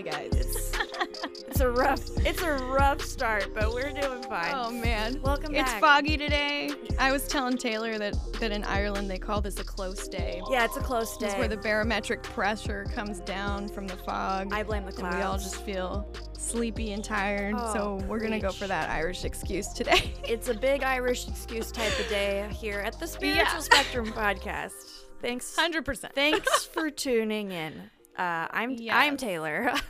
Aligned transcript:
Hey 0.00 0.10
guys. 0.10 0.30
It's 0.32 0.72
it's 1.46 1.60
a 1.60 1.68
rough 1.68 2.00
it's 2.24 2.40
a 2.40 2.54
rough 2.54 3.02
start, 3.02 3.52
but 3.52 3.70
we're 3.74 3.92
doing 3.92 4.22
fine. 4.22 4.50
Oh 4.54 4.70
man. 4.70 5.20
Welcome 5.20 5.52
back. 5.52 5.66
It's 5.66 5.74
foggy 5.74 6.16
today. 6.16 6.70
I 6.98 7.12
was 7.12 7.28
telling 7.28 7.58
Taelor 7.58 7.98
that, 7.98 8.14
that 8.40 8.50
in 8.50 8.64
Ireland 8.64 9.10
they 9.10 9.18
call 9.18 9.42
this 9.42 9.60
a 9.60 9.64
close 9.64 10.08
day. 10.08 10.40
Yeah, 10.50 10.64
it's 10.64 10.78
a 10.78 10.80
close 10.80 11.18
day. 11.18 11.26
It's 11.26 11.36
where 11.36 11.48
the 11.48 11.58
barometric 11.58 12.22
pressure 12.22 12.86
comes 12.94 13.20
down 13.20 13.68
from 13.68 13.86
the 13.86 13.96
fog. 13.98 14.54
I 14.54 14.62
blame 14.62 14.86
the 14.86 14.92
clouds. 14.92 15.16
we 15.16 15.20
all 15.20 15.36
just 15.36 15.56
feel 15.66 16.08
sleepy 16.38 16.92
and 16.92 17.04
tired. 17.04 17.54
Oh, 17.58 17.74
so 17.74 18.06
we're 18.06 18.20
gonna 18.20 18.40
go 18.40 18.52
for 18.52 18.68
that 18.68 18.88
Irish 18.88 19.26
excuse 19.26 19.68
today. 19.68 20.14
It's 20.24 20.48
a 20.48 20.54
big 20.54 20.82
Irish 20.82 21.28
excuse 21.28 21.70
type 21.70 21.92
of 22.00 22.08
day 22.08 22.48
here 22.54 22.80
at 22.80 22.98
the 22.98 23.06
Spiritual 23.06 23.44
Yeah. 23.44 23.58
Spectrum 23.58 24.06
podcast. 24.06 24.72
Thanks. 25.20 25.54
Hundred 25.54 25.84
percent. 25.84 26.14
Thanks 26.14 26.64
for 26.72 26.88
tuning 26.88 27.52
in. 27.52 27.90
Uh, 28.20 28.46
I'm 28.50 28.76
I'm 28.90 29.16
Taelor, 29.16 29.80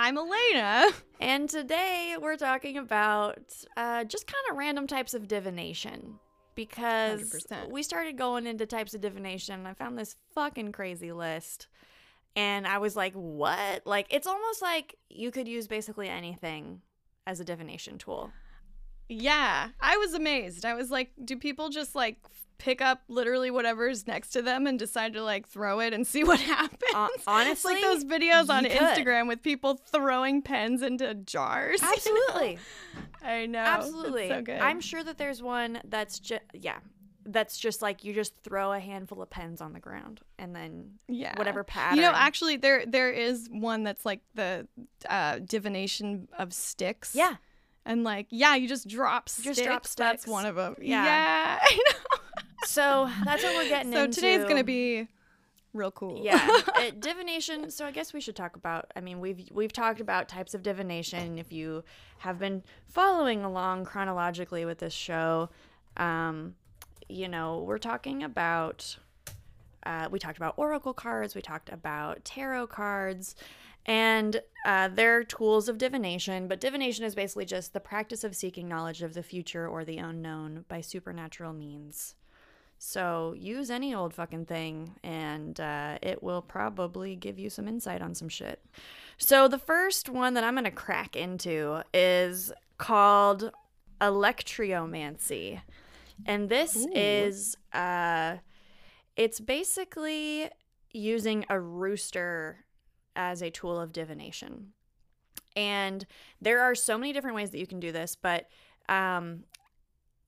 I'm 0.00 0.16
Alaina. 0.16 0.90
and 1.20 1.50
today 1.50 2.14
we're 2.22 2.36
talking 2.36 2.78
about 2.78 3.52
uh, 3.76 4.04
just 4.04 4.28
kind 4.28 4.44
of 4.48 4.56
random 4.56 4.86
types 4.86 5.12
of 5.12 5.26
divination 5.26 6.20
because 6.54 7.32
100%. 7.32 7.72
we 7.72 7.82
started 7.82 8.16
going 8.16 8.46
into 8.46 8.64
types 8.64 8.94
of 8.94 9.00
divination. 9.00 9.56
And 9.56 9.66
I 9.66 9.74
found 9.74 9.98
this 9.98 10.14
fucking 10.36 10.70
crazy 10.70 11.10
list, 11.10 11.66
and 12.36 12.64
I 12.64 12.78
was 12.78 12.94
like, 12.94 13.12
"What?" 13.14 13.88
Like 13.88 14.06
it's 14.10 14.28
almost 14.28 14.62
like 14.62 14.94
you 15.10 15.32
could 15.32 15.48
use 15.48 15.66
basically 15.66 16.08
anything 16.08 16.80
as 17.26 17.40
a 17.40 17.44
divination 17.44 17.98
tool. 17.98 18.30
Yeah, 19.08 19.68
I 19.80 19.96
was 19.96 20.14
amazed. 20.14 20.64
I 20.64 20.74
was 20.74 20.90
like, 20.90 21.12
do 21.24 21.36
people 21.36 21.70
just 21.70 21.94
like 21.94 22.18
pick 22.58 22.80
up 22.80 23.02
literally 23.08 23.50
whatever's 23.50 24.06
next 24.06 24.30
to 24.30 24.42
them 24.42 24.66
and 24.66 24.78
decide 24.78 25.12
to 25.14 25.22
like 25.22 25.48
throw 25.48 25.80
it 25.80 25.94
and 25.94 26.06
see 26.06 26.24
what 26.24 26.40
happens? 26.40 26.82
It's 27.14 27.24
honestly, 27.26 27.74
like 27.74 27.82
those 27.82 28.04
videos 28.04 28.50
on 28.50 28.64
could. 28.64 28.72
Instagram 28.72 29.28
with 29.28 29.42
people 29.42 29.74
throwing 29.74 30.42
pens 30.42 30.82
into 30.82 31.14
jars. 31.14 31.82
Absolutely. 31.82 32.58
I 33.22 33.46
know. 33.46 33.58
Absolutely. 33.58 34.24
It's 34.24 34.34
so 34.34 34.42
good. 34.42 34.60
I'm 34.60 34.80
sure 34.80 35.02
that 35.02 35.18
there's 35.18 35.42
one 35.42 35.80
that's 35.84 36.18
just 36.18 36.42
yeah, 36.52 36.78
that's 37.24 37.58
just 37.58 37.82
like 37.82 38.04
you 38.04 38.14
just 38.14 38.34
throw 38.42 38.72
a 38.72 38.80
handful 38.80 39.22
of 39.22 39.30
pens 39.30 39.60
on 39.60 39.72
the 39.72 39.80
ground 39.80 40.20
and 40.38 40.54
then 40.54 40.92
yeah. 41.08 41.36
whatever 41.36 41.62
pattern. 41.62 41.96
You 41.96 42.02
know, 42.02 42.12
actually, 42.14 42.56
there 42.56 42.84
there 42.86 43.10
is 43.10 43.48
one 43.50 43.84
that's 43.84 44.04
like 44.06 44.20
the 44.34 44.66
uh, 45.08 45.38
divination 45.40 46.28
of 46.38 46.52
sticks. 46.52 47.14
yeah, 47.14 47.36
And 47.88 48.04
like, 48.04 48.26
yeah, 48.28 48.54
you 48.54 48.68
just 48.68 48.86
drop 48.86 49.26
Just 49.26 49.40
sticks. 49.40 49.62
drop 49.62 49.86
That's 49.88 50.26
one 50.26 50.44
of 50.44 50.56
them. 50.56 50.76
Yeah. 50.80 51.04
Yeah. 51.04 51.58
I 51.62 51.76
know. 51.76 52.18
so 52.66 53.10
that's 53.24 53.42
what 53.42 53.56
we're 53.56 53.68
getting 53.68 53.88
into. 53.92 53.96
So 53.98 54.04
into. 54.04 54.14
today's 54.20 54.44
gonna 54.44 54.62
be 54.62 55.08
real 55.72 55.90
cool. 55.90 56.20
yeah 56.22 56.46
uh, 56.76 56.90
divination. 56.98 57.70
So 57.70 57.86
I 57.86 57.90
guess 57.90 58.12
we 58.12 58.20
should 58.20 58.36
talk 58.36 58.56
about. 58.56 58.90
I 58.94 59.00
mean, 59.00 59.20
we've 59.20 59.48
we've 59.52 59.72
talked 59.72 60.00
about 60.00 60.28
types 60.28 60.52
of 60.54 60.62
divination. 60.62 61.38
If 61.38 61.50
you 61.50 61.82
have 62.18 62.38
been 62.38 62.62
following 62.86 63.42
along 63.42 63.86
chronologically 63.86 64.66
with 64.66 64.78
this 64.78 64.92
show, 64.92 65.48
um, 65.96 66.56
you 67.08 67.26
know 67.26 67.64
we're 67.66 67.78
talking 67.78 68.22
about. 68.22 68.98
Uh, 69.86 70.06
we 70.10 70.18
talked 70.18 70.36
about 70.36 70.52
oracle 70.58 70.92
cards. 70.92 71.34
We 71.34 71.40
talked 71.40 71.72
about 71.72 72.22
tarot 72.22 72.66
cards, 72.66 73.34
and 73.88 74.42
uh, 74.66 74.88
they're 74.88 75.24
tools 75.24 75.68
of 75.68 75.78
divination. 75.78 76.46
But 76.46 76.60
divination 76.60 77.04
is 77.06 77.14
basically 77.14 77.46
just 77.46 77.72
the 77.72 77.80
practice 77.80 78.22
of 78.22 78.36
seeking 78.36 78.68
knowledge 78.68 79.02
of 79.02 79.14
the 79.14 79.22
future 79.22 79.66
or 79.66 79.84
the 79.84 79.96
unknown 79.96 80.66
by 80.68 80.82
supernatural 80.82 81.54
means. 81.54 82.14
So 82.78 83.34
use 83.36 83.70
any 83.70 83.92
old 83.94 84.14
fucking 84.14 84.44
thing, 84.44 84.94
and 85.02 85.58
uh, 85.58 85.98
it 86.00 86.22
will 86.22 86.42
probably 86.42 87.16
give 87.16 87.38
you 87.38 87.50
some 87.50 87.66
insight 87.66 88.02
on 88.02 88.14
some 88.14 88.28
shit. 88.28 88.62
So 89.16 89.48
the 89.48 89.58
first 89.58 90.08
one 90.08 90.34
that 90.34 90.44
I'm 90.44 90.54
gonna 90.54 90.70
crack 90.70 91.16
into 91.16 91.82
is 91.92 92.52
called 92.76 93.50
alectryomancy, 94.00 95.60
and 96.24 96.48
this 96.48 96.76
Ooh. 96.76 96.92
is 96.94 97.56
uh, 97.72 98.36
it's 99.16 99.40
basically 99.40 100.48
using 100.92 101.46
a 101.48 101.58
rooster 101.58 102.64
as 103.18 103.42
a 103.42 103.50
tool 103.50 103.78
of 103.78 103.92
divination. 103.92 104.68
And 105.54 106.06
there 106.40 106.62
are 106.62 106.74
so 106.74 106.96
many 106.96 107.12
different 107.12 107.36
ways 107.36 107.50
that 107.50 107.58
you 107.58 107.66
can 107.66 107.80
do 107.80 107.92
this, 107.92 108.16
but 108.16 108.48
um, 108.88 109.42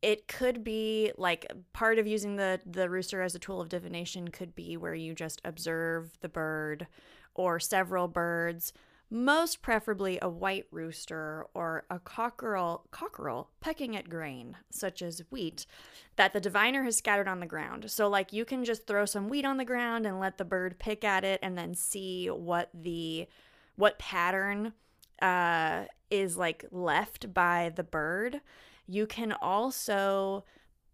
it 0.02 0.26
could 0.26 0.64
be 0.64 1.12
like 1.16 1.50
part 1.72 1.98
of 1.98 2.06
using 2.06 2.36
the 2.36 2.60
the 2.66 2.90
rooster 2.90 3.22
as 3.22 3.34
a 3.34 3.38
tool 3.38 3.60
of 3.60 3.68
divination 3.68 4.28
could 4.28 4.54
be 4.54 4.76
where 4.76 4.94
you 4.94 5.14
just 5.14 5.40
observe 5.44 6.10
the 6.20 6.28
bird 6.28 6.86
or 7.34 7.60
several 7.60 8.08
birds 8.08 8.72
most 9.10 9.60
preferably 9.60 10.18
a 10.22 10.28
white 10.28 10.66
rooster 10.70 11.44
or 11.52 11.84
a 11.90 11.98
cockerel 11.98 12.86
cockerel 12.92 13.50
pecking 13.60 13.96
at 13.96 14.08
grain 14.08 14.56
such 14.70 15.02
as 15.02 15.22
wheat 15.30 15.66
that 16.14 16.32
the 16.32 16.40
diviner 16.40 16.84
has 16.84 16.96
scattered 16.96 17.26
on 17.26 17.40
the 17.40 17.46
ground. 17.46 17.90
So 17.90 18.08
like 18.08 18.32
you 18.32 18.44
can 18.44 18.64
just 18.64 18.86
throw 18.86 19.04
some 19.04 19.28
wheat 19.28 19.44
on 19.44 19.56
the 19.56 19.64
ground 19.64 20.06
and 20.06 20.20
let 20.20 20.38
the 20.38 20.44
bird 20.44 20.78
pick 20.78 21.02
at 21.02 21.24
it 21.24 21.40
and 21.42 21.58
then 21.58 21.74
see 21.74 22.28
what 22.28 22.70
the 22.72 23.26
what 23.74 23.98
pattern 23.98 24.74
uh, 25.20 25.84
is 26.10 26.36
like 26.36 26.64
left 26.70 27.34
by 27.34 27.72
the 27.74 27.84
bird. 27.84 28.40
You 28.86 29.06
can 29.06 29.32
also 29.32 30.44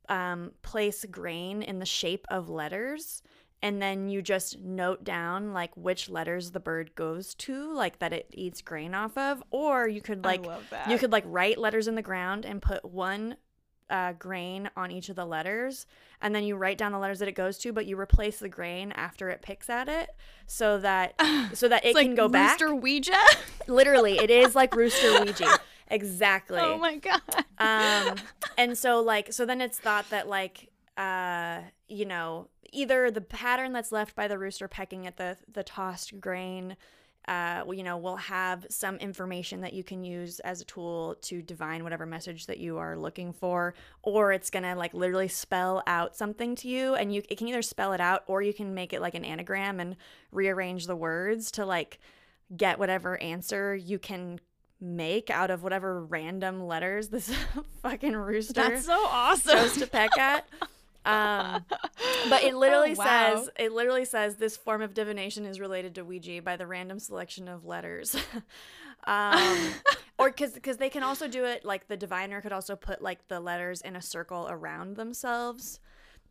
um, 0.09 0.53
place 0.63 1.05
grain 1.11 1.63
in 1.63 1.81
the 1.81 1.87
shape 1.87 2.27
of 2.31 2.49
letters 2.49 3.23
and 3.67 3.83
then 3.83 4.09
you 4.09 4.23
just 4.23 4.61
note 4.61 5.03
down 5.03 5.53
like 5.53 5.77
which 5.77 6.09
letters 6.09 6.53
the 6.53 6.61
bird 6.61 6.95
goes 6.95 7.35
to 7.35 7.75
like 7.75 7.99
that 7.99 8.13
it 8.13 8.27
eats 8.33 8.63
grain 8.63 8.95
off 8.95 9.19
of 9.19 9.43
or 9.51 9.89
you 9.89 10.01
could 10.01 10.25
like 10.25 10.45
I 10.45 10.49
love 10.49 10.65
that. 10.71 10.89
you 10.89 10.99
could 10.99 11.11
like 11.11 11.25
write 11.27 11.59
letters 11.59 11.89
in 11.89 11.97
the 11.97 12.03
ground 12.03 12.45
and 12.45 12.63
put 12.63 12.85
one 12.85 13.37
uh, 13.91 14.13
grain 14.15 14.69
on 14.77 14.91
each 14.91 15.09
of 15.09 15.17
the 15.17 15.25
letters 15.25 15.87
and 16.21 16.35
then 16.35 16.43
you 16.45 16.57
write 16.57 16.79
down 16.79 16.91
the 16.93 16.99
letters 16.99 17.19
that 17.21 17.29
it 17.29 17.35
goes 17.35 17.59
to 17.59 17.73
but 17.73 17.87
you 17.87 17.99
replace 17.99 18.39
the 18.39 18.49
grain 18.49 18.93
after 18.93 19.31
it 19.31 19.43
picks 19.43 19.69
at 19.69 19.89
it 19.89 20.11
so 20.47 20.79
that 20.79 21.15
so 21.53 21.69
that 21.69 21.85
it 21.85 21.95
like 21.95 22.07
can 22.07 22.15
go 22.15 22.29
back 22.29 22.61
Like, 22.61 22.69
Rooster 22.71 22.75
Ouija. 22.77 23.17
literally 23.67 24.19
it 24.19 24.31
is 24.31 24.55
like 24.55 24.75
rooster 24.83 25.21
ouija 25.21 25.59
exactly 25.89 26.59
oh 26.61 26.79
my 26.79 26.97
god. 26.97 27.21
um 27.59 28.17
and 28.59 28.77
so 28.79 29.01
like 29.03 29.33
so 29.33 29.45
then 29.47 29.61
it's 29.61 29.79
thought 29.79 30.09
that 30.11 30.29
like 30.29 30.69
uh 30.97 31.61
you 31.89 32.05
know 32.07 32.49
either 32.73 33.11
the 33.11 33.21
pattern 33.21 33.73
that's 33.73 33.93
left 33.93 34.15
by 34.15 34.29
the 34.29 34.39
rooster 34.39 34.69
pecking 34.69 35.07
at 35.07 35.17
the 35.17 35.37
the 35.53 35.63
tossed 35.63 36.21
grain 36.21 36.77
uh 37.29 37.65
you 37.73 37.83
know 37.83 37.97
will 37.97 38.17
have 38.17 38.65
some 38.71 38.97
information 38.97 39.61
that 39.61 39.73
you 39.73 39.83
can 39.83 40.05
use 40.05 40.39
as 40.41 40.61
a 40.61 40.65
tool 40.65 41.17
to 41.23 41.43
divine 41.43 41.83
whatever 41.83 42.07
message 42.07 42.47
that 42.47 42.59
you 42.59 42.79
are 42.79 42.97
looking 42.97 43.33
for 43.33 43.75
or 44.03 44.33
it's 44.33 44.49
gonna 44.49 44.77
like 44.77 44.95
literally 44.95 45.29
spell 45.29 45.83
out 45.87 46.15
something 46.15 46.55
to 46.55 46.69
you 46.69 46.95
and 46.95 47.13
you 47.13 47.23
it 47.29 47.37
can 47.37 47.49
either 47.49 47.63
spell 47.63 47.93
it 47.93 48.01
out 48.01 48.23
or 48.27 48.43
you 48.43 48.55
can 48.55 48.75
make 48.75 48.93
it 48.93 49.01
like 49.01 49.15
an 49.15 49.25
anagram 49.25 49.81
and 49.81 49.97
rearrange 50.31 50.87
the 50.87 50.97
words 50.97 51.51
to 51.51 51.67
like 51.67 51.99
get 52.57 52.79
whatever 52.79 53.21
answer 53.21 53.75
you 53.75 53.99
can 53.99 54.39
make 54.81 55.31
out 55.31 55.51
of 55.51 55.63
whatever 55.63 56.05
random 56.05 56.67
letters 56.67 57.09
this 57.09 57.35
fucking 57.83 58.15
rooster 58.15 58.53
That's 58.53 58.87
so 58.87 59.07
awesome. 59.07 59.59
chose 59.59 59.79
to 59.79 59.87
peck 59.87 60.17
at. 60.19 60.47
Um, 61.07 61.65
but 62.31 62.43
it 62.43 62.55
literally 62.57 62.93
Oh, 62.93 62.95
wow. 62.99 63.35
says 63.37 63.51
it 63.59 63.73
literally 63.73 64.05
says 64.05 64.37
this 64.37 64.57
form 64.57 64.83
of 64.83 64.93
divination 64.95 65.47
is 65.47 65.61
related 65.61 65.95
to 65.95 66.05
Ouija 66.05 66.43
by 66.43 66.57
the 66.57 66.67
random 66.67 66.99
selection 66.99 67.49
of 67.49 67.65
letters. 67.65 68.17
um, 69.05 69.73
or 70.19 70.31
because 70.31 70.53
because 70.53 70.77
they 70.79 70.89
can 70.91 71.03
also 71.03 71.29
do 71.29 71.45
it 71.45 71.65
like 71.65 71.89
the 71.89 71.97
diviner 71.97 72.41
could 72.41 72.53
also 72.53 72.75
put 72.77 73.01
like 73.03 73.27
the 73.29 73.39
letters 73.41 73.81
in 73.83 73.97
a 73.97 74.03
circle 74.03 74.47
around 74.51 74.97
themselves. 74.97 75.81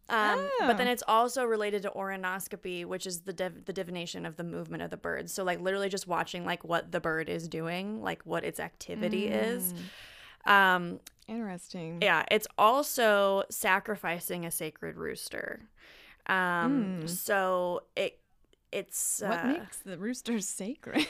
Um, 0.08 0.48
But 0.60 0.78
then 0.78 0.88
Oh. 0.88 0.92
it's 0.92 1.04
also 1.08 1.46
related 1.46 1.82
to 1.84 1.90
oronoscopy, 1.90 2.86
which 2.86 3.08
is 3.08 3.22
the 3.22 3.34
div- 3.34 3.66
the 3.66 3.74
divination 3.74 4.26
of 4.28 4.36
the 4.38 4.44
movement 4.44 4.84
of 4.84 4.92
the 4.92 4.98
bird. 4.98 5.32
So 5.32 5.44
like 5.44 5.60
literally 5.62 5.90
just 5.90 6.08
watching 6.08 6.46
like 6.46 6.64
what 6.64 6.92
the 6.92 7.00
bird 7.00 7.28
is 7.28 7.48
doing, 7.48 8.04
like 8.04 8.22
what 8.24 8.44
its 8.44 8.60
activity 8.60 9.28
is. 9.28 9.74
Um, 10.46 11.00
Interesting. 11.28 12.00
yeah, 12.02 12.24
it's 12.30 12.48
also 12.58 13.44
sacrificing 13.50 14.46
a 14.46 14.52
sacred 14.52 14.96
rooster. 14.98 15.62
Um, 16.28 17.02
Mm. 17.04 17.10
so 17.10 17.84
it 17.96 18.20
it's 18.72 19.22
uh, 19.22 19.28
What 19.28 19.46
makes 19.48 19.78
the 19.78 19.98
rooster 19.98 20.40
sacred? 20.60 21.08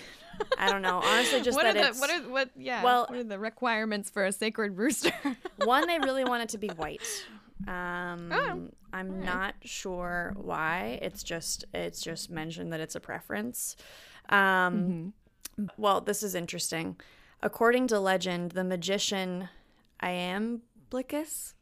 I 0.57 0.69
don't 0.71 0.81
know. 0.81 1.01
Honestly, 1.03 1.41
just 1.41 1.55
what 1.55 1.63
that 1.63 1.75
are 1.77 1.81
the 1.81 1.87
it's 1.89 1.99
what 1.99 2.09
are 2.11 2.21
what 2.29 2.49
yeah 2.55 2.83
well- 2.83 3.07
what 3.09 3.17
are 3.19 3.23
the 3.23 3.39
requirements 3.39 4.09
for 4.09 4.25
a 4.25 4.31
sacred 4.31 4.77
rooster? 4.77 5.11
one 5.63 5.87
they 5.87 5.99
really 5.99 6.23
want 6.25 6.43
it 6.43 6.49
to 6.49 6.57
be 6.57 6.67
white. 6.69 7.01
Um, 7.67 8.29
Oh, 8.33 8.69
I'm 8.93 9.09
alright. 9.11 9.25
not 9.25 9.55
sure 9.63 10.33
why. 10.37 10.99
It's 11.01 11.23
just 11.23 11.65
it's 11.73 12.01
just 12.01 12.29
mentioned 12.29 12.71
that 12.73 12.79
it's 12.79 12.95
a 12.95 12.99
preference. 13.01 13.75
Um, 14.29 15.13
Mm-hmm. 15.57 15.67
Well, 15.77 16.01
this 16.01 16.21
is 16.21 16.35
interesting. 16.35 16.97
According 17.41 17.87
to 17.87 17.97
legend, 17.99 18.51
the 18.51 18.63
magician 18.65 19.47
Iamblichus, 20.01 21.53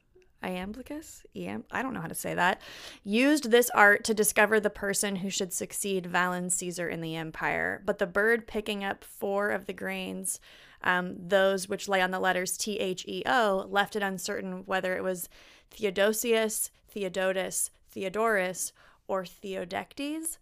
Iamblichus, 0.43 1.23
Iam, 1.35 1.63
I 1.71 1.81
don't 1.81 1.93
know 1.93 2.01
how 2.01 2.07
to 2.07 2.15
say 2.15 2.33
that, 2.33 2.61
used 3.03 3.49
this 3.49 3.69
art 3.71 4.03
to 4.05 4.13
discover 4.13 4.59
the 4.59 4.69
person 4.69 5.17
who 5.17 5.29
should 5.29 5.53
succeed 5.53 6.05
Valens 6.05 6.55
Caesar 6.55 6.89
in 6.89 7.01
the 7.01 7.15
empire. 7.15 7.81
But 7.85 7.99
the 7.99 8.07
bird 8.07 8.45
picking 8.45 8.83
up 8.83 9.03
four 9.03 9.49
of 9.49 9.65
the 9.65 9.73
grains, 9.73 10.39
um, 10.83 11.15
those 11.17 11.69
which 11.69 11.87
lay 11.87 12.01
on 12.01 12.11
the 12.11 12.19
letters 12.19 12.57
T 12.57 12.79
H 12.79 13.05
E 13.07 13.23
O, 13.25 13.65
left 13.69 13.95
it 13.95 14.03
uncertain 14.03 14.63
whether 14.65 14.95
it 14.95 15.03
was 15.03 15.29
Theodosius, 15.71 16.71
Theodotus, 16.89 17.71
Theodorus, 17.89 18.73
or 19.07 19.25
Theodectes 19.25 20.37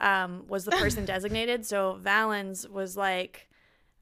um, 0.00 0.44
was 0.48 0.64
the 0.64 0.72
person 0.72 1.04
designated. 1.06 1.64
So 1.64 1.98
Valens 2.00 2.68
was 2.68 2.96
like, 2.96 3.48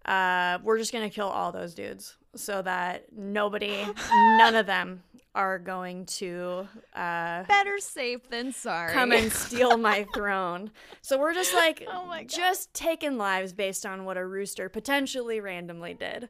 uh, 0.05 0.59
we're 0.63 0.79
just 0.79 0.93
going 0.93 1.09
to 1.09 1.15
kill 1.15 1.29
all 1.29 1.53
those 1.53 1.75
dudes 1.75 2.17
so 2.37 2.63
that 2.63 3.07
nobody, 3.17 3.85
none 4.11 4.55
of 4.55 4.67
them 4.67 5.03
are 5.35 5.59
going 5.59 6.07
to 6.07 6.69
uh, 6.95 7.43
Better 7.45 7.79
safe 7.79 8.29
than 8.31 8.53
sorry. 8.53 8.93
come 8.93 9.11
and 9.13 9.33
steal 9.33 9.77
my 9.77 10.07
throne. 10.15 10.71
So 11.03 11.19
we're 11.19 11.35
just 11.35 11.53
like, 11.55 11.85
Oh 11.91 12.09
just 12.27 12.73
taking 12.73 13.19
lives 13.19 13.53
based 13.53 13.85
on 13.85 14.05
what 14.05 14.17
a 14.17 14.25
rooster 14.25 14.69
potentially 14.69 15.41
randomly 15.41 15.95
did. 15.95 16.29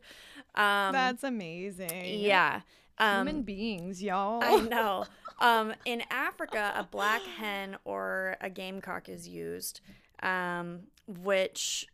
Um, 0.55 0.93
That's 0.93 1.25
amazing. 1.25 2.21
yeah. 2.21 2.61
Um, 2.99 3.27
Human 3.27 3.43
beings, 3.43 4.03
y'all. 4.03 4.43
I 4.43 4.57
know. 4.71 5.05
Um, 5.41 5.75
in 5.85 6.03
Africa, 6.11 6.73
a 6.77 6.85
black 6.85 7.23
hen 7.23 7.77
or 7.85 8.37
a 8.41 8.49
gamecock 8.49 9.09
is 9.09 9.27
used, 9.29 9.81
um, 10.23 10.81
which 11.07 11.89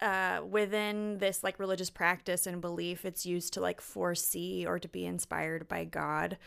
uh, 0.00 0.40
within 0.48 1.18
this 1.18 1.44
like 1.44 1.58
religious 1.58 1.90
practice 1.90 2.46
and 2.46 2.60
belief, 2.60 3.04
it's 3.04 3.26
used 3.26 3.52
to 3.54 3.60
like 3.60 3.80
foresee 3.80 4.64
or 4.66 4.78
to 4.78 4.88
be 4.88 5.06
inspired 5.06 5.68
by 5.68 5.84
God. 5.84 6.38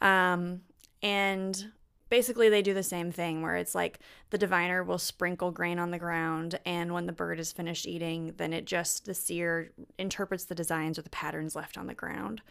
Um, 0.00 0.62
and 1.02 1.72
basically, 2.08 2.48
they 2.48 2.62
do 2.62 2.74
the 2.74 2.82
same 2.82 3.12
thing 3.12 3.42
where 3.42 3.56
it's 3.56 3.74
like 3.74 4.00
the 4.30 4.38
diviner 4.38 4.82
will 4.82 4.98
sprinkle 4.98 5.50
grain 5.50 5.78
on 5.78 5.90
the 5.90 5.98
ground, 5.98 6.58
and 6.66 6.92
when 6.92 7.06
the 7.06 7.12
bird 7.12 7.40
is 7.40 7.52
finished 7.52 7.86
eating, 7.86 8.34
then 8.36 8.52
it 8.52 8.64
just 8.64 9.04
the 9.04 9.14
seer 9.14 9.72
interprets 9.98 10.44
the 10.44 10.54
designs 10.54 10.98
or 10.98 11.02
the 11.02 11.10
patterns 11.10 11.56
left 11.56 11.78
on 11.78 11.86
the 11.86 11.94
ground. 11.94 12.42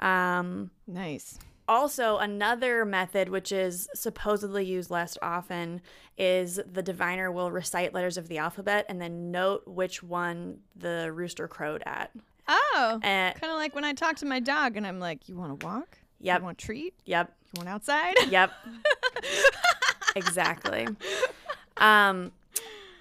Um, 0.00 0.70
Nice. 0.86 1.38
Also, 1.70 2.18
another 2.18 2.84
method, 2.84 3.28
which 3.28 3.52
is 3.52 3.88
supposedly 3.94 4.64
used 4.64 4.90
less 4.90 5.16
often, 5.22 5.80
is 6.18 6.58
the 6.70 6.82
diviner 6.82 7.30
will 7.30 7.52
recite 7.52 7.94
letters 7.94 8.16
of 8.16 8.26
the 8.26 8.38
alphabet 8.38 8.84
and 8.88 9.00
then 9.00 9.30
note 9.30 9.62
which 9.68 10.02
one 10.02 10.58
the 10.74 11.12
rooster 11.12 11.46
crowed 11.46 11.80
at. 11.86 12.10
Oh, 12.48 12.96
Uh, 12.96 13.32
kind 13.32 13.44
of 13.44 13.56
like 13.56 13.72
when 13.76 13.84
I 13.84 13.92
talk 13.92 14.16
to 14.16 14.26
my 14.26 14.40
dog 14.40 14.76
and 14.76 14.84
I'm 14.84 14.98
like, 14.98 15.28
"You 15.28 15.36
want 15.36 15.60
to 15.60 15.64
walk? 15.64 15.98
Yep. 16.20 16.40
You 16.40 16.44
want 16.44 16.60
a 16.60 16.66
treat? 16.66 16.94
Yep. 17.04 17.32
You 17.54 17.58
want 17.58 17.68
outside?" 17.68 18.14
Yep. 18.28 18.50
exactly. 20.16 20.88
Um, 21.76 22.32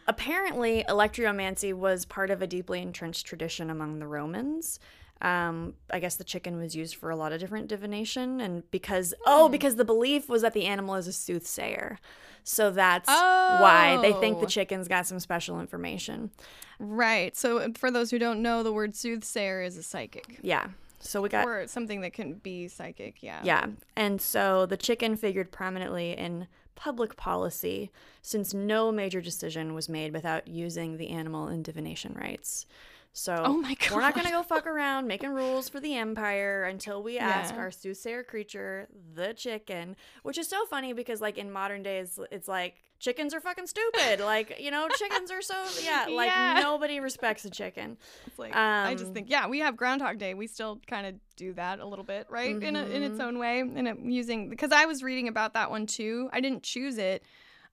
apparently, 0.08 0.86
alectryomancy 0.88 1.74
was 1.74 2.06
part 2.06 2.30
of 2.30 2.44
a 2.44 2.48
deeply 2.48 2.82
entrenched 2.84 3.26
tradition 3.26 3.72
among 3.72 3.98
the 3.98 4.06
Romans. 4.08 4.80
Um, 5.22 5.74
I 5.90 6.00
guess 6.00 6.16
the 6.16 6.24
chicken 6.24 6.58
was 6.58 6.76
used 6.76 6.96
for 6.96 7.10
a 7.10 7.16
lot 7.16 7.34
of 7.34 7.40
different 7.40 7.68
divination, 7.68 8.40
and 8.40 8.70
because 8.72 9.14
oh, 9.26 9.50
because 9.50 9.76
the 9.76 9.84
belief 9.86 10.30
was 10.30 10.42
that 10.44 10.54
the 10.54 10.66
animal 10.66 10.96
is 10.96 11.08
a 11.08 11.14
soothsayer, 11.14 12.00
so 12.44 12.72
that's 12.72 13.08
why 13.10 13.98
they 14.02 14.14
think 14.14 14.40
the 14.40 14.46
Oh. 14.46 14.50
chicken's 14.50 14.88
got 14.88 15.06
some 15.06 15.20
special 15.20 15.60
information. 15.60 16.32
Right. 16.80 17.36
So, 17.36 17.74
for 17.74 17.92
those 17.92 18.12
who 18.12 18.20
don't 18.20 18.42
know, 18.42 18.64
the 18.64 18.72
word 18.72 18.96
soothsayer 18.96 19.62
is 19.62 19.76
a 19.76 19.84
psychic 19.84 20.40
Yeah. 20.42 20.70
So 21.02 21.22
we 21.22 21.30
got 21.30 21.46
or 21.48 21.66
something 21.68 22.02
that 22.02 22.14
can 22.14 22.34
be 22.36 22.68
psychic. 22.68 23.22
Yeah. 23.24 23.42
Yeah. 23.44 23.68
And 23.96 24.22
so 24.22 24.66
the 24.66 24.76
chicken 24.78 25.16
figured 25.16 25.50
prominently 25.52 26.12
in 26.12 26.48
public 26.76 27.16
policy 27.18 27.90
since 28.22 28.54
no 28.54 28.92
major 28.92 29.22
decision 29.22 29.74
was 29.74 29.88
made 29.90 30.14
without 30.14 30.48
using 30.48 30.98
the 30.98 31.10
animal 31.10 31.48
in 31.48 31.64
divination 31.64 32.14
rights. 32.20 32.66
So 33.14 33.44
Oh 33.46 33.54
my 33.58 33.76
we're 33.92 34.02
not 34.02 34.14
going 34.14 34.26
to 34.26 34.32
go 34.32 34.44
fuck 34.44 34.66
around 34.68 35.08
making 35.08 35.32
rules 35.32 35.68
for 35.70 35.80
the 35.80 35.96
empire 35.96 36.64
until 36.64 37.02
we 37.04 37.18
ask 37.18 37.54
Yeah. 37.54 37.60
our 37.60 37.72
soothsayer 37.72 38.24
creature, 38.24 38.88
the 39.14 39.34
chicken, 39.34 39.96
which 40.24 40.38
is 40.38 40.48
so 40.48 40.66
funny 40.66 40.94
because 40.94 41.22
like 41.22 41.38
in 41.38 41.52
modern 41.52 41.84
days 41.84 42.20
it's 42.32 42.48
like 42.48 42.76
chickens 43.00 43.34
are 43.34 43.40
fucking 43.42 43.68
stupid. 43.68 44.20
like, 44.24 44.60
you 44.60 44.72
know, 44.72 44.90
chickens 44.90 45.32
are 45.32 45.42
so 45.42 45.56
yeah, 45.82 46.08
like 46.12 46.36
Yeah. 46.36 46.60
nobody 46.60 47.00
respects 47.00 47.46
a 47.46 47.50
chicken. 47.50 47.98
It's 48.28 48.38
like 48.40 48.54
I 48.84 48.94
Um, 48.94 48.96
just 48.96 49.14
think, 49.14 49.30
yeah, 49.30 49.48
we 49.48 49.60
have 49.60 49.76
Groundhog 49.76 50.18
Day. 50.18 50.34
We 50.34 50.48
still 50.48 50.80
kind 50.88 51.06
of 51.08 51.16
do 51.36 51.54
that 51.54 51.80
a 51.80 51.86
little 51.86 52.06
bit, 52.06 52.28
right? 52.30 52.62
In 52.62 52.76
a, 52.76 52.84
in 52.86 53.04
Mm-hmm. 53.04 53.04
its 53.04 53.20
own 53.20 53.38
way, 53.40 53.60
and 53.60 54.14
using 54.14 54.50
because 54.50 54.72
I 54.72 54.86
was 54.86 55.04
reading 55.04 55.28
about 55.28 55.54
that 55.54 55.70
one 55.70 55.86
too. 55.86 56.30
I 56.32 56.42
didn't 56.42 56.64
choose 56.64 56.98
it, 56.98 57.24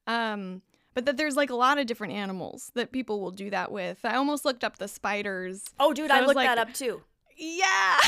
um, 0.06 0.62
but 0.96 1.04
that 1.04 1.16
there's 1.18 1.36
like 1.36 1.50
a 1.50 1.54
lot 1.54 1.76
of 1.78 1.86
different 1.86 2.14
animals 2.14 2.72
that 2.74 2.90
people 2.90 3.20
will 3.20 3.30
do 3.30 3.50
that 3.50 3.70
with. 3.70 3.98
I 4.02 4.16
almost 4.16 4.44
looked 4.46 4.64
up 4.64 4.78
the 4.78 4.88
spiders. 4.88 5.62
Oh 5.78 5.92
dude, 5.92 6.08
So 6.10 6.16
I 6.16 6.18
I 6.18 6.20
looked 6.22 6.34
like- 6.36 6.48
that 6.48 6.58
up 6.58 6.72
too. 6.72 7.02
Yeah, 7.36 7.64
I 7.66 8.00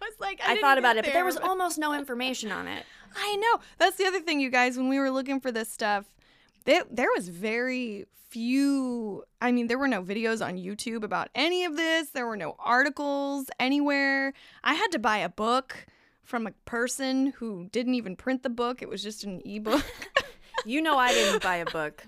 was 0.00 0.14
like, 0.18 0.40
I, 0.42 0.54
I 0.54 0.60
thought 0.62 0.78
about 0.78 0.96
it, 0.96 1.04
but 1.04 1.12
there 1.12 1.26
was 1.26 1.34
but- 1.36 1.44
almost 1.44 1.76
no 1.78 1.92
information 1.92 2.50
on 2.50 2.66
it. 2.66 2.84
I 3.14 3.36
know. 3.36 3.60
That's 3.76 3.96
the 3.96 4.06
other 4.06 4.20
thing, 4.20 4.40
you 4.40 4.48
guys. 4.50 4.76
When 4.78 4.88
we 4.88 4.98
were 4.98 5.10
looking 5.10 5.40
for 5.40 5.52
this 5.52 5.70
stuff, 5.70 6.06
there 6.64 7.08
was 7.14 7.28
very 7.28 8.06
few. 8.30 9.24
I 9.42 9.52
mean, 9.52 9.66
there 9.66 9.76
were 9.78 9.88
no 9.88 10.02
videos 10.02 10.44
on 10.44 10.56
YouTube 10.56 11.02
about 11.02 11.28
any 11.34 11.64
of 11.64 11.76
this. 11.76 12.10
There 12.10 12.26
were 12.26 12.36
no 12.36 12.56
articles 12.58 13.46
anywhere. 13.60 14.32
I 14.64 14.72
had 14.74 14.90
to 14.92 14.98
buy 14.98 15.18
a 15.18 15.28
book 15.28 15.86
from 16.22 16.46
a 16.46 16.52
person 16.64 17.34
who 17.38 17.68
didn't 17.72 17.94
even 17.94 18.16
print 18.16 18.42
the 18.42 18.48
book. 18.50 18.80
It 18.80 18.88
was 18.88 19.02
just 19.02 19.24
an 19.24 19.42
ebook. 19.44 19.84
You 20.64 20.82
know 20.82 20.96
I 20.98 21.12
didn't 21.12 21.42
buy 21.42 21.56
a 21.56 21.64
book. 21.66 22.06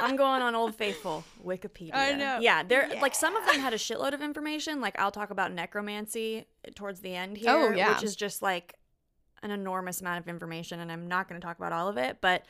I'm 0.00 0.16
going 0.16 0.42
on 0.42 0.54
Old 0.54 0.74
Faithful 0.74 1.24
Wikipedia. 1.44 1.94
I 1.94 2.12
know. 2.12 2.38
Yeah, 2.40 2.62
there 2.62 2.90
like 3.00 3.14
some 3.14 3.36
of 3.36 3.46
them 3.46 3.60
had 3.60 3.72
a 3.72 3.76
shitload 3.78 4.12
of 4.12 4.20
information. 4.20 4.80
Like 4.80 4.98
I'll 4.98 5.12
talk 5.12 5.30
about 5.30 5.52
necromancy 5.52 6.46
towards 6.74 7.00
the 7.00 7.14
end 7.14 7.36
here, 7.36 7.50
Oh, 7.50 7.70
yeah. 7.70 7.94
which 7.94 8.02
is 8.02 8.16
just 8.16 8.42
like 8.42 8.74
an 9.42 9.50
enormous 9.50 10.00
amount 10.00 10.18
of 10.18 10.28
information, 10.28 10.80
and 10.80 10.90
I'm 10.90 11.06
not 11.06 11.28
going 11.28 11.40
to 11.40 11.46
talk 11.46 11.56
about 11.58 11.72
all 11.72 11.88
of 11.88 11.96
it. 11.96 12.18
But 12.20 12.44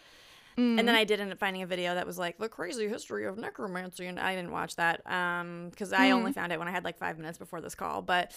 Mm. 0.56 0.78
and 0.78 0.88
then 0.88 0.94
I 0.94 1.04
did 1.04 1.20
end 1.20 1.30
up 1.30 1.38
finding 1.38 1.60
a 1.60 1.66
video 1.66 1.94
that 1.94 2.06
was 2.06 2.18
like 2.18 2.38
the 2.38 2.48
crazy 2.48 2.88
history 2.88 3.26
of 3.26 3.36
necromancy, 3.36 4.06
and 4.06 4.18
I 4.18 4.34
didn't 4.34 4.52
watch 4.52 4.76
that 4.76 5.02
um 5.10 5.68
because 5.68 5.92
I 5.92 6.12
only 6.12 6.32
found 6.32 6.50
it 6.50 6.58
when 6.58 6.66
I 6.66 6.70
had 6.70 6.82
like 6.82 6.96
five 6.96 7.18
minutes 7.18 7.36
before 7.36 7.60
this 7.60 7.74
call, 7.74 8.00
but. 8.00 8.32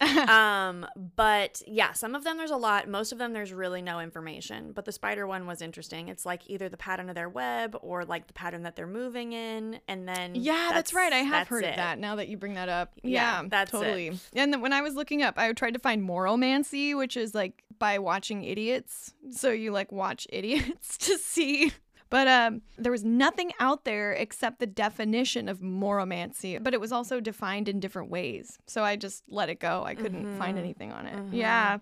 um 0.28 0.86
but 1.16 1.62
yeah 1.66 1.92
some 1.92 2.14
of 2.14 2.24
them 2.24 2.36
there's 2.36 2.50
a 2.50 2.56
lot 2.56 2.88
most 2.88 3.12
of 3.12 3.18
them 3.18 3.32
there's 3.32 3.52
really 3.52 3.80
no 3.82 4.00
information 4.00 4.72
but 4.72 4.84
the 4.84 4.92
spider 4.92 5.26
one 5.26 5.46
was 5.46 5.62
interesting 5.62 6.08
it's 6.08 6.26
like 6.26 6.42
either 6.48 6.68
the 6.68 6.76
pattern 6.76 7.08
of 7.08 7.14
their 7.14 7.28
web 7.28 7.76
or 7.80 8.04
like 8.04 8.26
the 8.26 8.32
pattern 8.32 8.62
that 8.64 8.74
they're 8.76 8.86
moving 8.86 9.32
in 9.32 9.78
and 9.88 10.08
then 10.08 10.34
Yeah, 10.34 10.70
that's, 10.72 10.92
right. 10.92 11.12
I 11.12 11.18
have 11.18 11.48
heard 11.48 11.64
it. 11.64 11.70
of 11.70 11.76
that 11.76 11.98
now 11.98 12.16
that 12.16 12.28
you 12.28 12.36
bring 12.36 12.54
that 12.54 12.68
up. 12.68 12.92
Yeah, 13.02 13.42
Yeah, 13.42 13.48
that's 13.48 13.72
it. 13.72 13.76
totally. 13.76 14.18
And 14.34 14.52
then 14.52 14.60
when 14.60 14.72
I 14.72 14.80
was 14.80 14.94
looking 14.94 15.22
up, 15.22 15.38
I 15.38 15.52
tried 15.52 15.74
to 15.74 15.80
find 15.80 16.02
moromancy, 16.06 16.96
which 16.96 17.16
is 17.16 17.34
like 17.34 17.62
by 17.78 17.98
watching 17.98 18.44
idiots. 18.44 19.14
So 19.30 19.50
you 19.50 19.70
like 19.70 19.92
watch 19.92 20.26
idiots 20.32 20.96
to 20.98 21.18
see. 21.18 21.72
But 22.14 22.28
um, 22.28 22.62
there 22.78 22.92
was 22.92 23.02
nothing 23.04 23.50
out 23.58 23.84
there 23.84 24.12
except 24.12 24.60
the 24.60 24.66
definition 24.68 25.48
of 25.48 25.58
moromancy, 25.60 26.62
but 26.62 26.72
it 26.72 26.80
was 26.80 26.92
also 26.92 27.18
defined 27.18 27.68
in 27.68 27.80
different 27.80 28.08
ways. 28.10 28.58
So 28.66 28.84
I 28.84 28.94
just 28.96 29.24
let 29.28 29.48
it 29.48 29.58
go. 29.58 29.82
I 29.84 29.94
couldn't 29.96 30.38
find 30.38 30.56
anything 30.58 30.92
on 30.92 31.06
it. 31.06 31.18
Yeah. 31.34 31.78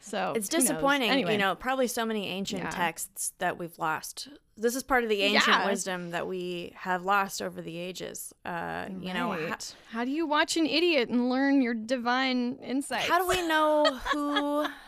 So 0.00 0.18
Mm-hmm. 0.18 0.36
it's 0.36 0.48
disappointing 0.50 1.10
Anyway, 1.10 1.32
you 1.32 1.38
know 1.38 1.54
probably 1.54 1.86
so 1.86 2.04
many 2.04 2.28
ancient 2.28 2.62
Yeah. 2.62 2.70
texts 2.70 3.32
that 3.38 3.58
we've 3.58 3.78
lost 3.78 4.28
this 4.56 4.76
is 4.76 4.82
part 4.82 5.02
of 5.02 5.08
the 5.10 5.22
ancient 5.22 5.56
Yeah. 5.60 5.66
wisdom 5.66 6.10
that 6.10 6.26
we 6.26 6.72
have 6.76 7.04
lost 7.04 7.40
over 7.40 7.62
the 7.62 7.76
ages 7.78 8.32
uh 8.44 8.84
you 9.00 9.12
know 9.14 9.32
ho- 9.32 9.54
how 9.90 10.04
do 10.04 10.10
you 10.10 10.26
watch 10.26 10.58
an 10.58 10.66
idiot 10.66 11.08
and 11.08 11.30
learn 11.30 11.62
your 11.62 11.72
divine 11.74 12.40
insight? 12.62 13.02
how 13.12 13.18
do 13.18 13.26
we 13.26 13.40
know 13.48 13.84
who 14.12 14.66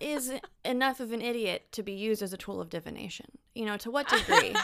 is 0.00 0.32
enough 0.64 1.00
of 1.00 1.12
an 1.12 1.20
idiot 1.20 1.66
to 1.72 1.82
be 1.82 1.92
used 1.92 2.22
as 2.22 2.32
a 2.32 2.36
tool 2.36 2.60
of 2.60 2.70
divination? 2.70 3.26
You 3.54 3.66
know, 3.66 3.76
to 3.78 3.90
what 3.90 4.08
degree? 4.08 4.54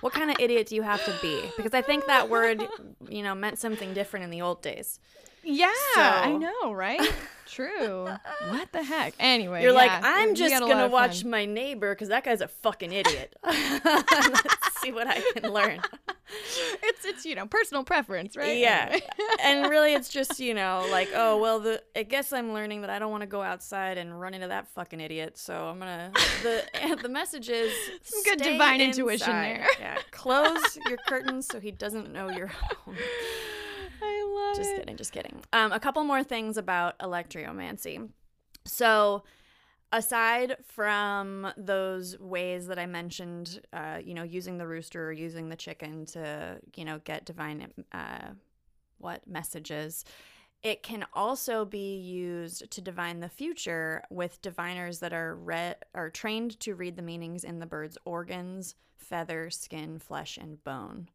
what 0.00 0.12
kind 0.12 0.30
of 0.30 0.36
idiot 0.38 0.68
do 0.68 0.76
you 0.76 0.82
have 0.82 1.04
to 1.04 1.14
be? 1.20 1.42
Because 1.56 1.74
I 1.74 1.82
think 1.82 2.06
that 2.06 2.28
word, 2.30 2.66
you 3.08 3.22
know, 3.22 3.34
meant 3.34 3.58
something 3.58 3.94
different 3.94 4.24
in 4.24 4.30
the 4.30 4.42
old 4.42 4.62
days. 4.62 5.00
Yeah, 5.42 5.72
I 5.96 6.36
know, 6.36 6.72
right? 6.72 7.00
True. 7.48 8.08
what 8.48 8.72
the 8.72 8.82
heck? 8.82 9.14
Anyway, 9.18 9.62
You're 9.62 9.72
like, 9.72 9.90
I'm 9.90 10.34
just 10.34 10.52
had 10.52 10.62
a 10.62 10.66
lot 10.66 10.72
gonna 10.72 10.88
watch 10.88 11.24
my 11.24 11.44
neighbor 11.44 11.94
because 11.94 12.08
that 12.08 12.24
guy's 12.24 12.40
a 12.40 12.48
fucking 12.48 12.92
idiot. 12.92 13.34
Let's 13.44 14.80
see 14.80 14.92
what 14.92 15.06
I 15.06 15.20
can 15.34 15.52
learn. 15.52 15.80
It's 16.82 17.04
it's 17.04 17.24
you 17.24 17.34
know 17.34 17.46
personal 17.46 17.84
preference, 17.84 18.36
right? 18.36 18.58
Yeah. 18.58 18.98
And 19.40 19.70
really, 19.70 19.94
it's 19.94 20.08
just 20.18 20.40
you 20.40 20.52
know, 20.52 20.86
like, 20.90 21.08
oh 21.14 21.38
well, 21.38 21.60
the 21.60 21.82
I 21.96 22.02
guess 22.02 22.32
I'm 22.32 22.52
learning 22.52 22.82
that 22.82 22.90
I 22.90 22.98
don't 22.98 23.10
want 23.10 23.22
to 23.22 23.26
go 23.26 23.40
outside 23.40 23.96
and 23.96 24.20
run 24.20 24.34
into 24.34 24.48
that 24.48 24.66
fucking 24.68 25.00
idiot. 25.00 25.38
So 25.38 25.54
I'm 25.68 25.78
gonna 25.78 26.12
the 26.42 26.64
the 27.02 27.08
message 27.08 27.48
is 27.48 27.72
Some 28.02 28.22
good 28.24 28.42
divine 28.42 28.80
intuition 28.80 29.30
there. 29.30 29.66
Yeah, 29.80 29.98
close 30.10 30.76
your 30.86 30.98
curtains 31.06 31.46
so 31.46 31.60
he 31.60 31.70
doesn't 31.70 32.12
know 32.12 32.28
you're 32.30 32.48
home. 32.48 32.96
I 34.02 34.46
love 34.48 34.56
Just 34.56 34.70
it. 34.70 34.78
kidding, 34.80 34.96
just 34.96 35.12
kidding. 35.12 35.40
Um, 35.52 35.72
a 35.72 35.80
couple 35.80 36.02
more 36.04 36.22
things 36.22 36.56
about 36.56 36.94
alectryomancy. 37.44 38.08
So, 38.64 39.24
aside 39.92 40.56
from 40.66 41.52
those 41.56 42.18
ways 42.18 42.66
that 42.66 42.78
I 42.78 42.86
mentioned, 42.86 43.60
uh, 43.72 43.98
you 44.04 44.14
know, 44.14 44.22
using 44.22 44.58
the 44.58 44.66
rooster 44.66 45.08
or 45.08 45.12
using 45.12 45.48
the 45.48 45.56
chicken 45.56 46.04
to, 46.06 46.58
you 46.74 46.84
know, 46.84 47.00
get 47.04 47.24
divine, 47.24 47.72
uh, 47.92 48.28
what 48.98 49.26
messages, 49.26 50.04
it 50.62 50.82
can 50.82 51.06
also 51.12 51.64
be 51.64 51.96
used 51.96 52.70
to 52.72 52.80
divine 52.80 53.20
the 53.20 53.28
future 53.28 54.02
with 54.10 54.42
diviners 54.42 54.98
that 54.98 55.12
are 55.12 55.36
read 55.36 55.76
are 55.94 56.10
trained 56.10 56.58
to 56.60 56.74
read 56.74 56.96
the 56.96 57.02
meanings 57.02 57.44
in 57.44 57.60
the 57.60 57.66
bird's 57.66 57.96
organs, 58.04 58.74
feather, 58.96 59.50
skin, 59.50 59.98
flesh, 60.00 60.36
and 60.36 60.62
bone. 60.64 61.08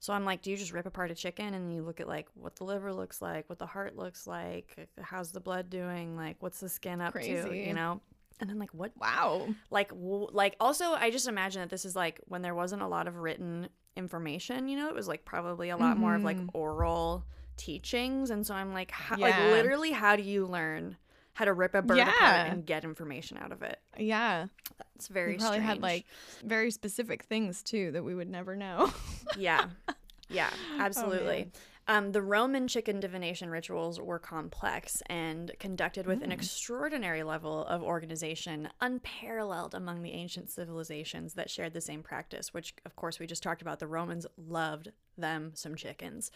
So 0.00 0.12
I'm 0.14 0.24
like, 0.24 0.42
do 0.42 0.50
you 0.50 0.56
just 0.56 0.72
rip 0.72 0.86
apart 0.86 1.10
a 1.10 1.14
chicken 1.14 1.54
and 1.54 1.72
you 1.72 1.82
look 1.82 2.00
at 2.00 2.08
like 2.08 2.28
what 2.34 2.56
the 2.56 2.64
liver 2.64 2.92
looks 2.92 3.22
like, 3.22 3.48
what 3.48 3.58
the 3.58 3.66
heart 3.66 3.96
looks 3.96 4.26
like, 4.26 4.88
how's 5.00 5.30
the 5.32 5.40
blood 5.40 5.70
doing, 5.70 6.16
like 6.16 6.36
what's 6.40 6.60
the 6.60 6.68
skin 6.70 7.00
up 7.02 7.20
to, 7.20 7.54
you 7.62 7.74
know? 7.74 8.00
And 8.40 8.48
then 8.48 8.58
like 8.58 8.72
what 8.72 8.92
Wow. 8.98 9.54
like 9.70 9.90
w- 9.90 10.28
like 10.32 10.56
also 10.60 10.92
I 10.94 11.10
just 11.10 11.28
imagine 11.28 11.60
that 11.60 11.70
this 11.70 11.84
is 11.84 11.94
like 11.94 12.20
when 12.28 12.42
there 12.42 12.54
wasn't 12.54 12.82
a 12.82 12.88
lot 12.88 13.08
of 13.08 13.16
written 13.16 13.68
information, 13.96 14.68
you 14.68 14.76
know, 14.78 14.88
it 14.88 14.94
was 14.94 15.08
like 15.08 15.24
probably 15.24 15.70
a 15.70 15.76
lot 15.76 15.98
more 15.98 16.14
of 16.14 16.24
like 16.24 16.38
Mhm. 16.38 16.50
oral 16.54 17.24
teachings 17.56 18.30
and 18.30 18.46
so 18.46 18.54
I'm 18.54 18.72
like 18.72 18.90
how, 18.90 19.16
like 19.20 19.36
literally 19.38 19.92
how 19.92 20.16
do 20.16 20.22
you 20.22 20.46
learn 20.46 20.96
how 21.40 21.46
to 21.46 21.54
rip 21.54 21.74
a 21.74 21.80
bird 21.80 21.96
apart 21.98 22.16
Yeah. 22.20 22.44
and 22.52 22.66
get 22.66 22.84
information 22.84 23.38
out 23.38 23.50
of 23.50 23.62
it? 23.62 23.78
Yeah. 23.96 24.48
It's 24.94 25.08
very 25.08 25.32
we 25.32 25.38
probably 25.38 25.60
had 25.60 25.80
like 25.80 26.04
very 26.44 26.70
specific 26.70 27.22
things 27.24 27.62
too 27.62 27.92
that 27.92 28.04
we 28.04 28.14
would 28.14 28.28
never 28.28 28.54
know. 28.56 28.92
Yeah. 29.38 29.66
Yeah, 30.32 30.48
Oh, 30.76 30.80
absolutely. 30.82 31.50
Um, 31.90 32.12
the 32.12 32.22
Roman 32.22 32.68
chicken 32.68 33.00
divination 33.00 33.50
rituals 33.50 34.00
were 34.00 34.20
complex 34.20 35.02
and 35.06 35.50
conducted 35.58 36.06
with 36.06 36.20
Mm. 36.20 36.24
an 36.26 36.32
extraordinary 36.32 37.24
level 37.24 37.64
of 37.66 37.82
organization, 37.82 38.68
unparalleled 38.80 39.74
among 39.74 40.02
the 40.02 40.12
ancient 40.12 40.50
civilizations 40.50 41.34
that 41.34 41.50
shared 41.50 41.72
the 41.72 41.80
same 41.80 42.04
practice, 42.04 42.54
which, 42.54 42.74
of 42.84 42.94
course, 42.94 43.18
we 43.18 43.26
just 43.26 43.42
talked 43.42 43.60
about. 43.60 43.80
The 43.80 43.88
Romans 43.88 44.24
loved 44.36 44.92
them 45.18 45.50
some 45.54 45.74
chickens. 45.74 46.30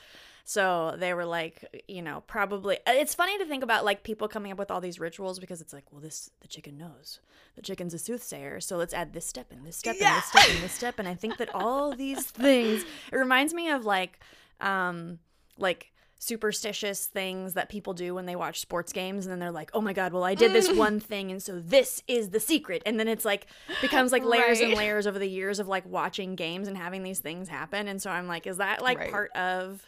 So 0.44 0.96
they 0.98 1.14
were 1.14 1.24
like, 1.24 1.84
you 1.86 2.02
know, 2.02 2.24
probably. 2.26 2.78
It's 2.84 3.14
funny 3.14 3.38
to 3.38 3.46
think 3.46 3.62
about 3.62 3.84
like 3.84 4.02
people 4.02 4.26
coming 4.26 4.50
up 4.50 4.58
with 4.58 4.72
all 4.72 4.80
these 4.80 4.98
rituals 4.98 5.38
because 5.38 5.60
it's 5.60 5.72
like, 5.72 5.84
well, 5.92 6.00
this, 6.00 6.30
the 6.40 6.48
chicken 6.48 6.76
knows. 6.76 7.20
The 7.54 7.62
chicken's 7.62 7.94
a 7.94 7.98
soothsayer. 8.00 8.60
So 8.60 8.76
let's 8.76 8.92
add 8.92 9.12
this 9.12 9.24
step 9.24 9.52
and 9.52 9.64
this 9.64 9.76
step 9.76 9.94
and 10.00 10.16
this 10.16 10.24
step 10.24 10.48
and 10.50 10.62
this 10.64 10.72
step. 10.72 10.98
And 10.98 11.06
I 11.06 11.14
think 11.14 11.36
that 11.36 11.54
all 11.54 11.94
these 11.94 12.26
things, 12.26 12.84
it 13.12 13.16
reminds 13.16 13.54
me 13.54 13.70
of 13.70 13.84
like, 13.84 14.18
um, 14.60 15.20
like 15.58 15.90
superstitious 16.18 17.04
things 17.06 17.52
that 17.52 17.68
people 17.68 17.92
do 17.92 18.14
when 18.14 18.24
they 18.24 18.34
watch 18.36 18.58
sports 18.60 18.92
games 18.94 19.26
and 19.26 19.32
then 19.32 19.38
they're 19.38 19.50
like 19.50 19.70
oh 19.74 19.80
my 19.80 19.92
god 19.92 20.10
well 20.12 20.24
i 20.24 20.34
did 20.34 20.52
this 20.54 20.72
one 20.76 20.98
thing 20.98 21.30
and 21.30 21.42
so 21.42 21.60
this 21.60 22.02
is 22.08 22.30
the 22.30 22.40
secret 22.40 22.82
and 22.86 22.98
then 22.98 23.08
it's 23.08 23.26
like 23.26 23.46
becomes 23.82 24.10
like 24.10 24.24
layers 24.24 24.58
and 24.60 24.72
layers 24.72 25.06
over 25.06 25.18
the 25.18 25.28
years 25.28 25.58
of 25.58 25.68
like 25.68 25.84
watching 25.86 26.34
games 26.34 26.66
and 26.66 26.78
having 26.78 27.02
these 27.02 27.18
things 27.18 27.48
happen 27.48 27.88
and 27.88 28.00
so 28.00 28.10
i'm 28.10 28.26
like 28.26 28.46
is 28.46 28.56
that 28.56 28.80
like 28.80 28.98
Right. 28.98 29.10
part 29.10 29.32
of 29.36 29.82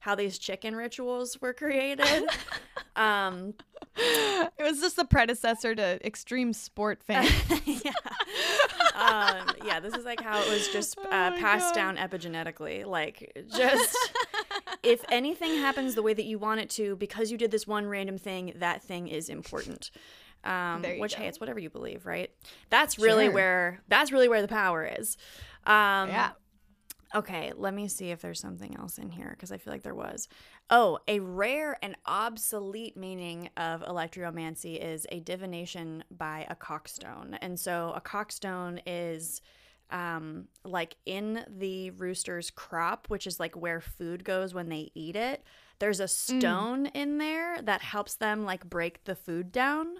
how 0.00 0.14
these 0.14 0.38
chicken 0.38 0.74
rituals 0.74 1.38
were 1.42 1.52
created 1.52 2.28
um 2.96 3.52
it 3.96 4.62
was 4.62 4.80
just 4.80 4.96
the 4.96 5.04
predecessor 5.04 5.72
to 5.74 6.04
extreme 6.04 6.52
sport 6.52 7.00
fans. 7.04 7.30
yeah. 7.64 7.92
Um, 8.96 9.46
yeah, 9.64 9.78
this 9.78 9.94
is 9.94 10.04
like 10.04 10.20
how 10.20 10.40
it 10.42 10.48
was 10.50 10.66
just 10.68 10.98
Oh 10.98 11.04
uh, 11.04 11.30
my 11.30 11.38
passed 11.38 11.76
God. 11.76 11.94
down 11.94 11.96
epigenetically. 11.98 12.84
Like, 12.84 13.32
just 13.56 13.96
if 14.84 15.04
anything 15.10 15.56
happens 15.56 15.94
the 15.94 16.02
way 16.02 16.14
that 16.14 16.24
you 16.24 16.38
want 16.38 16.60
it 16.60 16.70
to, 16.70 16.96
because 16.96 17.30
you 17.30 17.38
did 17.38 17.50
this 17.50 17.66
one 17.66 17.86
random 17.86 18.18
thing, 18.18 18.52
that 18.56 18.82
thing 18.82 19.08
is 19.08 19.28
important. 19.28 19.90
Um, 20.44 20.82
which, 20.98 21.14
hey, 21.14 21.26
it's 21.26 21.40
whatever 21.40 21.58
you 21.58 21.70
believe, 21.70 22.04
right? 22.04 22.30
That's 22.68 22.98
really 22.98 23.26
Sure. 23.26 23.32
where 23.32 23.80
that's 23.88 24.12
really 24.12 24.28
where 24.28 24.42
the 24.42 24.48
power 24.48 24.84
is. 24.84 25.16
Um, 25.64 26.10
yeah. 26.10 26.32
Okay, 27.14 27.52
let 27.56 27.72
me 27.72 27.86
see 27.86 28.10
if 28.10 28.20
there's 28.20 28.40
something 28.40 28.76
else 28.76 28.98
in 28.98 29.08
here 29.08 29.30
because 29.30 29.52
I 29.52 29.56
feel 29.56 29.72
like 29.72 29.82
there 29.82 29.94
was. 29.94 30.28
Oh, 30.68 30.98
a 31.06 31.20
rare 31.20 31.78
and 31.80 31.96
obsolete 32.06 32.96
meaning 32.96 33.50
of 33.56 33.82
alectryomancy 33.82 34.84
is 34.84 35.06
a 35.12 35.20
divination 35.20 36.02
by 36.10 36.44
a 36.50 36.56
cockstone. 36.56 37.38
And 37.40 37.58
so 37.58 37.92
a 37.94 38.00
cockstone 38.00 38.80
is 38.84 39.40
um, 39.90 40.48
like 40.64 40.96
in 41.06 41.44
the 41.48 41.90
rooster's 41.90 42.50
crop, 42.50 43.06
which 43.08 43.26
is 43.26 43.38
like 43.38 43.54
where 43.56 43.80
food 43.80 44.24
goes 44.24 44.54
when 44.54 44.68
they 44.68 44.90
eat 44.94 45.16
it. 45.16 45.44
There's 45.78 46.00
a 46.00 46.08
stone 46.08 46.86
in 46.86 47.18
there 47.18 47.60
that 47.62 47.82
helps 47.82 48.14
them 48.14 48.44
like 48.44 48.68
break 48.68 49.04
the 49.04 49.14
food 49.14 49.52
down. 49.52 49.96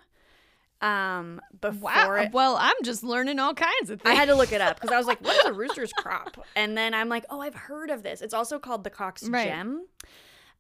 Um, 0.81 1.41
before 1.61 1.81
Wow. 2.17 2.23
it, 2.23 2.33
Well, 2.33 2.57
I'm 2.61 2.75
just 2.83 3.03
learning 3.03 3.39
all 3.39 3.55
kinds 3.55 3.89
of 3.91 4.01
things. 4.03 4.13
I 4.13 4.15
had 4.15 4.29
to 4.29 4.35
look 4.35 4.53
it 4.53 4.61
up 4.61 4.77
because 4.77 4.91
I 4.93 4.99
was 4.99 5.07
like, 5.07 5.21
what 5.21 5.37
is 5.37 5.45
a 5.47 5.53
rooster's 5.55 5.93
crop? 5.93 6.37
And 6.57 6.77
then 6.77 6.93
I'm 6.93 7.09
like, 7.09 7.25
oh, 7.31 7.41
I've 7.41 7.55
heard 7.55 7.91
of 7.91 8.03
this. 8.03 8.21
It's 8.21 8.35
also 8.35 8.59
called 8.59 8.85
the 8.85 8.91
cock's 8.91 9.23
Right. 9.29 9.45
gem. 9.47 9.87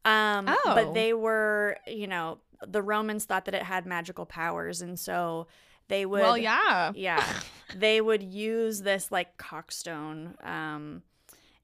Um, 0.04 0.47
Oh. 0.49 0.75
But 0.75 0.95
they 0.95 1.12
were, 1.12 1.76
you 1.87 2.07
know, 2.07 2.38
the 2.66 2.83
Romans 2.83 3.25
thought 3.26 3.45
that 3.47 3.54
it 3.54 3.62
had 3.62 3.85
magical 3.87 4.25
powers. 4.25 4.81
And 4.81 4.99
so 4.99 5.47
they 5.88 6.06
would. 6.06 6.20
well, 6.22 6.38
yeah. 6.38 6.92
Yeah. 6.94 7.24
they 7.76 8.00
would 8.00 8.22
use 8.22 8.82
this 8.82 9.10
like 9.12 9.36
cockstone. 9.36 10.34
Um, 10.46 11.02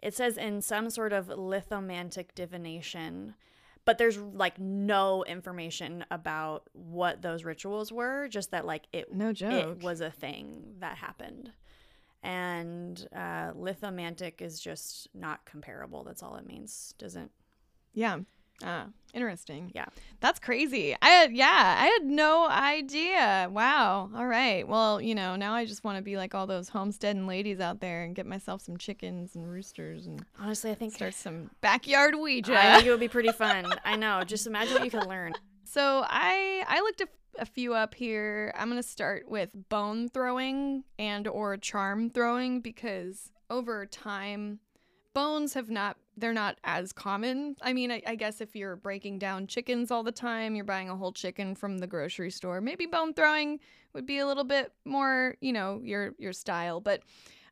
it 0.02 0.14
says 0.14 0.36
in 0.36 0.62
some 0.62 0.90
sort 0.90 1.12
of 1.12 1.26
lithomantic 1.28 2.34
divination, 2.34 3.34
but 3.84 3.98
there's 3.98 4.18
like 4.18 4.58
no 4.58 5.24
information 5.24 6.04
about 6.10 6.68
what 6.72 7.22
those 7.22 7.44
rituals 7.44 7.92
were, 7.92 8.28
just 8.28 8.50
that 8.50 8.66
like 8.66 8.84
it 8.92 9.12
No 9.14 9.32
joke. 9.32 9.78
it 9.78 9.82
was 9.82 10.00
a 10.00 10.10
thing 10.10 10.74
that 10.80 10.96
happened. 10.98 11.52
And 12.22 13.06
uh, 13.14 13.52
lithomantic 13.52 14.42
is 14.42 14.60
just 14.60 15.08
not 15.14 15.44
comparable. 15.46 16.04
That's 16.04 16.22
all 16.22 16.36
it 16.36 16.46
means. 16.46 16.94
Doesn't. 16.98 17.30
Yeah. 17.94 18.18
Ah, 18.62 18.86
interesting. 19.14 19.72
Yeah. 19.74 19.86
That's 20.20 20.38
crazy. 20.38 20.94
I 21.00 21.08
had 21.08 21.32
yeah, 21.32 21.76
I 21.78 21.86
had 21.86 22.04
no 22.04 22.46
idea. 22.48 23.48
Wow. 23.50 24.10
All 24.14 24.26
right. 24.26 24.66
Well, 24.68 25.00
you 25.00 25.14
know, 25.14 25.36
now 25.36 25.54
I 25.54 25.64
just 25.64 25.82
want 25.84 25.96
to 25.96 26.02
be 26.02 26.16
like 26.16 26.34
all 26.34 26.46
those 26.46 26.68
homesteading 26.68 27.26
ladies 27.26 27.58
out 27.60 27.80
there 27.80 28.02
and 28.04 28.14
get 28.14 28.26
myself 28.26 28.60
some 28.62 28.76
chickens 28.76 29.34
and 29.34 29.50
roosters 29.50 30.06
and 30.06 30.24
Honestly, 30.38 30.70
I 30.70 30.74
think. 30.74 30.92
start 30.94 31.14
some 31.14 31.50
backyard 31.60 32.14
Ouija. 32.16 32.54
I 32.58 32.74
think 32.74 32.86
it 32.86 32.90
would 32.90 33.00
be 33.00 33.08
pretty 33.08 33.32
fun. 33.32 33.66
I 33.84 33.96
know. 33.96 34.22
Just 34.24 34.46
imagine 34.46 34.74
what 34.74 34.84
you 34.84 34.90
could 34.90 35.06
learn. 35.06 35.32
So 35.64 36.02
I 36.04 36.64
I 36.66 36.80
looked 36.80 37.00
a, 37.00 37.06
a 37.38 37.44
few 37.46 37.74
up 37.74 37.94
here. 37.94 38.52
I'm 38.56 38.68
gonna 38.68 38.82
start 38.82 39.28
with 39.28 39.50
bone 39.68 40.08
throwing 40.08 40.82
and 40.98 41.28
or 41.28 41.56
charm 41.58 42.10
throwing 42.10 42.60
because 42.60 43.30
over 43.48 43.86
time, 43.86 44.58
bones 45.14 45.54
have 45.54 45.70
not 45.70 45.96
they're 46.16 46.32
not 46.32 46.58
as 46.64 46.92
common. 46.92 47.56
I 47.62 47.72
mean, 47.72 47.90
I, 47.90 48.02
I 48.06 48.14
guess 48.14 48.40
if 48.40 48.54
you're 48.54 48.76
breaking 48.76 49.18
down 49.18 49.46
chickens 49.46 49.90
all 49.90 50.02
the 50.02 50.12
time, 50.12 50.54
you're 50.54 50.64
buying 50.64 50.90
a 50.90 50.96
whole 50.96 51.12
chicken 51.12 51.54
from 51.54 51.78
the 51.78 51.86
grocery 51.86 52.30
store. 52.30 52.60
Maybe 52.60 52.84
bone 52.84 53.14
throwing 53.14 53.58
would 53.94 54.04
be 54.06 54.18
a 54.18 54.26
little 54.26 54.44
bit 54.44 54.72
more, 54.84 55.36
you 55.40 55.52
know, 55.52 55.80
your 55.82 56.14
your 56.18 56.32
style. 56.32 56.80
But 56.80 57.02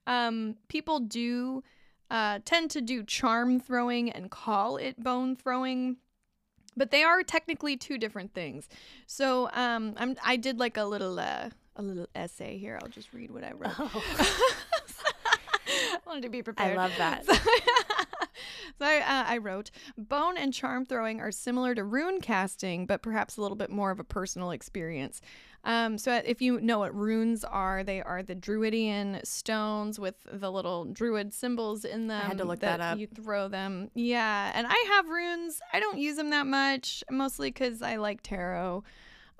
um, 0.06 0.56
people 0.68 1.00
do 1.00 1.62
uh, 2.10 2.40
tend 2.44 2.70
to 2.72 2.80
do 2.80 3.02
charm 3.02 3.60
throwing 3.60 4.10
and 4.10 4.30
call 4.30 4.76
it 4.76 5.02
bone 5.02 5.36
throwing 5.36 5.96
but 6.78 6.92
they 6.92 7.02
are 7.02 7.22
technically 7.24 7.76
two 7.76 7.98
different 7.98 8.32
things. 8.32 8.68
So 9.06 9.50
um, 9.52 9.94
I'm 9.96 10.16
I 10.24 10.36
did 10.36 10.58
like 10.58 10.76
a 10.76 10.84
little 10.84 11.18
uh, 11.18 11.50
a 11.76 11.82
little 11.82 12.06
essay 12.14 12.56
here. 12.56 12.78
I'll 12.80 12.88
just 12.88 13.12
read 13.12 13.30
what 13.30 13.44
I 13.44 13.52
wrote. 13.52 13.74
I 13.78 14.62
wanted 16.08 16.22
to 16.22 16.28
be 16.28 16.42
prepared. 16.42 16.76
I 16.76 16.82
love 16.82 16.92
that. 16.98 17.24
So, 17.28 17.34
so 18.78 18.86
I, 18.86 18.98
uh, 18.98 19.24
I 19.32 19.38
wrote, 19.38 19.70
bone 19.96 20.36
and 20.36 20.54
charm 20.54 20.86
throwing 20.86 21.20
are 21.20 21.32
similar 21.32 21.74
to 21.74 21.84
rune 21.84 22.20
casting, 22.20 22.86
but 22.86 23.02
perhaps 23.02 23.36
a 23.36 23.42
little 23.42 23.56
bit 23.56 23.70
more 23.70 23.90
of 23.90 23.98
a 23.98 24.04
personal 24.04 24.52
experience. 24.52 25.20
Um, 25.64 25.98
so 25.98 26.22
if 26.24 26.40
you 26.40 26.60
know 26.60 26.78
what 26.78 26.94
runes 26.94 27.44
are, 27.44 27.82
they 27.82 28.00
are 28.00 28.22
the 28.22 28.34
Druidian 28.34 29.20
stones 29.24 29.98
with 29.98 30.14
the 30.32 30.50
little 30.50 30.84
druid 30.84 31.34
symbols 31.34 31.84
in 31.84 32.06
them. 32.06 32.22
I 32.22 32.28
had 32.28 32.38
to 32.38 32.44
look 32.44 32.60
that 32.60 32.80
up. 32.80 32.98
You 32.98 33.06
throw 33.08 33.48
them. 33.48 33.90
Yeah, 33.94 34.52
and 34.54 34.66
I 34.68 34.84
have 34.94 35.08
runes. 35.08 35.60
I 35.72 35.80
don't 35.80 35.98
use 35.98 36.16
them 36.16 36.30
that 36.30 36.46
much, 36.46 37.02
mostly 37.10 37.50
because 37.50 37.82
I 37.82 37.96
like 37.96 38.22
tarot. 38.22 38.84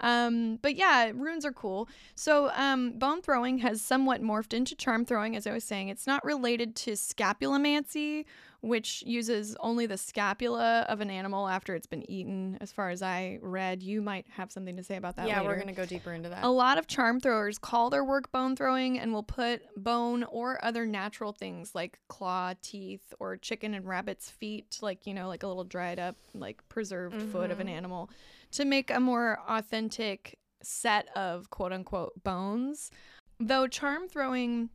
Um, 0.00 0.58
but 0.62 0.76
yeah, 0.76 1.10
runes 1.14 1.44
are 1.44 1.52
cool. 1.52 1.88
So, 2.14 2.50
um, 2.54 2.92
bone 2.98 3.22
throwing 3.22 3.58
has 3.58 3.82
somewhat 3.82 4.22
morphed 4.22 4.52
into 4.52 4.74
charm 4.74 5.04
throwing, 5.04 5.36
as 5.36 5.46
I 5.46 5.52
was 5.52 5.64
saying. 5.64 5.88
It's 5.88 6.06
not 6.06 6.24
related 6.24 6.76
to 6.76 6.92
scapulimancy, 6.92 8.24
which 8.60 9.04
uses 9.06 9.56
only 9.60 9.86
the 9.86 9.96
scapula 9.96 10.84
of 10.88 11.00
an 11.00 11.10
animal 11.10 11.46
after 11.48 11.74
it's 11.74 11.86
been 11.86 12.08
eaten. 12.10 12.58
As 12.60 12.72
far 12.72 12.90
as 12.90 13.02
I 13.02 13.38
read, 13.40 13.82
you 13.82 14.02
might 14.02 14.26
have 14.30 14.50
something 14.50 14.76
to 14.76 14.82
say 14.82 14.96
about 14.96 15.16
that. 15.16 15.28
yeah, 15.28 15.38
later. 15.38 15.50
we're 15.50 15.58
gonna 15.58 15.72
go 15.72 15.86
deeper 15.86 16.12
into 16.12 16.28
that. 16.28 16.44
A 16.44 16.48
lot 16.48 16.76
of 16.76 16.88
charm 16.88 17.20
throwers 17.20 17.58
call 17.58 17.88
their 17.88 18.04
work 18.04 18.32
bone 18.32 18.56
throwing 18.56 18.98
and 18.98 19.12
will 19.12 19.22
put 19.22 19.62
bone 19.76 20.24
or 20.24 20.62
other 20.64 20.86
natural 20.86 21.32
things 21.32 21.74
like 21.74 21.98
claw, 22.08 22.54
teeth, 22.60 23.14
or 23.20 23.36
chicken 23.36 23.74
and 23.74 23.86
rabbit's 23.86 24.28
feet, 24.28 24.78
like, 24.82 25.06
you 25.06 25.14
know, 25.14 25.28
like 25.28 25.44
a 25.44 25.46
little 25.46 25.64
dried 25.64 26.00
up, 26.00 26.16
like 26.34 26.68
preserved 26.68 27.22
foot 27.30 27.50
of 27.50 27.60
an 27.60 27.68
mm-hmm. 27.68 27.76
animal, 27.76 28.10
to 28.52 28.64
make 28.64 28.90
a 28.90 28.98
more 28.98 29.38
authentic 29.48 30.38
set 30.62 31.08
of 31.16 31.50
quote 31.50 31.72
unquote 31.72 32.24
bones. 32.24 32.90
Though 33.38 33.68
charm 33.68 34.08
throwing 34.08 34.70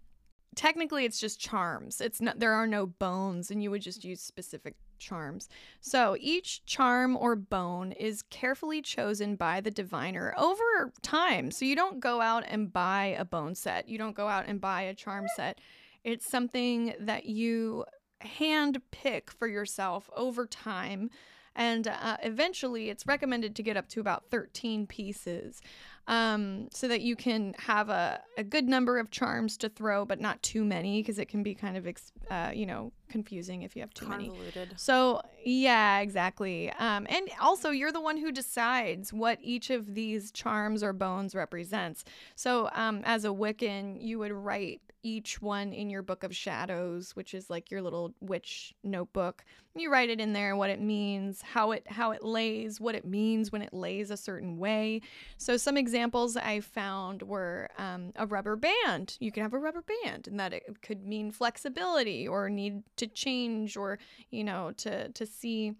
technically 0.55 1.05
it's 1.05 1.19
just 1.19 1.39
charms. 1.39 2.01
It's 2.01 2.21
not 2.21 2.39
there 2.39 2.53
are 2.53 2.67
no 2.67 2.85
bones 2.85 3.51
and 3.51 3.61
you 3.61 3.71
would 3.71 3.81
just 3.81 4.03
use 4.03 4.21
specific 4.21 4.75
charms. 4.99 5.49
So 5.81 6.15
each 6.19 6.65
charm 6.65 7.17
or 7.17 7.35
bone 7.35 7.91
is 7.91 8.21
carefully 8.23 8.81
chosen 8.81 9.35
by 9.35 9.61
the 9.61 9.71
diviner 9.71 10.33
over 10.37 10.93
time. 11.01 11.51
So 11.51 11.65
you 11.65 11.75
don't 11.75 11.99
go 11.99 12.21
out 12.21 12.43
and 12.47 12.71
buy 12.71 13.15
a 13.17 13.25
bone 13.25 13.55
set. 13.55 13.89
You 13.89 13.97
don't 13.97 14.15
go 14.15 14.27
out 14.27 14.45
and 14.47 14.61
buy 14.61 14.83
a 14.83 14.93
charm 14.93 15.25
set. 15.35 15.59
It's 16.03 16.27
something 16.27 16.93
that 16.99 17.25
you 17.25 17.85
hand 18.21 18.81
pick 18.91 19.31
for 19.31 19.47
yourself 19.47 20.09
over 20.15 20.45
time. 20.45 21.09
And 21.55 21.87
uh, 21.87 22.17
eventually, 22.23 22.89
it's 22.89 23.05
recommended 23.05 23.55
to 23.55 23.63
get 23.63 23.77
up 23.77 23.87
to 23.89 23.99
about 23.99 24.31
13 24.31 24.87
pieces 24.87 25.61
um, 26.07 26.67
so 26.71 26.87
that 26.87 27.01
you 27.01 27.15
can 27.15 27.55
have 27.57 27.89
a, 27.89 28.21
a 28.37 28.43
good 28.43 28.67
number 28.67 28.97
of 28.99 29.09
charms 29.11 29.57
to 29.57 29.69
throw, 29.69 30.05
but 30.05 30.19
not 30.19 30.41
too 30.43 30.65
many 30.65 31.01
because 31.01 31.17
it 31.19 31.27
can 31.29 31.43
be 31.43 31.55
kind 31.55 31.77
of, 31.77 31.87
ex- 31.87 32.11
uh, 32.29 32.51
you 32.53 32.65
know, 32.65 32.91
confusing 33.09 33.61
if 33.61 33.75
you 33.75 33.81
have 33.81 33.93
too 33.93 34.05
Convoluted. 34.05 34.55
many. 34.55 34.71
So, 34.75 35.21
yeah, 35.45 35.99
exactly. 35.99 36.71
Um, 36.71 37.07
and 37.09 37.29
also, 37.41 37.69
you're 37.69 37.91
the 37.91 38.01
one 38.01 38.17
who 38.17 38.31
decides 38.31 39.13
what 39.13 39.37
each 39.41 39.69
of 39.69 39.93
these 39.95 40.31
charms 40.31 40.83
or 40.83 40.93
bones 40.93 41.35
represents. 41.35 42.03
So, 42.35 42.69
um, 42.73 43.01
as 43.05 43.23
a 43.23 43.29
Wiccan, 43.29 44.01
you 44.01 44.19
would 44.19 44.31
write 44.31 44.81
each 45.03 45.41
one 45.41 45.73
in 45.73 45.89
your 45.89 46.01
book 46.01 46.23
of 46.23 46.35
shadows 46.35 47.15
which 47.15 47.33
is 47.33 47.49
like 47.49 47.69
your 47.69 47.81
little 47.81 48.13
witch 48.21 48.73
notebook. 48.83 49.43
You 49.75 49.91
write 49.91 50.09
it 50.09 50.19
in 50.19 50.33
there 50.33 50.55
what 50.55 50.69
it 50.69 50.81
means 50.81 51.41
how 51.41 51.71
it 51.71 51.85
how 51.87 52.11
it 52.11 52.23
lays 52.23 52.79
what 52.79 52.95
it 52.95 53.05
means 53.05 53.51
when 53.51 53.61
it 53.61 53.73
lays 53.73 54.09
a 54.09 54.17
certain 54.17 54.57
way. 54.57 55.01
So 55.37 55.57
some 55.57 55.77
examples 55.77 56.37
i 56.37 56.59
found 56.59 57.21
were 57.23 57.69
um, 57.77 58.11
a 58.15 58.25
rubber 58.25 58.55
band. 58.55 59.17
You 59.19 59.31
can 59.31 59.43
have 59.43 59.53
a 59.53 59.59
rubber 59.59 59.83
band 60.03 60.27
and 60.27 60.39
that 60.39 60.53
it 60.53 60.81
could 60.81 61.05
mean 61.05 61.31
flexibility 61.31 62.27
or 62.27 62.49
need 62.49 62.83
to 62.97 63.07
change 63.07 63.77
or 63.77 63.99
you 64.31 64.43
know 64.43 64.71
to 64.77 65.09
to 65.09 65.25
see 65.25 65.75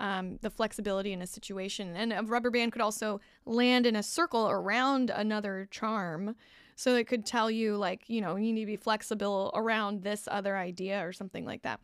um, 0.00 0.38
the 0.42 0.50
flexibility 0.50 1.12
in 1.12 1.22
a 1.22 1.26
situation. 1.26 1.96
And 1.96 2.12
a 2.12 2.22
rubber 2.22 2.50
band 2.50 2.72
could 2.72 2.82
also 2.82 3.20
land 3.44 3.86
in 3.86 3.96
a 3.96 4.02
circle 4.02 4.48
around 4.48 5.10
another 5.10 5.68
charm 5.70 6.36
so 6.78 6.94
it 6.94 7.08
could 7.08 7.26
tell 7.26 7.50
you, 7.50 7.76
like, 7.76 8.04
you 8.06 8.20
know, 8.20 8.36
you 8.36 8.52
need 8.52 8.60
to 8.60 8.66
be 8.66 8.76
flexible 8.76 9.50
around 9.52 10.04
this 10.04 10.28
other 10.30 10.56
idea 10.56 11.04
or 11.04 11.12
something 11.12 11.44
like 11.44 11.62
that. 11.62 11.80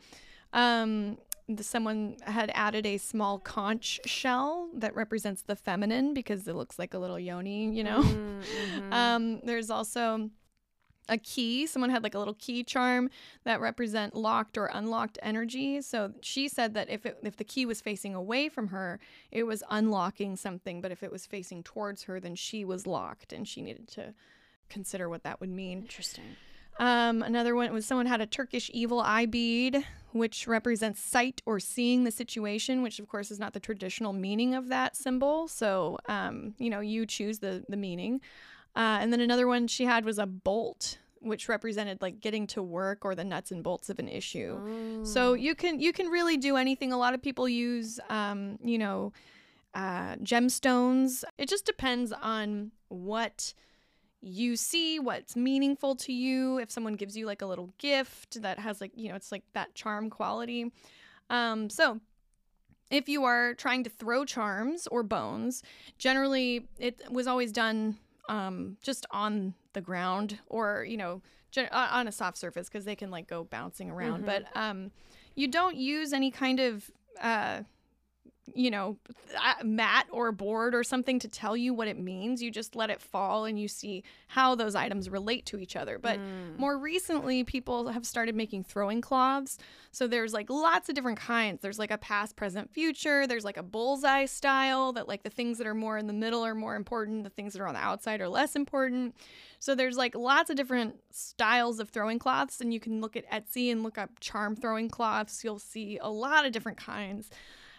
Um, 0.52 1.18
someone 1.60 2.16
had 2.22 2.52
added 2.54 2.86
a 2.86 2.98
small 2.98 3.40
conch 3.40 3.98
shell 4.04 4.68
that 4.72 4.94
represents 4.94 5.42
the 5.42 5.56
feminine 5.56 6.14
because 6.14 6.46
it 6.46 6.54
looks 6.54 6.78
like 6.78 6.94
a 6.94 6.98
little 6.98 7.18
yoni, 7.18 7.74
you 7.74 7.82
know. 7.82 8.02
Mm-hmm. 8.44 8.92
Um, 8.92 9.40
there's 9.40 9.70
also 9.70 10.30
a 11.08 11.18
key. 11.18 11.66
Someone 11.66 11.90
had 11.90 12.02
like 12.02 12.14
a 12.14 12.18
little 12.18 12.34
key 12.34 12.62
charm 12.62 13.10
that 13.44 13.60
represent 13.60 14.14
locked 14.14 14.58
or 14.58 14.66
unlocked 14.66 15.18
energy. 15.22 15.80
So 15.80 16.12
she 16.20 16.46
said 16.46 16.74
that 16.74 16.90
if 16.90 17.06
it, 17.06 17.18
if 17.22 17.36
the 17.36 17.44
key 17.44 17.64
was 17.66 17.80
facing 17.80 18.14
away 18.14 18.48
from 18.48 18.68
her, 18.68 19.00
it 19.30 19.44
was 19.44 19.62
unlocking 19.70 20.36
something, 20.36 20.80
but 20.80 20.92
if 20.92 21.02
it 21.02 21.10
was 21.10 21.26
facing 21.26 21.62
towards 21.62 22.04
her, 22.04 22.20
then 22.20 22.34
she 22.34 22.64
was 22.64 22.86
locked 22.86 23.32
and 23.32 23.48
she 23.48 23.62
needed 23.62 23.88
to 23.88 24.14
consider 24.68 25.08
what 25.08 25.22
that 25.24 25.40
would 25.40 25.50
mean. 25.50 25.82
Interesting. 25.82 26.36
Um, 26.78 27.22
another 27.22 27.54
one 27.54 27.72
was 27.72 27.86
someone 27.86 28.06
had 28.06 28.20
a 28.20 28.26
Turkish 28.26 28.70
evil 28.74 29.00
eye 29.00 29.26
bead, 29.26 29.84
which 30.12 30.48
represents 30.48 31.00
sight 31.00 31.40
or 31.46 31.60
seeing 31.60 32.04
the 32.04 32.10
situation, 32.10 32.82
which 32.82 32.98
of 32.98 33.08
course 33.08 33.30
is 33.30 33.38
not 33.38 33.52
the 33.52 33.60
traditional 33.60 34.12
meaning 34.12 34.54
of 34.54 34.68
that 34.68 34.96
symbol. 34.96 35.46
So, 35.46 35.98
um, 36.06 36.54
you 36.58 36.70
know, 36.70 36.80
you 36.80 37.06
choose 37.06 37.38
the 37.38 37.64
the 37.68 37.76
meaning. 37.76 38.20
Uh, 38.76 38.98
and 39.00 39.12
then 39.12 39.20
another 39.20 39.46
one 39.46 39.68
she 39.68 39.84
had 39.84 40.04
was 40.04 40.18
a 40.18 40.26
bolt, 40.26 40.98
which 41.20 41.48
represented 41.48 42.02
like 42.02 42.20
getting 42.20 42.46
to 42.48 42.62
work 42.62 43.04
or 43.04 43.14
the 43.14 43.22
nuts 43.24 43.52
and 43.52 43.62
bolts 43.62 43.88
of 43.88 44.00
an 44.00 44.08
issue. 44.08 44.58
Oh. 44.60 45.04
So 45.04 45.34
you 45.34 45.54
can 45.54 45.78
you 45.78 45.92
can 45.92 46.08
really 46.08 46.36
do 46.36 46.56
anything. 46.56 46.92
A 46.92 46.98
lot 46.98 47.14
of 47.14 47.22
people 47.22 47.48
use, 47.48 48.00
um, 48.10 48.58
you 48.64 48.78
know, 48.78 49.12
uh, 49.74 50.16
gemstones. 50.16 51.22
It 51.38 51.48
just 51.48 51.66
depends 51.66 52.12
on 52.12 52.72
what 52.88 53.54
you 54.24 54.56
see 54.56 54.98
what's 54.98 55.36
meaningful 55.36 55.94
to 55.94 56.12
you 56.12 56.58
if 56.58 56.70
someone 56.70 56.94
gives 56.94 57.14
you 57.14 57.26
like 57.26 57.42
a 57.42 57.46
little 57.46 57.70
gift 57.76 58.40
that 58.40 58.58
has 58.58 58.80
like 58.80 58.90
you 58.94 59.10
know 59.10 59.14
it's 59.14 59.30
like 59.30 59.42
that 59.52 59.74
charm 59.74 60.08
quality 60.08 60.72
um 61.28 61.68
so 61.68 62.00
if 62.90 63.06
you 63.06 63.24
are 63.24 63.52
trying 63.54 63.84
to 63.84 63.90
throw 63.90 64.24
charms 64.24 64.86
or 64.86 65.02
bones 65.02 65.62
generally 65.98 66.66
it 66.78 67.02
was 67.10 67.26
always 67.26 67.52
done 67.52 67.98
um 68.30 68.78
just 68.80 69.04
on 69.10 69.52
the 69.74 69.80
ground 69.82 70.38
or 70.46 70.84
you 70.84 70.96
know 70.96 71.20
gen- 71.50 71.68
on 71.70 72.08
a 72.08 72.12
soft 72.12 72.38
surface 72.38 72.68
because 72.68 72.86
they 72.86 72.96
can 72.96 73.10
like 73.10 73.26
go 73.26 73.44
bouncing 73.44 73.90
around 73.90 74.24
mm-hmm. 74.24 74.26
but 74.26 74.44
um 74.54 74.90
you 75.34 75.46
don't 75.46 75.76
use 75.76 76.14
any 76.14 76.30
kind 76.30 76.60
of 76.60 76.90
uh 77.20 77.60
you 78.52 78.70
know, 78.70 78.98
mat 79.62 80.06
or 80.10 80.30
board 80.30 80.74
or 80.74 80.84
something 80.84 81.18
to 81.18 81.28
tell 81.28 81.56
you 81.56 81.72
what 81.72 81.88
it 81.88 81.98
means. 81.98 82.42
You 82.42 82.50
just 82.50 82.76
let 82.76 82.90
it 82.90 83.00
fall 83.00 83.46
and 83.46 83.58
you 83.58 83.68
see 83.68 84.04
how 84.28 84.54
those 84.54 84.74
items 84.74 85.08
relate 85.08 85.46
to 85.46 85.58
each 85.58 85.76
other. 85.76 85.98
But 85.98 86.18
mm. 86.18 86.58
more 86.58 86.76
recently, 86.76 87.42
people 87.44 87.88
have 87.88 88.06
started 88.06 88.34
making 88.34 88.64
throwing 88.64 89.00
cloths. 89.00 89.56
So 89.92 90.06
there's 90.06 90.34
like 90.34 90.50
lots 90.50 90.88
of 90.88 90.94
different 90.94 91.18
kinds. 91.18 91.62
There's 91.62 91.78
like 91.78 91.90
a 91.90 91.98
past, 91.98 92.36
present, 92.36 92.70
future. 92.70 93.26
There's 93.26 93.44
like 93.44 93.56
a 93.56 93.62
bullseye 93.62 94.26
style 94.26 94.92
that 94.92 95.08
like 95.08 95.22
the 95.22 95.30
things 95.30 95.56
that 95.58 95.66
are 95.66 95.74
more 95.74 95.96
in 95.96 96.06
the 96.06 96.12
middle 96.12 96.44
are 96.44 96.54
more 96.54 96.76
important, 96.76 97.24
the 97.24 97.30
things 97.30 97.54
that 97.54 97.62
are 97.62 97.66
on 97.66 97.74
the 97.74 97.80
outside 97.80 98.20
are 98.20 98.28
less 98.28 98.56
important. 98.56 99.14
So 99.58 99.74
there's 99.74 99.96
like 99.96 100.14
lots 100.14 100.50
of 100.50 100.56
different 100.56 100.96
styles 101.10 101.80
of 101.80 101.88
throwing 101.88 102.18
cloths. 102.18 102.60
And 102.60 102.74
you 102.74 102.80
can 102.80 103.00
look 103.00 103.16
at 103.16 103.28
Etsy 103.30 103.72
and 103.72 103.82
look 103.82 103.96
up 103.96 104.10
charm 104.20 104.54
throwing 104.54 104.90
cloths. 104.90 105.42
You'll 105.42 105.58
see 105.58 105.98
a 105.98 106.10
lot 106.10 106.44
of 106.44 106.52
different 106.52 106.76
kinds. 106.76 107.30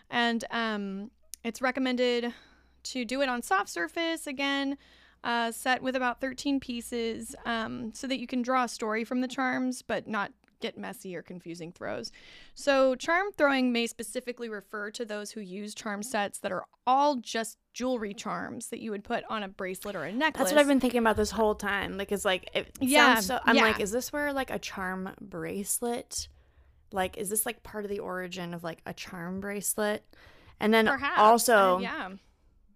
And 0.09 0.43
um, 0.51 1.11
it's 1.43 1.61
recommended 1.61 2.33
to 2.83 3.05
do 3.05 3.21
it 3.21 3.29
on 3.29 3.41
soft 3.41 3.69
surface 3.69 4.27
again, 4.27 4.77
uh, 5.23 5.51
set 5.51 5.81
with 5.81 5.95
about 5.95 6.21
13 6.21 6.59
pieces, 6.59 7.35
um, 7.45 7.91
so 7.93 8.07
that 8.07 8.19
you 8.19 8.27
can 8.27 8.41
draw 8.41 8.65
a 8.65 8.67
story 8.67 9.03
from 9.03 9.21
the 9.21 9.27
charms, 9.27 9.81
but 9.81 10.07
not 10.07 10.31
get 10.61 10.77
messy 10.77 11.15
or 11.15 11.21
confusing 11.21 11.71
throws. 11.71 12.11
So, 12.53 12.95
charm 12.95 13.27
throwing 13.37 13.71
may 13.71 13.87
specifically 13.87 14.49
refer 14.49 14.91
to 14.91 15.05
those 15.05 15.31
who 15.31 15.41
use 15.41 15.75
charm 15.75 16.01
sets 16.01 16.39
that 16.39 16.51
are 16.51 16.65
all 16.87 17.17
just 17.17 17.57
jewelry 17.73 18.13
charms 18.13 18.69
that 18.69 18.79
you 18.79 18.91
would 18.91 19.03
put 19.03 19.23
on 19.29 19.43
a 19.43 19.47
bracelet 19.47 19.95
or 19.95 20.03
a 20.03 20.11
necklace. 20.11 20.45
That's 20.45 20.51
what 20.53 20.61
I've 20.61 20.67
been 20.67 20.79
thinking 20.79 20.99
about 20.99 21.17
this 21.17 21.31
whole 21.31 21.55
time. 21.55 21.97
Like, 21.97 22.11
it's 22.11 22.25
like, 22.25 22.49
it 22.53 22.71
yeah, 22.79 23.19
so, 23.19 23.39
I'm 23.43 23.55
yeah. 23.55 23.63
like, 23.63 23.79
is 23.79 23.91
this 23.91 24.13
where 24.13 24.31
like 24.33 24.49
a 24.49 24.59
charm 24.59 25.09
bracelet 25.19 26.27
like 26.91 27.17
is 27.17 27.29
this 27.29 27.45
like 27.45 27.63
part 27.63 27.83
of 27.83 27.89
the 27.89 27.99
origin 27.99 28.53
of 28.53 28.63
like 28.63 28.79
a 28.85 28.93
charm 28.93 29.39
bracelet 29.39 30.03
and 30.59 30.73
then 30.73 30.87
Perhaps. 30.87 31.19
also 31.19 31.77
uh, 31.77 31.79
yeah 31.79 32.09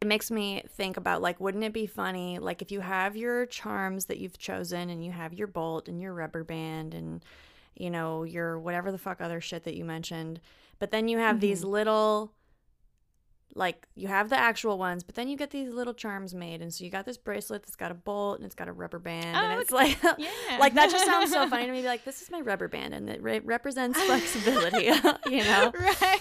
it 0.01 0.07
makes 0.07 0.31
me 0.31 0.63
think 0.69 0.97
about 0.97 1.21
like 1.21 1.39
wouldn't 1.39 1.63
it 1.63 1.73
be 1.73 1.85
funny 1.85 2.39
like 2.39 2.61
if 2.61 2.71
you 2.71 2.79
have 2.79 3.15
your 3.15 3.45
charms 3.45 4.05
that 4.05 4.17
you've 4.17 4.37
chosen 4.37 4.89
and 4.89 5.03
you 5.03 5.11
have 5.11 5.33
your 5.33 5.47
bolt 5.47 5.87
and 5.87 6.01
your 6.01 6.13
rubber 6.13 6.43
band 6.43 6.93
and 6.93 7.23
you 7.75 7.89
know 7.89 8.23
your 8.23 8.59
whatever 8.59 8.91
the 8.91 8.97
fuck 8.97 9.21
other 9.21 9.41
shit 9.41 9.63
that 9.63 9.75
you 9.75 9.83
mentioned 9.83 10.39
but 10.79 10.91
then 10.91 11.07
you 11.07 11.17
have 11.17 11.35
mm-hmm. 11.35 11.41
these 11.41 11.63
little 11.63 12.31
like 13.55 13.87
you 13.95 14.07
have 14.07 14.29
the 14.29 14.37
actual 14.37 14.77
ones, 14.77 15.03
but 15.03 15.15
then 15.15 15.27
you 15.27 15.35
get 15.35 15.51
these 15.51 15.73
little 15.73 15.93
charms 15.93 16.33
made, 16.33 16.61
and 16.61 16.73
so 16.73 16.83
you 16.83 16.89
got 16.89 17.05
this 17.05 17.17
bracelet 17.17 17.63
that's 17.63 17.75
got 17.75 17.91
a 17.91 17.95
bolt 17.95 18.37
and 18.37 18.45
it's 18.45 18.55
got 18.55 18.67
a 18.67 18.71
rubber 18.71 18.99
band, 18.99 19.35
oh, 19.35 19.39
and 19.39 19.61
it's 19.61 19.71
like, 19.71 19.97
yeah. 20.17 20.57
like 20.59 20.73
that 20.75 20.89
just 20.91 21.05
sounds 21.05 21.31
so 21.31 21.47
funny 21.49 21.65
to 21.65 21.71
me. 21.73 21.83
Like 21.83 22.05
this 22.05 22.21
is 22.21 22.29
my 22.29 22.41
rubber 22.41 22.67
band, 22.67 22.93
and 22.93 23.09
it 23.09 23.21
re- 23.21 23.39
represents 23.39 24.01
flexibility, 24.03 24.85
you 25.25 25.43
know? 25.43 25.71
Right? 25.79 26.19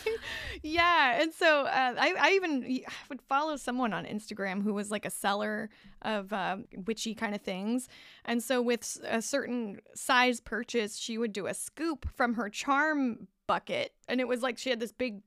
Yeah. 0.63 1.21
And 1.21 1.33
so 1.33 1.63
uh, 1.63 1.95
I, 1.99 2.15
I 2.19 2.31
even 2.33 2.83
would 3.09 3.21
follow 3.23 3.57
someone 3.57 3.93
on 3.93 4.05
Instagram 4.05 4.63
who 4.63 4.73
was 4.73 4.91
like 4.91 5.05
a 5.05 5.11
seller 5.11 5.71
of 6.03 6.33
uh, 6.33 6.59
witchy 6.87 7.15
kind 7.15 7.35
of 7.35 7.43
things, 7.43 7.89
and 8.25 8.43
so 8.43 8.63
with 8.63 8.99
a 9.05 9.21
certain 9.21 9.81
size 9.95 10.41
purchase, 10.41 10.97
she 10.97 11.19
would 11.19 11.33
do 11.33 11.47
a 11.47 11.55
scoop 11.55 12.09
from 12.15 12.35
her 12.35 12.49
charm 12.49 13.29
bucket, 13.47 13.93
and 14.09 14.21
it 14.21 14.29
was 14.29 14.43
like 14.43 14.59
she 14.59 14.71
had 14.71 14.81
this 14.81 14.93
big 14.93 15.21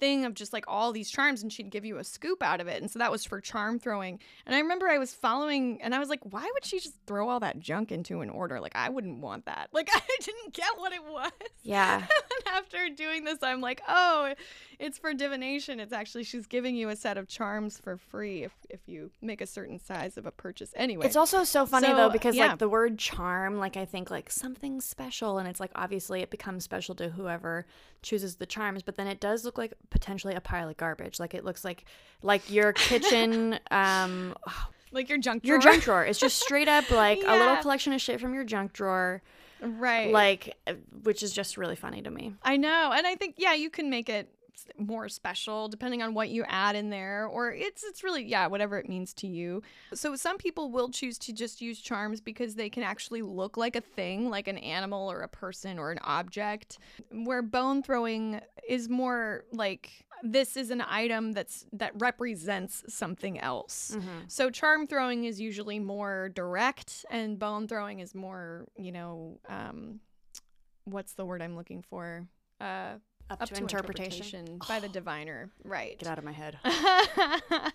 thing 0.00 0.24
of 0.24 0.34
just 0.34 0.52
like 0.52 0.64
all 0.68 0.92
these 0.92 1.10
charms 1.10 1.42
and 1.42 1.52
she'd 1.52 1.70
give 1.70 1.84
you 1.84 1.98
a 1.98 2.04
scoop 2.04 2.42
out 2.42 2.60
of 2.60 2.68
it. 2.68 2.80
And 2.80 2.90
so 2.90 2.98
that 2.98 3.10
was 3.10 3.24
for 3.24 3.40
charm 3.40 3.78
throwing. 3.78 4.18
And 4.46 4.54
I 4.54 4.60
remember 4.60 4.88
I 4.88 4.98
was 4.98 5.12
following 5.12 5.80
and 5.82 5.94
I 5.94 5.98
was 5.98 6.08
like, 6.08 6.20
why 6.24 6.48
would 6.52 6.64
she 6.64 6.78
just 6.78 6.94
throw 7.06 7.28
all 7.28 7.40
that 7.40 7.58
junk 7.58 7.92
into 7.92 8.20
an 8.20 8.30
order? 8.30 8.60
Like, 8.60 8.76
I 8.76 8.88
wouldn't 8.88 9.20
want 9.20 9.46
that. 9.46 9.68
Like, 9.72 9.88
I 9.94 10.00
didn't 10.20 10.52
get 10.52 10.70
what 10.76 10.92
it 10.92 11.04
was. 11.04 11.32
Yeah. 11.62 11.96
and 11.98 12.54
after 12.54 12.88
doing 12.94 13.24
this, 13.24 13.38
I'm 13.42 13.60
like, 13.60 13.82
oh, 13.88 14.34
it's 14.78 14.98
for 14.98 15.14
divination. 15.14 15.80
It's 15.80 15.92
actually, 15.92 16.24
she's 16.24 16.46
giving 16.46 16.76
you 16.76 16.88
a 16.88 16.96
set 16.96 17.18
of 17.18 17.28
charms 17.28 17.78
for 17.78 17.96
free 17.96 18.48
if, 18.74 18.80
you 18.86 19.10
make 19.22 19.40
a 19.40 19.46
certain 19.46 19.78
size 19.78 20.16
of 20.16 20.26
a 20.26 20.30
purchase. 20.30 20.72
Anyway. 20.76 21.06
It's 21.06 21.16
also 21.16 21.44
so 21.44 21.64
funny 21.64 21.86
so, 21.86 21.96
though, 21.96 22.10
because 22.10 22.36
yeah. 22.36 22.48
like 22.48 22.58
the 22.58 22.68
word 22.68 22.98
charm, 22.98 23.58
like 23.58 23.76
I 23.76 23.84
think 23.84 24.10
like 24.10 24.30
something 24.30 24.80
special. 24.80 25.38
And 25.38 25.48
it's 25.48 25.60
like 25.60 25.70
obviously 25.74 26.20
it 26.20 26.30
becomes 26.30 26.64
special 26.64 26.94
to 26.96 27.08
whoever 27.08 27.66
chooses 28.02 28.36
the 28.36 28.46
charms, 28.46 28.82
but 28.82 28.96
then 28.96 29.06
it 29.06 29.20
does 29.20 29.44
look 29.44 29.56
like 29.56 29.72
potentially 29.90 30.34
a 30.34 30.40
pile 30.40 30.68
of 30.68 30.76
garbage. 30.76 31.18
Like 31.18 31.34
it 31.34 31.44
looks 31.44 31.64
like 31.64 31.84
like 32.22 32.50
your 32.50 32.72
kitchen 32.74 33.58
um 33.70 34.34
like 34.94 35.08
your 35.08 35.18
junk 35.18 35.42
drawer. 35.42 35.54
Your 35.54 35.60
junk 35.60 35.82
drawer. 35.82 36.04
It's 36.04 36.18
just 36.18 36.40
straight 36.40 36.68
up 36.68 36.90
like 36.90 37.18
a 37.26 37.36
little 37.36 37.56
collection 37.56 37.92
of 37.92 38.00
shit 38.00 38.20
from 38.20 38.32
your 38.32 38.44
junk 38.44 38.72
drawer, 38.72 39.22
right. 39.60 40.10
like, 40.10 40.56
uh, 40.66 40.74
which 41.02 41.22
is 41.22 41.32
just 41.32 41.56
really 41.56 41.76
funny 41.76 42.00
to 42.02 42.10
me. 42.10 42.34
I 42.42 42.56
know. 42.56 42.92
And 42.94 43.06
I 43.06 43.16
think 43.16 43.34
yeah, 43.38 43.54
you 43.54 43.70
can 43.70 43.90
make 43.90 44.08
it 44.08 44.28
more 44.78 45.08
special 45.08 45.68
depending 45.68 46.02
on 46.02 46.14
what 46.14 46.28
you 46.28 46.44
add 46.48 46.76
in 46.76 46.90
there 46.90 47.26
or 47.26 47.52
it's 47.52 47.84
it's 47.84 48.02
really 48.02 48.24
yeah, 48.24 48.46
whatever 48.46 48.78
it 48.78 48.88
means 48.88 49.12
to 49.14 49.26
you. 49.26 49.62
So 49.92 50.16
some 50.16 50.38
people 50.38 50.70
will 50.70 50.90
choose 50.90 51.18
to 51.18 51.32
just 51.32 51.60
use 51.60 51.80
charms 51.80 52.20
because 52.20 52.54
they 52.54 52.70
can 52.70 52.82
actually 52.82 53.22
look 53.22 53.56
like 53.56 53.76
a 53.76 53.80
thing, 53.80 54.30
like 54.30 54.48
an 54.48 54.58
animal 54.58 55.10
or 55.10 55.20
a 55.20 55.28
person 55.28 55.78
or 55.78 55.90
an 55.90 55.98
object. 56.02 56.78
Where 57.10 57.42
bone 57.42 57.82
throwing 57.82 58.40
is 58.68 58.88
more 58.88 59.44
like 59.52 59.90
this 60.22 60.56
is 60.56 60.70
an 60.70 60.82
item 60.88 61.32
that's 61.32 61.66
that 61.72 61.92
represents 61.96 62.82
something 62.88 63.38
else. 63.38 63.96
So 64.28 64.48
charm 64.50 64.86
throwing 64.86 65.24
is 65.24 65.40
usually 65.40 65.78
more 65.78 66.30
direct, 66.34 67.04
and 67.10 67.38
bone 67.38 67.68
throwing 67.68 68.00
is 68.00 68.14
more, 68.14 68.66
you 68.76 68.92
know, 68.92 69.38
um, 69.48 70.00
what's 70.84 71.12
the 71.14 71.26
word 71.26 71.42
I'm 71.42 71.56
looking 71.56 71.82
for? 71.82 72.26
Uh, 72.60 72.94
Up, 73.30 73.42
up 73.42 73.48
to, 73.48 73.54
to 73.54 73.60
interpretation. 73.60 74.40
interpretation 74.40 74.60
by 74.68 74.80
the 74.80 74.88
diviner, 74.92 75.50
right? 75.64 75.98
Get 75.98 76.08
out 76.08 76.18
of 76.18 76.24
my 76.24 76.32
head. 76.32 76.58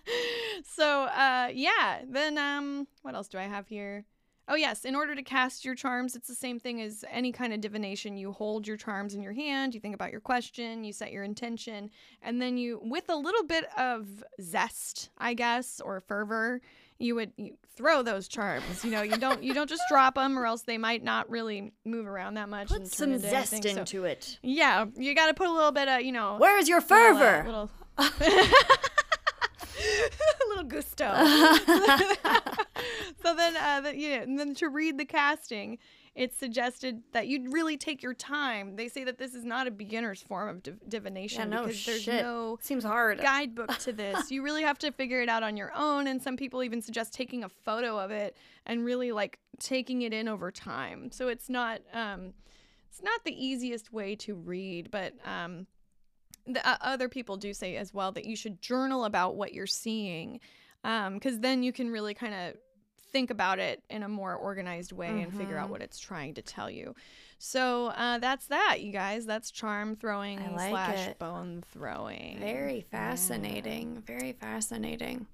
so, 0.64 1.04
uh, 1.04 1.48
yeah. 1.52 2.02
Then, 2.08 2.38
um, 2.38 2.86
what 3.02 3.14
else 3.14 3.28
do 3.28 3.38
I 3.38 3.42
have 3.42 3.66
here? 3.66 4.04
Oh 4.52 4.56
yes, 4.56 4.84
in 4.84 4.96
order 4.96 5.14
to 5.14 5.22
cast 5.22 5.64
your 5.64 5.76
charms, 5.76 6.16
it's 6.16 6.26
the 6.26 6.34
same 6.34 6.58
thing 6.58 6.82
as 6.82 7.04
any 7.08 7.30
kind 7.30 7.52
of 7.52 7.60
divination. 7.60 8.16
You 8.16 8.32
hold 8.32 8.66
your 8.66 8.76
charms 8.76 9.14
in 9.14 9.22
your 9.22 9.32
hand, 9.32 9.74
you 9.74 9.80
think 9.80 9.94
about 9.94 10.10
your 10.10 10.20
question, 10.20 10.82
you 10.82 10.92
set 10.92 11.12
your 11.12 11.22
intention, 11.22 11.88
and 12.20 12.42
then 12.42 12.56
you, 12.56 12.80
with 12.82 13.08
a 13.10 13.14
little 13.14 13.44
bit 13.44 13.66
of 13.78 14.24
zest, 14.42 15.10
I 15.16 15.34
guess, 15.34 15.80
or 15.80 16.00
fervor, 16.00 16.60
you 17.00 17.14
would 17.16 17.32
you 17.36 17.56
throw 17.76 18.02
those 18.02 18.28
charms. 18.28 18.84
You 18.84 18.90
know, 18.90 19.02
you 19.02 19.16
don't 19.16 19.42
you 19.42 19.54
don't 19.54 19.68
just 19.68 19.82
drop 19.88 20.14
them, 20.14 20.38
or 20.38 20.46
else 20.46 20.62
they 20.62 20.78
might 20.78 21.02
not 21.02 21.28
really 21.30 21.72
move 21.84 22.06
around 22.06 22.34
that 22.34 22.48
much. 22.48 22.68
Put 22.68 22.86
some 22.86 23.12
into 23.12 23.28
zest 23.28 23.52
anything. 23.54 23.74
So- 23.74 23.80
into 23.80 24.04
it. 24.04 24.38
yeah, 24.42 24.84
you 24.96 25.14
got 25.14 25.26
to 25.26 25.34
put 25.34 25.48
a 25.48 25.52
little 25.52 25.72
bit 25.72 25.88
of 25.88 26.02
you 26.02 26.12
know. 26.12 26.36
Where's 26.38 26.68
your 26.68 26.80
little, 26.80 26.96
uh, 26.96 27.14
fervor? 27.14 27.42
Little, 27.46 27.70
little 30.48 30.64
gusto. 30.64 31.14
so 33.22 33.34
then, 33.34 33.56
uh, 33.56 33.80
the, 33.82 33.96
you 33.96 34.10
know, 34.10 34.22
and 34.22 34.38
then 34.38 34.54
to 34.56 34.68
read 34.68 34.98
the 34.98 35.04
casting, 35.04 35.78
it's 36.14 36.36
suggested 36.36 37.02
that 37.12 37.28
you'd 37.28 37.52
really 37.52 37.76
take 37.76 38.02
your 38.02 38.14
time. 38.14 38.76
They 38.76 38.88
say 38.88 39.04
that 39.04 39.16
this 39.16 39.34
is 39.34 39.44
not 39.44 39.66
a 39.66 39.70
beginner's 39.70 40.20
form 40.20 40.48
of 40.48 40.62
div- 40.62 40.80
divination 40.88 41.50
yeah, 41.50 41.58
no 41.58 41.66
because 41.66 41.84
there's 41.86 42.02
shit. 42.02 42.22
no 42.22 42.58
Seems 42.60 42.82
hard. 42.84 43.20
guidebook 43.20 43.78
to 43.78 43.92
this. 44.02 44.30
You 44.30 44.42
really 44.42 44.62
have 44.62 44.78
to 44.80 44.90
figure 44.90 45.22
it 45.22 45.28
out 45.28 45.42
on 45.42 45.56
your 45.56 45.72
own. 45.74 46.08
And 46.08 46.20
some 46.20 46.36
people 46.36 46.64
even 46.64 46.82
suggest 46.82 47.14
taking 47.14 47.44
a 47.44 47.48
photo 47.48 47.98
of 47.98 48.10
it 48.10 48.36
and 48.66 48.84
really 48.84 49.12
like 49.12 49.38
taking 49.60 50.02
it 50.02 50.12
in 50.12 50.26
over 50.26 50.50
time. 50.50 51.12
So 51.12 51.28
it's 51.28 51.48
not 51.48 51.80
um, 51.92 52.32
it's 52.90 53.02
not 53.02 53.24
the 53.24 53.32
easiest 53.32 53.92
way 53.92 54.16
to 54.16 54.34
read, 54.34 54.90
but 54.90 55.14
um, 55.24 55.66
the 56.46 56.66
uh, 56.68 56.76
other 56.80 57.08
people 57.08 57.36
do 57.36 57.54
say 57.54 57.76
as 57.76 57.94
well 57.94 58.10
that 58.12 58.26
you 58.26 58.34
should 58.34 58.60
journal 58.60 59.04
about 59.04 59.36
what 59.36 59.54
you're 59.54 59.66
seeing, 59.66 60.40
because 60.82 61.38
then 61.38 61.62
you 61.62 61.72
can 61.72 61.88
really 61.90 62.14
kind 62.14 62.34
of 62.34 62.56
think 63.12 63.30
about 63.30 63.58
it 63.58 63.82
in 63.90 64.02
a 64.02 64.08
more 64.08 64.34
organized 64.34 64.92
way 64.92 65.22
and 65.22 65.32
figure 65.34 65.56
out 65.56 65.68
Mhm. 65.68 65.72
what 65.72 65.82
it's 65.82 65.98
trying 65.98 66.34
to 66.34 66.42
tell 66.42 66.70
you. 66.70 66.94
So 67.38 67.86
uh, 67.88 68.18
that's 68.18 68.46
that, 68.46 68.80
you 68.80 68.92
guys. 68.92 69.24
That's 69.26 69.50
charm 69.50 69.96
throwing 69.96 70.38
like 70.54 70.70
slash 70.70 71.08
it. 71.08 71.18
bone 71.18 71.62
throwing. 71.72 72.38
Very 72.38 72.82
fascinating. 72.90 74.02
Very 74.06 74.32
fascinating. 74.32 75.26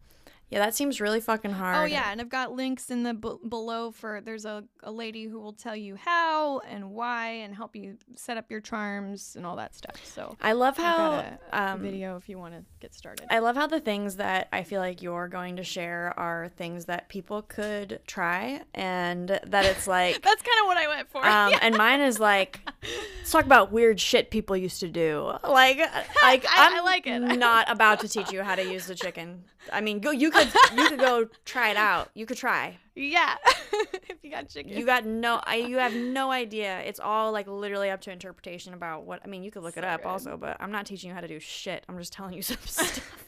Yeah, 0.49 0.61
that 0.61 0.75
seems 0.77 1.01
really 1.01 1.21
fucking 1.21 1.51
hard. 1.51 1.77
Oh 1.77 1.85
yeah, 1.85 2.11
and 2.13 2.21
I've 2.21 2.29
got 2.29 2.53
links 2.53 2.89
in 2.91 3.03
the 3.03 3.15
b- 3.15 3.35
below 3.49 3.91
for 3.91 4.21
there's 4.21 4.45
a, 4.45 4.63
a 4.85 4.93
lady 4.93 5.25
who 5.25 5.41
will 5.41 5.53
tell 5.53 5.75
you 5.75 5.97
how 5.97 6.61
and 6.61 6.91
why 6.93 7.29
and 7.31 7.53
help 7.53 7.75
you 7.75 7.97
set 8.15 8.37
up 8.37 8.49
your 8.49 8.61
charms 8.61 9.35
and 9.35 9.45
all 9.45 9.57
that 9.57 9.75
stuff. 9.75 9.97
So 10.05 10.37
I 10.41 10.53
love 10.53 10.77
how 10.77 11.15
a, 11.15 11.39
um, 11.53 11.81
video 11.81 12.17
if 12.17 12.29
you 12.29 12.39
want 12.39 12.55
to 12.55 12.63
get 12.79 12.95
started. 12.95 13.27
I 13.29 13.41
love 13.41 13.57
how 13.57 13.67
the 13.67 13.81
things 13.81 14.17
that 14.17 14.47
I 14.53 14.63
feel 14.63 14.81
like 14.81 15.03
you're 15.03 15.27
going 15.27 15.57
to 15.57 15.65
share 15.65 16.15
are 16.17 16.49
things 16.57 16.85
that 16.85 17.09
people 17.09 17.43
could 17.43 17.99
try, 18.07 18.63
and 18.73 19.29
that 19.29 19.65
it's 19.65 19.87
like, 19.89 20.23
That's 20.23 20.43
kind 20.43 20.61
of 20.61 20.67
what 20.67 20.77
I 20.77 20.87
went 20.87 21.11
for. 21.11 21.27
um, 21.27 21.51
Yeah. 21.51 21.59
and 21.63 21.77
mine 21.77 22.01
is 22.01 22.21
like, 22.21 22.61
let's 23.19 23.33
talk 23.33 23.45
about 23.47 23.73
weird 23.73 23.99
shit 23.99 24.31
people 24.31 24.57
used 24.57 24.79
to 24.79 24.89
do. 24.89 25.33
Like, 25.43 25.79
like 26.23 26.47
I- 26.47 26.69
I'm 26.69 26.75
I 26.77 26.81
like 26.83 27.09
it. 27.09 27.19
not 27.19 27.69
about 27.69 27.99
to 28.01 28.09
teach 28.09 28.31
you 28.31 28.45
how 28.45 28.55
to 28.55 28.63
use 28.65 28.87
the 28.87 28.95
chicken. 28.95 29.43
I 29.73 29.81
mean, 29.81 29.99
go. 29.99 30.13
You 30.13 30.31
could, 30.45 30.79
you 30.79 30.89
could 30.89 30.99
go 31.01 31.29
try 31.45 31.71
it 31.71 31.77
out. 31.77 32.11
You 32.15 32.27
could 32.27 32.37
try. 32.37 32.77
yeah. 32.95 33.37
if 34.09 34.17
you 34.23 34.31
got 34.31 34.49
chicken. 34.49 34.73
You 34.77 34.87
got 34.87 35.05
no, 35.05 35.41
I, 35.45 35.57
you 35.57 35.79
have 35.79 35.95
no 35.95 36.31
idea. 36.31 36.81
It's 36.81 37.01
all 37.01 37.33
like 37.33 37.47
literally 37.47 37.91
up 37.91 38.01
to 38.03 38.11
interpretation 38.13 38.75
about 38.75 39.05
what. 39.05 39.21
I 39.25 39.29
mean, 39.29 39.43
you 39.43 39.51
could 39.51 39.63
look 39.63 39.77
it 39.77 39.85
up 39.85 40.03
good. 40.03 40.09
also, 40.09 40.37
but 40.37 40.57
I'm 40.61 40.73
not 40.73 40.87
teaching 40.87 41.09
you 41.09 41.15
how 41.15 41.21
to 41.21 41.29
do 41.29 41.39
shit. 41.41 41.85
I'm 41.89 41.99
just 41.99 42.13
telling 42.13 42.35
you 42.35 42.43
some 42.43 42.59
stuff. 42.65 43.23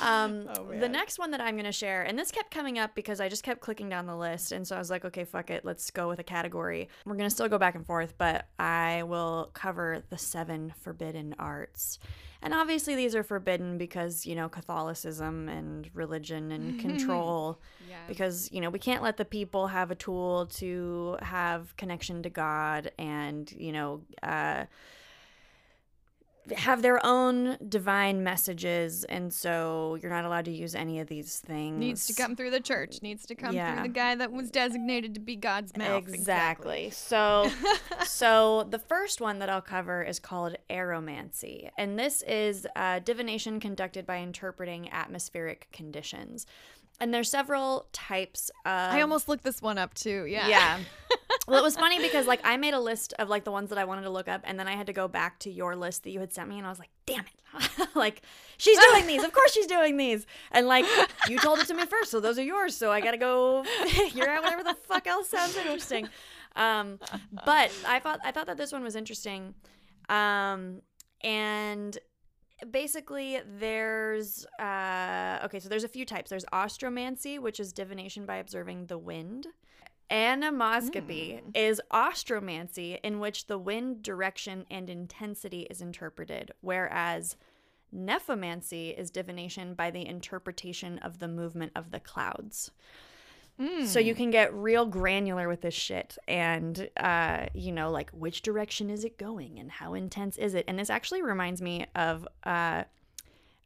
Um, 0.00 0.48
Oh, 0.58 0.66
the 0.78 0.88
next 0.88 1.18
one 1.18 1.30
that 1.30 1.40
I'm 1.40 1.56
gonna 1.56 1.72
share, 1.72 2.02
and 2.02 2.18
this 2.18 2.30
kept 2.30 2.50
coming 2.50 2.78
up 2.78 2.94
because 2.94 3.20
I 3.20 3.28
just 3.28 3.42
kept 3.42 3.60
clicking 3.60 3.88
down 3.88 4.06
the 4.06 4.14
list, 4.16 4.52
and 4.52 4.66
so 4.66 4.76
I 4.76 4.78
was 4.78 4.90
like, 4.90 5.04
okay, 5.06 5.24
fuck 5.24 5.50
it, 5.50 5.64
let's 5.64 5.90
go 5.90 6.08
with 6.08 6.18
a 6.18 6.22
category. 6.24 6.88
We're 7.06 7.16
gonna 7.16 7.30
still 7.30 7.48
go 7.48 7.56
back 7.58 7.74
and 7.74 7.86
forth, 7.86 8.14
but 8.18 8.46
I 8.58 9.02
will 9.04 9.50
cover 9.54 10.02
the 10.10 10.18
seven 10.18 10.74
forbidden 10.82 11.34
arts. 11.38 11.98
And 12.46 12.54
obviously, 12.54 12.94
these 12.94 13.16
are 13.16 13.24
forbidden 13.24 13.76
because, 13.76 14.24
you 14.24 14.36
know, 14.36 14.48
Catholicism 14.48 15.48
and 15.48 15.90
religion 15.94 16.52
and 16.52 16.78
control 16.78 17.60
yeah. 17.88 17.96
because 18.06 18.48
you 18.52 18.60
know 18.60 18.70
we 18.70 18.78
can't 18.78 19.02
let 19.02 19.16
the 19.16 19.24
people 19.24 19.66
have 19.66 19.90
a 19.90 19.96
tool 19.96 20.46
to 20.46 21.16
have 21.22 21.76
connection 21.76 22.22
to 22.22 22.30
god 22.30 22.92
and 22.98 23.52
you 23.52 23.72
know 23.72 24.00
uh 24.22 24.64
have 26.56 26.82
their 26.82 27.04
own 27.04 27.56
divine 27.68 28.22
messages 28.22 29.04
and 29.04 29.32
so 29.32 29.98
you're 30.00 30.10
not 30.10 30.24
allowed 30.24 30.44
to 30.44 30.50
use 30.52 30.74
any 30.74 31.00
of 31.00 31.08
these 31.08 31.38
things 31.40 31.78
Needs 31.78 32.06
to 32.06 32.14
come 32.14 32.36
through 32.36 32.50
the 32.50 32.60
church. 32.60 32.98
Needs 33.02 33.26
to 33.26 33.34
come 33.34 33.54
Yeah. 33.54 33.74
through 33.74 33.82
the 33.84 33.88
guy 33.88 34.14
that 34.14 34.30
was 34.32 34.50
designated 34.50 35.14
to 35.14 35.20
be 35.20 35.34
God's 35.36 35.76
mouth. 35.76 36.08
Exactly. 36.08 36.90
So, 36.90 37.50
so 38.04 38.66
the 38.70 38.78
first 38.78 39.20
one 39.20 39.38
that 39.40 39.48
I'll 39.48 39.60
cover 39.60 40.02
is 40.02 40.18
called 40.18 40.56
aeromancy, 40.70 41.70
and 41.76 41.98
this 41.98 42.22
is 42.22 42.66
uh, 42.76 43.00
divination 43.00 43.60
conducted 43.60 44.06
by 44.06 44.18
interpreting 44.18 44.90
atmospheric 44.92 45.68
conditions. 45.72 46.46
And 46.98 47.12
there's 47.12 47.30
several 47.30 47.86
types 47.92 48.50
of. 48.64 48.72
I 48.72 49.02
almost 49.02 49.28
looked 49.28 49.44
this 49.44 49.60
one 49.60 49.76
up 49.78 49.92
too. 49.94 50.24
Yeah. 50.26 50.48
Yeah. 50.48 50.78
well, 51.46 51.58
it 51.58 51.62
was 51.62 51.76
funny 51.76 52.00
because 52.00 52.26
like 52.26 52.40
I 52.44 52.56
made 52.56 52.74
a 52.74 52.80
list 52.80 53.14
of 53.18 53.28
like 53.28 53.44
the 53.44 53.52
ones 53.52 53.70
that 53.70 53.78
I 53.78 53.84
wanted 53.84 54.02
to 54.02 54.10
look 54.10 54.28
up, 54.28 54.40
and 54.44 54.58
then 54.58 54.66
I 54.66 54.72
had 54.72 54.86
to 54.88 54.92
go 54.92 55.06
back 55.06 55.38
to 55.40 55.50
your 55.50 55.76
list 55.76 56.02
that 56.02 56.10
you 56.10 56.20
had 56.20 56.32
sent 56.32 56.48
me, 56.48 56.58
and 56.58 56.66
I 56.66 56.70
was 56.70 56.78
like, 56.78 56.90
damn 57.06 57.24
it, 57.24 57.88
like 57.94 58.22
she's 58.58 58.78
doing 58.78 59.06
these. 59.06 59.22
Of 59.22 59.32
course 59.32 59.52
she's 59.52 59.66
doing 59.66 59.96
these, 59.96 60.26
and 60.50 60.66
like 60.66 60.84
you 61.28 61.38
told 61.38 61.60
it 61.60 61.66
to 61.68 61.74
me 61.74 61.86
first, 61.86 62.10
so 62.10 62.20
those 62.20 62.38
are 62.38 62.42
yours. 62.42 62.76
So 62.76 62.90
I 62.90 63.00
gotta 63.00 63.18
go 63.18 63.64
figure 63.88 64.28
out 64.28 64.42
whatever 64.42 64.64
the 64.64 64.74
fuck 64.74 65.06
else 65.06 65.28
sounds 65.28 65.56
interesting. 65.56 66.08
Um, 66.56 66.98
but 67.44 67.70
I 67.86 68.00
thought 68.00 68.20
I 68.24 68.32
thought 68.32 68.46
that 68.46 68.56
this 68.56 68.72
one 68.72 68.82
was 68.82 68.96
interesting, 68.96 69.54
um, 70.08 70.82
and 71.22 71.96
basically 72.70 73.38
there's 73.58 74.46
uh 74.58 75.40
okay 75.44 75.60
so 75.60 75.68
there's 75.68 75.84
a 75.84 75.88
few 75.88 76.06
types 76.06 76.30
there's 76.30 76.46
austromancy 76.54 77.38
which 77.38 77.60
is 77.60 77.70
divination 77.70 78.24
by 78.24 78.36
observing 78.36 78.86
the 78.86 78.96
wind 78.96 79.48
anemoscopy 80.10 81.40
is 81.54 81.80
austromancy 81.90 82.98
in 83.02 83.18
which 83.18 83.46
the 83.46 83.58
wind 83.58 84.02
direction 84.02 84.64
and 84.70 84.88
intensity 84.88 85.62
is 85.70 85.80
interpreted 85.80 86.52
whereas 86.60 87.36
nephomancy 87.94 88.96
is 88.98 89.10
divination 89.10 89.74
by 89.74 89.90
the 89.90 90.06
interpretation 90.06 90.98
of 90.98 91.18
the 91.18 91.28
movement 91.28 91.72
of 91.74 91.90
the 91.90 92.00
clouds. 92.00 92.70
So 93.86 93.98
you 94.00 94.14
can 94.14 94.30
get 94.30 94.52
real 94.52 94.84
granular 94.84 95.48
with 95.48 95.62
this 95.62 95.72
shit 95.72 96.18
and 96.28 96.90
uh 96.98 97.46
you 97.54 97.72
know 97.72 97.90
like 97.90 98.10
which 98.10 98.42
direction 98.42 98.90
is 98.90 99.02
it 99.02 99.16
going 99.16 99.58
and 99.58 99.70
how 99.70 99.94
intense 99.94 100.36
is 100.36 100.54
it? 100.54 100.66
And 100.68 100.78
this 100.78 100.90
actually 100.90 101.22
reminds 101.22 101.62
me 101.62 101.86
of 101.94 102.28
uh 102.44 102.84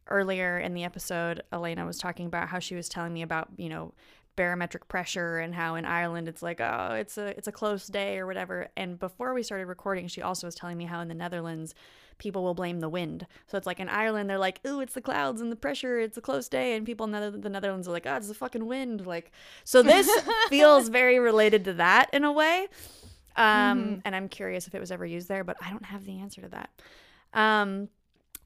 earlier 0.07 0.59
in 0.59 0.75
the 0.75 0.85
episode 0.85 1.43
alaina 1.51 1.85
was 1.87 1.99
talking 1.99 2.27
about 2.27 2.49
how 2.49 2.61
she 2.61 2.77
was 2.77 2.89
telling 2.89 3.13
me 3.13 3.23
about 3.23 3.49
you 3.57 3.69
know 3.69 3.93
barometric 4.37 4.89
pressure 4.89 5.39
and 5.39 5.55
how 5.55 5.75
in 5.75 5.85
ireland 5.85 6.29
it's 6.29 6.43
like 6.43 6.61
oh 6.61 6.95
it's 6.95 7.19
a 7.19 7.37
it's 7.37 7.49
a 7.49 7.53
close 7.53 7.87
day 7.87 8.19
or 8.19 8.27
whatever. 8.27 8.69
And 8.77 8.99
before 8.99 9.35
we 9.35 9.43
started 9.43 9.67
recording 9.67 10.09
she 10.09 10.23
also 10.23 10.47
was 10.47 10.55
telling 10.55 10.79
me 10.79 10.85
how 10.85 11.01
in 11.01 11.09
the 11.09 11.15
netherlands 11.15 11.75
people 12.19 12.43
will 12.43 12.55
blame 12.55 12.81
the 12.81 12.89
wind. 12.89 13.27
So 13.49 13.59
it's 13.59 13.67
like 13.67 13.81
in 13.81 13.89
ireland 13.89 14.31
they're 14.31 14.39
like 14.39 14.61
oh 14.65 14.81
it's 14.81 14.95
the 14.95 15.01
clouds 15.01 15.41
and 15.41 15.51
the 15.51 15.57
pressure 15.57 15.99
it's 15.99 16.17
a 16.17 16.21
close 16.21 16.49
day 16.49 16.75
and 16.77 16.87
people 16.87 17.13
in 17.13 17.41
the 17.41 17.49
netherlands 17.49 17.89
are 17.89 17.93
like 17.93 18.07
oh 18.07 18.17
it's 18.17 18.29
the 18.29 18.35
fucking 18.35 18.67
wind 18.67 19.07
like 19.07 19.33
so 19.65 19.83
this 19.83 20.09
feels 20.49 20.89
very 20.89 21.19
related 21.19 21.65
to 21.65 21.75
that 21.75 22.09
in 22.13 22.25
a 22.25 22.33
way. 22.33 22.69
Um 23.37 24.03
and 24.05 24.15
i'm 24.17 24.29
curious 24.29 24.67
if 24.67 24.75
it 24.75 24.81
was 24.81 24.91
ever 24.91 25.05
used 25.05 25.29
there 25.29 25.45
but 25.45 25.57
i 25.61 25.71
don't 25.71 25.85
have 25.85 26.05
the 26.05 26.21
answer 26.21 26.41
to 26.43 26.49
that. 26.49 26.71
Um 27.35 27.89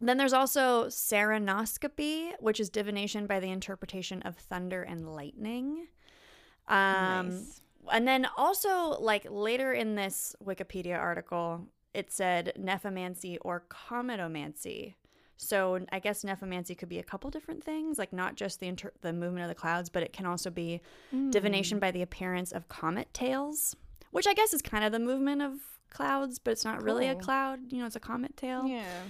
Then 0.00 0.18
there's 0.18 0.32
also 0.32 0.86
ceraunoscopy, 0.86 2.32
which 2.40 2.60
is 2.60 2.68
divination 2.68 3.26
by 3.26 3.40
the 3.40 3.50
interpretation 3.50 4.22
of 4.22 4.36
thunder 4.36 4.82
and 4.82 5.12
lightning. 5.14 5.86
Um, 6.68 7.30
nice. 7.30 7.60
And 7.92 8.08
then 8.08 8.26
also, 8.36 8.98
like 9.00 9.26
later 9.30 9.72
in 9.72 9.94
this 9.94 10.34
Wikipedia 10.44 10.98
article, 10.98 11.66
it 11.92 12.10
said 12.10 12.52
nephomancy 12.58 13.36
or 13.42 13.64
cometomancy. 13.70 14.94
So 15.36 15.84
I 15.92 15.98
guess 15.98 16.22
nephomancy 16.24 16.76
could 16.78 16.88
be 16.88 16.98
a 16.98 17.02
couple 17.02 17.28
different 17.30 17.62
things, 17.62 17.98
like 17.98 18.12
not 18.12 18.36
just 18.36 18.60
the 18.60 18.68
inter- 18.68 18.92
the 19.00 19.12
movement 19.12 19.42
of 19.44 19.48
the 19.48 19.54
clouds, 19.54 19.90
but 19.90 20.02
it 20.02 20.12
can 20.12 20.26
also 20.26 20.48
be 20.50 20.80
Mm. 21.12 21.30
divination 21.30 21.78
by 21.78 21.90
the 21.90 22.02
appearance 22.02 22.52
of 22.52 22.68
comet 22.68 23.12
tails, 23.12 23.74
which 24.12 24.26
I 24.26 24.34
guess 24.34 24.54
is 24.54 24.62
kind 24.62 24.84
of 24.84 24.92
the 24.92 24.98
movement 24.98 25.42
of 25.42 25.58
clouds, 25.90 26.38
but 26.38 26.52
it's 26.52 26.64
not 26.64 26.82
really 26.82 27.08
a 27.08 27.14
cloud. 27.16 27.72
You 27.72 27.80
know, 27.80 27.86
it's 27.86 27.96
a 27.96 28.00
comet 28.00 28.36
tail. 28.36 28.66
Yeah. 28.66 29.02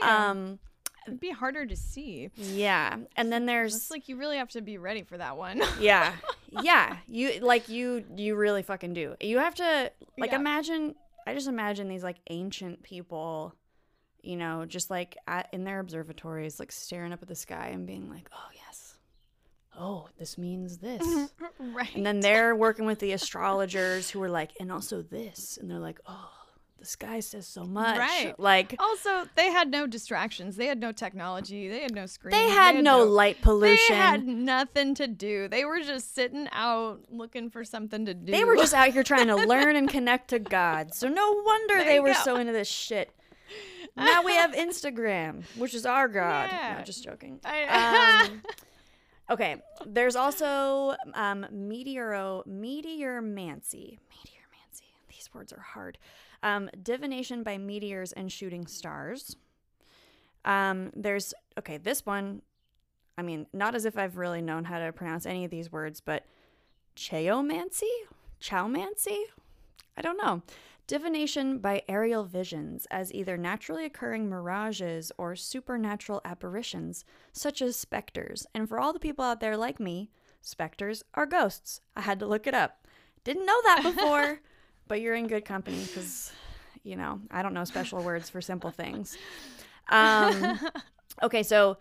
Yeah. 0.00 0.30
Um, 0.30 0.58
It'd 1.06 1.20
be 1.20 1.30
harder 1.30 1.64
to 1.66 1.76
see. 1.76 2.30
yeah, 2.36 2.96
and 3.16 3.32
then 3.32 3.46
there's 3.46 3.76
It's 3.76 3.90
like 3.92 4.08
you 4.08 4.16
really 4.16 4.38
have 4.38 4.48
to 4.50 4.60
be 4.60 4.76
ready 4.76 5.02
for 5.04 5.16
that 5.18 5.36
one. 5.36 5.62
yeah 5.80 6.12
yeah 6.62 6.96
you 7.08 7.38
like 7.40 7.68
you 7.68 8.04
you 8.16 8.34
really 8.36 8.62
fucking 8.62 8.92
do 8.94 9.14
you 9.20 9.38
have 9.38 9.54
to 9.56 9.90
like 10.18 10.30
Yeah. 10.30 10.36
imagine 10.38 10.94
i 11.26 11.34
just 11.34 11.48
imagine 11.48 11.88
these 11.88 12.04
like 12.04 12.16
ancient 12.30 12.82
people 12.84 13.52
you 14.22 14.36
know 14.36 14.64
just 14.64 14.88
like 14.88 15.16
at, 15.26 15.48
in 15.52 15.64
their 15.64 15.80
observatories 15.80 16.58
like 16.60 16.70
staring 16.72 17.12
up 17.12 17.20
at 17.20 17.28
the 17.28 17.34
sky 17.34 17.70
and 17.74 17.84
being 17.86 18.08
like 18.08 18.28
oh 18.32 18.48
yes 18.54 18.94
oh 19.78 20.08
this 20.18 20.38
means 20.38 20.78
this 20.78 21.02
right. 21.58 21.94
and 21.96 22.06
then 22.06 22.20
they're 22.20 22.54
working 22.54 22.86
with 22.86 23.00
the 23.00 23.12
astrologers 23.12 24.08
who 24.08 24.22
are 24.22 24.30
like 24.30 24.52
and 24.60 24.70
also 24.72 25.02
this 25.02 25.58
and 25.60 25.68
they're 25.70 25.78
like 25.80 25.98
oh 26.06 26.30
the 26.86 26.90
sky 26.92 27.18
says 27.20 27.46
so 27.48 27.64
much 27.64 27.98
Right. 27.98 28.34
like 28.38 28.76
also, 28.78 29.26
they 29.34 29.50
had 29.50 29.70
no 29.70 29.86
distractions. 29.88 30.54
They 30.56 30.66
had 30.66 30.78
no 30.80 30.92
technology. 30.92 31.68
They 31.68 31.80
had 31.80 31.92
no 31.94 32.06
screen. 32.06 32.30
they 32.30 32.48
had 32.48 32.82
no 32.82 33.02
light 33.02 33.42
pollution 33.42 33.76
They 33.90 33.94
had 33.96 34.24
nothing 34.26 34.94
to 34.94 35.08
do. 35.08 35.48
They 35.48 35.64
were 35.64 35.80
just 35.80 36.14
sitting 36.14 36.48
out 36.52 37.00
looking 37.10 37.50
for 37.50 37.64
something 37.64 38.06
to 38.06 38.14
do. 38.14 38.30
They 38.30 38.44
were 38.44 38.56
just 38.56 38.72
out 38.72 38.90
here 38.92 39.02
trying 39.12 39.26
to 39.26 39.34
learn 39.36 39.74
and 39.74 39.88
connect 39.88 40.28
to 40.30 40.38
God. 40.38 40.94
So 40.94 41.08
no 41.08 41.42
wonder 41.44 41.74
There 41.76 41.84
they 41.84 42.00
were 42.00 42.12
go. 42.12 42.20
so 42.22 42.36
into 42.36 42.52
this 42.52 42.68
shit. 42.68 43.10
Now 43.96 44.22
we 44.22 44.34
have 44.34 44.52
Instagram, 44.52 45.42
which 45.56 45.74
is 45.74 45.86
our 45.86 46.06
God. 46.06 46.50
Yeah. 46.52 46.76
No, 46.78 46.84
just 46.84 47.02
joking. 47.02 47.40
I- 47.44 48.28
Um, 48.30 48.42
okay, 49.30 49.56
there's 49.86 50.14
also 50.16 50.94
um, 51.14 51.46
meteoro 51.52 52.46
meteormancy. 52.46 53.98
Meteormancy. 54.12 54.84
These 55.08 55.30
words 55.34 55.52
are 55.52 55.60
hard. 55.60 55.98
Um, 56.46 56.70
divination 56.80 57.42
by 57.42 57.58
meteors 57.58 58.12
and 58.12 58.30
shooting 58.30 58.68
stars. 58.68 59.34
Um, 60.44 60.92
there's 60.94 61.34
okay. 61.58 61.76
This 61.76 62.06
one, 62.06 62.40
I 63.18 63.22
mean, 63.22 63.48
not 63.52 63.74
as 63.74 63.84
if 63.84 63.98
I've 63.98 64.16
really 64.16 64.40
known 64.40 64.62
how 64.62 64.78
to 64.78 64.92
pronounce 64.92 65.26
any 65.26 65.44
of 65.44 65.50
these 65.50 65.72
words, 65.72 66.00
but 66.00 66.24
cheomancy, 66.94 67.90
chowmancy. 68.40 69.24
I 69.96 70.02
don't 70.02 70.22
know. 70.22 70.42
Divination 70.86 71.58
by 71.58 71.82
aerial 71.88 72.22
visions 72.22 72.86
as 72.92 73.12
either 73.12 73.36
naturally 73.36 73.84
occurring 73.84 74.28
mirages 74.28 75.10
or 75.18 75.34
supernatural 75.34 76.20
apparitions, 76.24 77.04
such 77.32 77.60
as 77.60 77.74
specters. 77.74 78.46
And 78.54 78.68
for 78.68 78.78
all 78.78 78.92
the 78.92 79.00
people 79.00 79.24
out 79.24 79.40
there 79.40 79.56
like 79.56 79.80
me, 79.80 80.10
specters 80.42 81.02
are 81.14 81.26
ghosts. 81.26 81.80
I 81.96 82.02
had 82.02 82.20
to 82.20 82.26
look 82.26 82.46
it 82.46 82.54
up. 82.54 82.86
Didn't 83.24 83.46
know 83.46 83.60
that 83.64 83.82
before, 83.82 84.42
but 84.88 85.00
you're 85.00 85.14
in 85.14 85.26
good 85.26 85.44
company 85.44 85.80
because, 85.82 86.32
you 86.82 86.96
know, 86.96 87.20
I 87.30 87.42
don't 87.42 87.54
know 87.54 87.64
special 87.64 88.02
words 88.02 88.30
for 88.30 88.40
simple 88.40 88.70
things. 88.70 89.16
Um, 89.88 90.58
okay, 91.22 91.44
so 91.44 91.78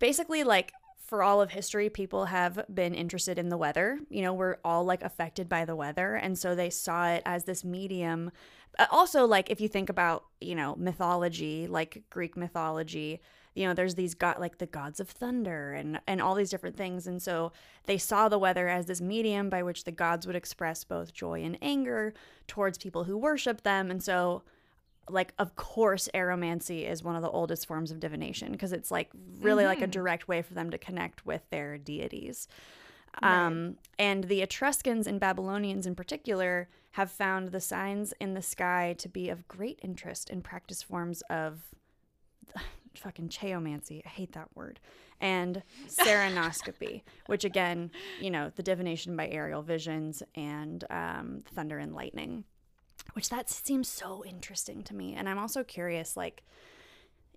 basically, 0.00 0.42
like, 0.42 0.72
for 0.98 1.22
all 1.22 1.40
of 1.40 1.50
history, 1.52 1.88
people 1.88 2.24
have 2.24 2.64
been 2.72 2.94
interested 2.94 3.38
in 3.38 3.48
the 3.48 3.56
weather. 3.56 4.00
You 4.08 4.22
know, 4.22 4.32
we're 4.32 4.56
all 4.64 4.84
like 4.84 5.02
affected 5.02 5.48
by 5.48 5.64
the 5.66 5.76
weather. 5.76 6.16
And 6.16 6.36
so 6.36 6.54
they 6.54 6.70
saw 6.70 7.10
it 7.10 7.22
as 7.24 7.44
this 7.44 7.62
medium. 7.64 8.32
Uh, 8.78 8.86
Also, 8.90 9.24
like, 9.26 9.50
if 9.50 9.60
you 9.60 9.68
think 9.68 9.88
about, 9.88 10.24
you 10.40 10.54
know, 10.56 10.74
mythology, 10.76 11.68
like 11.68 12.02
Greek 12.10 12.36
mythology, 12.36 13.20
you 13.54 13.66
know, 13.66 13.74
there's 13.74 13.94
these 13.94 14.14
god 14.14 14.38
like 14.38 14.58
the 14.58 14.66
gods 14.66 15.00
of 15.00 15.08
thunder 15.08 15.72
and 15.72 16.00
and 16.06 16.20
all 16.20 16.34
these 16.34 16.50
different 16.50 16.76
things. 16.76 17.06
And 17.06 17.22
so 17.22 17.52
they 17.86 17.98
saw 17.98 18.28
the 18.28 18.38
weather 18.38 18.68
as 18.68 18.86
this 18.86 19.00
medium 19.00 19.48
by 19.48 19.62
which 19.62 19.84
the 19.84 19.92
gods 19.92 20.26
would 20.26 20.36
express 20.36 20.84
both 20.84 21.14
joy 21.14 21.42
and 21.42 21.56
anger 21.62 22.14
towards 22.48 22.78
people 22.78 23.04
who 23.04 23.16
worship 23.16 23.62
them. 23.62 23.90
And 23.90 24.02
so 24.02 24.42
like 25.08 25.34
of 25.38 25.54
course 25.56 26.08
aeromancy 26.14 26.88
is 26.88 27.02
one 27.02 27.16
of 27.16 27.22
the 27.22 27.30
oldest 27.30 27.66
forms 27.66 27.90
of 27.90 28.00
divination 28.00 28.52
because 28.52 28.72
it's 28.72 28.90
like 28.90 29.10
really 29.40 29.64
like 29.64 29.82
a 29.82 29.86
direct 29.86 30.28
way 30.28 30.40
for 30.42 30.54
them 30.54 30.70
to 30.70 30.78
connect 30.78 31.26
with 31.26 31.42
their 31.50 31.76
deities 31.76 32.48
um, 33.22 33.76
and 33.98 34.24
the 34.24 34.40
etruscans 34.40 35.06
and 35.06 35.20
babylonians 35.20 35.86
in 35.86 35.94
particular 35.94 36.68
have 36.92 37.10
found 37.10 37.48
the 37.48 37.60
signs 37.60 38.14
in 38.20 38.34
the 38.34 38.42
sky 38.42 38.94
to 38.98 39.08
be 39.08 39.28
of 39.28 39.46
great 39.46 39.78
interest 39.82 40.30
in 40.30 40.40
practice 40.40 40.82
forms 40.82 41.22
of 41.28 41.74
fucking 42.98 43.28
cheomancy 43.28 44.02
i 44.04 44.08
hate 44.08 44.32
that 44.32 44.48
word. 44.54 44.80
And 45.20 45.62
ceraunoscopy 45.88 47.02
which 47.26 47.44
again 47.44 47.90
you 48.18 48.30
know 48.30 48.50
the 48.54 48.62
divination 48.62 49.16
by 49.16 49.28
aerial 49.28 49.62
visions 49.62 50.22
and 50.34 50.84
um, 50.90 51.42
thunder 51.54 51.78
and 51.78 51.94
lightning 51.94 52.44
which 53.12 53.28
that 53.28 53.48
seems 53.50 53.88
so 53.88 54.24
interesting 54.24 54.82
to 54.84 54.94
me. 54.94 55.14
And 55.14 55.28
i'm 55.28 55.38
also 55.38 55.62
curious 55.64 56.16
like 56.16 56.42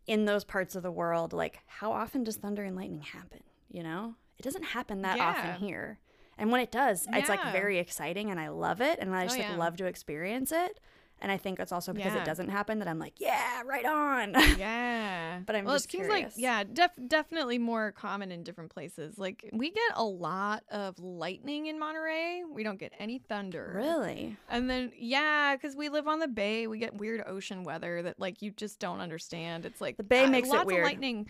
in 0.06 0.26
those 0.26 0.44
parts 0.44 0.76
of 0.76 0.84
the 0.84 0.92
world 0.92 1.34
like 1.34 1.60
how 1.68 1.92
often 1.92 2.24
does 2.24 2.38
thunder 2.38 2.64
and 2.64 2.76
lightning 2.76 3.02
happen 3.02 3.42
you 3.70 3.84
know? 3.84 4.16
It 4.40 4.44
doesn't 4.44 4.64
happen 4.64 5.02
that 5.02 5.18
Yeah. 5.18 5.30
often 5.30 5.68
here. 5.68 6.00
And 6.38 6.52
when 6.52 6.62
it 6.62 6.72
does 6.72 7.06
it's 7.12 7.28
like 7.30 7.52
very 7.52 7.80
exciting 7.80 8.30
and 8.32 8.40
i 8.40 8.48
love 8.50 8.80
it 8.82 9.00
and 9.00 9.14
i 9.16 9.26
just 9.26 9.36
Oh, 9.38 9.42
like 9.42 9.58
love 9.58 9.78
to 9.78 9.86
experience 9.86 10.52
it 10.52 10.80
and 11.22 11.32
i 11.32 11.38
think 11.38 11.60
it's 11.60 11.72
also 11.72 11.94
because 11.94 12.14
Yeah. 12.14 12.22
it 12.22 12.26
doesn't 12.26 12.50
happen 12.50 12.80
that 12.80 12.88
i'm 12.88 13.00
like 13.00 13.14
yeah 13.18 13.62
right 13.66 13.86
on 13.86 14.34
yeah. 14.58 15.40
But 15.46 15.56
I'm 15.56 15.66
well, 15.66 15.76
just 15.76 15.86
it 15.86 15.92
seems 15.92 16.08
curious. 16.08 16.34
like 16.36 16.42
yeah, 16.44 16.64
def- 16.64 16.98
definitely 17.08 17.58
more 17.60 17.92
common 17.92 18.32
in 18.32 18.44
different 18.44 18.72
places. 18.72 19.18
Like 19.18 19.48
we 19.54 19.70
get 19.70 19.92
a 19.96 20.04
lot 20.04 20.64
of 20.72 20.98
lightning 21.00 21.68
in 21.68 21.78
Monterey. 21.80 22.42
We 22.50 22.64
don't 22.64 22.80
get 22.80 22.92
any 23.00 23.20
thunder. 23.20 23.72
really 23.76 24.36
And 24.50 24.70
then 24.70 24.92
yeah, 24.98 25.56
because 25.56 25.76
we 25.76 25.90
live 25.90 26.08
on 26.08 26.20
the 26.20 26.28
bay, 26.28 26.66
we 26.68 26.80
get 26.80 26.96
weird 26.96 27.24
ocean 27.28 27.64
weather 27.64 28.02
that 28.02 28.20
like 28.20 28.42
you 28.42 28.52
just 28.52 28.80
don't 28.80 29.00
understand. 29.00 29.66
It's 29.66 29.80
like 29.80 29.98
The 29.98 30.04
bay 30.04 30.24
uh, 30.26 30.30
makes 30.30 30.50
it 30.50 30.54
lots 30.54 30.66
weird. 30.66 30.82
Of 30.82 30.86
lightning. 30.88 31.28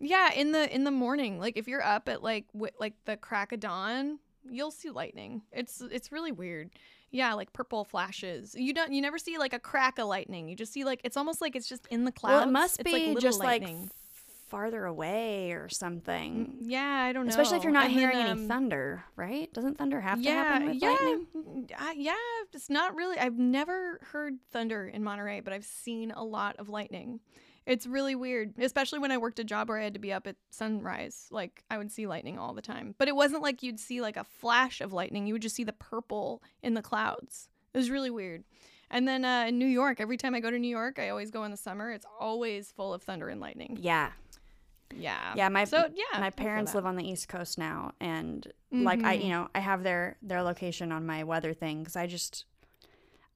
Yeah, 0.00 0.32
in 0.32 0.52
the 0.52 0.72
in 0.74 0.84
the 0.84 0.90
morning, 0.90 1.38
like 1.38 1.56
if 1.56 1.68
you're 1.68 1.82
up 1.82 2.08
at 2.08 2.22
like 2.22 2.46
w- 2.52 2.72
like 2.80 2.94
the 3.04 3.16
crack 3.16 3.52
of 3.52 3.60
dawn, 3.60 4.18
you'll 4.50 4.72
see 4.72 4.90
lightning. 4.90 5.42
It's 5.52 5.80
it's 5.80 6.10
really 6.10 6.32
weird. 6.32 6.70
Yeah, 7.14 7.34
like 7.34 7.52
purple 7.52 7.84
flashes. 7.84 8.54
You 8.56 8.74
don't 8.74 8.92
you 8.92 9.00
never 9.00 9.18
see 9.18 9.38
like 9.38 9.52
a 9.52 9.58
crack 9.60 9.98
of 9.98 10.06
lightning. 10.08 10.48
You 10.48 10.56
just 10.56 10.72
see 10.72 10.84
like 10.84 11.00
it's 11.04 11.16
almost 11.16 11.40
like 11.40 11.54
it's 11.56 11.68
just 11.68 11.86
in 11.90 12.04
the 12.04 12.12
clouds. 12.12 12.40
well 12.40 12.48
it 12.48 12.52
must 12.52 12.80
It's, 12.80 12.90
be 12.92 13.08
like, 13.14 13.18
just 13.20 13.38
lightning. 13.38 13.82
like 13.82 13.86
f- 13.86 13.90
farther 14.48 14.84
away 14.84 15.52
or 15.52 15.68
something 15.68 16.56
yeah, 16.60 16.82
I 17.08 17.12
don't 17.12 17.26
know. 17.26 17.30
especially 17.30 17.56
if 17.58 17.62
you're 17.64 17.72
not 17.72 17.86
And 17.86 17.94
then, 17.94 17.98
hearing 18.00 18.16
any 18.18 18.30
um, 18.30 18.48
thunder 18.48 19.04
right 19.16 19.52
doesn't 19.52 19.78
thunder 19.78 20.00
have 20.00 20.18
to 20.18 20.24
yeah, 20.24 20.34
happen 20.44 20.68
with 20.68 20.82
yeah, 20.82 20.88
lightning 20.90 21.26
mm, 21.36 21.70
uh, 21.80 21.92
yeah. 21.96 22.14
It's 22.52 22.68
not 22.70 22.94
really. 22.94 23.18
I've 23.18 23.38
never 23.38 24.00
heard 24.12 24.34
thunder 24.52 24.86
in 24.86 25.02
Monterey, 25.04 25.40
but 25.40 25.52
I've 25.52 25.64
seen 25.64 26.10
a 26.12 26.22
lot 26.24 26.56
of 26.58 26.68
lightning. 26.68 27.20
It's 27.66 27.86
really 27.86 28.14
weird, 28.14 28.54
especially 28.58 28.98
when 28.98 29.10
I 29.10 29.18
worked 29.18 29.38
a 29.38 29.44
job 29.44 29.68
where 29.68 29.78
I 29.78 29.84
had 29.84 29.94
to 29.94 30.00
be 30.00 30.12
up 30.12 30.26
at 30.26 30.36
sunrise. 30.50 31.28
Like 31.30 31.64
I 31.70 31.78
would 31.78 31.90
see 31.90 32.06
lightning 32.06 32.38
all 32.38 32.52
the 32.52 32.62
time, 32.62 32.94
but 32.98 33.08
it 33.08 33.16
wasn't 33.16 33.42
like 33.42 33.62
you'd 33.62 33.80
see 33.80 34.00
like 34.02 34.16
a 34.16 34.24
flash 34.24 34.80
of 34.80 34.92
lightning. 34.92 35.26
You 35.26 35.34
would 35.34 35.42
just 35.42 35.56
see 35.56 35.64
the 35.64 35.72
purple 35.72 36.42
in 36.62 36.74
the 36.74 36.82
clouds. 36.82 37.48
It 37.72 37.78
was 37.78 37.90
really 37.90 38.10
weird. 38.10 38.44
And 38.90 39.08
then 39.08 39.24
uh, 39.24 39.46
in 39.48 39.58
New 39.58 39.66
York, 39.66 40.00
every 40.00 40.16
time 40.16 40.34
I 40.34 40.40
go 40.40 40.50
to 40.50 40.58
New 40.58 40.68
York, 40.68 40.98
I 40.98 41.08
always 41.08 41.30
go 41.30 41.44
in 41.44 41.50
the 41.50 41.56
summer. 41.56 41.90
It's 41.90 42.06
always 42.20 42.70
full 42.70 42.92
of 42.92 43.02
thunder 43.02 43.28
and 43.28 43.40
lightning. 43.40 43.78
yeah 43.80 44.10
Yeah. 44.96 45.32
Yeah, 45.34 45.48
my 45.48 45.64
so 45.64 45.88
yeah. 45.94 46.20
my 46.20 46.30
parents 46.30 46.74
live 46.74 46.86
on 46.86 46.96
the 46.96 47.08
East 47.08 47.28
Coast 47.28 47.58
now, 47.58 47.92
and 48.00 48.46
like 48.70 49.02
I, 49.02 49.14
you 49.14 49.30
know, 49.30 49.48
I 49.54 49.60
have 49.60 49.82
their 49.82 50.16
their 50.22 50.42
location 50.42 50.92
on 50.92 51.06
my 51.06 51.24
weather 51.24 51.52
thing 51.54 51.80
because 51.80 51.96
I 51.96 52.06
just, 52.06 52.44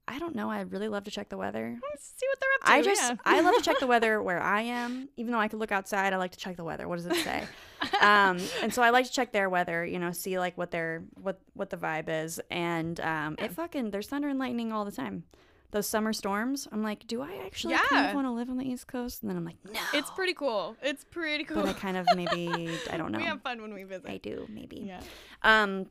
I 0.09 0.19
don't 0.19 0.35
know, 0.35 0.49
I 0.49 0.61
really 0.61 0.87
love 0.89 1.03
to 1.05 1.11
check 1.11 1.29
the 1.29 1.37
weather. 1.37 1.77
Let's 1.91 2.13
see 2.17 2.25
what 2.27 2.39
they're 2.39 2.49
up 2.55 2.61
to. 2.65 2.71
I 2.71 2.81
just 2.81 3.01
yeah. 3.11 3.15
I 3.25 3.41
love 3.41 3.55
to 3.55 3.61
check 3.61 3.79
the 3.79 3.87
weather 3.93 4.21
where 4.21 4.41
I 4.41 4.61
am, 4.61 5.07
even 5.17 5.31
though 5.31 5.39
I 5.39 5.47
could 5.47 5.59
look 5.59 5.71
outside. 5.71 6.11
I 6.13 6.17
like 6.17 6.31
to 6.31 6.37
check 6.39 6.57
the 6.57 6.63
weather. 6.63 6.87
What 6.87 6.95
does 6.97 7.05
it 7.05 7.15
say? 7.17 7.43
um, 8.01 8.39
and 8.61 8.73
so 8.73 8.81
I 8.81 8.89
like 8.89 9.05
to 9.05 9.11
check 9.11 9.31
their 9.31 9.49
weather. 9.49 9.85
You 9.85 9.99
know, 9.99 10.11
see 10.11 10.39
like 10.39 10.57
what 10.57 10.71
their 10.71 11.03
what 11.21 11.39
what 11.53 11.69
the 11.69 11.77
vibe 11.77 12.05
is, 12.09 12.41
and 12.49 12.99
um, 13.01 13.35
it 13.39 13.51
fucking 13.51 13.91
there's 13.91 14.07
thunder 14.07 14.27
and 14.29 14.39
lightning 14.39 14.71
all 14.73 14.83
the 14.83 14.91
time. 14.91 15.23
Those 15.71 15.85
summer 15.87 16.13
storms, 16.13 16.67
I'm 16.71 16.81
like, 16.81 17.05
do 17.05 17.21
I 17.21 17.43
actually 17.45 17.75
kind 17.75 17.85
Yeah. 17.91 18.09
of 18.09 18.15
want 18.15 18.25
to 18.25 18.31
live 18.31 18.49
on 18.49 18.57
the 18.57 18.65
East 18.67 18.87
Coast? 18.87 19.21
And 19.21 19.29
then 19.29 19.37
I'm 19.37 19.45
like, 19.45 19.57
no. 19.71 19.79
It's 19.93 20.09
pretty 20.09 20.33
cool. 20.33 20.75
It's 20.81 21.03
pretty 21.03 21.43
cool. 21.43 21.57
But 21.61 21.67
I 21.69 21.73
kind 21.73 21.95
of 21.95 22.07
maybe 22.15 22.71
I 22.89 22.97
don't 22.97 23.11
know. 23.11 23.19
We 23.19 23.25
have 23.25 23.43
fun 23.43 23.61
when 23.61 23.75
we 23.75 23.83
visit. 23.83 24.09
I 24.09 24.17
do 24.17 24.47
maybe. 24.49 24.77
Yeah. 24.87 25.01
Um, 25.43 25.85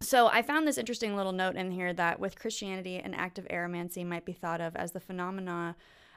so 0.00 0.26
I 0.28 0.42
found 0.42 0.66
this 0.66 0.78
interesting 0.78 1.14
little 1.16 1.32
note 1.32 1.56
in 1.56 1.70
here 1.70 1.92
that 1.94 2.18
with 2.20 2.38
Christianity, 2.38 2.96
an 2.96 3.14
act 3.14 3.38
of 3.38 3.46
aeromancy 3.48 4.04
might 4.04 4.24
be 4.24 4.32
thought 4.32 4.60
of 4.60 4.74
as 4.76 4.92
the 4.92 5.00
phenomena 5.00 5.76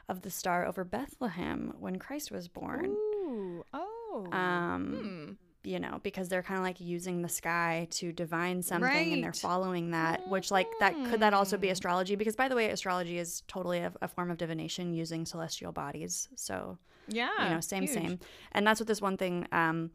of 0.10 0.22
the 0.22 0.30
star 0.30 0.66
over 0.66 0.84
Bethlehem 0.84 1.74
when 1.80 1.98
Christ 2.00 2.32
was 2.32 2.48
born. 2.48 2.86
Ooh. 2.88 3.64
Oh. 3.74 4.28
Um, 4.32 5.38
Hmm. 5.64 5.70
you 5.70 5.80
know, 5.80 6.00
because 6.04 6.28
they're 6.28 6.44
kind 6.44 6.58
of 6.58 6.64
like 6.66 6.82
using 6.82 7.22
the 7.22 7.30
sky 7.30 7.88
to 7.92 8.12
divine 8.12 8.62
something 8.62 9.14
and 9.14 9.24
they're 9.24 9.32
following 9.34 9.92
that, 9.92 10.28
which 10.28 10.52
like 10.52 10.68
that 10.82 10.94
could 11.10 11.22
that 11.22 11.34
also 11.34 11.58
be 11.58 11.68
Hmm. 11.68 11.72
astrology? 11.74 12.16
Because 12.18 12.36
by 12.36 12.50
the 12.50 12.56
way, 12.56 12.70
astrology 12.70 13.18
is 13.18 13.44
totally 13.48 13.80
a, 13.80 13.94
a 14.02 14.08
form 14.10 14.30
of 14.30 14.38
divination 14.38 14.94
using 14.94 15.26
celestial 15.26 15.72
bodies. 15.72 16.28
So 16.36 16.78
Yeah. 17.08 17.30
you 17.44 17.50
know, 17.54 17.60
same, 17.62 17.84
huge. 17.84 17.94
same. 17.94 18.20
And 18.52 18.68
that's 18.68 18.80
what 18.82 18.88
this 18.88 19.02
one 19.02 19.16
thing, 19.18 19.48
um, 19.54 19.92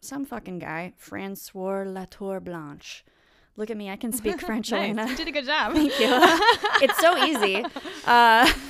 some 0.00 0.24
fucking 0.24 0.58
guy, 0.58 0.92
Francois 0.96 1.84
Latour 1.86 2.40
Blanche. 2.40 3.04
Look 3.56 3.70
at 3.70 3.76
me, 3.76 3.90
I 3.90 3.96
can 3.96 4.12
speak 4.12 4.40
French, 4.46 4.70
Nice. 4.70 4.92
Alaina. 4.94 5.10
You 5.10 5.16
did 5.16 5.28
a 5.28 5.32
good 5.32 5.46
job. 5.46 5.74
Thank 5.74 5.98
you. 6.00 6.08
it's 6.82 6.98
so 6.98 7.16
easy. 7.24 7.64
Uh, 8.06 8.50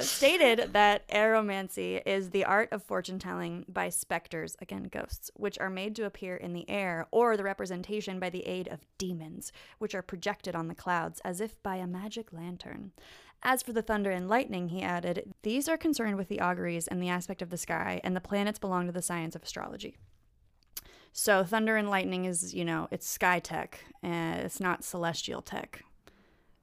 stated 0.00 0.72
that 0.74 1.08
aeromancy 1.08 2.00
is 2.06 2.30
the 2.30 2.44
art 2.44 2.68
of 2.72 2.82
fortune 2.82 3.18
telling 3.18 3.64
by 3.68 3.88
specters, 3.88 4.56
again 4.60 4.84
ghosts, 4.84 5.30
which 5.34 5.58
are 5.58 5.70
made 5.70 5.96
to 5.96 6.04
appear 6.04 6.36
in 6.36 6.52
the 6.52 6.68
air, 6.70 7.06
or 7.10 7.36
the 7.36 7.42
representation 7.42 8.20
by 8.20 8.30
the 8.30 8.46
aid 8.46 8.68
of 8.68 8.80
demons, 8.98 9.52
which 9.78 9.94
are 9.94 10.02
projected 10.02 10.54
on 10.54 10.68
the 10.68 10.74
clouds 10.74 11.20
as 11.24 11.40
if 11.40 11.60
by 11.62 11.76
a 11.76 11.86
magic 11.86 12.32
lantern. 12.32 12.92
As 13.42 13.62
for 13.62 13.72
the 13.72 13.82
thunder 13.82 14.10
and 14.10 14.28
lightning, 14.28 14.68
he 14.68 14.82
added, 14.82 15.32
these 15.42 15.68
are 15.68 15.76
concerned 15.76 16.16
with 16.16 16.28
the 16.28 16.40
auguries 16.40 16.88
and 16.88 17.00
the 17.02 17.08
aspect 17.08 17.40
of 17.40 17.50
the 17.50 17.56
sky, 17.56 18.00
and 18.02 18.16
the 18.16 18.20
planets 18.20 18.58
belong 18.58 18.86
to 18.86 18.92
the 18.92 19.02
science 19.02 19.36
of 19.36 19.42
astrology. 19.42 19.96
So 21.12 21.44
thunder 21.44 21.76
and 21.76 21.88
lightning 21.88 22.24
is, 22.24 22.52
you 22.54 22.64
know, 22.64 22.88
it's 22.90 23.08
sky 23.08 23.38
tech, 23.38 23.80
and 24.02 24.40
it's 24.40 24.60
not 24.60 24.84
celestial 24.84 25.40
tech. 25.42 25.84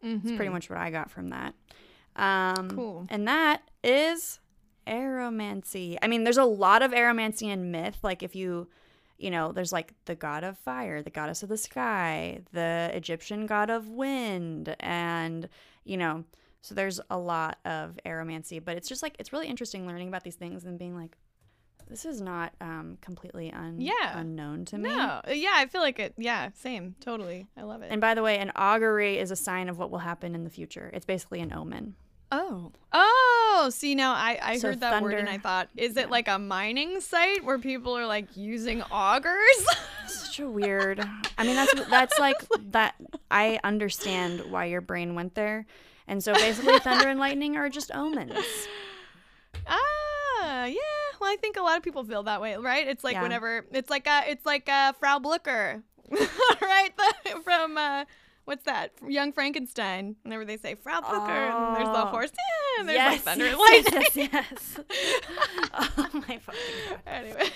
It's 0.01 0.31
pretty 0.35 0.51
much 0.51 0.69
what 0.69 0.77
I 0.77 0.91
got 0.91 1.09
from 1.09 1.29
that. 1.29 1.55
Um, 2.15 2.69
Cool. 2.69 3.07
And 3.09 3.27
that 3.27 3.63
is 3.83 4.39
aeromancy. 4.85 5.97
I 6.01 6.07
mean, 6.07 6.23
there's 6.23 6.37
a 6.37 6.45
lot 6.45 6.81
of 6.83 6.91
aeromancy 6.91 7.49
in 7.51 7.71
myth. 7.71 7.97
Like 8.03 8.21
if 8.21 8.35
you, 8.35 8.67
you 9.17 9.31
know, 9.31 9.51
there's 9.51 9.71
like 9.71 9.93
the 10.05 10.15
god 10.15 10.43
of 10.43 10.57
fire, 10.57 11.01
the 11.01 11.09
goddess 11.09 11.41
of 11.41 11.49
the 11.49 11.57
sky, 11.57 12.41
the 12.51 12.91
Egyptian 12.93 13.45
god 13.47 13.69
of 13.69 13.89
wind, 13.89 14.75
and 14.79 15.49
you 15.83 15.97
know, 15.97 16.23
so 16.65 16.73
there's 16.75 16.99
a 17.09 17.17
lot 17.17 17.59
of 17.65 17.97
aeromancy, 18.05 18.63
But 18.63 18.75
it's 18.77 18.89
just 18.89 19.03
like 19.03 19.15
it's 19.19 19.31
really 19.31 19.47
interesting 19.47 19.85
learning 19.87 20.07
about 20.07 20.23
these 20.23 20.35
things 20.35 20.65
and 20.65 20.79
being 20.79 20.95
like, 20.95 21.15
this 21.87 22.05
is 22.05 22.19
not 22.19 22.53
um, 22.61 22.97
completely 23.01 23.51
un- 23.53 23.79
Yeah. 23.79 24.17
unknown 24.19 24.65
to 24.65 24.77
me. 24.79 24.89
No. 24.89 25.21
Yeah, 25.27 25.51
I 25.53 25.67
feel 25.67 25.81
like 25.81 25.99
it. 25.99 26.15
Yeah, 26.17 26.49
same. 26.55 26.95
Totally. 26.99 27.45
I 27.55 27.61
love 27.61 27.83
it. 27.83 27.91
And 27.91 28.01
by 28.01 28.15
the 28.15 28.23
way, 28.23 28.39
an 28.39 28.51
augury 28.55 29.19
is 29.19 29.29
a 29.29 29.35
sign 29.35 29.69
of 29.69 29.77
what 29.77 29.91
will 29.91 29.99
happen 29.99 30.33
in 30.33 30.43
the 30.43 30.49
future. 30.49 30.89
It's 30.93 31.05
basically 31.05 31.41
an 31.41 31.53
omen. 31.53 31.95
oh. 32.31 32.71
Oh, 32.91 33.69
see 33.71 33.93
now 33.95 34.13
I, 34.13 34.39
I 34.41 34.57
So 34.57 34.69
heard 34.69 34.79
that 34.79 35.01
word 35.03 35.13
and 35.13 35.29
I 35.29 35.37
thought, 35.37 35.69
is 35.77 35.95
it 35.95 36.09
like 36.09 36.27
a 36.27 36.39
mining 36.39 36.99
site 37.01 37.45
where 37.45 37.59
people 37.59 37.95
are 37.95 38.07
like 38.07 38.35
using 38.35 38.81
augers? 38.91 39.65
Such 40.07 40.39
a 40.39 40.49
weird. 40.49 40.99
I 41.37 41.43
mean, 41.45 41.55
that's 41.55 41.73
that's 41.89 42.17
like 42.19 42.35
that. 42.71 42.95
I 43.29 43.59
understand 43.63 44.41
why 44.49 44.65
your 44.65 44.81
brain 44.81 45.13
went 45.15 45.35
there, 45.35 45.65
and 46.07 46.23
so 46.23 46.33
basically, 46.33 46.79
thunder 46.79 47.07
and 47.09 47.19
lightning 47.19 47.57
are 47.57 47.69
just 47.69 47.91
omens. 47.93 48.33
ah, 49.67 50.65
yeah. 50.65 50.75
Well, 51.19 51.31
I 51.31 51.37
think 51.37 51.57
a 51.57 51.61
lot 51.61 51.77
of 51.77 51.83
people 51.83 52.03
feel 52.03 52.23
that 52.23 52.41
way, 52.41 52.55
right? 52.57 52.87
It's 52.87 53.03
like 53.03 53.13
Yeah. 53.13 53.23
whenever 53.23 53.65
it's 53.71 53.89
like 53.89 54.07
a, 54.07 54.23
it's 54.29 54.45
like 54.45 54.67
a 54.69 54.93
Frau 54.99 55.19
Blucher. 55.19 55.83
right? 56.61 56.91
The, 56.97 57.39
from 57.43 57.77
uh 57.77 58.05
what's 58.45 58.63
that? 58.65 58.95
From 58.99 59.09
Young 59.09 59.31
Frankenstein. 59.33 60.15
Whenever 60.23 60.45
they 60.45 60.57
say 60.57 60.75
Frau 60.75 61.01
Blucher 61.01 61.31
and 61.31 61.75
there's 61.75 61.87
the 61.87 62.03
Oh. 62.03 62.07
horse, 62.07 62.31
yeah, 62.31 62.79
and 62.81 62.89
there's 62.89 63.11
like 63.13 63.21
thunder 63.21 63.45
and 63.47 63.57
lightning. 63.59 64.01
yes, 64.15 64.15
yes. 64.31 64.79
oh 65.73 66.09
my 66.27 66.37
fucking 66.37 66.61
god. 66.89 66.99
anyway. 67.07 67.49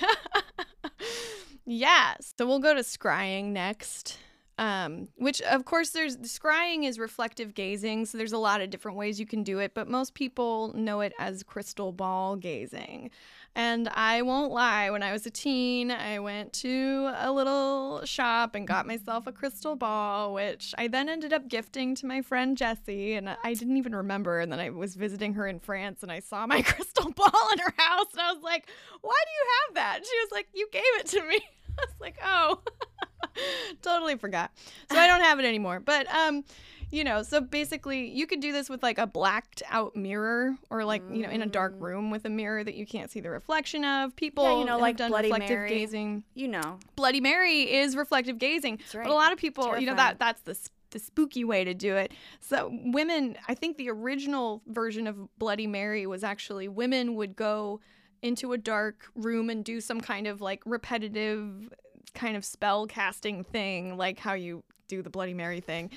yes. 1.65 2.33
So 2.37 2.47
we'll 2.47 2.59
go 2.59 2.73
to 2.73 2.81
scrying 2.81 3.47
next. 3.51 4.17
Um, 4.59 5.07
which 5.15 5.41
of 5.43 5.63
course 5.63 5.91
there's 5.91 6.17
scrying 6.17 6.83
is 6.83 6.99
reflective 6.99 7.53
gazing, 7.53 8.05
so 8.05 8.17
there's 8.17 8.33
a 8.33 8.37
lot 8.37 8.59
of 8.59 8.69
different 8.69 8.97
ways 8.97 9.17
you 9.17 9.25
can 9.25 9.41
do 9.41 9.59
it, 9.59 9.73
but 9.73 9.87
most 9.87 10.13
people 10.15 10.73
know 10.75 10.99
it 10.99 11.13
as 11.17 11.43
crystal 11.43 11.93
ball 11.93 12.35
gazing. 12.35 13.09
And 13.55 13.87
I 13.89 14.21
won't 14.21 14.51
lie, 14.51 14.89
when 14.89 15.01
I 15.01 15.13
was 15.13 15.25
a 15.25 15.29
teen, 15.29 15.91
I 15.91 16.19
went 16.19 16.51
to 16.53 17.09
a 17.15 17.31
little 17.31 18.05
shop 18.05 18.53
and 18.53 18.67
got 18.67 18.85
myself 18.85 19.27
a 19.27 19.31
crystal 19.31 19.77
ball, 19.77 20.33
which 20.33 20.75
I 20.77 20.89
then 20.89 21.07
ended 21.07 21.31
up 21.31 21.47
gifting 21.47 21.95
to 21.95 22.05
my 22.05 22.21
friend 22.21 22.57
Jessie. 22.57 23.13
And 23.13 23.29
I 23.29 23.53
didn't 23.53 23.77
even 23.77 23.95
remember. 23.95 24.39
And 24.39 24.51
then 24.51 24.59
I 24.59 24.69
was 24.69 24.95
visiting 24.95 25.33
her 25.33 25.47
in 25.47 25.59
France 25.59 26.03
and 26.03 26.11
I 26.11 26.19
saw 26.19 26.45
my 26.45 26.61
crystal 26.63 27.11
ball 27.11 27.49
in 27.53 27.59
her 27.59 27.73
house. 27.77 28.11
And 28.11 28.21
I 28.21 28.33
was 28.33 28.43
like, 28.43 28.69
why 29.01 29.15
do 29.25 29.31
you 29.31 29.47
have 29.65 29.75
that? 29.75 29.97
And 29.97 30.05
she 30.05 30.19
was 30.21 30.31
like, 30.31 30.47
you 30.53 30.67
gave 30.71 30.83
it 30.99 31.07
to 31.07 31.23
me. 31.23 31.39
I 31.79 31.85
was 31.85 31.95
like, 31.99 32.17
oh, 32.23 32.61
totally 33.81 34.17
forgot. 34.17 34.51
So 34.91 34.97
I 34.97 35.07
don't 35.07 35.21
have 35.21 35.39
it 35.39 35.45
anymore. 35.45 35.79
But, 35.79 36.07
um, 36.13 36.43
you 36.91 37.03
know, 37.03 37.21
so 37.21 37.39
basically 37.39 38.09
you 38.09 38.25
could 38.25 38.39
do 38.39 38.51
this 38.51 38.69
with 38.69 38.81
like 38.81 38.97
a 38.97 39.05
blacked 39.05 39.61
out 39.69 39.95
mirror 39.95 40.55
or 40.69 40.83
like, 40.83 41.03
you 41.11 41.21
know, 41.21 41.29
in 41.29 41.41
a 41.41 41.45
dark 41.45 41.75
room 41.77 42.09
with 42.09 42.25
a 42.25 42.29
mirror 42.29 42.63
that 42.63 42.75
you 42.75 42.85
can't 42.85 43.11
see 43.11 43.19
the 43.19 43.29
reflection 43.29 43.85
of. 43.85 44.15
People 44.15 44.43
yeah, 44.43 44.59
you 44.59 44.65
know, 44.65 44.79
like 44.79 44.97
done 44.97 45.11
Bloody 45.11 45.27
reflective 45.29 45.57
Mary. 45.57 45.69
gazing. 45.69 46.23
You 46.33 46.47
know, 46.47 46.79
Bloody 46.95 47.21
Mary 47.21 47.71
is 47.71 47.95
reflective 47.95 48.39
gazing. 48.39 48.79
right. 48.93 49.03
But 49.03 49.11
a 49.11 49.13
lot 49.13 49.31
of 49.31 49.37
people, 49.37 49.77
you 49.77 49.85
know, 49.85 49.95
that 49.95 50.19
that's 50.19 50.41
the 50.41 50.57
the 50.91 50.99
spooky 50.99 51.43
way 51.43 51.63
to 51.63 51.73
do 51.73 51.95
it. 51.95 52.11
So 52.39 52.71
women, 52.85 53.37
I 53.47 53.53
think 53.53 53.77
the 53.77 53.89
original 53.89 54.63
version 54.67 55.05
of 55.05 55.15
Bloody 55.37 55.67
Mary 55.67 56.07
was 56.07 56.23
actually 56.23 56.67
women 56.67 57.15
would 57.15 57.35
go 57.35 57.79
into 58.21 58.51
a 58.53 58.57
dark 58.57 59.05
room 59.15 59.49
and 59.49 59.63
do 59.63 59.79
some 59.79 60.01
kind 60.01 60.27
of 60.27 60.41
like 60.41 60.61
repetitive 60.65 61.71
kind 62.13 62.35
of 62.37 62.43
spell 62.45 62.87
casting 62.87 63.43
thing, 63.43 63.97
like 63.97 64.19
how 64.19 64.33
you 64.33 64.63
do 64.87 65.01
the 65.03 65.09
Bloody 65.09 65.33
Mary 65.33 65.61
thing. 65.61 65.91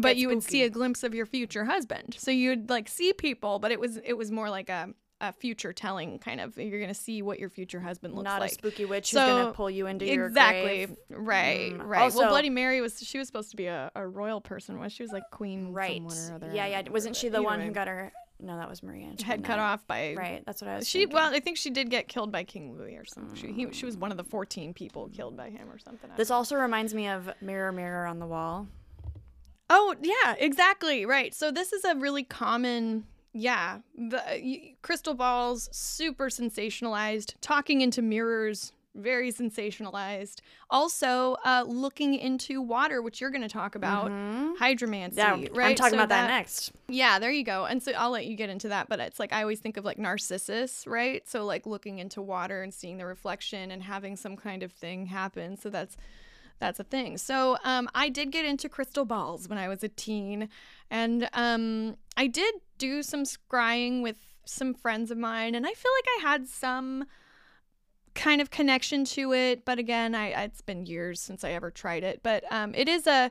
But 0.00 0.16
you 0.16 0.28
would 0.28 0.42
see 0.42 0.62
a 0.62 0.70
glimpse 0.70 1.02
of 1.02 1.14
your 1.14 1.26
future 1.26 1.64
husband. 1.64 2.16
So 2.18 2.30
you'd 2.30 2.70
like 2.70 2.88
see 2.88 3.12
people, 3.12 3.58
but 3.58 3.70
it 3.72 3.78
was 3.80 3.98
it 3.98 4.14
was 4.14 4.30
more 4.30 4.48
like 4.50 4.68
a 4.68 4.90
a 5.20 5.32
future 5.32 5.72
telling 5.72 6.16
kind 6.20 6.40
of 6.40 6.56
you're 6.56 6.80
gonna 6.80 6.94
see 6.94 7.22
what 7.22 7.40
your 7.40 7.48
future 7.50 7.80
husband 7.80 8.14
looks 8.14 8.22
not 8.24 8.40
like 8.40 8.52
Not 8.52 8.52
a 8.52 8.54
spooky 8.54 8.84
witch 8.84 9.10
So- 9.10 9.18
who's 9.20 9.28
gonna 9.28 9.52
pull 9.52 9.68
you 9.68 9.88
into 9.88 10.06
your 10.06 10.26
exactly 10.26 10.86
right 11.10 11.72
Mm. 11.72 11.84
right 11.84 12.02
Also- 12.02 12.20
well 12.20 12.28
bloody 12.28 12.50
mary 12.50 12.80
was 12.80 13.00
she 13.00 13.18
was 13.18 13.26
supposed 13.26 13.50
to 13.50 13.56
be 13.56 13.66
a, 13.66 13.90
a 13.96 14.06
royal 14.06 14.40
person 14.40 14.78
was 14.78 14.92
she 14.92 15.02
was 15.02 15.10
like 15.10 15.24
queen 15.32 15.72
Right. 15.72 15.96
someone 16.08 16.30
or 16.30 16.34
other 16.46 16.54
Yeah, 16.54 16.66
yeah. 16.66 16.88
Wasn't 16.88 17.16
she 17.16 17.28
the 17.30 17.42
one 17.42 17.60
who 17.60 17.72
got 17.72 17.88
her? 17.88 18.12
No, 18.40 18.56
that 18.56 18.68
was 18.70 18.82
Marie 18.82 19.02
Antoinette. 19.02 19.22
head 19.24 19.44
cut 19.44 19.58
off 19.58 19.86
by 19.86 20.14
Right. 20.16 20.42
That's 20.46 20.62
what 20.62 20.70
I 20.70 20.76
was. 20.76 20.88
she 20.88 21.00
thinking. 21.00 21.14
well 21.16 21.34
i 21.34 21.40
think 21.40 21.56
she 21.56 21.70
did 21.70 21.90
get 21.90 22.06
killed 22.08 22.30
by 22.30 22.44
king 22.44 22.76
louis 22.78 22.96
or 22.96 23.04
something 23.04 23.34
she, 23.34 23.52
he, 23.52 23.72
she 23.72 23.84
was 23.84 23.96
one 23.96 24.10
of 24.12 24.16
the 24.16 24.24
14 24.24 24.72
people 24.74 25.08
killed 25.08 25.36
by 25.36 25.50
him 25.50 25.68
or 25.70 25.78
something 25.78 26.08
This 26.16 26.30
also 26.30 26.54
reminds 26.56 26.94
me 26.94 27.08
of 27.08 27.28
Mirror, 27.40 27.72
Mirror 27.72 28.06
on 28.06 28.18
the 28.20 28.26
Wall. 28.26 28.68
oh 29.70 29.94
yeah 30.00 30.34
exactly 30.38 31.04
right 31.04 31.34
so 31.34 31.50
this 31.50 31.72
is 31.72 31.84
a 31.84 31.94
really 31.96 32.22
common 32.24 33.04
yeah 33.32 33.78
the 33.96 34.22
y- 34.42 34.74
crystal 34.82 35.14
balls 35.14 35.68
super 35.72 36.28
sensationalized 36.28 37.34
talking 37.40 37.80
into 37.80 38.00
mirrors 38.02 38.72
very 38.98 39.32
sensationalized 39.32 40.40
also 40.70 41.36
uh, 41.44 41.64
looking 41.66 42.14
into 42.14 42.60
water 42.60 43.00
which 43.00 43.20
you're 43.20 43.30
going 43.30 43.42
to 43.42 43.48
talk 43.48 43.74
about 43.74 44.10
hydromancy 44.10 45.16
Yeah, 45.16 45.30
right 45.52 45.70
I'm 45.70 45.74
talking 45.76 45.98
So 45.98 46.04
about 46.04 46.08
that, 46.10 46.28
next. 46.28 46.72
Yeah, 46.88 47.18
there 47.18 47.30
you 47.30 47.44
go. 47.44 47.64
And 47.64 47.82
so 47.82 47.92
I'll 47.92 48.10
let 48.10 48.26
you 48.26 48.36
get 48.36 48.50
into 48.50 48.68
that, 48.68 48.88
but 48.88 49.00
it's 49.00 49.18
like 49.18 49.32
I 49.32 49.42
always 49.42 49.60
think 49.60 49.76
of 49.76 49.84
like 49.84 49.98
Narcissus, 49.98 50.86
right? 50.86 51.26
So 51.28 51.44
like 51.44 51.66
looking 51.66 51.98
into 51.98 52.20
water 52.20 52.62
and 52.62 52.72
seeing 52.72 52.98
the 52.98 53.06
reflection 53.06 53.70
and 53.70 53.82
having 53.82 54.16
some 54.16 54.36
kind 54.36 54.62
of 54.62 54.72
thing 54.72 55.06
happen. 55.06 55.56
So 55.56 55.70
that's 55.70 55.96
that's 56.60 56.80
a 56.80 56.84
thing. 56.84 57.18
So 57.18 57.56
um, 57.62 57.88
I 57.94 58.08
did 58.08 58.32
get 58.32 58.44
into 58.44 58.68
crystal 58.68 59.04
balls 59.04 59.48
when 59.48 59.58
I 59.58 59.68
was 59.68 59.84
a 59.84 59.88
teen, 59.88 60.48
and 60.90 61.28
um, 61.32 61.96
I 62.16 62.26
did 62.26 62.52
do 62.78 63.02
some 63.04 63.22
scrying 63.22 64.02
with 64.02 64.16
some 64.44 64.74
friends 64.74 65.10
of 65.12 65.18
mine, 65.18 65.54
and 65.54 65.66
I 65.66 65.72
feel 65.72 65.92
like 65.98 66.06
I 66.18 66.30
had 66.30 66.48
some 66.48 67.04
kind 68.18 68.40
of 68.40 68.50
connection 68.50 69.04
to 69.04 69.32
it. 69.32 69.64
But 69.64 69.78
again, 69.78 70.14
I 70.14 70.44
it's 70.44 70.60
been 70.60 70.84
years 70.84 71.20
since 71.20 71.44
I 71.44 71.52
ever 71.52 71.70
tried 71.70 72.04
it. 72.04 72.20
But 72.22 72.44
um, 72.50 72.74
it 72.74 72.88
is 72.88 73.06
a 73.06 73.30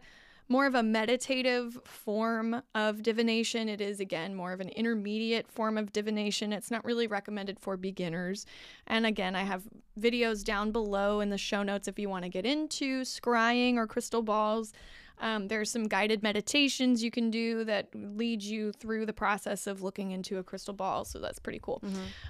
more 0.50 0.66
of 0.66 0.76
a 0.76 0.84
meditative 0.84 1.78
form 1.84 2.62
of 2.74 3.04
divination. 3.04 3.68
It 3.68 3.82
is, 3.82 4.00
again, 4.00 4.34
more 4.34 4.54
of 4.54 4.62
an 4.62 4.70
intermediate 4.70 5.52
form 5.52 5.78
of 5.78 5.92
divination. 5.92 6.54
It's 6.54 6.72
not 6.72 6.86
really 6.86 7.06
recommended 7.06 7.60
for 7.60 7.76
beginners. 7.76 8.46
And 8.88 9.06
again, 9.06 9.36
I 9.36 9.44
have 9.44 9.64
videos 10.00 10.46
down 10.46 10.72
below 10.72 11.20
in 11.20 11.30
the 11.30 11.38
show 11.38 11.64
notes 11.64 11.90
if 11.90 12.00
you 12.00 12.08
want 12.08 12.24
to 12.24 12.30
get 12.30 12.46
into 12.46 13.02
scrying 13.02 13.76
or 13.76 13.88
crystal 13.88 14.22
balls. 14.22 14.72
Um, 15.20 15.47
there's 15.47 15.72
some 15.72 15.88
guided 15.88 16.22
meditations 16.22 17.03
you 17.03 17.09
can 17.11 17.32
do 17.32 17.63
that 17.65 17.88
lead 17.95 18.43
you 18.43 18.72
through 18.72 19.05
the 19.07 19.13
process 19.13 19.65
of 19.65 19.82
looking 19.82 20.11
into 20.11 20.38
a 20.38 20.43
crystal 20.43 20.74
ball. 20.76 21.05
So 21.05 21.20
that's 21.20 21.39
pretty 21.39 21.59
cool. 21.61 21.82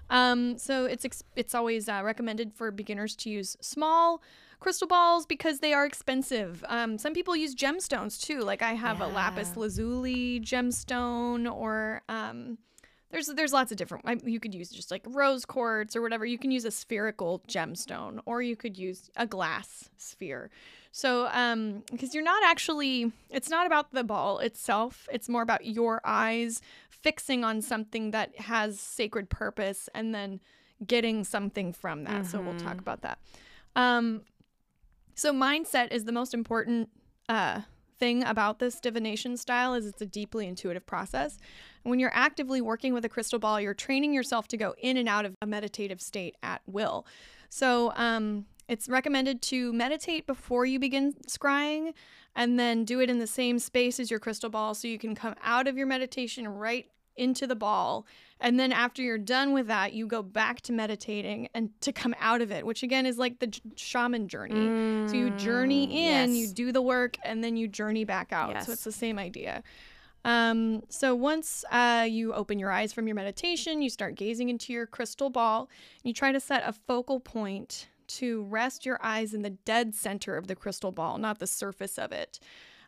Um, 0.10 0.58
so 0.58 0.86
it's 0.86 1.04
ex- 1.06 1.24
it's 1.36 1.54
always 1.54 1.90
uh, 1.90 2.02
recommended 2.04 2.54
for 2.54 2.72
beginners 2.72 3.16
to 3.18 3.30
use 3.30 3.58
small 3.62 4.22
crystal 4.60 4.88
balls 4.88 5.26
because 5.26 5.60
they 5.60 5.74
are 5.74 5.86
expensive. 5.86 6.64
Um, 6.70 6.98
some 6.98 7.14
people 7.14 7.36
use 7.36 7.54
gemstones 7.56 8.22
too. 8.22 8.40
Like 8.40 8.62
I 8.62 8.74
have 8.74 9.02
a 9.02 9.08
lapis 9.08 9.56
lazuli 9.58 10.40
gemstone, 10.40 11.52
or 11.54 12.02
um, 12.10 12.58
there's 13.12 13.28
there's 13.28 13.54
lots 13.54 13.72
of 13.72 13.78
different. 13.78 14.06
I- 14.08 14.18
You 14.26 14.40
could 14.40 14.56
use 14.56 14.70
just 14.70 14.92
like 14.92 15.04
rose 15.08 15.46
quartz 15.46 15.96
or 15.96 16.02
whatever. 16.02 16.26
You 16.26 16.38
can 16.38 16.52
use 16.52 16.66
a 16.66 16.72
spherical 16.72 17.42
gemstone, 17.48 18.20
or 18.26 18.42
you 18.42 18.56
could 18.56 18.78
use 18.78 19.10
a 19.16 19.28
glass 19.28 19.90
sphere. 19.98 20.50
So, 20.98 21.28
um, 21.28 21.84
because 21.92 22.16
you're 22.16 22.24
not 22.24 22.42
actually, 22.44 23.12
it's 23.30 23.52
not 23.52 23.68
about 23.68 23.92
the 23.92 24.04
ball 24.04 24.40
itself. 24.40 25.08
It's 25.14 25.30
more 25.30 25.44
about 25.44 25.64
your 25.64 26.02
eyes 26.04 26.60
fixing 26.90 27.44
on 27.44 27.62
something 27.62 28.10
that 28.10 28.36
has 28.40 28.80
sacred 28.80 29.30
purpose 29.30 29.90
and 29.94 30.16
then 30.16 30.40
getting 30.84 31.24
something 31.24 31.72
from 31.72 32.06
that. 32.06 32.26
So 32.26 32.42
we'll 32.42 32.58
talk 32.58 32.80
about 32.80 33.02
that. 33.02 33.20
Um, 33.76 34.22
so 35.14 35.32
mindset 35.32 35.92
is 35.92 36.06
the 36.06 36.12
most 36.12 36.34
important 36.34 36.90
uh, 37.30 37.62
thing 38.00 38.24
about 38.24 38.58
this 38.58 38.80
divination 38.80 39.38
style 39.38 39.76
is 39.76 39.86
it's 39.86 40.02
a 40.02 40.06
deeply 40.08 40.48
intuitive 40.48 40.88
process. 40.88 41.38
And 41.84 41.92
when 41.92 42.00
you're 42.00 42.10
actively 42.16 42.60
working 42.60 42.96
with 42.96 43.06
a 43.06 43.10
crystal 43.10 43.38
ball, 43.38 43.62
you're 43.62 43.76
training 43.76 44.16
yourself 44.16 44.48
to 44.48 44.58
go 44.58 44.74
in 44.80 44.98
and 44.98 45.08
out 45.08 45.26
of 45.26 45.36
a 45.44 45.46
meditative 45.46 46.02
state 46.02 46.36
at 46.42 46.64
will. 46.66 47.06
So 47.50 47.94
um, 47.96 48.48
it's 48.68 48.90
recommended 48.90 49.42
to 49.44 49.72
meditate 49.74 50.28
before 50.28 50.66
you 50.66 50.80
begin 50.80 51.14
scrying 51.28 51.94
and 52.36 52.60
then 52.60 52.86
do 52.86 53.00
it 53.00 53.10
in 53.10 53.20
the 53.20 53.28
same 53.28 53.60
space 53.60 54.00
as 54.00 54.12
your 54.12 54.20
crystal 54.20 54.50
ball 54.50 54.74
so 54.76 54.88
you 54.88 55.00
can 55.00 55.16
come 55.16 55.36
out 55.44 55.68
of 55.68 55.78
your 55.78 55.88
meditation 55.88 56.48
right 56.48 56.88
into 57.16 57.48
the 57.48 57.56
ball. 57.56 58.06
And 58.40 58.60
then 58.60 58.72
after 58.72 59.02
you're 59.02 59.18
done 59.18 59.54
with 59.54 59.68
that, 59.68 59.94
you 59.94 60.06
go 60.06 60.22
back 60.22 60.62
to 60.62 60.74
meditating 60.74 61.50
and 61.56 61.72
to 61.82 61.92
come 61.92 62.14
out 62.20 62.42
of 62.42 62.52
it, 62.52 62.66
which 62.66 62.84
again 62.84 63.08
is 63.08 63.18
like 63.18 63.40
the 63.40 63.48
j- 63.48 63.62
shaman 63.76 64.28
journey. 64.28 65.08
So 65.08 65.16
you 65.16 65.32
journey 65.32 66.08
in, 66.08 66.36
you 66.36 66.48
do 66.48 66.72
the 66.72 66.82
work, 66.82 67.18
and 67.26 67.44
then 67.44 67.58
you 67.58 67.68
journey 67.68 68.06
back 68.06 68.32
out. 68.32 68.52
Yes. 68.52 68.68
So 68.68 68.74
it's 68.74 68.84
the 68.84 68.92
same 68.92 69.18
idea. 69.18 69.64
Um, 70.24 70.84
so 70.90 71.16
once 71.16 71.66
uh, 71.72 72.06
you 72.08 72.34
open 72.34 72.60
your 72.60 72.70
eyes 72.70 72.94
from 72.94 73.08
your 73.08 73.16
meditation, 73.16 73.82
you 73.82 73.90
start 73.90 74.16
gazing 74.16 74.50
into 74.50 74.74
your 74.74 74.86
crystal 74.86 75.32
ball. 75.32 75.70
You 76.04 76.14
try 76.14 76.32
to 76.32 76.40
set 76.40 76.64
a 76.66 76.74
focal 76.74 77.20
point 77.20 77.88
to 78.08 78.44
rest 78.44 78.86
your 78.86 79.00
eyes 79.02 79.34
in 79.34 79.42
the 79.42 79.50
dead 79.52 79.96
center 79.96 80.36
of 80.38 80.48
the 80.48 80.56
crystal 80.56 80.92
ball, 80.92 81.18
not 81.18 81.40
the 81.40 81.48
surface 81.48 81.98
of 81.98 82.12
it. 82.12 82.40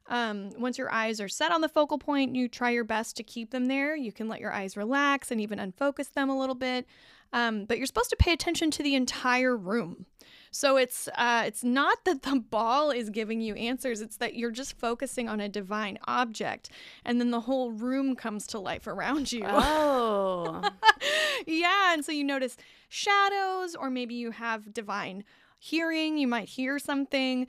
Um, 0.07 0.49
once 0.57 0.77
your 0.77 0.91
eyes 0.91 1.21
are 1.21 1.29
set 1.29 1.51
on 1.51 1.61
the 1.61 1.69
focal 1.69 1.99
point, 1.99 2.35
you 2.35 2.47
try 2.47 2.71
your 2.71 2.83
best 2.83 3.15
to 3.17 3.23
keep 3.23 3.51
them 3.51 3.65
there. 3.65 3.95
You 3.95 4.11
can 4.11 4.27
let 4.27 4.39
your 4.39 4.51
eyes 4.51 4.75
relax 4.75 5.29
and 5.29 5.39
even 5.39 5.59
unfocus 5.59 6.11
them 6.11 6.29
a 6.29 6.37
little 6.37 6.55
bit. 6.55 6.87
Um, 7.31 7.65
but 7.65 7.77
you're 7.77 7.85
supposed 7.85 8.09
to 8.09 8.15
pay 8.15 8.33
attention 8.33 8.71
to 8.71 8.83
the 8.83 8.95
entire 8.95 9.55
room. 9.55 10.07
So 10.51 10.77
it's 10.77 11.07
uh, 11.15 11.43
it's 11.45 11.63
not 11.63 12.05
that 12.05 12.23
the 12.23 12.39
ball 12.39 12.91
is 12.91 13.09
giving 13.09 13.41
you 13.41 13.53
answers; 13.55 14.01
it's 14.01 14.17
that 14.17 14.35
you're 14.35 14.51
just 14.51 14.77
focusing 14.77 15.29
on 15.29 15.39
a 15.39 15.49
divine 15.49 15.99
object, 16.07 16.69
and 17.05 17.19
then 17.19 17.31
the 17.31 17.41
whole 17.41 17.71
room 17.71 18.15
comes 18.15 18.47
to 18.47 18.59
life 18.59 18.87
around 18.87 19.31
you. 19.31 19.45
Oh. 19.45 20.61
yeah, 21.47 21.93
and 21.93 22.03
so 22.03 22.11
you 22.11 22.23
notice 22.23 22.57
shadows, 22.87 23.75
or 23.75 23.89
maybe 23.89 24.15
you 24.15 24.31
have 24.31 24.73
divine 24.73 25.23
hearing. 25.59 26.17
You 26.17 26.27
might 26.27 26.49
hear 26.49 26.79
something. 26.79 27.47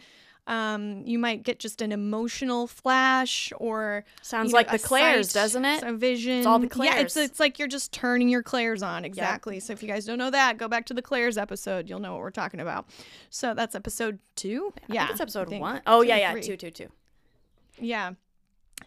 Um, 0.50 1.04
you 1.06 1.16
might 1.20 1.44
get 1.44 1.60
just 1.60 1.80
an 1.80 1.92
emotional 1.92 2.66
flash, 2.66 3.52
or 3.58 4.04
Sounds 4.20 4.48
you 4.48 4.52
know, 4.52 4.56
like 4.58 4.68
the 4.68 4.74
a 4.74 4.78
Claires, 4.80 5.30
sight, 5.30 5.40
doesn't 5.40 5.64
it? 5.64 5.84
A 5.84 5.92
vision. 5.92 6.44
all 6.44 6.58
the 6.58 6.68
Yeah, 6.82 6.98
it's 6.98 7.16
it's 7.16 7.38
like 7.38 7.60
you're 7.60 7.68
just 7.68 7.92
turning 7.92 8.28
your 8.28 8.42
Claires 8.42 8.82
on. 8.82 9.04
Exactly. 9.04 9.60
So 9.60 9.72
if 9.72 9.80
you 9.80 9.88
guys 9.88 10.06
don't 10.06 10.18
know 10.18 10.30
that, 10.30 10.58
go 10.58 10.66
back 10.66 10.86
to 10.86 10.94
the 10.94 11.02
Claires 11.02 11.38
episode. 11.38 11.88
You'll 11.88 12.00
know 12.00 12.14
what 12.14 12.20
we're 12.22 12.32
talking 12.32 12.58
about. 12.58 12.86
So 13.30 13.54
that's 13.54 13.76
episode 13.76 14.18
two. 14.34 14.74
I 14.88 14.92
yeah, 14.92 15.00
think 15.02 15.10
it's 15.12 15.20
episode 15.20 15.50
one. 15.50 15.82
Oh 15.86 16.02
Two 16.02 16.08
yeah, 16.08 16.16
yeah, 16.16 16.32
three. 16.32 16.42
two, 16.42 16.56
two, 16.56 16.72
two. 16.72 16.88
Yeah. 17.78 18.14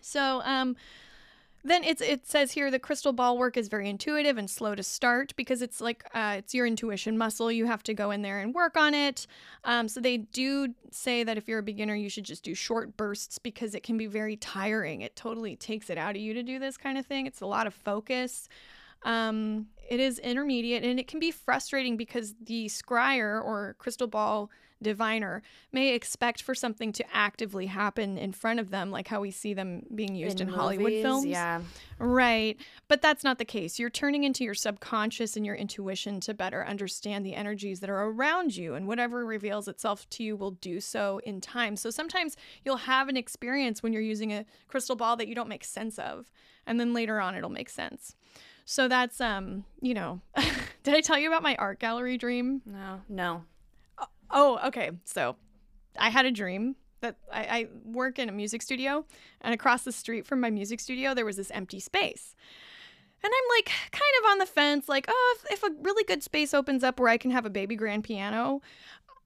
So 0.02 0.42
um 0.44 0.76
then 1.64 1.84
it's 1.84 2.02
it 2.02 2.28
says 2.28 2.52
here 2.52 2.70
the 2.70 2.80
crystal 2.80 3.14
ball 3.14 3.38
work 3.38 3.56
is 3.56 3.68
very 3.68 3.90
intuitive 3.90 4.38
and 4.38 4.50
slow 4.50 4.76
to 4.76 4.84
start 4.84 5.34
because 5.36 5.62
it's 5.62 5.80
like 5.80 6.04
uh, 6.14 6.36
it's 6.38 6.54
your 6.54 6.66
intuition 6.66 7.18
muscle. 7.18 7.52
You 7.52 7.66
have 7.66 7.84
to 7.84 7.94
go 7.94 8.12
in 8.12 8.22
there 8.22 8.40
and 8.40 8.54
work 8.54 8.76
on 8.76 8.94
it. 8.94 9.28
Um, 9.64 9.88
so 9.88 10.00
they 10.00 10.18
do 10.18 10.74
say 10.92 11.24
that 11.24 11.38
if 11.38 11.48
you're 11.48 11.60
a 11.60 11.64
beginner, 11.64 11.96
you 11.96 12.10
should 12.10 12.26
just 12.26 12.44
do 12.44 12.54
short 12.54 12.98
bursts 12.98 13.40
because 13.40 13.76
it 13.76 13.84
can 13.84 13.98
be 13.98 14.08
very 14.08 14.36
tiring. 14.36 15.02
It 15.02 15.16
totally 15.16 15.56
takes 15.56 15.90
it 15.90 15.98
out 15.98 16.16
of 16.16 16.22
you 16.22 16.34
to 16.34 16.44
do 16.44 16.60
this 16.60 16.78
kind 16.78 16.98
of 16.98 17.06
thing. 17.06 17.28
It's 17.28 17.42
a 17.42 17.46
lot 17.46 17.68
of 17.68 17.74
focus. 17.74 18.50
Um, 19.04 19.68
it 19.90 20.00
is 20.00 20.18
intermediate 20.20 20.84
and 20.84 21.00
it 21.00 21.08
can 21.08 21.20
be 21.20 21.32
frustrating 21.32 21.98
because 21.98 22.36
the 22.42 22.68
scryer 22.68 23.44
or 23.44 23.76
crystal 23.78 24.08
ball 24.08 24.50
diviner 24.82 25.42
may 25.72 25.94
expect 25.94 26.42
for 26.42 26.54
something 26.54 26.92
to 26.92 27.06
actively 27.16 27.68
happen 27.68 28.18
in 28.18 28.34
front 28.34 28.60
of 28.60 28.70
them, 28.70 28.92
like 28.92 29.08
how 29.08 29.22
we 29.22 29.32
see 29.32 29.54
them 29.54 29.84
being 29.96 30.14
used 30.14 30.42
in, 30.42 30.48
Hollywood 30.48 30.92
movies, 30.92 31.02
films. 31.02 31.26
Yeah. 31.26 31.62
Right. 31.98 32.58
But 32.88 33.02
that's 33.02 33.24
not 33.24 33.38
the 33.38 33.46
case. 33.46 33.80
You're 33.80 33.90
turning 33.90 34.26
into 34.26 34.44
your 34.44 34.54
subconscious 34.54 35.38
and 35.38 35.46
your 35.46 35.56
intuition 35.56 36.20
to 36.22 36.34
better 36.34 36.66
understand 36.66 37.26
the 37.26 37.34
energies 37.34 37.80
that 37.80 37.90
are 37.90 38.04
around 38.04 38.56
you, 38.58 38.76
and 38.76 38.88
whatever 38.88 39.26
reveals 39.26 39.68
itself 39.68 40.10
to 40.12 40.24
you 40.24 40.36
will 40.36 40.52
do 40.52 40.82
so 40.82 41.22
in 41.24 41.40
time. 41.40 41.76
So 41.78 41.90
sometimes 41.90 42.36
you'll 42.66 42.78
have 42.78 43.08
an 43.08 43.18
experience 43.18 43.82
when 43.82 43.94
you're 43.94 44.02
using 44.02 44.34
a 44.34 44.46
crystal 44.68 44.96
ball 44.96 45.16
that 45.16 45.28
you 45.28 45.36
don't 45.36 45.50
make 45.50 45.64
sense 45.64 45.98
of, 45.98 46.30
and 46.68 46.80
then 46.80 46.94
later 46.94 47.22
on 47.22 47.36
it'll 47.36 47.50
make 47.50 47.70
sense. 47.70 48.16
So 48.66 48.88
that's 48.88 49.20
um, 49.22 49.66
you 49.82 49.94
know, 49.94 50.22
did 50.84 50.96
I 50.96 51.02
tell 51.02 51.18
you 51.18 51.28
about 51.28 51.44
my 51.44 51.56
art 51.56 51.80
gallery 51.80 52.18
dream? 52.18 52.62
No. 52.66 53.02
No. 53.10 53.44
Oh, 54.32 54.60
okay. 54.68 54.92
So 55.06 55.36
I 55.98 56.10
had 56.10 56.26
a 56.26 56.32
dream 56.32 56.76
that 57.02 57.18
I, 57.32 57.42
I 57.44 57.68
work 57.86 58.18
in 58.18 58.30
a 58.30 58.32
music 58.32 58.62
studio, 58.62 59.06
and 59.42 59.54
across 59.54 59.84
the 59.84 59.92
street 59.92 60.26
from 60.26 60.40
my 60.40 60.50
music 60.50 60.80
studio, 60.80 61.14
there 61.14 61.26
was 61.26 61.38
this 61.38 61.52
empty 61.52 61.80
space. 61.80 62.36
And 63.24 63.32
I'm 63.32 63.58
like 63.58 63.72
kind 63.92 64.14
of 64.22 64.32
on 64.32 64.38
the 64.40 64.46
fence, 64.46 64.90
like, 64.90 65.06
oh, 65.08 65.38
if, 65.38 65.52
if 65.54 65.64
a 65.64 65.74
really 65.82 66.04
good 66.04 66.24
space 66.24 66.54
opens 66.54 66.84
up 66.84 67.00
where 67.00 67.10
I 67.10 67.18
can 67.18 67.32
have 67.32 67.46
a 67.46 67.50
baby 67.50 67.76
grand 67.76 68.04
piano, 68.04 68.62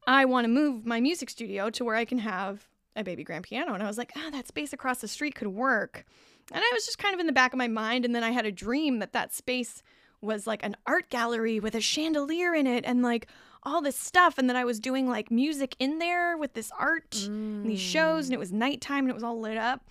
I 0.06 0.26
want 0.26 0.46
to 0.46 0.50
move 0.50 0.86
my 0.86 1.00
music 1.00 1.30
studio 1.30 1.70
to 1.72 1.84
where 1.84 1.96
I 1.96 2.06
can 2.06 2.20
have 2.20 2.68
a 2.96 3.04
baby 3.04 3.24
grand 3.24 3.44
piano. 3.44 3.74
And 3.74 3.82
I 3.82 3.88
was 3.88 3.98
like, 3.98 4.12
ah, 4.16 4.30
that 4.32 4.48
space 4.48 4.72
across 4.72 5.00
the 5.00 5.08
street 5.08 5.36
could 5.36 5.48
work. 5.48 6.06
And 6.52 6.64
I 6.64 6.72
was 6.74 6.86
just 6.86 6.98
kind 6.98 7.14
of 7.14 7.20
in 7.20 7.28
the 7.28 7.34
back 7.34 7.54
of 7.54 7.58
my 7.58 7.68
mind. 7.68 8.06
And 8.06 8.16
then 8.16 8.24
I 8.24 8.32
had 8.32 8.46
a 8.46 8.52
dream 8.52 9.00
that 9.00 9.14
that 9.14 9.34
space 9.34 9.84
was 10.22 10.48
like 10.48 10.64
an 10.64 10.76
art 10.86 11.10
gallery 11.10 11.60
with 11.60 11.76
a 11.76 11.82
chandelier 11.82 12.54
in 12.54 12.66
it 12.66 12.86
and 12.86 13.02
like 13.02 13.28
all 13.64 13.82
this 13.82 13.98
stuff. 13.98 14.38
And 14.38 14.50
then 14.50 14.56
I 14.56 14.66
was 14.66 14.80
doing 14.80 15.10
like 15.10 15.30
music 15.30 15.76
in 15.80 16.00
there 16.00 16.38
with 16.38 16.54
this 16.54 16.72
art 16.78 17.16
and 17.26 17.66
these 17.70 17.80
shows. 17.80 18.28
And 18.28 18.34
it 18.34 18.40
was 18.40 18.52
mm. 18.52 18.56
nighttime 18.56 19.06
and 19.06 19.10
it 19.10 19.14
was 19.14 19.24
all 19.24 19.40
lit 19.40 19.58
up. 19.58 19.86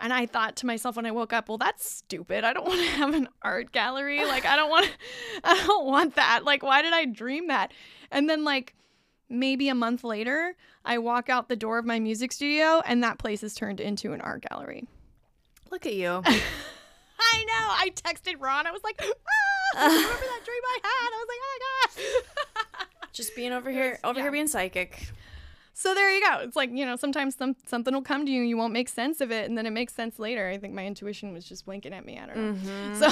And 0.00 0.14
I 0.14 0.24
thought 0.24 0.56
to 0.56 0.66
myself 0.66 0.96
when 0.96 1.04
I 1.04 1.10
woke 1.10 1.32
up, 1.32 1.48
well, 1.48 1.58
that's 1.58 1.88
stupid. 1.88 2.42
I 2.42 2.54
don't 2.54 2.66
want 2.66 2.80
to 2.80 2.86
have 2.86 3.14
an 3.14 3.28
art 3.42 3.70
gallery. 3.70 4.24
Like, 4.24 4.46
I 4.46 4.56
don't 4.56 4.70
want, 4.70 4.90
I 5.44 5.62
don't 5.66 5.86
want 5.86 6.14
that. 6.16 6.44
Like, 6.44 6.62
why 6.62 6.82
did 6.82 6.92
I 6.92 7.04
dream 7.04 7.48
that? 7.48 7.72
And 8.10 8.28
then, 8.28 8.42
like, 8.42 8.74
maybe 9.28 9.68
a 9.68 9.74
month 9.74 10.02
later, 10.02 10.56
I 10.84 10.98
walk 10.98 11.28
out 11.28 11.48
the 11.48 11.56
door 11.56 11.78
of 11.78 11.84
my 11.84 12.00
music 12.00 12.32
studio, 12.32 12.82
and 12.84 13.04
that 13.04 13.18
place 13.18 13.42
is 13.42 13.54
turned 13.54 13.78
into 13.78 14.12
an 14.12 14.20
art 14.22 14.46
gallery. 14.48 14.88
Look 15.70 15.86
at 15.86 15.94
you. 15.94 16.08
I 16.26 17.44
know. 17.44 17.54
I 17.78 17.90
texted 17.94 18.40
Ron. 18.40 18.66
I 18.66 18.70
was 18.70 18.82
like, 18.82 19.00
ah, 19.00 19.86
remember 19.86 20.08
that 20.08 20.40
dream 20.44 20.62
I 20.64 20.78
had? 20.82 21.10
I 21.12 21.24
was 21.24 21.28
like, 21.28 21.38
oh 21.42 21.58
my 21.58 22.80
gosh. 22.80 23.08
Just 23.12 23.36
being 23.36 23.52
over 23.52 23.70
here, 23.70 23.98
over 24.04 24.18
yeah. 24.18 24.24
here 24.24 24.32
being 24.32 24.48
psychic. 24.48 25.08
So 25.74 25.94
there 25.94 26.14
you 26.14 26.20
go. 26.26 26.40
It's 26.40 26.56
like, 26.56 26.70
you 26.72 26.84
know, 26.84 26.96
sometimes 26.96 27.36
some, 27.36 27.56
something 27.66 27.94
will 27.94 28.02
come 28.02 28.26
to 28.26 28.30
you 28.30 28.42
you 28.42 28.56
won't 28.56 28.72
make 28.72 28.88
sense 28.88 29.20
of 29.20 29.30
it, 29.32 29.48
and 29.48 29.56
then 29.56 29.64
it 29.64 29.70
makes 29.70 29.94
sense 29.94 30.18
later. 30.18 30.48
I 30.48 30.58
think 30.58 30.74
my 30.74 30.84
intuition 30.86 31.32
was 31.32 31.44
just 31.44 31.66
winking 31.66 31.94
at 31.94 32.04
me. 32.04 32.18
I 32.18 32.26
don't 32.26 32.36
know. 32.36 32.52
Mm-hmm, 32.52 32.94
So, 33.00 33.06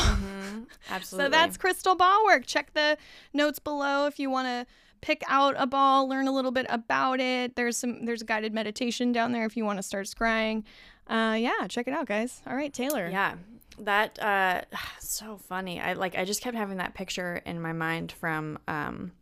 Absolutely. 0.90 1.26
so 1.26 1.30
that's 1.30 1.56
crystal 1.56 1.94
ball 1.94 2.24
work. 2.26 2.44
Check 2.46 2.74
the 2.74 2.98
notes 3.32 3.58
below 3.58 4.06
if 4.06 4.18
you 4.18 4.28
want 4.28 4.48
to 4.48 4.66
pick 5.00 5.22
out 5.28 5.54
a 5.56 5.66
ball, 5.66 6.08
learn 6.08 6.26
a 6.28 6.32
little 6.32 6.50
bit 6.50 6.66
about 6.68 7.20
it. 7.20 7.56
There's 7.56 7.76
some 7.76 8.04
there's 8.04 8.22
a 8.22 8.24
guided 8.24 8.52
meditation 8.52 9.12
down 9.12 9.32
there 9.32 9.46
if 9.46 9.56
you 9.56 9.64
want 9.64 9.78
to 9.78 9.82
start 9.82 10.06
scrying. 10.06 10.64
Uh, 11.08 11.34
yeah, 11.38 11.66
check 11.68 11.88
it 11.88 11.94
out, 11.94 12.06
guys. 12.06 12.42
All 12.46 12.54
right, 12.54 12.72
Taelor. 12.72 13.10
Yeah. 13.10 13.34
That 13.80 14.18
uh 14.22 14.62
so 15.00 15.36
funny. 15.38 15.80
I 15.80 15.92
like 15.94 16.16
I 16.16 16.24
just 16.24 16.42
kept 16.42 16.56
having 16.56 16.78
that 16.78 16.94
picture 16.94 17.40
in 17.46 17.60
my 17.60 17.72
mind 17.72 18.12
from 18.12 18.58
um 18.68 19.12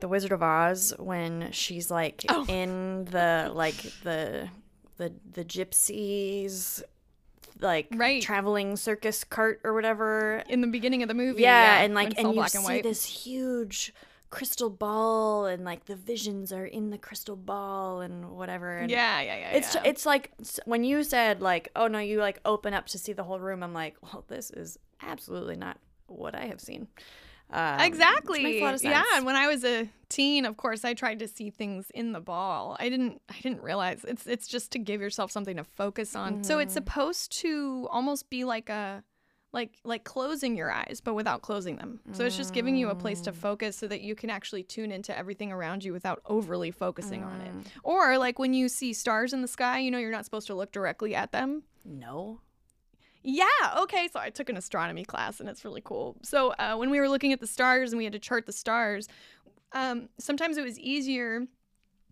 The 0.00 0.08
Wizard 0.08 0.32
of 0.32 0.42
Oz 0.42 0.94
when 0.98 1.50
she's 1.52 1.90
like 1.90 2.24
Oh. 2.28 2.44
in 2.48 3.04
the 3.06 3.50
like 3.54 3.76
the 4.02 4.48
the 4.96 5.12
the 5.32 5.44
gypsies 5.44 6.82
like 7.60 7.88
Right. 7.94 8.22
traveling 8.22 8.76
circus 8.76 9.24
cart 9.24 9.60
or 9.64 9.72
whatever. 9.74 10.42
In 10.48 10.60
the 10.60 10.66
beginning 10.68 11.02
of 11.02 11.08
the 11.08 11.14
movie. 11.14 11.42
Yeah, 11.42 11.80
and 11.82 11.94
like 11.94 12.10
it's 12.12 12.18
and 12.20 12.34
you 12.34 12.40
and 12.40 12.50
see 12.50 12.58
white. 12.58 12.82
this 12.82 13.04
huge 13.04 13.92
crystal 14.36 14.68
ball 14.70 15.46
and 15.46 15.64
like 15.64 15.86
the 15.86 15.96
visions 15.96 16.52
are 16.52 16.66
in 16.66 16.90
the 16.90 16.98
crystal 16.98 17.36
ball 17.36 18.00
and 18.02 18.14
whatever. 18.30 18.76
And 18.76 18.90
Yeah, 18.90 19.20
yeah, 19.22 19.36
yeah. 19.38 19.50
It's 19.58 19.74
yeah. 19.74 19.82
it's 19.90 20.04
like 20.04 20.24
when 20.66 20.84
you 20.84 21.02
said 21.04 21.40
like, 21.40 21.70
oh 21.74 21.86
no, 21.88 21.98
you 21.98 22.20
like 22.20 22.38
open 22.44 22.74
up 22.74 22.86
to 22.88 22.98
see 22.98 23.12
the 23.14 23.24
whole 23.24 23.40
room. 23.40 23.62
I'm 23.62 23.72
like, 23.72 23.96
well, 24.02 24.24
this 24.28 24.50
is 24.50 24.78
absolutely 25.00 25.56
not 25.56 25.78
what 26.06 26.34
I 26.34 26.44
have 26.46 26.60
seen. 26.60 26.88
Um, 27.48 27.78
exactly. 27.80 28.42
makes 28.42 28.60
a 28.60 28.64
lot 28.64 28.74
of 28.74 28.82
Yeah, 28.84 29.04
and 29.14 29.24
when 29.24 29.36
I 29.36 29.46
was 29.46 29.64
a 29.64 29.88
teen, 30.08 30.44
of 30.44 30.56
course, 30.56 30.84
I 30.84 30.94
tried 30.94 31.20
to 31.20 31.28
see 31.28 31.48
things 31.50 31.90
in 31.94 32.10
the 32.12 32.20
ball. 32.20 32.76
I 32.80 32.88
didn't 32.88 33.22
I 33.30 33.36
didn't 33.42 33.62
realize 33.62 34.04
it's 34.06 34.26
it's 34.26 34.46
just 34.48 34.70
to 34.72 34.78
give 34.78 35.00
yourself 35.00 35.30
something 35.30 35.56
to 35.56 35.64
focus 35.64 36.14
on. 36.16 36.42
So 36.44 36.54
Mm-hmm. 36.54 36.62
it's 36.62 36.74
supposed 36.74 37.32
to 37.42 37.88
almost 37.90 38.28
be 38.30 38.44
like 38.44 38.68
a 38.68 39.02
like 39.60 39.72
like 39.84 40.04
closing 40.04 40.56
your 40.56 40.70
eyes 40.70 41.00
but 41.02 41.14
without 41.14 41.40
closing 41.42 41.76
them. 41.76 41.98
So 42.12 42.24
it's 42.26 42.36
just 42.36 42.52
giving 42.52 42.76
you 42.76 42.90
a 42.90 42.94
place 42.94 43.20
Mm. 43.20 43.24
to 43.24 43.32
focus 43.32 43.76
so 43.76 43.86
that 43.88 44.02
you 44.02 44.14
can 44.14 44.30
actually 44.30 44.62
tune 44.62 44.92
into 44.92 45.12
everything 45.16 45.50
around 45.50 45.82
you 45.84 45.92
without 45.92 46.20
overly 46.26 46.70
focusing 46.70 47.24
on 47.24 47.40
Mm. 47.40 47.46
it. 47.66 47.72
Or 47.82 48.18
like 48.18 48.38
when 48.38 48.52
you 48.54 48.68
see 48.68 48.92
stars 48.92 49.32
in 49.32 49.40
the 49.42 49.48
sky, 49.58 49.78
you 49.80 49.90
know 49.90 49.98
you're 49.98 50.10
not 50.18 50.24
supposed 50.24 50.46
to 50.48 50.54
look 50.54 50.72
directly 50.72 51.14
at 51.22 51.32
them. 51.32 51.62
no. 51.84 52.40
Yeah. 53.22 53.44
Okay. 53.82 54.08
So 54.12 54.20
I 54.20 54.30
took 54.30 54.48
an 54.48 54.56
astronomy 54.56 55.04
class, 55.04 55.40
and 55.40 55.48
it's 55.48 55.64
really 55.64 55.82
cool. 55.84 56.16
So 56.22 56.50
uh, 56.60 56.76
when 56.76 56.90
we 56.90 57.00
were 57.00 57.08
looking 57.08 57.32
at 57.32 57.40
the 57.40 57.46
stars 57.48 57.90
and 57.92 57.98
we 57.98 58.04
had 58.04 58.12
to 58.12 58.20
chart 58.20 58.46
the 58.46 58.52
stars, 58.52 59.08
um, 59.72 60.08
sometimes 60.18 60.56
it 60.56 60.62
was 60.64 60.78
easier 60.78 61.46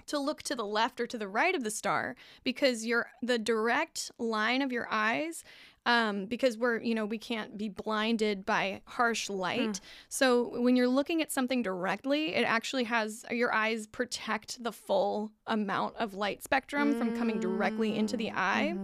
to 0.06 0.18
look 0.18 0.42
to 0.42 0.54
the 0.56 0.66
left 0.66 1.00
or 1.00 1.06
to 1.06 1.16
the 1.16 1.28
right 1.28 1.54
of 1.54 1.62
the 1.62 1.70
star 1.70 2.16
because 2.42 2.84
your 2.84 3.06
the 3.22 3.38
direct 3.38 4.10
line 4.18 4.60
of 4.60 4.72
your 4.72 4.88
eyes 4.90 5.44
um, 5.86 6.26
because 6.26 6.56
we're 6.56 6.78
you 6.80 6.94
know 6.94 7.04
we 7.04 7.18
can't 7.18 7.56
be 7.58 7.68
blinded 7.68 8.44
by 8.46 8.80
harsh 8.86 9.28
light. 9.28 9.80
So 10.08 10.60
when 10.60 10.76
you're 10.76 10.88
looking 10.88 11.22
at 11.22 11.30
something 11.30 11.62
directly 11.62 12.34
it 12.34 12.44
actually 12.44 12.84
has 12.84 13.24
your 13.30 13.52
eyes 13.54 13.86
protect 13.86 14.62
the 14.62 14.72
full 14.72 15.32
amount 15.46 15.96
of 15.96 16.14
light 16.14 16.42
spectrum 16.42 16.94
from 16.98 17.16
coming 17.16 17.40
directly 17.40 17.96
into 17.96 18.16
the 18.16 18.30
eye. 18.30 18.76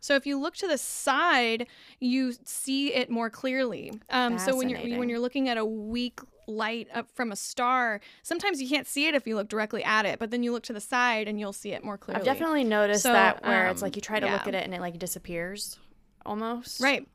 so 0.00 0.14
if 0.14 0.26
you 0.26 0.38
look 0.38 0.56
to 0.56 0.66
the 0.68 0.78
side, 0.78 1.66
you 2.00 2.34
see 2.44 2.94
it 2.94 3.10
more 3.10 3.30
clearly. 3.30 3.92
Um, 4.10 4.38
so 4.38 4.56
when 4.56 4.68
you're 4.68 4.98
when 4.98 5.08
you're 5.08 5.20
looking 5.20 5.48
at 5.48 5.56
a 5.56 5.64
weak 5.64 6.20
light 6.46 6.88
up 6.94 7.10
from 7.14 7.30
a 7.30 7.36
star, 7.36 8.00
sometimes 8.22 8.60
you 8.60 8.68
can't 8.68 8.86
see 8.86 9.06
it 9.06 9.14
if 9.14 9.26
you 9.26 9.36
look 9.36 9.48
directly 9.48 9.84
at 9.84 10.06
it, 10.06 10.18
but 10.18 10.30
then 10.30 10.42
you 10.42 10.50
look 10.50 10.62
to 10.64 10.72
the 10.72 10.80
side 10.80 11.28
and 11.28 11.38
you'll 11.38 11.52
see 11.52 11.72
it 11.72 11.84
more 11.84 11.98
clearly. 11.98 12.20
I've 12.20 12.24
definitely 12.24 12.64
noticed 12.64 13.02
So, 13.02 13.12
that 13.12 13.44
where 13.44 13.68
it's 13.68 13.82
um, 13.82 13.86
like 13.86 13.96
you 13.96 14.02
try 14.02 14.18
to 14.18 14.26
look 14.30 14.46
at 14.46 14.54
it 14.54 14.64
and 14.64 14.74
it 14.74 14.80
like 14.80 14.98
disappears 14.98 15.78
almost. 16.26 16.80
right. 16.80 17.06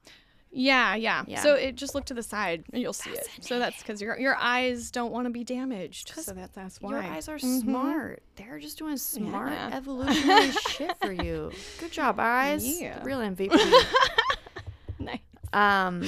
Yeah, 0.55 0.93
yeah, 0.93 1.23
Yeah. 1.25 1.41
So 1.41 1.55
it 1.55 1.73
just 1.75 1.95
look 1.95 2.05
to 2.05 2.13
the 2.13 2.21
side 2.21 2.63
and 2.71 2.79
you'll 2.79 2.93
see 2.93 3.09
it. 3.09 3.27
So 3.41 3.57
that's 3.57 3.79
because 3.81 3.99
your 3.99 4.19
your 4.19 4.35
eyes 4.35 4.91
don't 4.91 5.11
want 5.11 5.25
to 5.25 5.31
be 5.31 5.43
damaged. 5.43 6.09
So 6.15 6.31
that's 6.33 6.53
that's 6.53 6.79
why. 6.79 6.91
Your 6.91 6.99
eyes 7.01 7.27
are 7.27 7.37
Mhm. 7.39 7.61
smart. 7.61 8.21
They're 8.35 8.59
just 8.59 8.77
doing 8.77 8.97
smart 8.97 9.53
Yeah. 9.53 9.71
evolutionary 9.73 10.51
shit 10.69 10.95
for 11.01 11.11
you. 11.11 11.51
Good 11.79 11.91
job, 11.91 12.19
eyes. 12.19 12.79
Yeah. 12.79 13.01
Real 13.03 13.19
MVP. 13.21 13.49
Nice. 14.99 15.19
um, 15.51 16.03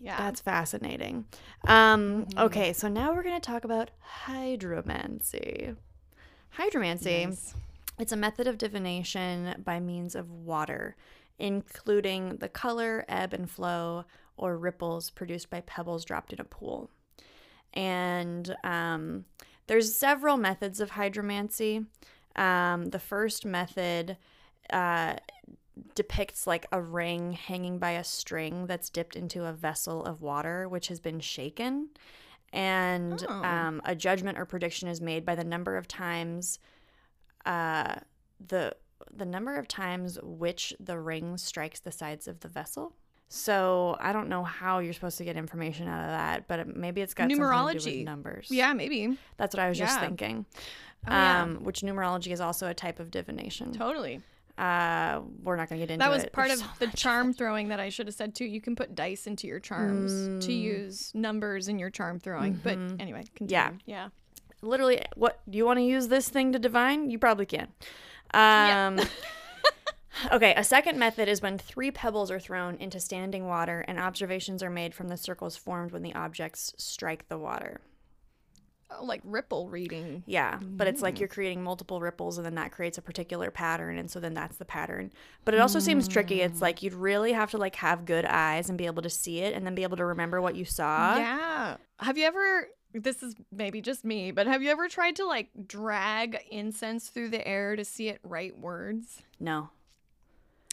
Yeah. 0.00 0.16
that's 0.16 0.40
fascinating. 0.40 1.26
Um, 1.68 2.24
Mm-hmm. 2.24 2.38
okay, 2.38 2.72
so 2.72 2.88
now 2.88 3.12
we're 3.12 3.22
gonna 3.22 3.40
talk 3.40 3.64
about 3.64 3.90
hydromancy. 4.26 5.76
Hydromancy. 6.58 7.26
Nice. 7.28 7.54
It's 7.98 8.12
a 8.12 8.16
method 8.16 8.46
of 8.46 8.56
divination 8.56 9.62
by 9.64 9.78
means 9.80 10.14
of 10.14 10.30
water, 10.30 10.96
including 11.40 12.36
the 12.36 12.48
color, 12.48 13.04
ebb, 13.08 13.32
and 13.34 13.50
flow, 13.50 14.04
or 14.36 14.56
ripples 14.56 15.10
produced 15.10 15.50
by 15.50 15.60
pebbles 15.62 16.04
dropped 16.04 16.32
in 16.32 16.40
a 16.40 16.44
pool. 16.44 16.90
And 17.74 18.54
um, 18.64 19.24
there's 19.66 19.94
several 19.94 20.36
methods 20.36 20.80
of 20.80 20.92
hydromancy. 20.92 21.86
Um, 22.36 22.86
the 22.86 22.98
first 22.98 23.44
method 23.44 24.16
uh, 24.72 25.16
depicts 25.94 26.46
like 26.46 26.66
a 26.72 26.80
ring 26.80 27.32
hanging 27.32 27.78
by 27.78 27.92
a 27.92 28.04
string 28.04 28.66
that's 28.66 28.90
dipped 28.90 29.16
into 29.16 29.44
a 29.44 29.52
vessel 29.52 30.04
of 30.04 30.22
water 30.22 30.68
which 30.68 30.88
has 30.88 31.00
been 31.00 31.20
shaken. 31.20 31.88
And 32.52 33.24
Oh. 33.28 33.32
um, 33.44 33.80
a 33.84 33.94
judgment 33.94 34.38
or 34.38 34.44
prediction 34.44 34.88
is 34.88 35.00
made 35.00 35.24
by 35.24 35.34
the 35.36 35.44
number 35.44 35.76
of 35.76 35.86
times 35.86 36.58
uh, 37.46 37.96
the 38.44 38.74
the 39.14 39.24
number 39.24 39.56
of 39.56 39.66
times 39.68 40.18
which 40.22 40.74
the 40.80 40.98
ring 40.98 41.36
strikes 41.38 41.80
the 41.80 41.92
sides 41.92 42.28
of 42.28 42.40
the 42.40 42.48
vessel. 42.48 42.92
So 43.28 43.96
I 44.00 44.12
don't 44.12 44.28
know 44.28 44.42
how 44.42 44.80
you're 44.80 44.92
supposed 44.92 45.18
to 45.18 45.24
get 45.24 45.36
information 45.36 45.86
out 45.86 46.00
of 46.02 46.10
that, 46.10 46.48
but 46.48 46.76
maybe 46.76 47.00
it's 47.00 47.14
got 47.14 47.28
to 47.30 47.34
Numerology. 47.36 48.04
numbers. 48.04 48.48
Yeah, 48.50 48.72
maybe. 48.72 49.16
that's 49.36 49.54
what 49.54 49.60
I 49.62 49.68
was 49.68 49.78
just 49.78 50.00
thinking. 50.00 50.46
Oh, 51.06 51.12
yeah. 51.12 51.42
um, 51.42 51.64
which 51.64 51.80
numerology 51.82 52.32
is 52.32 52.40
also 52.40 52.66
a 52.68 52.74
type 52.74 52.98
of 52.98 53.10
divination. 53.10 53.72
Totally. 53.72 54.20
Uh, 54.58 55.20
we're 55.42 55.56
not 55.56 55.68
going 55.68 55.80
to 55.80 55.86
get 55.86 55.92
into 55.92 56.04
That 56.04 56.10
was 56.10 56.24
it. 56.24 56.32
part 56.32 56.50
of 56.50 56.58
so 56.58 56.64
the 56.80 56.88
charm 56.88 57.32
throwing 57.32 57.68
that 57.68 57.80
I 57.80 57.88
should 57.88 58.08
have 58.08 58.14
said 58.16 58.34
too. 58.34 58.44
You 58.44 58.60
can 58.60 58.74
put 58.76 58.94
dice 58.96 59.26
into 59.26 59.46
your 59.46 59.60
charms 59.60 60.12
to 60.44 60.50
Mm. 60.52 60.60
use 60.60 61.12
numbers 61.14 61.68
in 61.68 61.78
your 61.78 61.88
charm 61.88 62.18
throwing. 62.18 62.54
But 62.62 62.76
anyway, 62.98 63.24
continue. 63.34 63.56
Mm-hmm. 63.56 63.78
Yeah. 63.86 63.94
Yeah. 64.02 64.08
literally 64.60 65.02
what 65.14 65.40
do 65.48 65.56
you 65.56 65.64
want 65.64 65.78
to 65.78 65.82
use 65.84 66.08
this 66.08 66.28
thing 66.28 66.52
to 66.52 66.58
divine 66.58 67.08
you 67.10 67.18
probably 67.18 67.46
can 67.46 67.68
Yeah. 68.34 68.86
um 68.88 69.00
okay 70.32 70.54
a 70.56 70.64
second 70.64 70.98
method 70.98 71.28
is 71.28 71.40
when 71.40 71.56
three 71.58 71.90
pebbles 71.90 72.30
are 72.30 72.40
thrown 72.40 72.76
into 72.76 73.00
standing 73.00 73.46
water 73.46 73.84
and 73.88 73.98
observations 73.98 74.62
are 74.62 74.70
made 74.70 74.94
from 74.94 75.08
the 75.08 75.16
circles 75.16 75.56
formed 75.56 75.92
when 75.92 76.02
the 76.02 76.14
objects 76.14 76.72
strike 76.76 77.28
the 77.28 77.38
water 77.38 77.80
Oh, 78.92 79.04
like 79.04 79.20
ripple 79.24 79.68
reading. 79.68 80.24
yeah 80.26 80.58
but 80.60 80.88
it's 80.88 80.98
Mm. 80.98 81.04
like 81.04 81.20
you're 81.20 81.28
creating 81.28 81.62
multiple 81.62 82.00
ripples 82.00 82.38
and 82.38 82.44
then 82.44 82.56
that 82.56 82.72
creates 82.72 82.98
a 82.98 83.02
particular 83.02 83.48
pattern 83.52 83.96
and 83.98 84.10
so 84.10 84.18
then 84.18 84.34
that's 84.34 84.56
the 84.56 84.64
pattern 84.64 85.12
but 85.44 85.54
it 85.54 85.60
also 85.60 85.78
seems 85.78 86.08
tricky 86.08 86.38
Mm. 86.38 86.46
it's 86.46 86.60
like 86.60 86.82
you'd 86.82 86.92
really 86.94 87.32
have 87.32 87.52
to 87.52 87.56
like 87.58 87.76
have 87.76 88.04
good 88.04 88.24
eyes 88.24 88.68
and 88.68 88.76
be 88.76 88.86
able 88.86 89.02
to 89.02 89.08
see 89.10 89.38
it 89.42 89.54
and 89.54 89.64
then 89.64 89.76
be 89.76 89.84
able 89.84 89.96
to 89.96 90.04
remember 90.04 90.40
what 90.42 90.56
you 90.56 90.64
saw 90.64 91.16
yeah. 91.16 91.76
Have 92.00 92.16
you 92.18 92.24
ever? 92.24 92.66
This 92.92 93.22
is 93.22 93.34
maybe 93.52 93.80
just 93.80 94.04
me, 94.04 94.32
but 94.32 94.46
have 94.46 94.62
you 94.62 94.70
ever 94.70 94.88
tried 94.88 95.16
to 95.16 95.26
like 95.26 95.48
drag 95.66 96.38
incense 96.50 97.08
through 97.08 97.28
the 97.28 97.46
air 97.46 97.76
to 97.76 97.84
see 97.84 98.08
it 98.08 98.20
write 98.22 98.58
words? 98.58 99.22
no 99.38 99.70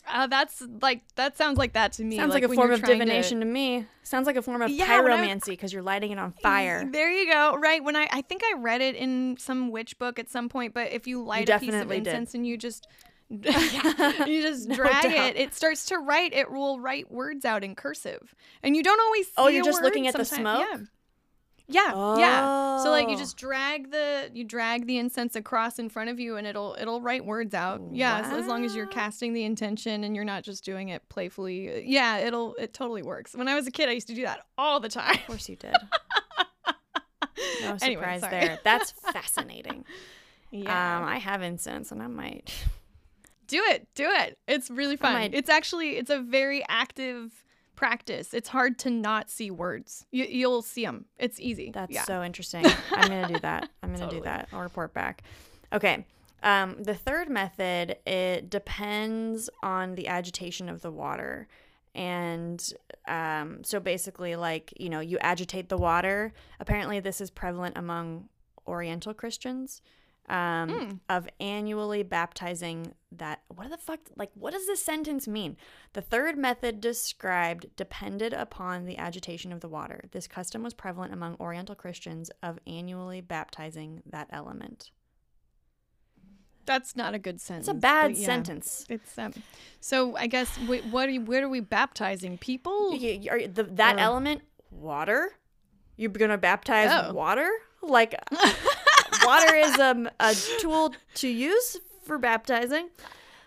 Uh, 0.07 0.25
that's 0.25 0.63
like 0.81 1.01
that 1.15 1.37
sounds 1.37 1.57
like 1.57 1.73
that 1.73 1.91
to 1.93 2.03
me. 2.03 2.15
Sounds 2.17 2.33
like, 2.33 2.43
a 2.43 2.47
form 2.47 2.71
of 2.71 2.79
trying 2.79 2.99
to- 2.99 3.05
divination 3.05 3.41
to... 3.41 3.45
me. 3.45 3.85
Sounds 4.03 4.25
like 4.25 4.37
a 4.37 4.41
form 4.41 4.61
of 4.61 4.69
Yeah, 4.69 4.87
pyromancy 4.87 5.47
because 5.47 5.73
you're 5.73 5.83
lighting 5.83 6.11
it 6.11 6.17
on 6.17 6.31
fire. 6.31 6.89
There 6.89 7.11
you 7.11 7.29
go. 7.31 7.55
Right. 7.57 7.83
When 7.83 7.95
I 7.95 8.07
I 8.11 8.21
think 8.21 8.41
I 8.45 8.57
read 8.57 8.81
it 8.81 8.95
in 8.95 9.35
some 9.37 9.69
witch 9.69 9.99
book 9.99 10.17
at 10.17 10.29
some 10.29 10.47
point, 10.49 10.73
but 10.73 10.91
if 10.93 11.07
you 11.07 11.23
light 11.23 11.49
a 11.49 11.59
piece 11.59 11.67
of 11.69 11.73
definitely 11.73 11.99
did. 11.99 12.07
incense 12.07 12.33
and 12.35 12.47
you 12.47 12.57
just 12.57 12.87
you 13.29 14.41
just 14.41 14.69
drag 14.69 15.05
it, 15.05 15.35
it 15.35 15.53
starts 15.53 15.87
to 15.87 15.97
write. 15.97 16.33
It 16.33 16.49
will 16.49 16.79
write 16.79 17.11
words 17.11 17.43
out 17.43 17.63
in 17.63 17.75
cursive, 17.75 18.33
and 18.63 18.75
you 18.75 18.81
don't 18.83 19.01
always. 19.01 19.27
See 19.27 19.33
Oh, 19.37 19.49
you're 19.49 19.65
just 19.65 19.81
looking 19.81 20.07
at 20.07 20.15
the 20.15 20.23
smoke? 20.23 20.65
Yeah. 20.71 20.77
Yeah. 21.69 22.15
Yeah. 22.17 22.77
So 22.83 22.89
like 22.91 23.07
you 23.09 23.15
Oh. 23.15 23.19
just 23.19 23.35
drag 23.37 23.91
the 23.91 24.31
you 24.33 24.43
drag 24.45 24.87
the 24.87 24.97
incense 24.97 25.35
across 25.35 25.79
in 25.79 25.89
front 25.89 26.09
of 26.09 26.19
you, 26.19 26.37
and 26.37 26.47
it'll 26.47 26.77
it'll 26.79 27.01
write 27.01 27.25
words 27.25 27.53
out. 27.53 27.81
Yeah. 27.91 28.19
As, 28.21 28.31
as 28.31 28.47
long 28.47 28.63
as 28.63 28.75
you're 28.75 28.85
casting 28.87 29.33
the 29.33 29.43
intention 29.43 30.03
and 30.05 30.15
you're 30.15 30.23
not 30.25 30.43
just 30.43 30.63
doing 30.63 30.89
it 30.89 31.07
playfully. 31.09 31.83
Yeah. 31.85 32.19
It'll 32.19 32.53
it 32.55 32.73
totally 32.73 33.01
works. 33.03 33.33
When 33.35 33.47
I 33.47 33.55
was 33.55 33.67
a 33.67 33.71
kid, 33.71 33.89
I 33.89 33.91
used 33.93 34.07
to 34.07 34.15
do 34.15 34.23
that 34.23 34.45
all 34.57 34.79
the 34.79 34.89
time. 34.89 35.15
Of 35.15 35.27
course 35.27 35.49
you 35.49 35.55
did. 35.57 35.75
No 37.61 37.77
surprise 37.77 38.23
Anyway, 38.23 38.29
there. 38.31 38.59
That's 38.63 38.91
fascinating. 39.13 39.83
Yeah. 40.51 40.97
Um, 40.99 41.03
I 41.05 41.17
have 41.17 41.41
incense 41.41 41.91
and 41.91 42.01
I 42.01 42.07
might. 42.07 42.53
Do 43.47 43.61
it. 43.67 43.87
Do 43.95 44.07
it. 44.09 44.37
It's 44.47 44.69
really 44.71 44.95
fun. 44.97 45.13
might- 45.13 45.33
It's 45.33 45.49
actually 45.49 45.97
it's 45.97 46.09
a 46.09 46.19
very 46.19 46.63
active 46.67 47.31
practice. 47.77 48.33
It's 48.33 48.49
hard 48.49 48.77
to 48.79 48.89
not 48.89 49.29
see 49.29 49.49
words. 49.49 50.05
You, 50.11 50.25
you'll 50.25 50.61
see 50.61 50.83
them. 50.83 51.05
It's 51.17 51.39
easy. 51.39 51.71
That's 51.71 51.93
yeah. 51.93 52.03
so 52.03 52.21
interesting. 52.29 52.65
I'm 52.91 53.07
gonna 53.07 53.27
do 53.29 53.39
that. 53.39 53.69
I'm 53.81 53.91
gonna 53.91 53.99
Totally. 53.99 54.19
do 54.19 54.25
that. 54.25 54.49
I'll 54.51 54.59
report 54.59 54.93
back. 54.93 55.23
Okay. 55.71 56.05
Um, 56.43 56.83
the 56.83 56.93
third 56.93 57.29
method 57.29 57.97
it 58.05 58.49
depends 58.49 59.49
on 59.63 59.95
the 59.95 60.07
agitation 60.07 60.67
of 60.69 60.81
the 60.81 60.91
water, 60.91 61.47
and 61.95 62.73
um, 63.07 63.63
so 63.63 63.79
basically, 63.79 64.35
like 64.35 64.73
you 64.77 64.89
know, 64.89 64.99
you 64.99 65.17
agitate 65.19 65.69
the 65.69 65.77
water. 65.77 66.33
Apparently, 66.59 66.99
this 66.99 67.21
is 67.21 67.31
prevalent 67.31 67.77
among 67.77 68.27
Oriental 68.67 69.13
Christians. 69.13 69.81
Um, 70.29 70.69
Mm. 70.69 70.99
of 71.07 71.29
annually 71.39 72.03
baptizing 72.03 72.93
that 73.13 73.43
what 73.47 73.69
the 73.69 73.77
fuck 73.77 73.99
like 74.17 74.29
what 74.33 74.51
does 74.51 74.67
this 74.67 74.83
sentence 74.83 75.25
mean 75.25 75.55
the 75.93 76.01
third 76.01 76.37
method 76.37 76.81
described 76.81 77.67
depended 77.77 78.33
upon 78.33 78.83
the 78.85 78.97
agitation 78.97 79.53
of 79.53 79.61
the 79.61 79.69
water. 79.69 80.03
This 80.11 80.27
custom 80.27 80.63
was 80.63 80.73
prevalent 80.73 81.13
among 81.13 81.37
Oriental 81.39 81.75
Christians 81.75 82.29
of 82.43 82.59
annually 82.67 83.21
baptizing 83.21 84.01
that 84.05 84.27
element. 84.29 84.91
That's 86.65 86.97
not 86.97 87.13
a 87.13 87.19
good 87.19 87.39
sentence. 87.39 87.69
It's 87.69 87.77
a 87.77 87.79
bad 87.79 88.17
yeah. 88.17 88.25
sentence. 88.25 88.85
It's 88.89 89.17
um. 89.17 89.31
So 89.79 90.17
I 90.17 90.27
guess 90.27 90.53
what 90.57 91.07
are 91.07 91.11
you, 91.11 91.21
where 91.21 91.45
are 91.45 91.49
we 91.49 91.61
baptizing 91.61 92.37
people? 92.37 92.89
Y- 92.91 93.21
y- 93.23 93.29
are- 93.31 93.47
the- 93.47 93.63
that 93.63 93.95
Or- 93.95 93.99
element, 93.99 94.41
water? 94.71 95.31
You're 95.95 96.11
gonna 96.11 96.37
baptize 96.37 96.89
Oh. 96.91 97.13
water? 97.13 97.49
Like 97.81 98.15
water 99.27 99.55
is 99.55 99.77
um, 99.79 100.09
a 100.19 100.33
tool 100.59 100.93
to 101.15 101.27
use 101.27 101.77
for 102.03 102.17
baptizing. 102.17 102.89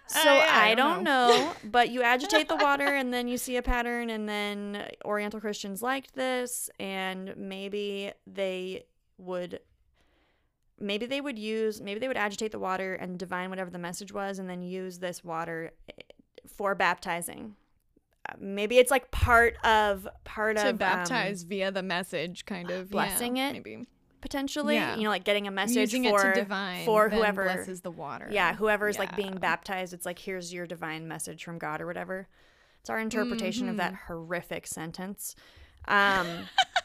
So 0.07 0.19
Uh, 0.29 0.35
yeah, 0.35 0.49
I, 0.53 0.75
don't 0.75 1.03
know. 1.05 1.53
but 1.65 1.91
you 1.91 2.03
agitate 2.15 2.49
the 2.49 2.57
water 2.57 2.85
and 2.87 3.13
then 3.15 3.29
you 3.29 3.39
see 3.39 3.57
a 3.57 3.63
pattern 3.63 4.11
and 4.11 4.29
then 4.29 4.85
Oriental 5.05 5.41
Christians 5.41 5.83
liked 5.83 6.15
this 6.15 6.69
and 6.81 7.35
maybe 7.37 8.13
they 8.27 8.85
would 9.19 9.61
maybe 10.81 11.07
they 11.07 11.21
would 11.21 11.39
use 11.39 11.81
maybe 11.81 12.01
they 12.01 12.09
would 12.09 12.17
agitate 12.17 12.51
the 12.53 12.59
water 12.59 12.95
and 12.95 13.19
divine 13.19 13.51
whatever 13.51 13.71
the 13.71 13.79
message 13.79 14.13
was 14.13 14.39
and 14.39 14.49
then 14.51 14.63
use 14.63 14.99
this 14.99 15.23
water 15.23 15.71
eh, 15.89 16.03
for 16.57 16.75
baptizing. 16.75 17.55
Uh, 18.29 18.33
Maybe 18.41 18.79
it's 18.79 18.91
like 18.91 19.11
part 19.11 19.57
of 19.65 20.09
part 20.25 20.57
to 20.57 20.63
of 20.65 20.69
um, 20.71 20.77
baptize 20.77 21.43
via 21.45 21.71
the 21.71 21.83
message, 21.83 22.45
kind 22.47 22.71
of 22.71 22.87
yeah, 22.89 22.93
blessing 22.93 23.37
it. 23.37 23.53
maybe 23.53 23.87
potentially, 24.21 24.75
Yeah. 24.75 24.97
you 24.97 25.05
know, 25.05 25.11
like 25.11 25.25
getting 25.25 25.47
a 25.47 25.51
message 25.51 25.77
using 25.95 26.05
for 26.05 26.33
divine 26.33 26.85
for 26.85 27.09
whoever 27.09 27.45
blesses 27.45 27.81
the 27.81 27.91
water. 27.91 28.29
yeah, 28.31 28.55
whoever's 28.55 28.99
like 28.99 29.11
Yeah. 29.11 29.17
being 29.17 29.37
baptized, 29.37 29.93
it's 29.95 30.07
like 30.07 30.19
here's 30.19 30.53
your 30.53 30.67
divine 30.67 31.07
message 31.09 31.45
from 31.45 31.59
God 31.59 31.81
or 31.81 31.87
whatever. 31.87 32.29
It's 32.81 32.91
our 32.91 32.99
interpretation 32.99 33.69
of 33.69 33.77
that 33.77 33.93
Mm-hmm. 33.93 34.13
horrific 34.13 34.67
sentence. 34.67 35.35
Um, 35.89 36.27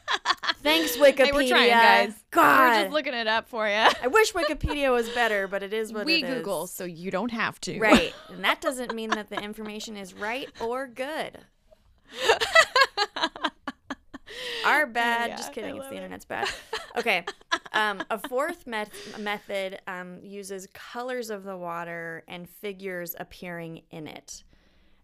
thanks 0.62 0.96
Wikipedia. 0.96 1.24
Hey, 1.26 1.32
we're 1.32 1.48
trying, 1.48 1.70
guys. 1.70 2.14
God, 2.30 2.60
We're 2.60 2.82
just 2.84 2.92
looking 2.92 3.14
it 3.14 3.26
up 3.26 3.48
for 3.48 3.66
you. 3.68 3.74
I 3.74 4.06
wish 4.08 4.32
Wikipedia 4.32 4.90
was 4.92 5.08
better, 5.10 5.46
but 5.48 5.62
it 5.62 5.72
is 5.72 5.92
what 5.92 6.06
we 6.06 6.22
it 6.22 6.24
is. 6.24 6.34
Google, 6.38 6.66
so 6.66 6.84
you 6.84 7.10
don't 7.10 7.30
have 7.30 7.60
to. 7.62 7.78
Right, 7.78 8.14
and 8.28 8.42
that 8.44 8.60
doesn't 8.60 8.94
mean 8.94 9.10
that 9.10 9.28
the 9.30 9.40
information 9.42 9.96
is 9.96 10.14
right 10.14 10.48
or 10.60 10.86
good. 10.86 11.38
Our 14.64 14.86
bad. 15.00 15.30
yeah, 15.30 15.36
Just 15.36 15.52
kidding. 15.52 15.76
It's 15.76 15.86
the 15.88 15.94
it. 15.94 15.98
internet's 15.98 16.24
bad. 16.24 16.48
Okay. 16.96 17.26
Um, 17.74 18.02
a 18.08 18.16
fourth 18.18 18.66
met- 18.66 18.90
method 19.18 19.80
um, 19.86 20.18
uses 20.22 20.66
colors 20.72 21.28
of 21.28 21.44
the 21.44 21.54
water 21.54 22.24
and 22.26 22.48
figures 22.48 23.14
appearing 23.20 23.82
in 23.90 24.06
it. 24.06 24.44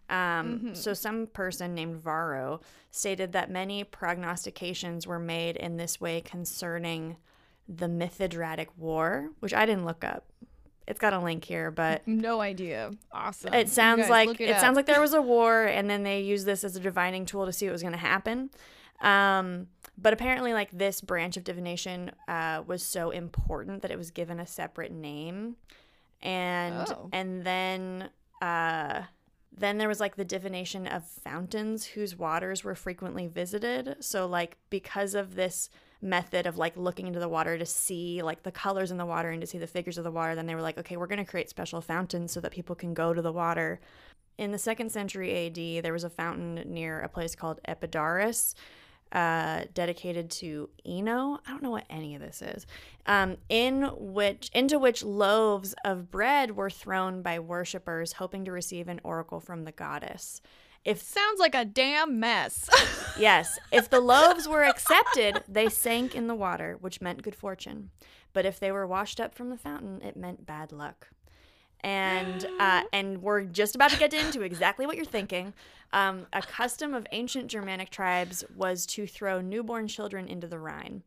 Um, 0.09 0.75
So, 0.75 0.95
some 0.95 1.27
person 1.27 1.75
named 1.75 1.97
Varro 1.97 2.61
stated 2.91 3.33
that 3.33 3.51
many 3.51 3.85
prognostications 3.85 5.07
were 5.07 5.19
made 5.19 5.57
in 5.57 5.77
this 5.77 6.01
way 6.01 6.23
concerning 6.23 7.17
the 7.69 7.87
Mithridatic 7.89 8.69
War, 8.79 9.29
which 9.41 9.53
I 9.53 9.67
didn't 9.67 9.85
look 9.85 10.03
up. 10.03 10.25
It's 10.89 10.99
got 10.99 11.13
a 11.13 11.19
link 11.19 11.45
here, 11.45 11.71
but 11.71 12.09
No 12.09 12.41
idea. 12.41 12.93
Awesome. 13.13 13.53
it 13.53 13.69
sounds 13.69 14.03
guys 14.03 14.11
like 14.11 14.29
look 14.29 14.41
it, 14.41 14.59
sounds 14.61 14.77
like 14.77 14.87
there 14.87 15.01
was 15.01 15.13
a 15.15 15.23
war 15.35 15.65
and 15.65 15.91
then 15.91 16.03
they 16.05 16.21
used 16.23 16.47
this 16.47 16.65
as 16.65 16.75
a 16.75 16.81
divining 16.81 17.27
tool 17.27 17.45
to 17.47 17.53
see 17.53 17.67
what 17.67 17.73
was 17.73 17.83
going 17.83 17.93
to 17.93 17.99
happen 17.99 18.51
um, 19.03 19.67
but 19.99 20.13
apparently 20.13 20.53
like 20.55 20.71
this 20.71 21.01
branch 21.01 21.37
of 21.37 21.45
divination 21.45 22.11
uh, 22.29 22.63
was 22.67 22.83
so 22.83 23.11
important 23.11 23.83
that 23.83 23.91
it 23.91 23.99
was 23.99 24.11
given 24.11 24.41
a 24.41 24.47
separate 24.47 24.93
name. 24.93 25.57
And 26.23 26.87
Oh. 26.89 27.09
and 27.13 27.45
then 27.45 28.11
uh, 28.41 29.03
then 29.55 29.79
there 29.79 29.89
was 29.89 30.01
like 30.01 30.17
the 30.17 30.25
divination 30.25 30.87
of 30.87 31.05
fountains 31.05 31.85
whose 31.85 32.17
waters 32.17 32.65
were 32.65 32.75
frequently 32.75 33.27
visited. 33.27 33.97
So 34.01 34.27
like 34.27 34.57
because 34.71 35.15
of 35.15 35.35
this 35.35 35.69
method 36.01 36.47
of 36.47 36.57
like 36.57 36.77
looking 36.77 37.07
into 37.07 37.21
the 37.21 37.29
water 37.29 37.59
to 37.59 37.67
see 37.67 38.23
like 38.23 38.43
the 38.43 38.51
colors 38.51 38.91
in 38.91 38.97
the 38.97 39.07
water 39.07 39.31
and 39.31 39.41
to 39.41 39.47
see 39.47 39.59
the 39.59 39.67
figures 39.69 39.99
of 39.99 40.03
the 40.03 40.11
water 40.11 40.35
then 40.35 40.47
they 40.47 40.55
were 40.57 40.61
like 40.61 40.77
okay 40.77 40.97
we're 40.97 41.07
going 41.07 41.25
to 41.25 41.31
create 41.31 41.49
special 41.49 41.81
fountains 41.81 42.33
so 42.33 42.41
that 42.41 42.51
people 42.51 42.75
can 42.75 42.95
go 42.95 43.13
to 43.13 43.23
the 43.23 43.33
water. 43.33 43.81
In 44.39 44.51
the 44.53 44.59
second 44.59 44.91
century 44.91 45.47
AD, 45.47 45.85
there 45.85 45.93
was 45.93 46.05
a 46.05 46.11
fountain 46.11 46.63
near 46.67 47.01
a 47.01 47.09
place 47.09 47.35
called 47.35 47.61
Epidaurus, 47.69 48.55
uh, 49.13 49.65
dedicated 49.75 50.31
to 50.31 50.71
Ino. 50.87 51.39
I 51.47 51.51
don't 51.51 51.63
know 51.63 51.71
what 51.71 51.85
any 51.91 52.15
of 52.15 52.23
this 52.23 52.43
is. 52.43 52.67
Um, 53.07 53.37
in 53.49 53.83
which 53.97 54.51
into 54.55 54.79
which 54.79 55.03
loaves 55.03 55.75
of 55.85 56.11
bread 56.11 56.57
were 56.57 56.71
thrown 56.71 57.23
by 57.23 57.39
worshippers, 57.39 58.15
hoping 58.15 58.45
to 58.47 58.53
receive 58.53 58.89
an 58.89 59.01
oracle 59.05 59.39
from 59.39 59.65
the 59.65 59.73
goddess. 59.73 60.41
If 60.85 61.01
Sounds 61.01 61.39
like 61.39 61.55
a 61.55 61.65
damn 61.65 62.19
mess. 62.19 62.69
yes, 63.19 63.59
if 63.71 63.89
the 63.89 64.01
loaves 64.01 64.49
were 64.49 64.65
accepted, 64.65 65.45
they 65.47 65.69
sank 65.69 66.15
in 66.15 66.27
the 66.27 66.35
water, 66.35 66.77
which 66.81 67.01
meant 67.01 67.23
good 67.23 67.37
fortune. 67.37 67.91
But 68.33 68.47
if 68.47 68.59
they 68.59 68.73
were 68.73 68.87
washed 68.87 69.21
up 69.21 69.35
from 69.35 69.51
the 69.51 69.59
fountain, 69.59 70.01
it 70.03 70.17
meant 70.17 70.47
bad 70.47 70.73
luck 70.73 71.09
and 71.85 72.47
uh, 72.61 72.83
and 72.93 73.23
we're 73.23 73.43
just 73.45 73.75
about 73.75 73.91
to 73.91 73.99
get 73.99 74.13
into 74.15 74.43
exactly 74.43 74.87
what 74.87 74.97
you're 74.97 75.05
thinking. 75.05 75.53
Um, 75.93 76.27
a 76.33 76.41
custom 76.41 76.95
of 76.95 77.07
ancient 77.13 77.49
Germanic 77.49 77.91
tribes 77.91 78.45
was 78.57 78.87
to 78.87 79.07
throw 79.07 79.41
newborn 79.41 79.89
children 79.89 80.27
into 80.27 80.47
the 80.47 80.59
Rhine. 80.59 81.03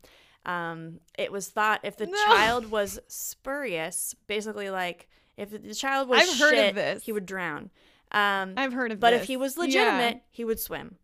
Um, 0.46 1.00
it 1.18 1.32
was 1.32 1.50
thought 1.50 1.80
if 1.84 1.98
the 1.98 2.06
No. 2.06 2.14
child 2.26 2.70
was 2.70 3.00
spurious, 3.08 4.16
basically 4.28 4.70
like 4.70 5.08
if 5.38 5.50
the 5.50 5.74
child 5.74 6.08
was 6.08 6.22
I've 6.22 6.28
shit, 6.50 6.76
this. 6.76 7.04
he 7.04 7.12
would 7.12 7.26
drown. 7.26 7.72
Um, 8.12 8.54
I've 8.56 8.72
heard 8.74 8.92
of 8.92 9.00
but 9.00 9.12
this. 9.12 9.24
if 9.24 9.28
he 9.28 9.38
was 9.38 9.58
Yeah. 9.58 9.64
legitimate, 9.64 10.22
he 10.32 10.46
would 10.46 10.60
swim. 10.60 10.98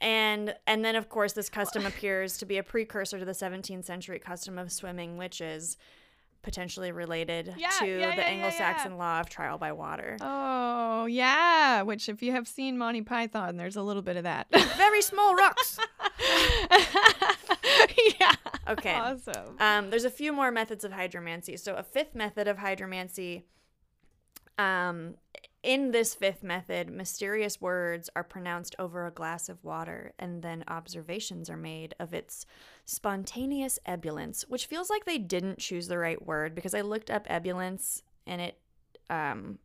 And 0.00 0.54
and 0.66 0.84
then 0.84 0.94
of 0.96 1.08
course 1.08 1.32
this 1.32 1.48
custom 1.48 1.86
appears 1.92 2.36
to 2.38 2.46
be 2.46 2.58
a 2.58 2.62
precursor 2.62 3.18
to 3.18 3.24
the 3.24 3.32
17th 3.32 3.84
century 3.84 4.18
custom 4.18 4.58
of 4.58 4.70
swimming, 4.70 5.16
which 5.16 5.40
is 5.40 5.76
potentially 6.42 6.92
related 6.92 7.54
Yeah, 7.56 7.70
to 7.78 7.86
yeah, 7.86 8.10
the 8.14 8.22
yeah, 8.22 8.28
Anglo-Saxon 8.28 8.98
law 8.98 9.20
of 9.20 9.28
trial 9.28 9.58
by 9.58 9.72
water. 9.72 10.16
Oh, 10.20 11.06
yeah. 11.06 11.82
Which, 11.82 12.08
if 12.08 12.22
you 12.22 12.32
have 12.32 12.48
seen 12.48 12.76
Monty 12.76 13.02
Python, 13.02 13.56
there's 13.56 13.76
a 13.76 13.82
little 13.82 14.02
bit 14.02 14.16
of 14.16 14.24
that. 14.24 14.48
Very 14.76 15.02
small 15.02 15.34
rocks. 15.34 15.78
yeah. 18.20 18.32
Okay. 18.68 18.94
Awesome. 18.94 19.56
Um, 19.60 19.90
there's 19.90 20.04
a 20.04 20.10
few 20.10 20.32
more 20.32 20.50
methods 20.50 20.84
of 20.84 20.92
hydromancy. 20.92 21.58
So 21.58 21.74
a 21.74 21.82
fifth 21.82 22.14
method 22.14 22.48
of 22.48 22.58
hydromancy. 22.58 23.42
Um, 24.58 25.14
in 25.62 25.92
this 25.92 26.14
fifth 26.14 26.42
method, 26.42 26.90
mysterious 26.90 27.60
words 27.60 28.10
are 28.16 28.24
pronounced 28.24 28.74
over 28.78 29.06
a 29.06 29.12
glass 29.12 29.48
of 29.48 29.62
water, 29.62 30.12
and 30.18 30.42
then 30.42 30.64
observations 30.66 31.48
are 31.48 31.56
made 31.56 31.94
of 32.00 32.12
its 32.12 32.46
spontaneous 32.84 33.78
ebullience, 33.86 34.42
which 34.48 34.66
feels 34.66 34.90
like 34.90 35.04
they 35.04 35.18
didn't 35.18 35.58
choose 35.58 35.86
the 35.86 35.98
right 35.98 36.24
word 36.24 36.54
because 36.54 36.74
I 36.74 36.80
looked 36.80 37.10
up 37.10 37.28
ebullience 37.28 38.02
and 38.26 38.40
it 38.40 38.58
um, 39.08 39.58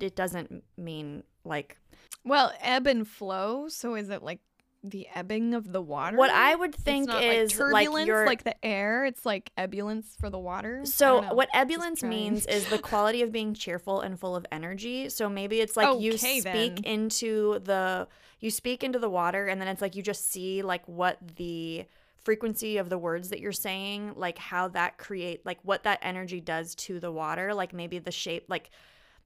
it 0.00 0.16
doesn't 0.16 0.64
mean 0.76 1.24
like 1.44 1.76
Well, 2.24 2.52
ebb 2.60 2.86
and 2.86 3.06
flow. 3.06 3.68
So 3.68 3.94
is 3.94 4.08
it 4.08 4.22
like 4.22 4.40
the 4.82 5.06
ebbing 5.14 5.54
of 5.54 5.72
the 5.72 5.80
water? 5.80 6.16
what 6.16 6.30
I 6.30 6.54
would 6.54 6.74
think 6.74 7.08
is 7.08 7.58
like 7.58 7.72
like 7.72 7.84
turbulence, 7.84 8.06
your 8.06 8.26
like 8.26 8.44
the 8.44 8.64
air. 8.64 9.04
It's 9.04 9.24
like 9.24 9.50
ebullience 9.56 10.16
for 10.18 10.30
the 10.30 10.38
water. 10.38 10.84
So 10.84 11.22
what 11.34 11.48
ebullience 11.54 12.02
means 12.02 12.46
is 12.46 12.66
the 12.68 12.78
quality 12.90 13.22
of 13.22 13.32
being 13.32 13.54
cheerful 13.54 14.00
and 14.00 14.18
full 14.18 14.34
of 14.34 14.46
energy. 14.50 15.08
So 15.08 15.28
maybe 15.28 15.60
it's 15.60 15.76
like 15.76 16.00
you 16.00 16.18
speak 16.18 16.44
then. 16.44 16.76
into 16.84 17.60
the 17.60 18.08
you 18.40 18.50
speak 18.50 18.82
into 18.82 18.98
the 18.98 19.10
water 19.10 19.46
and 19.46 19.60
then 19.60 19.68
it's 19.68 19.80
like 19.80 19.94
you 19.94 20.02
just 20.02 20.30
see 20.30 20.62
like 20.62 20.86
what 20.88 21.18
the 21.36 21.86
frequency 22.24 22.76
of 22.78 22.88
the 22.88 22.98
words 22.98 23.30
that 23.30 23.40
you're 23.40 23.52
saying, 23.52 24.14
like 24.16 24.38
how 24.38 24.68
that 24.68 24.98
create 24.98 25.44
like 25.46 25.58
what 25.62 25.84
that 25.84 25.98
energy 26.02 26.40
does 26.40 26.74
to 26.74 27.00
the 27.00 27.10
water, 27.10 27.54
like 27.54 27.72
maybe 27.72 27.98
the 27.98 28.12
shape 28.12 28.46
like 28.48 28.70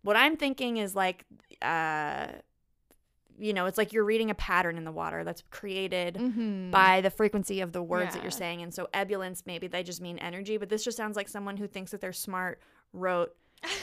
what 0.03 0.17
I'm 0.17 0.37
thinking 0.37 0.77
is 0.77 0.95
like 0.95 1.25
uh 1.63 2.27
you 3.39 3.53
know, 3.53 3.67
it's 3.67 3.79
like 3.79 3.93
you're 3.93 4.05
reading 4.05 4.31
a 4.31 4.35
pattern 4.35 4.77
in 4.79 4.85
the 4.85 4.93
water 4.93 5.25
that's 5.25 5.43
created 5.51 6.15
Mhm. 6.15 6.71
by 6.71 7.01
the 7.01 7.11
frequency 7.11 7.61
of 7.61 7.73
the 7.73 7.83
words 7.83 8.15
that 8.15 8.23
you're 8.23 8.31
saying. 8.31 8.63
And 8.63 8.73
so 8.73 8.89
ebullience, 8.95 9.45
maybe 9.47 9.67
they 9.67 9.83
just 9.83 10.01
mean 10.01 10.19
energy, 10.19 10.57
but 10.57 10.69
this 10.69 10.83
just 10.85 10.97
sounds 10.97 11.17
like 11.17 11.29
someone 11.29 11.57
who 11.57 11.67
thinks 11.67 11.91
that 11.91 12.01
they're 12.01 12.13
smart 12.13 12.61
wrote 12.93 13.35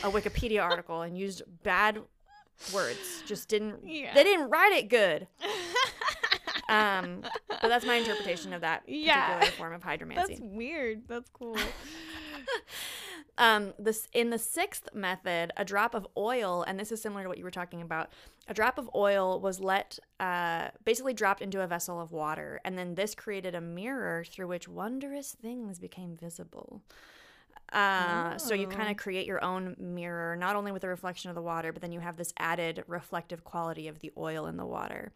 a 0.03 0.09
Wikipedia 0.11 0.63
article 0.63 1.01
and 1.01 1.17
used 1.17 1.41
bad 1.63 2.01
words. 2.73 3.23
Just 3.25 3.47
didn't 3.49 3.85
Yeah. 3.87 4.13
they 4.13 4.23
didn't 4.23 4.49
write 4.49 4.73
it 4.73 4.87
good. 4.89 5.27
Um, 6.69 7.21
but 7.49 7.67
that's 7.67 7.85
my 7.85 7.95
interpretation 7.95 8.53
of 8.53 8.61
that 8.61 8.81
particular 8.85 9.05
Yeah. 9.05 9.43
form 9.51 9.73
of 9.73 9.83
hydromancy. 9.83 10.15
That's 10.15 10.39
weird. 10.39 11.03
That's 11.07 11.29
cool. 11.29 11.57
Um, 13.39 13.73
this 13.79 14.07
in 14.13 14.29
the 14.29 14.37
sixth 14.37 14.89
method, 14.93 15.51
a 15.57 15.65
drop 15.65 15.95
of 15.95 16.05
oil, 16.15 16.63
and 16.67 16.79
this 16.79 16.91
is 16.91 17.01
similar 17.01 17.23
to 17.23 17.29
what 17.29 17.39
you 17.39 17.43
were 17.43 17.49
talking 17.49 17.81
about. 17.81 18.11
A 18.47 18.53
drop 18.53 18.77
of 18.77 18.87
oil 18.93 19.39
was 19.39 19.59
let, 19.59 19.97
uh, 20.19 20.67
basically 20.85 21.15
dropped 21.15 21.41
into 21.41 21.59
a 21.61 21.65
vessel 21.65 21.99
of 21.99 22.11
water, 22.11 22.61
and 22.63 22.77
then 22.77 22.93
this 22.93 23.15
created 23.15 23.55
a 23.55 23.59
mirror 23.61 24.23
through 24.23 24.47
which 24.49 24.67
wondrous 24.67 25.31
things 25.33 25.79
became 25.79 26.15
visible. 26.15 26.83
Uh, 27.71 28.37
So 28.37 28.53
you 28.53 28.67
kind 28.67 28.87
Oh. 28.87 28.91
of 28.91 28.97
create 28.97 29.25
your 29.25 29.43
own 29.43 29.75
mirror, 29.79 30.35
not 30.35 30.55
only 30.55 30.71
with 30.71 30.83
the 30.83 30.87
reflection 30.87 31.29
of 31.31 31.35
the 31.35 31.41
water, 31.41 31.73
but 31.73 31.81
then 31.81 31.91
you 31.91 32.01
have 32.01 32.17
this 32.17 32.33
added 32.37 32.83
reflective 32.85 33.43
quality 33.43 33.87
of 33.87 33.97
the 33.99 34.11
oil 34.15 34.45
in 34.45 34.57
the 34.57 34.65
water. 34.65 35.11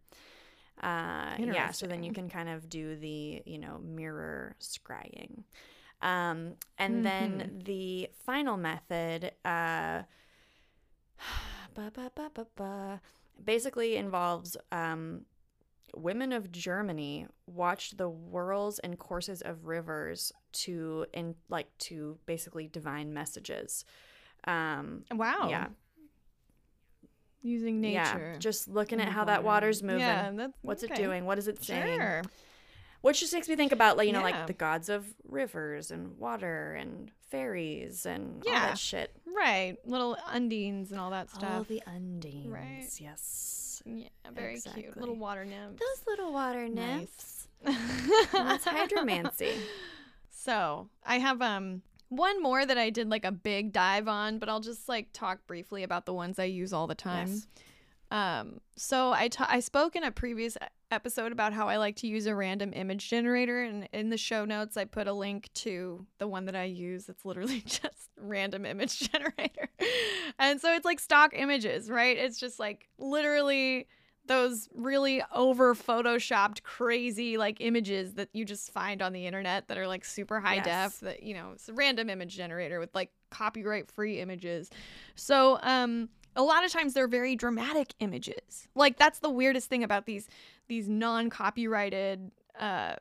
Uh, 0.81 1.35
yeah, 1.53 1.69
so 1.71 1.85
then 1.85 2.03
you 2.03 2.11
can 2.11 2.29
kind 2.29 2.49
of 2.49 2.67
do 2.67 2.95
the, 2.95 3.43
you 3.45 3.59
know, 3.59 3.77
mirror 3.83 4.55
scrying. 4.59 5.43
Um, 6.01 6.53
and 6.77 7.05
then 7.05 7.61
the 7.65 8.09
final 8.23 8.57
method 8.57 9.31
uh, 9.43 10.03
ba, 11.73 11.91
ba, 11.93 12.11
ba, 12.15 12.31
ba, 12.33 12.45
ba, 12.55 13.01
basically 13.43 13.95
involves 13.95 14.57
um, 14.71 15.25
women 15.95 16.31
of 16.31 16.51
Germany 16.51 17.27
watched 17.47 17.97
the 17.97 18.09
whirls 18.09 18.79
and 18.79 18.97
courses 18.99 19.41
of 19.41 19.65
rivers 19.65 20.31
to 20.51 21.05
in 21.13 21.35
like 21.49 21.75
to 21.79 22.17
basically 22.25 22.67
divine 22.67 23.13
messages. 23.13 23.85
Um, 24.45 25.03
Wow. 25.11 25.47
Yeah. 25.49 25.67
Using 27.41 27.79
nature. 27.79 28.31
Yeah, 28.33 28.37
just 28.39 28.67
looking 28.67 28.99
at 28.99 29.07
how 29.09 29.25
that 29.25 29.43
water. 29.43 29.67
water's 29.67 29.83
moving. 29.83 29.99
Yeah, 30.01 30.31
that's, 30.35 30.53
What's 30.63 30.83
it 30.83 30.95
doing? 30.95 31.25
What 31.25 31.37
is 31.37 31.47
it 31.47 31.63
saying? 31.63 31.99
Sure. 31.99 32.23
Which 33.01 33.19
just 33.19 33.33
makes 33.33 33.47
me 33.47 33.55
think 33.55 33.71
about 33.71 33.95
like 33.97 34.07
you 34.07 34.13
know 34.13 34.19
Yeah. 34.19 34.37
like 34.37 34.47
the 34.47 34.53
gods 34.53 34.89
of 34.89 35.05
rivers 35.27 35.91
and 35.91 36.17
water 36.17 36.73
and 36.73 37.11
fairies 37.29 38.05
and 38.05 38.43
all 38.45 38.51
Yeah. 38.53 38.67
that 38.67 38.77
shit. 38.77 39.15
Right. 39.25 39.77
Little 39.85 40.17
undines 40.29 40.91
and 40.91 40.99
all 40.99 41.11
that 41.11 41.29
stuff. 41.29 41.51
All 41.51 41.63
the 41.63 41.81
undines. 41.87 42.49
Right. 42.51 42.87
Yes. 42.99 43.81
yeah, 43.85 44.07
very 44.33 44.59
cute. 44.59 44.97
Little 44.97 45.15
water 45.15 45.45
nymphs. 45.45 45.79
Those 45.79 46.07
little 46.07 46.33
water 46.33 46.67
Nice. 46.67 47.47
nymphs. 47.63 48.27
That's 48.31 48.65
hydromancy. 48.65 49.57
So 50.29 50.89
I 51.05 51.19
have 51.19 51.41
um 51.41 51.81
one 52.09 52.41
more 52.41 52.65
that 52.65 52.77
I 52.77 52.89
did 52.89 53.09
like 53.09 53.25
a 53.25 53.31
big 53.31 53.73
dive 53.73 54.07
on, 54.07 54.39
but 54.39 54.47
I'll 54.49 54.61
just 54.61 54.87
like 54.87 55.11
talk 55.13 55.45
briefly 55.45 55.83
about 55.83 56.05
the 56.05 56.13
ones 56.13 56.39
I 56.39 56.45
use 56.45 56.71
all 56.73 56.87
the 56.87 56.95
time. 56.95 57.27
Yes. 57.27 57.47
Um, 58.09 58.61
so 58.77 59.11
I 59.11 59.27
ta- 59.27 59.47
I 59.49 59.59
spoke 59.59 59.95
in 59.97 60.03
a 60.05 60.11
previous 60.11 60.57
episode 60.91 61.31
about 61.31 61.53
how 61.53 61.67
I 61.67 61.77
like 61.77 61.95
to 61.97 62.07
use 62.07 62.25
a 62.27 62.35
random 62.35 62.71
image 62.73 63.09
generator, 63.09 63.61
and 63.63 63.87
in 63.93 64.09
the 64.09 64.17
show 64.17 64.45
notes 64.45 64.77
I 64.77 64.85
put 64.85 65.07
a 65.07 65.13
link 65.13 65.49
to 65.55 66.05
the 66.17 66.27
one 66.27 66.45
that 66.45 66.55
I 66.55 66.63
use. 66.65 67.09
It's 67.09 67.25
literally 67.25 67.61
just 67.65 68.09
random 68.19 68.65
image 68.65 68.99
generator, 69.11 69.69
and 70.39 70.59
so 70.61 70.73
it's 70.73 70.85
like 70.85 70.99
stock 70.99 71.31
images, 71.35 71.89
right? 71.89 72.17
It's 72.17 72.39
just 72.39 72.59
like 72.59 72.87
literally 72.97 73.87
those 74.25 74.67
really 74.75 75.23
over 75.33 75.73
photoshopped 75.73 76.61
crazy 76.63 77.37
like 77.37 77.61
images 77.61 78.15
that 78.15 78.27
you 78.33 78.43
just 78.43 78.73
find 78.73 79.01
on 79.01 79.13
the 79.13 79.25
internet 79.25 79.69
that 79.69 79.77
are 79.77 79.87
like 79.87 80.03
super 80.03 80.41
high 80.41 80.55
Yes. 80.55 80.65
def 80.65 80.99
that 80.99 81.23
you 81.23 81.33
know 81.33 81.51
it's 81.53 81.69
a 81.69 81.73
random 81.73 82.09
image 82.09 82.35
generator 82.35 82.77
with 82.77 82.93
like 82.93 83.09
copyright 83.31 83.89
free 83.89 84.19
images 84.19 84.69
so 85.15 85.57
um 85.63 86.09
a 86.35 86.43
lot 86.43 86.65
of 86.65 86.71
times 86.73 86.93
they're 86.93 87.07
very 87.07 87.37
dramatic 87.37 87.93
images 88.01 88.67
like 88.75 88.97
that's 88.97 89.19
the 89.19 89.29
weirdest 89.29 89.69
thing 89.69 89.81
about 89.81 90.05
these 90.05 90.27
these 90.67 90.87
non-copyrighted 90.87 92.31
uh 92.59 92.95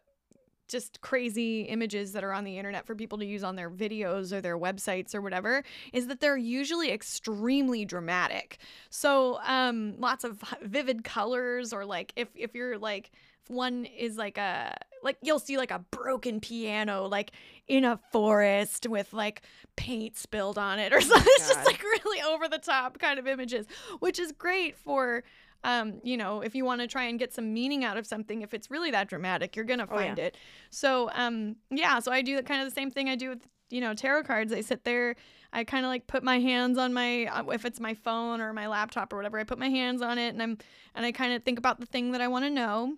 just 0.68 1.00
crazy 1.00 1.62
images 1.62 2.12
that 2.12 2.24
are 2.24 2.32
on 2.32 2.44
the 2.44 2.58
internet 2.58 2.86
for 2.86 2.94
people 2.94 3.18
to 3.18 3.24
use 3.24 3.44
on 3.44 3.56
their 3.56 3.70
videos 3.70 4.32
or 4.32 4.40
their 4.40 4.58
websites 4.58 5.14
or 5.14 5.20
whatever 5.20 5.62
is 5.92 6.08
that 6.08 6.20
they're 6.20 6.36
usually 6.36 6.90
extremely 6.90 7.84
dramatic. 7.84 8.58
So 8.90 9.38
um 9.46 9.94
lots 9.98 10.24
of 10.24 10.42
vivid 10.62 11.04
colors 11.04 11.72
or 11.72 11.84
like 11.84 12.12
if 12.16 12.28
if 12.34 12.54
you're 12.54 12.78
like 12.78 13.10
if 13.44 13.50
one 13.50 13.84
is 13.84 14.16
like 14.16 14.38
a 14.38 14.76
like 15.02 15.16
you'll 15.22 15.38
see 15.38 15.56
like 15.56 15.70
a 15.70 15.78
broken 15.90 16.40
piano 16.40 17.06
like 17.06 17.30
in 17.68 17.84
a 17.84 17.98
forest 18.10 18.88
with 18.88 19.12
like 19.12 19.42
paint 19.76 20.16
spilled 20.16 20.58
on 20.58 20.78
it 20.78 20.92
or 20.92 21.00
something. 21.00 21.32
It's 21.36 21.48
just 21.48 21.64
like 21.64 21.82
really 21.82 22.22
over 22.22 22.48
the 22.48 22.58
top 22.58 22.98
kind 22.98 23.18
of 23.18 23.26
images 23.26 23.66
which 24.00 24.18
is 24.18 24.32
great 24.32 24.76
for 24.76 25.22
um, 25.66 26.00
you 26.04 26.16
know, 26.16 26.40
if 26.40 26.54
you 26.54 26.64
want 26.64 26.80
to 26.80 26.86
try 26.86 27.04
and 27.04 27.18
get 27.18 27.34
some 27.34 27.52
meaning 27.52 27.84
out 27.84 27.96
of 27.96 28.06
something, 28.06 28.40
if 28.42 28.54
it's 28.54 28.70
really 28.70 28.90
that 28.92 29.08
dramatic, 29.08 29.56
you're 29.56 29.64
gonna 29.66 29.86
Oh, 29.90 29.98
yeah. 29.98 30.06
find 30.06 30.18
it. 30.18 30.36
So, 30.70 31.10
um, 31.12 31.56
yeah, 31.70 31.98
so 31.98 32.12
I 32.12 32.22
do 32.22 32.40
kind 32.42 32.62
of 32.62 32.68
the 32.68 32.74
same 32.74 32.90
thing 32.90 33.08
I 33.08 33.16
do 33.16 33.28
with 33.30 33.42
you 33.68 33.80
know 33.80 33.92
tarot 33.94 34.22
cards. 34.22 34.52
I 34.52 34.60
sit 34.60 34.84
there, 34.84 35.16
I 35.52 35.64
kind 35.64 35.84
of 35.84 35.88
like 35.90 36.06
put 36.06 36.22
my 36.22 36.38
hands 36.38 36.78
on 36.78 36.92
my 36.94 37.24
uh, 37.26 37.42
if 37.50 37.64
it's 37.64 37.80
my 37.80 37.94
phone 37.94 38.40
or 38.40 38.52
my 38.52 38.68
laptop 38.68 39.12
or 39.12 39.16
whatever, 39.16 39.38
I 39.40 39.44
put 39.44 39.58
my 39.58 39.68
hands 39.68 40.02
on 40.02 40.18
it 40.18 40.28
and 40.28 40.40
I'm 40.42 40.56
and 40.94 41.04
I 41.04 41.10
kind 41.12 41.32
of 41.34 41.42
think 41.42 41.58
about 41.58 41.80
the 41.80 41.86
thing 41.86 42.12
that 42.12 42.20
I 42.20 42.28
want 42.28 42.44
to 42.44 42.50
know. 42.50 42.94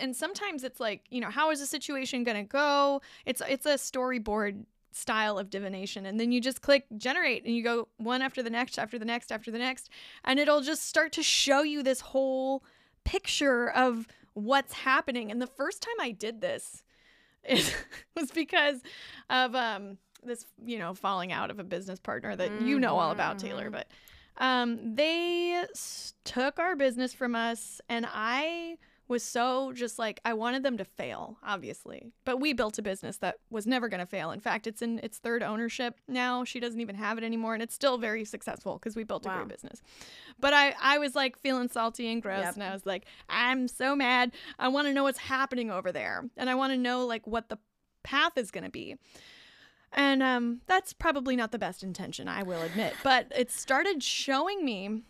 And 0.00 0.16
sometimes 0.16 0.64
it's 0.64 0.80
like, 0.80 1.02
you 1.10 1.20
know, 1.20 1.28
how 1.28 1.50
is 1.50 1.60
the 1.60 1.66
situation 1.66 2.24
gonna 2.24 2.44
go? 2.44 3.02
It's 3.26 3.42
it's 3.48 3.66
a 3.66 3.74
storyboard 3.74 4.64
style 4.94 5.38
of 5.38 5.50
divination. 5.50 6.06
And 6.06 6.18
then 6.20 6.30
you 6.32 6.40
just 6.40 6.62
click 6.62 6.84
generate 6.96 7.44
and 7.44 7.54
you 7.54 7.62
go 7.64 7.88
one 7.96 8.22
after 8.22 8.42
the 8.42 8.50
next 8.50 8.78
after 8.78 8.98
the 8.98 9.04
next 9.04 9.32
after 9.32 9.50
the 9.50 9.58
next. 9.58 9.90
And 10.24 10.38
it'll 10.38 10.60
just 10.60 10.86
start 10.86 11.12
to 11.12 11.22
show 11.22 11.62
you 11.62 11.82
this 11.82 12.00
whole 12.00 12.62
picture 13.04 13.70
of 13.70 14.06
what's 14.34 14.72
happening. 14.72 15.30
And 15.30 15.40
the 15.42 15.46
first 15.46 15.82
time 15.82 15.94
i 16.00 16.10
did 16.10 16.40
this 16.40 16.82
it 17.44 17.76
was 18.16 18.30
because 18.30 18.80
of 19.28 19.54
um 19.54 19.98
this 20.22 20.46
you 20.64 20.78
know 20.78 20.94
falling 20.94 21.30
out 21.32 21.50
of 21.50 21.58
a 21.58 21.64
business 21.64 21.98
partner 22.00 22.34
that 22.34 22.62
you 22.62 22.80
know 22.80 22.96
all 22.98 23.10
about 23.10 23.38
taelor. 23.38 23.68
Mhm. 23.68 23.72
but 23.72 23.86
um 24.38 24.94
they 24.94 25.52
s- 25.52 26.14
took 26.24 26.58
our 26.58 26.74
business 26.74 27.12
from 27.12 27.34
us 27.34 27.80
and 27.88 28.06
i 28.10 28.78
was 29.06 29.22
so 29.22 29.72
just 29.72 29.98
like 29.98 30.18
I 30.24 30.32
wanted 30.32 30.62
them 30.62 30.78
to 30.78 30.84
fail, 30.84 31.36
obviously. 31.44 32.12
But 32.24 32.40
we 32.40 32.52
built 32.54 32.78
a 32.78 32.82
business 32.82 33.18
that 33.18 33.36
was 33.50 33.66
never 33.66 33.88
going 33.88 34.00
to 34.00 34.06
fail. 34.06 34.30
In 34.30 34.40
fact, 34.40 34.66
it's 34.66 34.80
in 34.80 34.98
its 35.02 35.18
third 35.18 35.42
ownership 35.42 36.00
now. 36.08 36.44
She 36.44 36.58
doesn't 36.58 36.80
even 36.80 36.96
have 36.96 37.18
it 37.18 37.24
anymore 37.24 37.52
and 37.54 37.62
it's 37.62 37.74
still 37.74 37.98
very 37.98 38.24
successful 38.24 38.74
because 38.78 38.96
we 38.96 39.04
built 39.04 39.26
a 39.26 39.28
great 39.28 39.48
business. 39.48 39.82
But 40.40 40.54
I 40.54 40.74
I 40.80 40.98
was 40.98 41.14
like 41.14 41.38
feeling 41.38 41.68
salty 41.68 42.10
and 42.10 42.22
gross 42.22 42.44
Yep. 42.44 42.54
and 42.54 42.62
I 42.62 42.72
was 42.72 42.86
like 42.86 43.04
I'm 43.28 43.68
so 43.68 43.94
mad. 43.94 44.32
I 44.58 44.68
want 44.68 44.86
to 44.88 44.92
know 44.94 45.02
what's 45.02 45.18
happening 45.18 45.70
over 45.70 45.92
there 45.92 46.24
and 46.36 46.48
I 46.48 46.54
want 46.54 46.72
to 46.72 46.78
know 46.78 47.04
like 47.06 47.26
what 47.26 47.48
the 47.50 47.58
path 48.04 48.38
is 48.38 48.50
going 48.50 48.64
to 48.64 48.70
be. 48.70 48.96
And 49.92 50.22
um 50.22 50.60
that's 50.66 50.92
probably 50.92 51.36
not 51.36 51.52
the 51.52 51.58
best 51.58 51.82
intention, 51.82 52.26
I 52.26 52.42
will 52.42 52.62
admit, 52.62 52.94
but 53.04 53.30
it 53.36 53.50
started 53.50 54.02
showing 54.02 54.64
me 54.64 55.02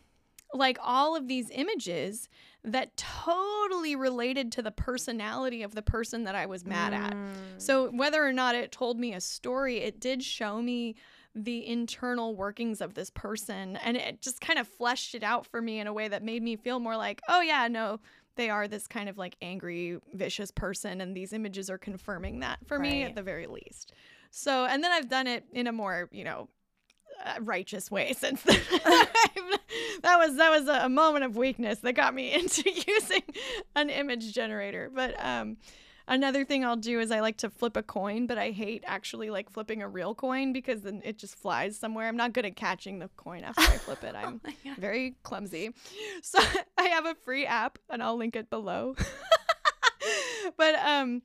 like 0.53 0.79
all 0.83 1.17
of 1.17 1.27
these 1.27 1.51
images 1.51 2.29
that 2.65 2.97
totally 2.97 3.95
related 3.95 4.51
to 4.53 4.63
the 4.63 4.71
personality 4.71 5.63
of 5.63 5.75
the 5.75 5.83
person 5.83 6.25
that 6.25 6.35
I 6.35 6.47
was 6.47 6.65
mad 6.65 6.95
at. 6.95 7.13
Mm. 7.13 7.35
So 7.59 7.91
whether 7.91 8.25
or 8.25 8.33
not 8.33 8.55
it 8.55 8.73
told 8.73 8.99
me 8.99 9.13
a 9.13 9.21
story, 9.21 9.79
it 9.79 10.01
did 10.01 10.23
show 10.23 10.63
me 10.63 10.97
the 11.35 11.67
internal 11.67 12.35
workings 12.35 12.81
of 12.81 12.95
this 12.95 13.11
person 13.11 13.77
and 13.77 13.97
it 13.97 14.23
just 14.23 14.41
kind 14.41 14.59
of 14.59 14.67
fleshed 14.67 15.15
it 15.15 15.23
out 15.23 15.45
for 15.47 15.61
me 15.61 15.79
in 15.81 15.87
a 15.87 15.93
way 15.93 16.09
that 16.09 16.23
made 16.23 16.43
me 16.43 16.57
feel 16.57 16.79
more 16.79 16.97
like, 16.97 17.21
oh 17.29 17.41
yeah, 17.41 17.69
no, 17.69 18.01
they 18.37 18.49
are 18.49 18.67
this 18.67 18.87
kind 18.87 19.09
of 19.09 19.19
like 19.19 19.37
angry, 19.43 19.99
vicious 20.15 20.51
person 20.51 21.01
and 21.01 21.15
these 21.15 21.33
images 21.33 21.69
are 21.69 21.79
confirming 21.79 22.41
that 22.41 22.59
for 22.67 22.79
me 22.79 23.03
at 23.03 23.15
the 23.15 23.23
very 23.23 23.47
least. 23.47 23.93
So, 24.31 24.65
and 24.65 24.83
then 24.83 24.91
I've 24.91 25.09
done 25.09 25.27
it 25.27 25.45
in 25.53 25.67
a 25.67 25.73
more, 25.73 26.09
you 26.13 26.25
know, 26.25 26.49
righteous 27.41 27.91
way 27.91 28.13
since 28.19 28.43
then. 28.43 28.61
that 30.03 30.17
was 30.19 30.37
that 30.37 30.51
was 30.51 30.69
a, 30.69 30.89
moment 30.89 31.25
of 31.25 31.37
weakness 31.37 31.79
that 31.81 31.95
got 31.95 32.15
me 32.15 32.33
into 32.39 32.71
using 32.71 33.23
an 33.75 33.91
image 33.91 34.33
generator. 34.33 34.91
But 34.95 35.15
um, 35.25 35.57
another 36.07 36.45
thing 36.45 36.65
I'll 36.65 36.77
do 36.77 37.01
is 37.01 37.11
I 37.11 37.21
like 37.21 37.39
to 37.39 37.51
flip 37.51 37.77
a 37.77 37.83
coin, 37.83 38.27
but 38.27 38.39
I 38.39 38.51
hate 38.51 38.85
actually 38.87 39.31
like 39.31 39.51
flipping 39.51 39.83
a 39.83 39.89
real 39.89 40.15
coin 40.15 40.53
because 40.53 40.83
then 40.83 41.03
it 41.05 41.19
just 41.19 41.37
flies 41.37 41.77
somewhere. 41.79 42.09
I'm 42.09 42.17
not 42.17 42.33
good 42.33 42.45
at 42.45 42.57
catching 42.57 42.99
the 42.99 43.09
coin 43.17 43.45
after 43.45 43.63
I 43.63 43.79
flip 43.79 44.05
it. 44.05 44.15
I'm 44.17 44.41
Oh 44.45 44.51
very 44.79 45.17
clumsy. 45.23 45.71
So 46.23 46.39
I 46.79 46.85
have 46.85 47.07
a 47.07 47.15
free 47.25 47.47
app 47.47 47.79
and 47.91 48.03
I'll 48.03 48.17
link 48.17 48.37
it 48.37 48.51
below. 48.51 48.95
but 50.57 50.75
um 50.77 51.23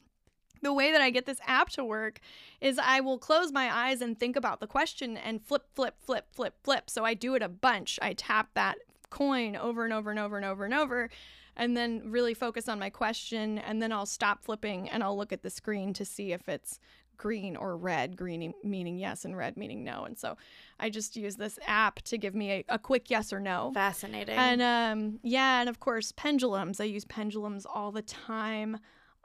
the 0.61 0.73
way 0.73 0.91
that 0.91 1.01
I 1.01 1.09
get 1.09 1.25
this 1.25 1.39
app 1.45 1.69
to 1.71 1.83
work 1.83 2.19
is 2.61 2.79
I 2.79 2.99
will 2.99 3.17
close 3.17 3.51
my 3.51 3.73
eyes 3.73 4.01
and 4.01 4.19
think 4.19 4.35
about 4.35 4.59
the 4.59 4.67
question 4.67 5.17
and 5.17 5.41
flip, 5.41 5.65
flip, 5.75 5.95
flip, 5.99 6.27
flip, 6.33 6.55
flip. 6.63 6.89
So 6.89 7.05
I 7.05 7.13
do 7.13 7.35
it 7.35 7.41
a 7.41 7.49
bunch. 7.49 7.99
I 8.01 8.13
tap 8.13 8.49
that 8.55 8.77
coin 9.09 9.55
over 9.55 9.83
and 9.83 9.93
over 9.93 10.09
and 10.09 10.19
over 10.19 10.37
and 10.37 10.45
over 10.45 10.65
and 10.65 10.73
over 10.73 11.09
and 11.55 11.75
then 11.75 12.01
really 12.05 12.33
focus 12.33 12.69
on 12.69 12.79
my 12.79 12.89
question 12.89 13.57
and 13.59 13.81
then 13.81 13.91
I'll 13.91 14.05
stop 14.05 14.43
flipping 14.43 14.87
and 14.89 15.03
I'll 15.03 15.17
look 15.17 15.33
at 15.33 15.41
the 15.41 15.49
screen 15.49 15.93
to 15.93 16.05
see 16.05 16.31
if 16.31 16.47
it's 16.47 16.79
green 17.17 17.57
or 17.57 17.75
red 17.75 18.15
green 18.15 18.53
meaning 18.63 18.97
yes 18.97 19.25
and 19.25 19.35
red 19.35 19.57
meaning 19.57 19.83
no 19.83 20.05
and 20.05 20.17
so 20.17 20.37
i 20.79 20.89
just 20.89 21.17
use 21.17 21.35
this 21.35 21.59
app 21.67 22.01
to 22.03 22.17
give 22.17 22.33
me 22.33 22.49
a, 22.49 22.65
a 22.69 22.79
quick 22.79 23.09
yes 23.09 23.33
or 23.33 23.41
no 23.41 23.71
Fascinating. 23.73 24.35
and 24.37 24.61
um, 24.61 25.19
yeah, 25.21 25.59
and 25.59 25.67
of 25.67 25.81
course 25.81 26.13
pendulums. 26.13 26.79
I 26.79 26.85
use 26.85 27.03
pendulums 27.03 27.65
all 27.65 27.91
the 27.91 28.01
time 28.01 28.77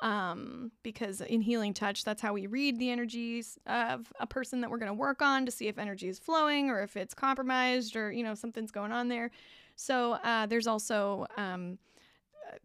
um, 0.05 0.71
because 0.83 1.23
in 1.23 1.41
healing 1.41 1.73
touch, 1.73 2.05
that's 2.05 2.21
how 2.21 2.35
we 2.35 2.47
read 2.47 2.79
the 2.79 2.91
energies 2.91 3.59
of 3.67 4.13
a 4.21 4.27
person 4.27 4.61
that 4.61 4.71
we're 4.71 4.79
going 4.79 4.91
to 4.91 4.93
work 4.93 5.23
on 5.23 5.47
to 5.47 5.51
see 5.51 5.67
if 5.67 5.79
energy 5.79 6.09
is 6.09 6.19
flowing 6.19 6.69
or 6.69 6.83
if 6.83 6.95
it's 6.95 7.15
compromised 7.15 7.97
or 7.97 8.13
you 8.13 8.23
know 8.23 8.35
something's 8.35 8.71
going 8.71 8.93
on 8.93 9.09
there. 9.09 9.31
So 9.77 10.13
uh, 10.13 10.45
there's 10.45 10.67
also 10.67 11.27
um, 11.39 11.79
uh, 12.47 12.59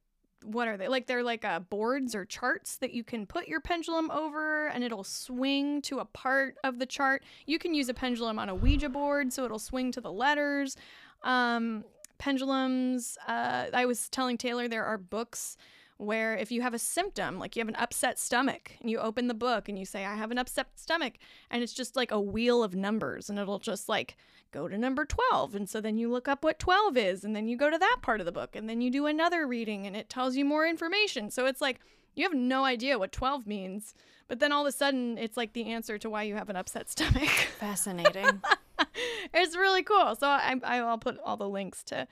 what 0.44 0.68
are 0.68 0.76
they 0.76 0.90
like? 0.90 1.08
They're 1.08 1.24
like 1.24 1.46
uh, 1.46 1.62
boards 1.62 2.14
or 2.14 2.26
charts 2.26 2.76
that 2.80 2.92
you 2.92 3.06
can 3.06 3.26
put 3.26 3.48
your 3.48 3.62
pendulum 3.62 4.12
over, 4.12 4.68
and 4.68 4.84
it'll 4.84 5.06
swing 5.06 5.82
to 5.84 6.00
a 6.00 6.06
part 6.06 6.58
of 6.66 6.78
the 6.78 6.86
chart. 6.86 7.24
You 7.46 7.58
can 7.58 7.74
use 7.74 7.88
a 7.88 7.94
pendulum 7.94 8.38
on 8.38 8.50
a 8.50 8.56
Ouija 8.56 8.90
board, 8.90 9.32
so 9.32 9.46
it'll 9.46 9.60
swing 9.60 9.94
to 9.94 10.02
the 10.02 10.12
letters. 10.12 10.76
Um, 11.24 11.86
pendulums. 12.18 13.18
Uh, 13.26 13.68
I 13.74 13.86
was 13.86 14.10
telling 14.10 14.38
Taelor 14.38 14.70
there 14.70 14.84
are 14.84 14.98
books 14.98 15.56
where 16.00 16.38
if 16.38 16.50
you 16.50 16.62
have 16.62 16.74
a 16.74 16.80
symptom, 16.80 17.38
like 17.38 17.58
you 17.58 17.60
have 17.60 17.68
an 17.68 17.76
upset 17.76 18.18
stomach, 18.18 18.72
and 18.80 18.90
you 18.90 18.98
open 19.00 19.28
the 19.28 19.34
book 19.34 19.68
and 19.68 19.78
you 19.78 19.86
say, 19.86 20.06
I 20.06 20.16
have 20.16 20.32
an 20.32 20.38
upset 20.38 20.68
stomach, 20.76 21.16
and 21.52 21.62
it's 21.62 21.74
just 21.74 21.98
like 21.98 22.10
a 22.10 22.20
wheel 22.20 22.64
of 22.64 22.74
numbers, 22.74 23.30
and 23.30 23.38
it'll 23.38 23.60
just 23.60 23.90
like 23.90 24.16
go 24.52 24.70
to 24.70 24.78
number 24.78 25.04
12. 25.04 25.56
And 25.56 25.70
so 25.70 25.82
then 25.82 25.98
you 25.98 26.10
look 26.10 26.30
up 26.30 26.42
what 26.42 26.58
12 26.58 26.96
is, 26.96 27.26
and 27.26 27.36
then 27.36 27.50
you 27.50 27.58
go 27.58 27.70
to 27.70 27.78
that 27.78 27.98
part 28.02 28.22
of 28.22 28.26
the 28.26 28.32
book, 28.32 28.56
and 28.56 28.70
then 28.70 28.80
you 28.80 28.90
do 28.90 29.08
another 29.08 29.46
reading, 29.46 29.86
and 29.86 29.96
it 29.96 30.10
tells 30.10 30.38
you 30.38 30.46
more 30.46 30.66
information. 30.66 31.30
So 31.30 31.46
it's 31.46 31.60
like 31.60 31.82
you 32.16 32.24
have 32.24 32.34
no 32.34 32.64
idea 32.64 32.98
what 32.98 33.12
12 33.12 33.46
means, 33.46 33.94
but 34.30 34.40
then 34.40 34.54
all 34.54 34.66
of 34.66 34.70
a 34.70 34.72
sudden 34.72 35.18
it's 35.18 35.36
like 35.36 35.52
the 35.52 35.66
answer 35.66 35.98
to 35.98 36.10
why 36.10 36.24
you 36.24 36.36
have 36.36 36.50
an 36.50 36.56
upset 36.56 36.90
stomach. 36.90 37.30
Fascinating. 37.60 38.42
it's 39.34 39.58
really 39.58 39.84
cool. 39.84 40.16
So 40.16 40.28
I, 40.28 40.58
I'll 40.64 40.98
put 40.98 41.20
all 41.26 41.36
the 41.36 41.50
links 41.50 41.84
to 41.86 42.08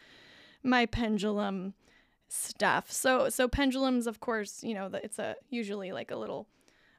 my 0.61 0.85
pendulum 0.85 1.73
stuff. 2.27 2.91
So 2.91 3.29
so 3.29 3.47
pendulums, 3.47 4.07
of 4.07 4.19
course, 4.19 4.63
you 4.63 4.73
know, 4.73 4.89
it's 4.93 5.19
a 5.19 5.35
usually 5.49 5.91
like 5.91 6.11
a 6.11 6.15
little, 6.15 6.47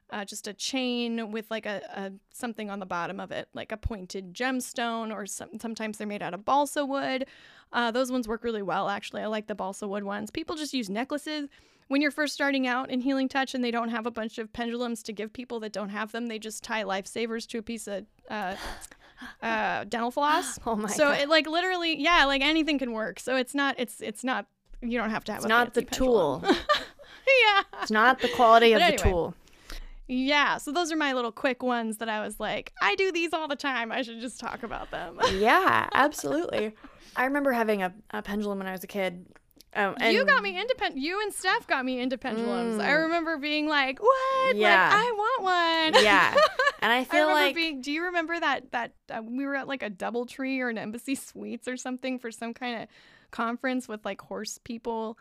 uh, 0.09 0.25
just 0.25 0.47
a 0.47 0.53
chain 0.53 1.31
with 1.31 1.49
like 1.51 1.65
a, 1.65 1.81
a 1.95 2.11
something 2.33 2.69
on 2.69 2.79
the 2.79 2.85
bottom 2.85 3.19
of 3.19 3.31
it, 3.31 3.47
like 3.53 3.71
a 3.71 3.77
pointed 3.77 4.33
gemstone, 4.33 5.13
or 5.13 5.25
some, 5.25 5.59
sometimes 5.59 5.97
they're 5.97 6.07
made 6.07 6.23
out 6.23 6.33
of 6.33 6.45
balsa 6.45 6.85
wood. 6.85 7.25
Uh, 7.71 7.91
those 7.91 8.11
ones 8.11 8.27
work 8.27 8.43
really 8.43 8.63
well, 8.63 8.89
actually. 8.89 9.21
I 9.21 9.27
like 9.27 9.47
the 9.47 9.55
balsa 9.55 9.87
wood 9.87 10.03
ones. 10.03 10.31
People 10.31 10.55
just 10.55 10.73
use 10.73 10.89
necklaces. 10.89 11.49
When 11.87 12.01
you're 12.01 12.11
first 12.11 12.35
starting 12.35 12.67
out 12.67 12.91
in 12.91 13.01
Healing 13.01 13.27
Touch 13.27 13.55
and 13.55 13.63
they 13.63 13.71
don't 13.71 13.89
have 13.89 14.05
a 14.05 14.11
bunch 14.11 14.37
of 14.37 14.53
pendulums 14.53 15.01
to 15.03 15.13
give 15.13 15.33
people 15.33 15.59
that 15.61 15.73
don't 15.73 15.89
have 15.89 16.11
them, 16.11 16.27
they 16.27 16.37
just 16.37 16.63
tie 16.63 16.83
lifesavers 16.83 17.47
to 17.47 17.59
a 17.59 17.61
piece 17.63 17.87
of 17.87 18.05
uh, 18.29 18.55
uh, 19.41 19.85
dental 19.85 20.11
floss. 20.11 20.59
Oh 20.65 20.75
my 20.75 20.89
so 20.89 21.05
God. 21.05 21.19
it 21.19 21.29
like 21.29 21.47
literally, 21.47 21.99
yeah, 21.99 22.25
like 22.25 22.41
anything 22.41 22.77
can 22.77 22.91
work. 22.91 23.19
So 23.19 23.35
it's 23.35 23.55
not, 23.55 23.75
it's 23.77 24.01
it's 24.01 24.23
not. 24.23 24.47
You 24.81 24.97
don't 24.97 25.09
have 25.09 25.23
to 25.25 25.31
have 25.33 25.39
It's 25.41 25.47
not 25.49 25.73
the 25.73 25.81
pendulum. 25.83 26.41
tool. 26.41 26.51
yeah. 27.45 27.63
It's 27.81 27.91
not 27.91 28.19
the 28.21 28.29
quality 28.29 28.73
of 28.73 28.79
But 28.79 28.91
the 28.97 29.03
tool. 29.03 29.33
Yeah, 30.07 30.57
so 30.57 30.71
those 30.71 30.91
are 30.91 30.95
my 30.95 31.13
little 31.13 31.31
quick 31.31 31.61
ones 31.61 31.97
that 31.97 32.09
I 32.09 32.21
was 32.21 32.39
like, 32.39 32.73
I 32.81 32.95
do 32.95 33.11
these 33.11 33.31
all 33.31 33.47
the 33.47 33.55
time. 33.55 33.91
I 33.91 34.01
should 34.01 34.19
just 34.21 34.39
talk 34.39 34.63
about 34.63 34.89
them. 34.89 35.19
Yeah, 35.33 35.87
absolutely. 35.93 36.73
I 37.15 37.25
remember 37.25 37.51
having 37.51 37.83
a, 37.83 37.93
a 38.11 38.21
pendulum 38.23 38.57
when 38.57 38.67
I 38.67 38.71
was 38.71 38.83
a 38.83 38.87
kid. 38.87 39.25
Um, 39.75 39.95
and 39.99 40.11
you 40.15 40.25
got 40.25 40.41
me 40.41 40.57
into 40.59 40.73
pen. 40.79 40.97
You 40.97 41.21
and 41.21 41.31
Steph 41.31 41.67
got 41.67 41.85
me 41.85 41.99
into 41.99 42.17
pendulums. 42.17 42.79
I 42.79 42.87
Mm. 42.89 43.03
remember 43.03 43.37
being 43.37 43.67
like, 43.67 44.01
"What? 44.01 44.55
Yeah. 44.55 44.89
Like, 44.91 45.03
I 45.05 45.11
want 45.11 45.93
one." 45.93 46.03
Yeah. 46.03 46.35
And 46.81 46.91
I 46.93 46.99
I 46.99 47.03
feel 47.03 47.27
remember 47.27 47.33
like 47.45 47.55
being. 47.55 47.81
Do 47.81 47.91
you 47.91 48.05
remember 48.05 48.39
that 48.39 48.71
that 48.71 48.93
uh, 49.13 49.21
we 49.21 49.45
were 49.45 49.55
at 49.55 49.67
like 49.67 49.83
a 49.83 49.89
DoubleTree 49.91 50.59
or 50.61 50.69
an 50.69 50.77
Embassy 50.79 51.13
Suites 51.13 51.67
or 51.67 51.75
something 51.77 52.17
for 52.19 52.31
some 52.31 52.53
kind 52.53 52.81
of 52.83 52.87
conference 53.31 53.87
with 53.87 54.03
like 54.05 54.21
horse 54.21 54.57
people? 54.63 55.17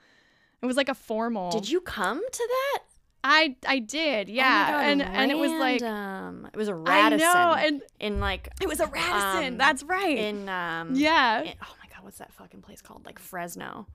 It 0.62 0.66
was 0.66 0.76
like 0.76 0.88
a 0.88 0.94
formal. 0.94 1.50
Did 1.50 1.68
you 1.70 1.80
come 1.80 2.20
to 2.20 2.48
that? 2.50 2.78
I 3.24 3.56
I 3.66 3.78
did. 3.80 4.28
Oh 4.28 4.32
Yeah, 4.32 4.70
God, 4.70 4.84
and 4.84 5.02
and 5.02 5.30
it 5.30 5.38
was 5.38 5.50
like 5.52 5.82
random. 5.82 6.48
it 6.52 6.56
was 6.56 6.68
a 6.68 6.74
Radisson. 6.74 7.18
know, 7.32 7.54
and 7.54 7.82
in 8.00 8.20
like 8.20 8.48
it 8.61 8.68
was 8.68 8.80
a 8.80 8.86
Radisson. 8.86 9.52
Um, 9.54 9.56
That's 9.59 9.82
right. 9.82 10.16
in 10.18 10.48
um 10.48 10.94
yeah. 10.94 11.42
in- 11.42 11.54
oh 11.62 11.74
my 11.82 11.88
god, 11.94 12.04
what's 12.04 12.18
that 12.18 12.32
fucking 12.32 12.62
place 12.62 12.80
called? 12.80 13.04
Like 13.06 13.18
Fresno. 13.18 13.86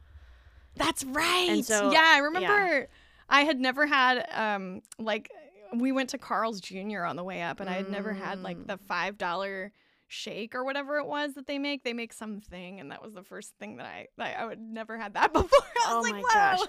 That's 0.76 1.03
right. 1.03 1.47
And 1.49 1.66
so- 1.66 1.91
yeah, 1.91 2.03
I 2.05 2.18
remember 2.20 2.88
I 3.30 3.41
had 3.43 3.59
never 3.59 3.86
had 3.86 4.26
um 4.34 4.82
like 4.99 5.32
we 5.74 5.91
went 5.91 6.09
to 6.09 6.18
Carl's 6.18 6.59
Jr. 6.61 7.03
on 7.03 7.16
the 7.16 7.24
way 7.24 7.41
up 7.41 7.59
and 7.59 7.70
I 7.70 7.74
had 7.74 7.89
never 7.89 8.14
had 8.14 8.43
like 8.43 8.57
Mm. 8.57 8.68
the 8.68 8.78
five 8.78 9.18
dollar 9.18 9.72
shake 10.14 10.55
or 10.55 10.64
whatever 10.64 10.97
it 10.97 11.05
was 11.05 11.34
that 11.34 11.47
they 11.47 11.57
make. 11.59 11.84
They 11.84 11.93
make 11.93 12.14
something 12.14 12.80
and 12.80 12.91
that 12.91 13.01
was 13.03 13.14
the 13.14 13.24
first 13.24 13.53
thing 13.59 13.78
that 13.78 13.86
I 13.86 14.07
I, 14.20 14.34
I 14.34 14.45
would 14.45 14.59
never 14.61 14.97
had 14.97 15.16
that 15.16 15.34
before. 15.34 15.49
I 15.86 15.88
Oh 15.89 15.97
was 15.99 16.11
my 16.11 16.22
like, 16.22 16.34
gosh. 16.34 16.59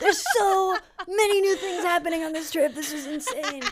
There's 0.00 0.24
so 0.36 0.76
many 1.06 1.40
new 1.40 1.56
things 1.56 1.84
happening 1.84 2.24
on 2.24 2.32
this 2.32 2.50
trip. 2.50 2.74
This 2.74 2.92
is 2.92 3.06
insane. 3.16 3.62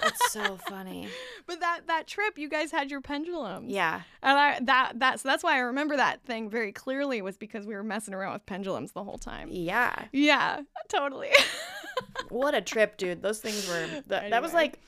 That's 0.00 0.32
so 0.32 0.56
funny. 0.68 1.08
but 1.46 1.60
that 1.60 1.82
that 1.86 2.06
trip 2.06 2.36
you 2.38 2.48
guys 2.48 2.70
had 2.70 2.90
your 2.90 3.00
pendulums. 3.00 3.70
Yeah. 3.72 4.02
And 4.22 4.38
I 4.38 4.58
that 4.64 4.92
that's 4.96 5.22
that's 5.22 5.42
why 5.42 5.54
I 5.56 5.60
remember 5.60 5.96
that 5.96 6.22
thing 6.24 6.50
very 6.50 6.72
clearly 6.72 7.22
was 7.22 7.36
because 7.36 7.66
we 7.66 7.74
were 7.74 7.82
messing 7.84 8.14
around 8.14 8.32
with 8.34 8.46
pendulums 8.46 8.92
the 8.92 9.04
whole 9.04 9.18
time. 9.18 9.48
Yeah. 9.50 9.94
Yeah, 10.12 10.60
totally. 10.88 11.30
What 12.28 12.54
a 12.54 12.60
trip, 12.60 12.96
dude. 12.96 13.22
Those 13.22 13.40
things 13.40 13.68
were 13.68 13.86
that, 14.08 14.30
that 14.30 14.42
was 14.42 14.52
like 14.54 14.78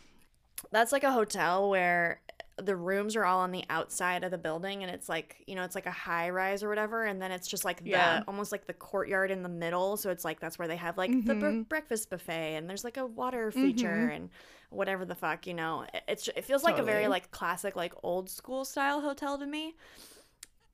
that's 0.71 0.93
like 0.93 1.05
a 1.05 1.13
hotel 1.13 1.69
where 1.69 2.21
the 2.57 2.77
rooms 2.77 3.17
are 3.17 3.25
all 3.25 3.41
on 3.41 3.51
the 3.51 3.65
outside 3.69 4.23
of 4.23 4.31
the 4.31 4.39
building 4.39 4.83
and 4.85 4.93
it's 4.93 5.09
like 5.09 5.43
you 5.49 5.57
know 5.57 5.65
it's 5.65 5.75
like 5.75 5.87
a 5.87 5.91
high 5.91 6.31
rise 6.31 6.63
or 6.63 6.69
whatever 6.69 7.03
and 7.05 7.21
then 7.21 7.33
it's 7.33 7.49
just 7.49 7.65
like 7.65 7.83
the 7.83 7.91
Yeah. 7.91 8.23
almost 8.29 8.53
like 8.53 8.67
the 8.67 8.73
courtyard 8.73 9.33
in 9.33 9.43
the 9.43 9.49
middle 9.49 9.97
so 9.97 10.09
it's 10.11 10.25
like 10.25 10.39
that's 10.39 10.57
where 10.59 10.69
they 10.69 10.77
have 10.77 10.97
like 10.97 11.11
the 11.25 11.35
br- 11.35 11.47
Mhm. 11.47 11.69
breakfast 11.69 12.11
buffet 12.11 12.55
and 12.55 12.71
there's 12.71 12.85
like 12.85 12.97
a 12.97 13.07
water 13.07 13.51
feature 13.51 14.09
Mhm. 14.11 14.17
and 14.17 14.31
whatever 14.71 15.05
the 15.05 15.17
fuck 15.17 15.47
you 15.49 15.55
know 15.55 15.85
It- 15.93 16.05
it's 16.07 16.29
it 16.29 16.45
feels 16.45 16.63
like 16.63 16.79
a 16.79 16.83
very 16.85 17.09
like 17.09 17.31
classic 17.33 17.75
like 17.75 17.93
old 18.05 18.31
school 18.31 18.65
style 18.65 19.01
hotel 19.01 19.37
to 19.39 19.47
me 19.47 19.75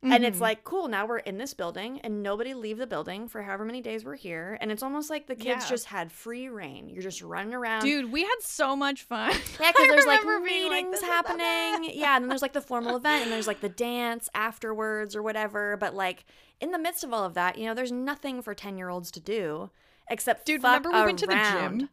and 0.02 0.24
it's 0.24 0.38
Mhm. 0.38 0.40
like 0.42 0.64
cool 0.64 0.88
now 0.88 1.04
we're 1.04 1.18
in 1.18 1.36
this 1.36 1.52
building 1.52 2.00
and 2.00 2.22
nobody 2.22 2.54
leave 2.54 2.78
the 2.78 2.86
building 2.86 3.28
for 3.28 3.42
however 3.42 3.66
many 3.66 3.82
days 3.82 4.02
we're 4.02 4.16
here 4.16 4.56
and 4.62 4.72
it's 4.72 4.82
almost 4.82 5.10
like 5.10 5.26
the 5.26 5.34
kids 5.34 5.64
Yeah. 5.64 5.68
just 5.68 5.84
had 5.86 6.10
free 6.10 6.48
reign 6.48 6.88
you're 6.88 7.02
just 7.02 7.20
running 7.20 7.52
around 7.52 7.82
Dude, 7.82 8.10
we 8.10 8.22
had 8.22 8.36
so 8.40 8.74
much 8.74 9.02
fun. 9.02 9.30
yeah 9.60 9.70
because 9.72 9.88
there's 9.88 10.06
like 10.06 10.24
like, 10.24 10.42
meetings 10.42 10.90
"This 10.92 11.00
is 11.02 11.06
the 11.06 11.12
happening 11.12 11.90
yeah 11.94 12.16
and 12.16 12.24
then 12.24 12.28
there's 12.30 12.40
like 12.40 12.54
the 12.54 12.62
formal 12.62 12.96
event 12.96 13.24
and 13.24 13.32
there's 13.32 13.46
like 13.46 13.60
the 13.60 13.68
dance 13.68 14.30
afterwards 14.34 15.14
or 15.14 15.22
whatever 15.22 15.76
but 15.76 15.94
like 15.94 16.24
in 16.60 16.70
the 16.70 16.78
midst 16.78 17.04
of 17.04 17.12
all 17.12 17.24
of 17.24 17.34
that 17.34 17.58
you 17.58 17.66
know 17.66 17.74
there's 17.74 17.92
nothing 17.92 18.40
for 18.40 18.54
10 18.54 18.78
year 18.78 18.88
olds 18.88 19.10
to 19.10 19.20
do 19.20 19.70
except 20.08 20.46
Dude, 20.46 20.62
remember 20.62 20.90
we 20.90 21.02
went 21.02 21.18
to 21.18 21.26
the 21.26 21.34
gym? 21.34 21.88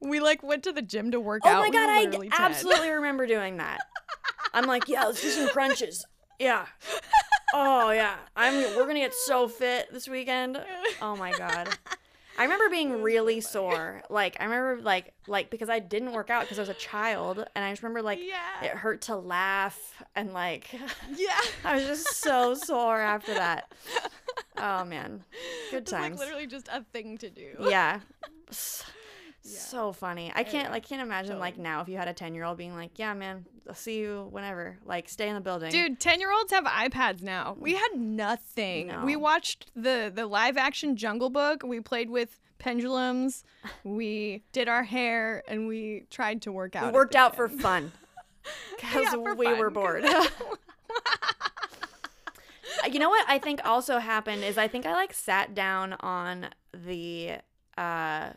We 0.00 0.20
like 0.20 0.44
went 0.44 0.62
to 0.62 0.72
the 0.72 0.80
gym 0.80 1.10
to 1.10 1.18
work 1.18 1.42
oh 1.44 1.48
out. 1.48 1.56
Oh 1.56 1.60
my 1.62 1.70
god 1.70 1.86
were 1.86 1.92
i 1.92 2.00
literally 2.04 2.28
d- 2.28 2.36
10. 2.36 2.46
absolutely 2.52 2.90
remember 3.00 3.26
doing 3.26 3.56
that 3.56 3.80
i'm 4.54 4.66
like 4.66 4.86
yeah 4.88 5.06
let's 5.06 5.20
do 5.20 5.28
some 5.30 5.48
crunches 5.52 6.06
yeah 6.38 6.66
oh 7.54 7.90
yeah 7.90 8.16
i'm 8.36 8.54
we're 8.76 8.86
gonna 8.86 8.98
get 8.98 9.14
so 9.14 9.48
fit 9.48 9.92
this 9.92 10.08
weekend 10.08 10.60
oh 11.02 11.16
my 11.16 11.32
god 11.32 11.68
I 12.38 12.44
remember 12.44 12.68
being 12.68 13.02
really 13.02 13.40
sore. 13.40 14.04
Like 14.08 14.36
I 14.38 14.44
remember 14.44 14.80
like 14.80 15.12
like 15.26 15.50
because 15.50 15.68
I 15.68 15.80
didn't 15.80 16.12
work 16.12 16.30
out 16.30 16.42
because 16.42 16.60
I 16.60 16.62
was 16.62 16.68
a 16.68 16.74
child 16.74 17.44
and 17.56 17.64
I 17.64 17.72
just 17.72 17.82
remember 17.82 18.00
like 18.00 18.20
yeah. 18.22 18.64
it 18.64 18.70
hurt 18.76 19.00
to 19.02 19.16
laugh 19.16 20.04
and 20.14 20.32
like 20.32 20.72
yeah. 21.16 21.40
I 21.64 21.74
was 21.74 21.84
just 21.84 22.06
so 22.14 22.54
sore 22.54 23.00
after 23.00 23.34
that. 23.34 23.72
Oh 24.56 24.84
man. 24.84 25.24
Good 25.72 25.82
It's 25.82 25.92
like 25.92 26.02
times. 26.02 26.20
literally 26.20 26.46
just 26.46 26.68
a 26.68 26.84
thing 26.92 27.18
to 27.18 27.28
do. 27.28 27.56
yeah. 27.58 28.00
Yeah. 29.42 29.58
So 29.58 29.92
funny. 29.92 30.32
I 30.34 30.42
can't 30.42 30.68
Yeah, 30.68 30.74
I 30.74 30.80
can't 30.80 31.00
imagine 31.00 31.38
like 31.38 31.56
now 31.58 31.80
if 31.80 31.88
you 31.88 31.96
had 31.96 32.08
a 32.08 32.14
10-year-old 32.14 32.58
being 32.58 32.74
like, 32.74 32.98
"Yeah, 32.98 33.14
man, 33.14 33.46
I'll 33.68 33.74
see 33.74 33.98
you 33.98 34.28
whenever. 34.30 34.78
Like 34.84 35.08
stay 35.08 35.28
in 35.28 35.34
the 35.34 35.40
building." 35.40 35.70
Dude, 35.70 36.00
10 36.00 36.20
year 36.20 36.32
olds 36.32 36.52
have 36.52 36.64
iPads 36.64 37.22
now. 37.22 37.56
We 37.58 37.74
had 37.74 37.92
nothing. 37.96 38.92
We 39.04 39.16
watched 39.16 39.70
the, 39.74 40.12
the 40.14 40.26
live 40.26 40.56
action 40.56 40.96
Jungle 40.96 41.30
Book. 41.30 41.62
We 41.64 41.80
played 41.80 42.10
with 42.10 42.38
pendulums. 42.58 43.44
we 43.84 44.42
did 44.52 44.68
our 44.68 44.82
hair 44.82 45.42
and 45.48 45.66
we 45.68 46.04
tried 46.10 46.42
to 46.42 46.52
work 46.52 46.76
out. 46.76 46.92
we 46.92 46.96
worked 46.96 47.16
out 47.16 47.36
for 47.36 47.48
fun. 47.48 47.92
Cuz 48.78 49.12
Yeah, 49.12 49.16
we 49.16 49.46
fun, 49.46 49.58
were 49.58 49.70
bored. 49.70 50.04
you 52.90 52.98
know 52.98 53.08
what 53.10 53.24
I 53.28 53.38
think 53.38 53.60
also 53.64 53.98
happened 53.98 54.42
is 54.44 54.58
I 54.58 54.68
think 54.68 54.86
I 54.86 54.92
like 54.94 55.12
sat 55.12 55.54
down 55.54 55.94
on 56.00 56.48
the 56.72 57.36
uh 57.76 58.30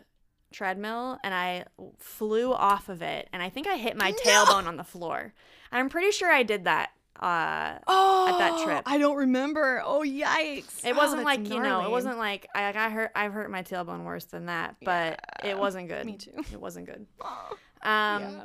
treadmill 0.51 1.17
and 1.23 1.33
I 1.33 1.65
flew 1.99 2.53
off 2.53 2.89
of 2.89 3.01
it 3.01 3.27
and 3.33 3.41
I 3.41 3.49
think 3.49 3.67
I 3.67 3.77
hit 3.77 3.95
my 3.97 4.11
tailbone 4.13 4.65
on 4.67 4.75
the 4.77 4.83
floor. 4.83 5.33
I'm 5.71 5.89
pretty 5.89 6.11
sure 6.11 6.31
I 6.31 6.43
did 6.43 6.65
that. 6.65 6.89
Uh 7.19 7.77
Oh, 7.87 8.35
that 8.39 8.63
trip. 8.63 8.83
I 8.85 8.97
don't 8.97 9.17
remember. 9.17 9.81
Oh, 9.85 10.01
yikes. 10.05 10.83
it 10.85 10.93
Oh, 10.93 10.97
wasn't 10.97 11.23
that's 11.25 11.37
like, 11.39 11.49
you 11.49 11.61
know, 11.61 11.83
it 11.85 11.91
wasn't 11.91 12.17
like 12.17 12.47
I 12.55 12.63
like 12.63 12.75
I 12.75 12.89
hurt 12.89 13.11
I've 13.15 13.33
hurt 13.33 13.51
my 13.51 13.63
tailbone 13.63 14.03
worse 14.03 14.25
than 14.25 14.47
that, 14.47 14.75
but 14.83 15.19
Yeah, 15.43 15.51
it 15.51 15.57
wasn't 15.59 15.87
good. 15.87 16.05
Me 16.05 16.17
too. 16.17 16.33
It 16.51 16.59
wasn't 16.59 16.85
good. 16.87 17.05
Oh, 17.23 17.89
Um 17.89 18.21
yeah. 18.21 18.43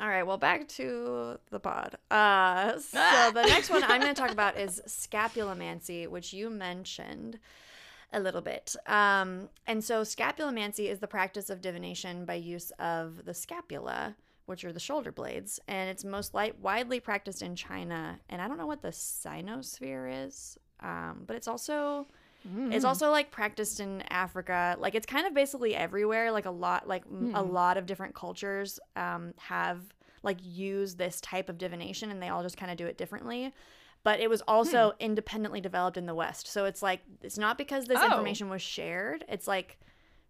all 0.00 0.08
right, 0.08 0.22
well, 0.22 0.38
back 0.38 0.66
to 0.68 1.38
the 1.50 1.60
pod. 1.60 1.98
Uh, 2.10 2.78
so 2.78 2.98
the 3.34 3.42
next 3.42 3.68
one 3.68 3.82
I'm 3.84 4.00
going 4.00 4.14
to 4.14 4.20
talk 4.20 4.30
about 4.30 4.56
is 4.56 4.80
scapulomancy, 4.86 6.06
which 6.08 6.32
you 6.32 6.50
mentioned 6.50 7.38
a 8.12 8.20
little 8.20 8.40
bit. 8.40 8.74
Um, 8.86 9.48
and 9.66 9.82
so 9.84 10.02
scapulomancy 10.02 10.90
is 10.90 10.98
the 11.00 11.06
practice 11.06 11.50
of 11.50 11.60
divination 11.60 12.24
by 12.24 12.34
use 12.34 12.70
of 12.78 13.24
the 13.24 13.34
scapula, 13.34 14.16
which 14.46 14.64
are 14.64 14.72
the 14.72 14.80
shoulder 14.80 15.12
blades, 15.12 15.60
and 15.68 15.88
it's 15.88 16.04
most 16.04 16.34
li- 16.34 16.52
widely 16.60 16.98
practiced 17.00 17.40
in 17.42 17.54
China. 17.54 18.18
And 18.28 18.42
I 18.42 18.48
don't 18.48 18.58
know 18.58 18.66
what 18.66 18.82
the 18.82 18.88
sinosphere 18.88 20.26
is, 20.26 20.58
um, 20.80 21.24
but 21.26 21.36
it's 21.36 21.48
also 21.48 22.06
it's 22.72 22.84
Mm. 22.86 22.88
also 22.88 23.10
like 23.10 23.30
practiced 23.30 23.80
in 23.80 24.00
Africa. 24.08 24.74
Like 24.78 24.94
it's 24.94 25.04
kind 25.04 25.26
of 25.26 25.34
basically 25.34 25.76
everywhere. 25.76 26.32
Like 26.32 26.46
a 26.46 26.50
lot, 26.50 26.88
like 26.88 27.04
m 27.06 27.30
a 27.34 27.42
Hmm. 27.44 27.50
lot 27.52 27.76
of 27.76 27.84
different 27.84 28.14
cultures 28.14 28.80
um, 28.96 29.34
have 29.36 29.80
like 30.22 30.38
used 30.42 30.96
this 30.96 31.20
type 31.20 31.48
of 31.50 31.58
divination, 31.58 32.10
and 32.10 32.20
they 32.22 32.28
all 32.30 32.42
just 32.42 32.56
kind 32.56 32.70
of 32.72 32.78
do 32.78 32.86
it 32.86 32.96
differently. 32.96 33.52
But 34.02 34.20
it 34.20 34.30
was 34.30 34.40
also 34.48 34.94
independently 34.98 35.60
developed 35.60 35.96
in 35.98 36.06
the 36.06 36.14
West. 36.14 36.46
So 36.46 36.64
it's 36.64 36.82
like 36.82 37.00
it's 37.22 37.36
not 37.38 37.58
because 37.58 37.84
this 37.86 37.98
Hmm. 37.98 38.04
Oh. 38.04 38.12
information 38.12 38.48
was 38.48 38.62
shared. 38.62 39.24
It's 39.28 39.46
like 39.46 39.78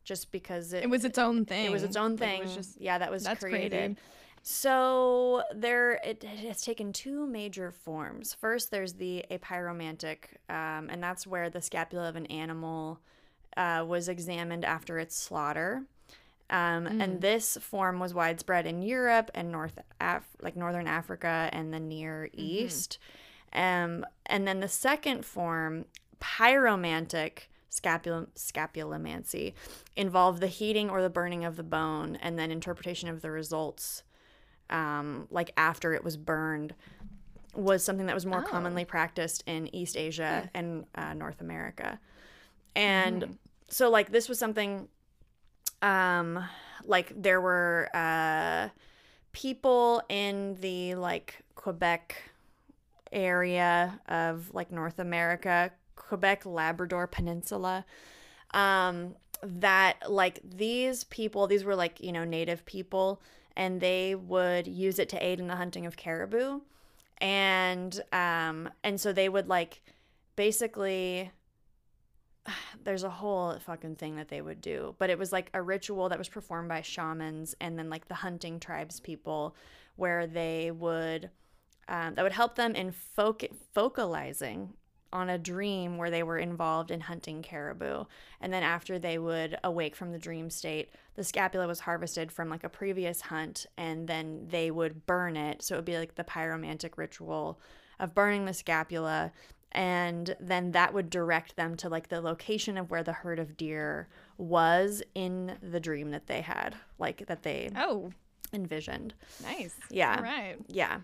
just 0.03 0.33
because 0.33 0.73
it, 0.73 0.83
It 0.85 0.91
was 0.91 1.05
its 1.05 1.19
own 1.19 1.45
thing. 1.45 1.67
it 1.67 1.71
was 1.73 1.83
its 1.85 1.97
own 1.97 2.17
thing. 2.17 2.43
It 2.43 2.49
just 2.55 2.81
yeah, 2.81 2.99
that 2.99 3.11
was 3.11 3.25
created. 3.39 3.71
created. 3.71 3.97
So 4.43 5.43
there, 5.55 6.01
it, 6.05 6.25
it 6.25 6.39
has 6.49 6.63
taken 6.63 6.93
two 6.93 7.27
major 7.27 7.71
forms. 7.71 8.35
First, 8.35 8.71
there's 8.71 8.95
the 8.95 9.25
apyromantic, 9.31 10.39
um, 10.49 10.89
and 10.91 11.03
that's 11.03 11.27
where 11.27 11.51
the 11.51 11.61
scapula 11.61 12.09
of 12.09 12.17
an 12.17 12.27
animal 12.27 12.99
uh, 13.57 13.85
was 13.87 14.09
examined 14.09 14.65
after 14.65 14.99
its 14.99 15.17
slaughter. 15.17 15.85
Um, 16.49 16.87
Mm. 16.87 17.01
And 17.05 17.21
this 17.21 17.57
form 17.61 18.01
was 18.01 18.13
widespread 18.13 18.67
in 18.67 18.83
Europe 18.83 19.31
and 19.35 19.53
North 19.53 19.79
Af- 20.01 20.27
like 20.43 20.57
Northern 20.57 20.89
Africa 20.89 21.49
and 21.53 21.73
the 21.73 21.79
Near 21.79 22.29
Mm-hmm. 22.35 22.41
Um, 23.53 24.05
and 24.27 24.47
then 24.47 24.61
the 24.61 24.69
second 24.69 25.25
form, 25.25 25.87
pyromantic 26.21 27.49
scapula- 27.69 28.29
scapulomancy, 28.37 29.55
involved 29.97 30.41
the 30.41 30.47
heating 30.47 30.89
or 30.91 31.03
the 31.03 31.11
burning 31.11 31.45
of 31.45 31.57
the 31.57 31.63
bone 31.63 32.17
and 32.17 32.39
then 32.39 32.51
interpretation 32.51 33.09
of 33.09 33.23
the 33.23 33.31
results, 33.31 34.03
um, 34.69 35.27
like 35.31 35.51
after 35.57 35.93
it 35.95 36.05
was 36.05 36.17
burned, 36.17 36.75
was 37.55 37.83
something 37.83 38.07
that 38.07 38.15
was 38.15 38.27
more 38.27 38.41
Oh. 38.47 38.49
commonly 38.49 38.85
practiced 38.85 39.43
in 39.47 39.75
East 39.75 39.97
Asia 39.97 40.49
and 40.55 40.87
uh, 40.95 41.15
North 41.15 41.41
America. 41.41 41.99
And 42.77 43.23
Mm. 43.25 43.37
so, 43.69 43.91
like, 43.91 44.13
this 44.13 44.29
was 44.29 44.39
something, 44.39 44.89
um, 45.83 46.45
like, 46.85 47.13
there 47.21 47.41
were 47.41 47.89
uh, 47.95 48.69
people 49.33 50.03
in 50.09 50.55
the 50.61 50.95
like 50.95 51.43
Quebec 51.57 52.30
area 53.13 54.01
of 54.09 54.53
like 54.55 54.71
North 54.71 54.99
America, 54.99 55.71
Quebec 55.97 56.47
Labrador 56.47 57.07
Peninsula, 57.07 57.85
um, 58.53 59.15
that 59.43 60.11
like 60.11 60.41
these 60.45 61.05
people, 61.05 61.47
these 61.47 61.65
were 61.65 61.77
like, 61.77 62.01
you 62.01 62.13
know, 62.13 62.25
native 62.25 62.65
people, 62.67 63.21
and 63.57 63.81
they 63.81 64.15
would 64.15 64.67
use 64.67 64.99
it 64.99 65.09
to 65.11 65.25
aid 65.25 65.41
in 65.41 65.47
the 65.47 65.57
hunting 65.57 65.87
of 65.87 65.97
caribou. 65.97 66.61
And 67.19 68.01
um 68.13 68.71
and 68.83 68.99
so 68.99 69.13
they 69.13 69.29
would 69.29 69.49
like 69.49 69.83
basically 70.37 71.31
there's 72.85 73.05
a 73.05 73.11
whole 73.11 73.59
fucking 73.59 73.97
thing 73.97 74.17
that 74.17 74.29
they 74.29 74.41
would 74.41 74.61
do, 74.61 74.95
but 74.99 75.11
it 75.11 75.19
was 75.19 75.33
like 75.33 75.51
a 75.55 75.63
ritual 75.63 76.09
that 76.09 76.19
was 76.19 76.29
performed 76.29 76.69
by 76.69 76.83
shamans 76.83 77.55
and 77.61 77.79
then 77.79 77.91
like 77.91 78.09
the 78.09 78.15
hunting 78.15 78.61
tribes 78.61 79.01
people 79.01 79.55
where 79.97 80.27
they 80.27 80.71
would 80.71 81.31
um, 81.91 82.15
that 82.15 82.23
would 82.23 82.33
help 82.33 82.55
them 82.55 82.75
in 82.75 82.93
foc- 83.19 83.51
focalizing 83.75 84.73
on 85.13 85.29
a 85.29 85.37
dream 85.39 85.99
where 85.99 86.09
they 86.11 86.23
were 86.23 86.39
involved 86.39 86.93
in 86.93 87.01
hunting 87.01 87.43
caribou. 87.43 88.05
And 88.41 88.53
then 88.53 88.63
after 88.63 88.97
they 88.99 89.19
would 89.19 89.59
awake 89.65 89.97
from 89.97 90.13
the 90.13 90.19
dream 90.21 90.51
state, 90.51 90.91
the 91.17 91.25
scapula 91.25 91.67
was 91.67 91.81
harvested 91.81 92.31
from 92.31 92.49
like 92.49 92.63
a 92.63 92.69
previous 92.69 93.21
hunt 93.23 93.67
and 93.77 94.07
then 94.07 94.47
they 94.49 94.71
would 94.71 95.05
burn 95.07 95.37
it. 95.37 95.63
So 95.65 95.75
it 95.75 95.79
would 95.79 95.85
be 95.85 95.99
like 95.99 96.15
the 96.15 96.23
pyromantic 96.23 96.97
ritual 96.97 97.59
of 97.99 98.15
burning 98.15 98.45
the 98.45 98.55
scapula. 98.55 99.33
And 99.73 100.37
then 100.39 100.71
that 100.73 100.95
would 100.95 101.11
direct 101.11 101.57
them 101.57 101.77
to 101.79 101.89
like 101.89 102.09
the 102.09 102.21
location 102.21 102.79
of 102.79 102.91
where 102.93 103.03
the 103.03 103.13
herd 103.13 103.41
of 103.41 103.57
deer 103.57 104.09
was 104.39 105.03
in 105.17 105.57
the 105.61 105.81
dream 105.81 106.13
that 106.13 106.29
they 106.29 106.41
had, 106.41 106.77
like 107.01 107.27
that 107.27 107.43
they 107.43 107.71
Oh, 107.77 108.13
envisioned. 108.53 109.15
nice. 109.43 109.75
Yeah. 109.91 110.15
All 110.17 110.23
right. 110.23 110.57
Yeah. 110.69 111.01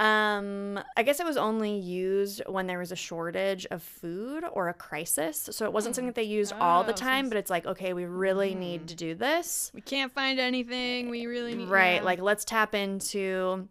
Um, 0.00 0.80
I 0.96 1.02
guess 1.02 1.20
it 1.20 1.26
was 1.26 1.36
only 1.36 1.76
used 1.78 2.40
when 2.46 2.66
there 2.66 2.78
was 2.78 2.90
a 2.90 2.96
shortage 2.96 3.66
of 3.70 3.82
food 3.82 4.44
or 4.50 4.68
a 4.70 4.74
crisis. 4.74 5.50
So 5.52 5.66
it 5.66 5.72
wasn't 5.74 5.94
something 5.94 6.06
that 6.06 6.14
they 6.14 6.22
used 6.22 6.54
all 6.58 6.84
the 6.84 6.92
Oh, 6.92 6.96
time, 6.96 7.28
but 7.28 7.36
it's 7.36 7.50
like, 7.50 7.66
okay, 7.66 7.92
we 7.92 8.06
really 8.06 8.54
need 8.54 8.88
to 8.88 8.94
do 8.94 9.14
this. 9.14 9.70
We 9.74 9.82
can't 9.82 10.10
find 10.10 10.40
anything. 10.40 11.10
We 11.10 11.26
really 11.26 11.54
need 11.54 11.68
Right. 11.68 11.96
yeah. 11.96 12.02
Like 12.02 12.20
let's 12.20 12.46
tap 12.46 12.74
into 12.74 13.68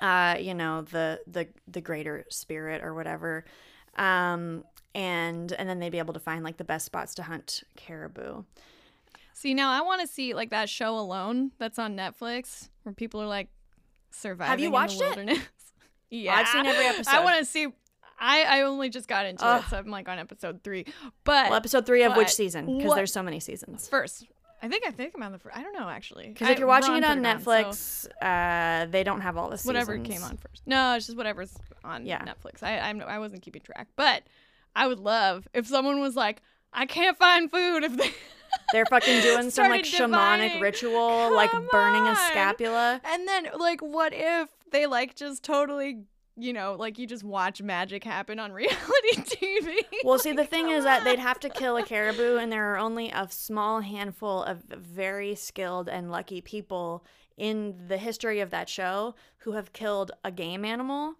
uh, 0.00 0.36
you 0.40 0.54
know, 0.54 0.82
the 0.82 1.20
the 1.28 1.46
the 1.68 1.80
greater 1.80 2.24
spirit 2.28 2.82
or 2.82 2.92
whatever. 2.94 3.44
Um 3.96 4.64
and 4.96 5.52
and 5.52 5.68
then 5.68 5.78
they'd 5.78 5.90
be 5.90 5.98
able 5.98 6.14
to 6.14 6.20
find 6.20 6.42
like 6.42 6.56
the 6.56 6.64
best 6.64 6.86
spots 6.86 7.14
to 7.16 7.22
hunt 7.22 7.62
caribou. 7.76 8.42
See, 9.32 9.54
now 9.54 9.70
I 9.70 9.80
want 9.82 10.00
to 10.00 10.08
see 10.08 10.34
like 10.34 10.50
that 10.50 10.68
show 10.68 10.98
Alone 10.98 11.52
that's 11.58 11.78
on 11.78 11.96
Netflix 11.96 12.68
where 12.82 12.92
people 12.94 13.22
are 13.22 13.26
like 13.28 13.48
surviving 14.14 14.50
Have 14.50 14.60
you 14.60 14.70
watched 14.70 15.00
it? 15.00 15.38
yeah. 16.10 16.34
I've 16.36 16.48
seen 16.48 16.66
every 16.66 16.84
episode. 16.86 17.12
I 17.12 17.24
want 17.24 17.38
to 17.38 17.44
see 17.44 17.66
I 18.18 18.42
I 18.42 18.62
only 18.62 18.88
just 18.88 19.08
got 19.08 19.26
into 19.26 19.44
Ugh. 19.44 19.62
it, 19.64 19.70
so 19.70 19.76
I'm 19.78 19.88
like 19.88 20.08
on 20.08 20.18
episode 20.18 20.62
3. 20.62 20.84
But 21.24 21.46
Well, 21.50 21.54
episode 21.56 21.86
3 21.86 22.02
of 22.04 22.16
which 22.16 22.32
season? 22.32 22.78
Because 22.78 22.94
there's 22.94 23.12
so 23.12 23.22
many 23.22 23.40
seasons. 23.40 23.88
first, 23.88 24.26
I 24.62 24.68
think 24.68 24.84
I 24.86 24.92
think 24.92 25.12
I'm 25.16 25.22
on 25.24 25.32
the 25.32 25.38
first. 25.38 25.56
I 25.56 25.62
don't 25.62 25.72
know 25.74 25.88
actually. 25.88 26.28
Because 26.28 26.48
if 26.50 26.58
you're 26.58 26.68
watching 26.68 26.94
it 26.94 27.02
put 27.02 27.10
on 27.10 27.24
so 27.24 27.50
Netflix, 27.50 28.06
uh, 28.22 28.86
they 28.86 29.02
don't 29.02 29.22
have 29.22 29.36
all 29.36 29.48
the 29.50 29.58
seasons. 29.58 29.66
whatever 29.74 29.98
came 29.98 30.22
on 30.22 30.36
first. 30.36 30.62
No, 30.66 30.94
it's 30.94 31.06
just 31.06 31.16
whatever's 31.18 31.52
on 31.84 32.06
Yeah. 32.06 32.24
Netflix. 32.24 32.62
I 32.62 32.78
I'm, 32.78 33.00
I 33.02 33.18
wasn't 33.18 33.42
keeping 33.42 33.62
track, 33.62 33.88
but 33.96 34.22
I 34.76 34.86
would 34.86 35.00
love 35.00 35.48
if 35.52 35.66
someone 35.66 36.00
was 36.00 36.14
like, 36.14 36.42
I 36.72 36.86
can't 36.86 37.18
find 37.18 37.50
food 37.50 37.82
if 37.84 37.96
they 37.96 38.10
They're 38.72 38.86
fucking 38.86 39.20
doing 39.22 39.50
some 39.50 39.70
like 39.70 39.84
Started 39.84 40.12
shamanic 40.12 40.38
divining. 40.42 40.60
ritual, 40.60 41.34
like 41.34 41.50
Come 41.50 41.68
burning 41.70 42.06
a 42.06 42.16
scapula. 42.16 43.00
And 43.04 43.28
then, 43.28 43.48
like, 43.58 43.80
what 43.80 44.12
if 44.14 44.48
they 44.70 44.86
like 44.86 45.14
just 45.14 45.42
totally, 45.42 46.04
you 46.36 46.52
know, 46.52 46.76
like 46.78 46.98
you 46.98 47.06
just 47.06 47.22
watch 47.24 47.60
magic 47.60 48.02
happen 48.04 48.38
on 48.38 48.52
reality 48.62 48.76
TV? 49.16 49.76
Well, 50.04 50.18
see, 50.18 50.32
the 50.32 50.46
thing 50.46 50.70
is 50.70 50.84
that 50.84 51.04
they'd 51.04 51.18
have 51.18 51.38
to 51.40 51.48
kill 51.48 51.76
a 51.76 51.82
caribou, 51.82 52.36
and 52.36 52.50
there 52.50 52.72
are 52.72 52.78
only 52.78 53.10
a 53.10 53.28
small 53.30 53.80
handful 53.80 54.42
of 54.42 54.62
very 54.68 55.34
skilled 55.34 55.88
and 55.88 56.10
lucky 56.10 56.40
people 56.40 57.04
in 57.36 57.74
the 57.88 57.98
history 57.98 58.40
of 58.40 58.50
that 58.50 58.68
show 58.68 59.14
who 59.38 59.52
have 59.52 59.72
killed 59.72 60.12
a 60.24 60.30
game 60.30 60.64
animal. 60.64 61.14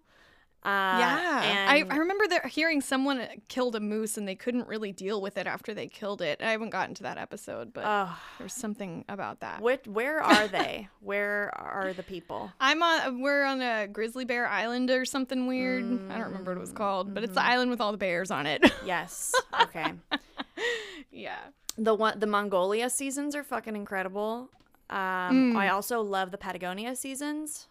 Uh, 0.65 0.69
yeah, 0.97 1.65
I, 1.67 1.85
I 1.89 1.97
remember 1.97 2.25
there 2.27 2.47
hearing 2.47 2.79
someone 2.79 3.27
killed 3.49 3.75
a 3.75 3.81
moose 3.81 4.17
and 4.17 4.25
they 4.25 4.35
couldn't 4.35 4.65
really 4.65 4.93
deal 4.93 5.21
with 5.21 5.37
it 5.37 5.45
after 5.45 5.73
they 5.73 5.87
killed 5.87 6.21
it. 6.21 6.41
I 6.41 6.51
haven't 6.51 6.69
gotten 6.69 6.95
to 6.95 7.03
that 7.03 7.17
episode, 7.17 7.73
but 7.73 8.09
there's 8.39 8.53
something 8.53 9.03
about 9.09 9.41
that. 9.41 9.61
Which, 9.61 9.85
where 9.87 10.21
are 10.21 10.47
they? 10.47 10.87
where 11.01 11.51
are 11.53 11.91
the 11.91 12.03
people? 12.03 12.49
I'm 12.61 12.81
on. 12.81 13.21
We're 13.21 13.43
on 13.43 13.61
a 13.61 13.87
grizzly 13.87 14.23
bear 14.23 14.47
island 14.47 14.89
or 14.89 15.03
something 15.03 15.47
weird. 15.47 15.83
I 15.83 16.17
don't 16.17 16.27
remember 16.27 16.51
what 16.51 16.57
it 16.57 16.61
was 16.61 16.71
called, 16.71 17.13
but 17.13 17.23
it's 17.25 17.33
the 17.33 17.43
island 17.43 17.69
with 17.69 17.81
all 17.81 17.91
the 17.91 17.97
bears 17.97 18.31
on 18.31 18.45
it. 18.45 18.63
Yes. 18.85 19.33
Okay. 19.61 19.93
yeah. 21.11 21.37
the 21.77 21.93
one 21.93 22.19
the 22.19 22.27
Mongolia 22.27 22.89
seasons 22.89 23.35
are 23.35 23.43
fucking 23.43 23.75
incredible. 23.75 24.49
Um, 24.89 25.55
I 25.55 25.69
also 25.69 26.01
love 26.01 26.31
the 26.31 26.37
Patagonia 26.37 26.95
seasons. 26.95 27.67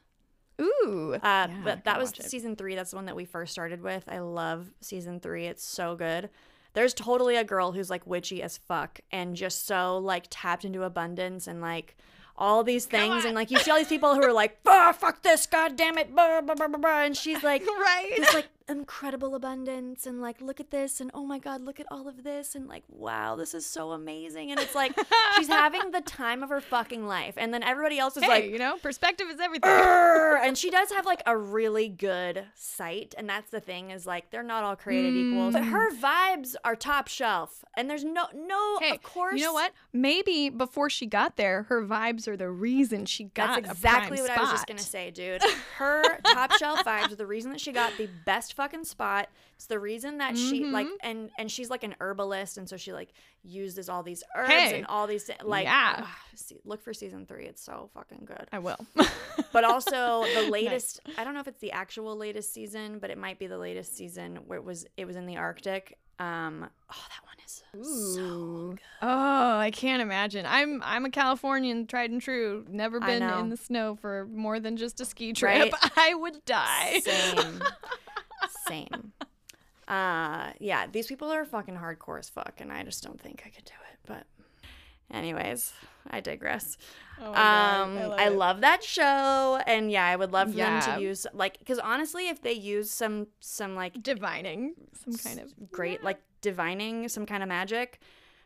Ooh. 0.63 1.15
Uh, 1.15 1.19
Yeah, 1.23 1.49
but 1.65 1.85
that 1.85 1.99
was 1.99 2.13
season 2.21 2.57
three. 2.57 2.75
That's 2.75 2.91
the 2.91 2.97
one 2.97 3.07
that 3.07 3.17
we 3.17 3.25
first 3.25 3.53
started 3.53 3.83
with. 3.83 4.05
I 4.09 4.19
love 4.21 4.71
season 4.81 5.21
three. 5.21 5.47
It's 5.47 5.65
so 5.65 5.97
good. 5.97 6.31
There's 6.75 6.95
totally 6.95 7.37
a 7.37 7.45
girl 7.45 7.73
who's 7.73 7.91
like 7.91 8.07
witchy 8.07 8.43
as 8.43 8.57
fuck 8.57 9.01
and 9.11 9.37
just 9.37 9.67
so 9.67 9.99
like 9.99 10.25
tapped 10.31 10.65
into 10.65 10.85
abundance 10.85 11.47
and 11.47 11.61
like 11.61 11.97
all 12.37 12.65
these 12.65 12.87
things. 12.87 13.25
And 13.27 13.35
like 13.35 13.51
you 13.51 13.59
see 13.59 13.71
all 13.71 13.77
these 13.77 13.89
people 13.89 14.15
who 14.15 14.23
are 14.23 14.33
like, 14.33 14.59
oh, 14.65 14.93
fuck 14.95 15.23
this, 15.23 15.45
god 15.47 15.77
damn 15.77 15.99
it, 15.99 16.15
blah, 16.15 16.41
blah, 16.41 16.55
blah, 16.55 16.69
blah, 16.69 16.79
blah. 16.79 17.03
and 17.03 17.17
she's 17.17 17.43
like, 17.43 17.63
right. 17.67 18.13
this 18.17 18.33
like 18.35 18.49
incredible 18.69 19.35
abundance 19.35 20.07
and 20.07 20.21
like 20.21 20.41
look 20.41 20.61
at 20.61 20.71
this 20.71 21.01
and 21.01 21.11
oh 21.15 21.25
my 21.25 21.39
god 21.39 21.61
look 21.61 21.81
at 21.81 21.87
all 21.91 22.09
of 22.09 22.25
this 22.25 22.55
and 22.55 22.69
like 22.69 22.85
wow 22.89 23.37
this 23.37 23.55
is 23.55 23.67
so 23.67 23.93
amazing. 23.93 24.51
And 24.51 24.61
it's 24.61 24.75
like 24.75 24.93
she's 25.37 25.49
having 25.49 25.91
the 25.91 26.01
time 26.01 26.43
of 26.43 26.51
her 26.51 26.61
fucking 26.61 27.07
life. 27.07 27.35
And 27.37 27.53
then 27.53 27.63
everybody 27.63 27.99
else 27.99 28.17
is 28.17 28.23
hey, 28.23 28.29
like 28.29 28.45
you 28.51 28.59
know, 28.59 28.77
perspective 28.83 29.29
is 29.31 29.41
everything. 29.41 29.71
And 29.71 30.57
she 30.57 30.71
does 30.71 30.91
have 30.93 31.07
like 31.07 31.23
a 31.27 31.37
really 31.37 31.89
good 31.89 32.45
sight. 32.55 33.15
And 33.17 33.29
that's 33.29 33.51
the 33.51 33.61
thing 33.61 33.91
is 33.91 34.07
like 34.07 34.31
they're 34.31 34.43
not 34.43 34.65
all 34.65 34.77
created 34.77 35.15
equal. 35.15 35.51
But 35.51 35.65
her 35.65 35.91
mm. 35.91 36.01
vibes 36.01 36.55
are 36.65 36.77
top 36.77 37.09
shelf. 37.09 37.65
And 37.77 37.89
there's 37.89 38.05
no 38.05 38.27
no 38.35 38.79
Hey, 38.81 38.91
of 38.91 39.03
course 39.03 39.39
You 39.39 39.47
know 39.47 39.53
what? 39.53 39.73
Maybe 39.93 40.51
before 40.51 40.91
she 40.91 41.07
got 41.07 41.37
there, 41.37 41.65
her 41.65 41.85
vibes 41.85 42.29
are 42.29 42.37
the 42.37 42.51
reason 42.51 43.07
she 43.07 43.25
got 43.25 43.63
That's 43.63 43.73
exactly 43.73 44.21
what 44.21 44.31
I 44.31 44.41
was 44.41 44.51
just 44.51 44.67
gonna 44.67 44.81
say, 44.81 45.11
dude. 45.11 45.43
Her 45.77 46.03
top 46.27 46.53
shelf 46.53 46.85
vibes 46.85 47.13
are 47.13 47.17
the 47.17 47.27
reason 47.27 47.51
that 47.53 47.61
she 47.61 47.73
got 47.73 47.93
the 47.97 48.09
best 48.25 48.52
fucking 48.53 48.85
spot. 48.85 49.29
It's 49.57 49.67
the 49.67 49.79
reason 49.79 50.19
that 50.19 50.37
she 50.37 50.65
like 50.65 50.87
Mm-hmm. 50.87 50.95
and 51.09 51.31
and 51.39 51.51
she's 51.51 51.71
like 51.71 51.85
an 51.85 51.95
herbalist, 52.01 52.59
and 52.59 52.69
so 52.69 52.77
she 52.77 52.93
like 52.93 53.11
uses 53.45 53.89
all 53.89 54.03
these 54.03 54.23
herbs 54.37 54.51
Hey. 54.51 54.77
and 54.77 54.87
all 54.87 55.07
these 55.07 55.31
like 55.45 55.65
Yeah. 55.65 56.01
ugh, 56.03 56.09
see, 56.35 56.59
look 56.65 56.83
for 56.83 56.93
season 56.95 57.27
three. 57.27 57.45
It's 57.47 57.63
so 57.63 57.91
fucking 57.95 58.25
good. 58.25 58.49
I 58.53 58.59
will. 58.59 58.79
But 59.53 59.65
also 59.65 60.25
the 60.35 60.43
latest. 60.51 61.01
I 61.19 61.25
don't 61.25 61.35
know 61.35 61.41
if 61.41 61.49
it's 61.49 61.61
the 61.61 61.73
actual 61.73 62.17
latest 62.17 62.53
season, 62.55 62.99
but 62.99 63.11
it 63.11 63.19
might 63.19 63.39
be 63.39 63.47
the 63.47 63.59
latest 63.59 63.97
season 63.97 64.37
where 64.47 64.59
it 64.59 64.65
was 64.65 64.87
it 64.97 65.05
was 65.07 65.17
in 65.17 65.27
the 65.27 65.37
Arctic. 65.37 65.99
Um, 66.19 66.69
oh, 66.91 67.05
that 67.09 67.25
one 67.25 67.37
is 67.45 67.63
so 68.15 68.71
good. 68.71 68.81
Oh, 69.03 69.57
I 69.59 69.71
can't 69.73 70.01
imagine. 70.03 70.47
I'm 70.47 70.83
I'm 70.85 71.05
a 71.05 71.11
Californian, 71.11 71.87
tried 71.87 72.11
and 72.11 72.21
true. 72.21 72.65
Never 72.69 73.01
been 73.01 73.23
in 73.23 73.49
the 73.49 73.57
snow 73.57 73.97
for 73.97 74.27
more 74.33 74.61
than 74.61 74.77
just 74.77 75.01
a 75.01 75.05
ski 75.05 75.33
trip. 75.33 75.73
Right? 75.73 75.93
I 75.97 76.15
would 76.15 76.45
die. 76.45 77.01
Same. 77.01 77.63
Same. 78.69 79.13
Uh 79.89 80.53
yeah, 80.61 80.87
these 80.91 81.07
people 81.07 81.31
are 81.31 81.45
fucking 81.45 81.77
hardcore 81.77 82.19
as 82.19 82.29
fuck 82.29 82.55
and 82.61 82.73
I 82.73 82.83
just 82.85 83.03
don't 83.03 83.21
think 83.21 83.43
I 83.47 83.51
could 83.51 83.65
do 83.65 83.73
it. 83.93 83.99
But 84.07 84.25
Anyways, 85.13 85.73
I 86.11 86.21
digress. 86.21 86.79
Oh 87.21 87.27
um, 87.35 87.97
love 87.97 88.19
I 88.19 88.29
love 88.29 88.61
that 88.63 88.83
show, 88.83 89.61
and 89.67 89.91
yeah, 89.93 90.07
I 90.07 90.17
would 90.17 90.33
love 90.33 90.51
for 90.53 90.57
them 90.57 90.81
to 90.97 91.03
use 91.03 91.27
like 91.35 91.59
because 91.59 91.79
honestly, 91.79 92.29
if 92.29 92.41
they 92.41 92.55
use 92.55 92.91
some 92.91 93.27
some 93.41 93.75
like 93.75 94.03
divining 94.03 94.73
some 95.05 95.15
kind 95.19 95.39
of 95.39 95.71
great 95.71 95.99
Yeah. 96.01 96.07
like 96.07 96.23
divining 96.41 97.09
some 97.09 97.27
kind 97.27 97.43
of 97.43 97.49
magic, 97.51 98.01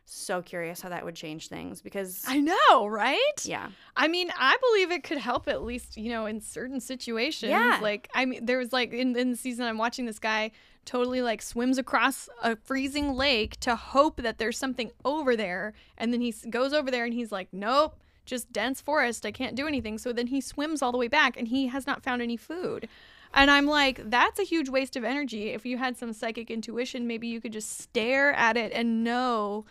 so 0.09 0.41
curious 0.41 0.81
how 0.81 0.89
that 0.89 1.03
would 1.03 1.15
change 1.15 1.49
things 1.49 1.81
because 1.81 2.23
I 2.27 2.39
know, 2.39 2.87
right? 2.87 3.17
yeah, 3.43 3.69
I 3.95 4.07
mean, 4.07 4.31
I 4.37 4.55
believe 4.69 4.91
it 4.91 5.03
could 5.03 5.17
help 5.17 5.47
at 5.47 5.63
least, 5.63 5.97
you 5.97 6.09
know, 6.09 6.25
in 6.25 6.39
certain 6.39 6.79
situations. 6.79 7.49
Yeah. 7.49 7.79
Like, 7.81 8.09
I 8.15 8.25
mean, 8.25 8.45
there 8.45 8.57
was 8.57 8.71
like 8.71 8.93
in, 8.93 9.15
in 9.17 9.31
the 9.31 9.37
season 9.37 9.65
I'm 9.65 9.77
watching 9.77 10.05
this 10.05 10.19
guy 10.19 10.51
totally 10.85 11.21
like 11.21 11.41
swims 11.41 11.77
across 11.77 12.29
a 12.41 12.55
freezing 12.55 13.13
lake 13.13 13.59
to 13.59 13.75
hope 13.75 14.21
that 14.21 14.37
there's 14.37 14.57
something 14.57 14.91
over 15.03 15.35
there. 15.35 15.73
And 15.97 16.13
then 16.13 16.21
he 16.21 16.33
goes 16.49 16.73
over 16.73 16.89
there 16.89 17.03
and 17.03 17.13
he's 17.13 17.31
like, 17.31 17.49
nope, 17.51 17.99
just 18.25 18.51
dense 18.53 18.79
forest. 18.79 19.25
I 19.25 19.31
can't 19.31 19.55
do 19.55 19.67
anything. 19.67 19.97
So 19.97 20.13
then 20.13 20.27
he 20.27 20.39
swims 20.39 20.81
all 20.81 20.93
the 20.93 20.97
way 20.97 21.09
back 21.09 21.37
and 21.37 21.49
he 21.49 21.67
has 21.67 21.85
not 21.85 22.01
found 22.01 22.21
any 22.21 22.37
food. 22.37 22.87
And 23.33 23.51
I'm 23.51 23.65
like, 23.65 24.09
that's 24.09 24.39
a 24.39 24.43
huge 24.43 24.69
waste 24.69 24.95
of 24.95 25.03
energy. 25.03 25.49
If 25.49 25.65
you 25.65 25.77
had 25.77 25.97
some 25.97 26.13
psychic 26.13 26.49
intuition, 26.49 27.05
maybe 27.05 27.27
you 27.27 27.41
could 27.41 27.51
just 27.51 27.79
stare 27.79 28.31
at 28.33 28.55
it 28.55 28.71
and 28.71 29.03
know 29.03 29.65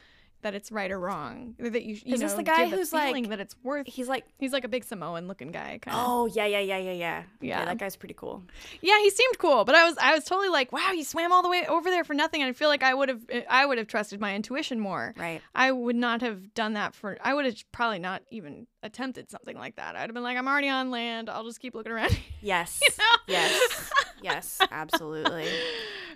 that 0.46 0.54
it's 0.54 0.70
right 0.70 0.90
or 0.92 0.98
wrong. 1.00 1.56
That 1.58 1.82
you, 1.82 1.96
you 2.04 2.14
Is 2.14 2.20
know, 2.20 2.26
this 2.28 2.34
the 2.36 2.42
guy 2.44 2.68
who's, 2.68 2.90
feeling 2.90 3.24
like- 3.24 3.30
that 3.30 3.40
it's 3.40 3.56
worth 3.64 3.86
he's 3.88 4.08
like 4.08 4.24
He's 4.38 4.52
like 4.52 4.64
a 4.64 4.68
big 4.68 4.84
Samoan 4.84 5.26
looking 5.26 5.50
guy, 5.50 5.78
kind 5.82 5.96
of. 5.96 6.04
oh 6.06 6.26
yeah 6.26 6.46
yeah 6.46 6.60
yeah 6.60 6.78
yeah 6.78 6.92
yeah 6.92 7.22
Yeah. 7.40 7.64
that 7.64 7.78
guy's 7.78 7.96
pretty 7.96 8.14
cool. 8.14 8.42
Yeah, 8.80 8.98
he 9.00 9.10
seemed 9.10 9.38
cool, 9.38 9.64
but 9.64 9.74
I 9.74 9.84
was 9.84 9.96
I 9.98 10.14
was 10.14 10.24
totally 10.24 10.48
like, 10.48 10.70
wow, 10.72 10.90
he 10.92 11.02
swam 11.02 11.32
all 11.32 11.42
the 11.42 11.48
way 11.48 11.66
over 11.66 11.90
there 11.90 12.04
for 12.04 12.14
nothing. 12.14 12.42
And 12.42 12.48
I 12.48 12.52
feel 12.52 12.68
like 12.68 12.82
I 12.84 12.94
would 12.94 13.08
have 13.08 13.22
eh, 13.28 13.42
I 13.50 13.66
would 13.66 13.78
have 13.78 13.88
trusted 13.88 14.20
my 14.20 14.34
intuition 14.34 14.78
more. 14.78 15.12
Right. 15.16 15.42
I 15.54 15.72
would 15.72 15.96
not 15.96 16.20
have 16.22 16.54
done 16.54 16.74
that 16.74 16.94
for. 16.94 17.18
I 17.22 17.34
would 17.34 17.44
have 17.44 17.56
probably 17.72 17.98
not 17.98 18.22
even 18.30 18.66
attempted 18.86 19.30
something 19.30 19.56
like 19.56 19.76
that. 19.76 19.96
I'd 19.96 20.00
have 20.02 20.14
been 20.14 20.22
like, 20.22 20.36
I'm 20.38 20.48
already 20.48 20.68
on 20.68 20.90
land. 20.90 21.28
I'll 21.28 21.44
just 21.44 21.60
keep 21.60 21.74
looking 21.74 21.92
around. 21.92 22.18
Yes. 22.42 22.80
You 22.82 22.94
know? 22.98 23.16
Yes. 23.28 23.90
Yes. 24.22 24.58
Absolutely. 24.70 25.48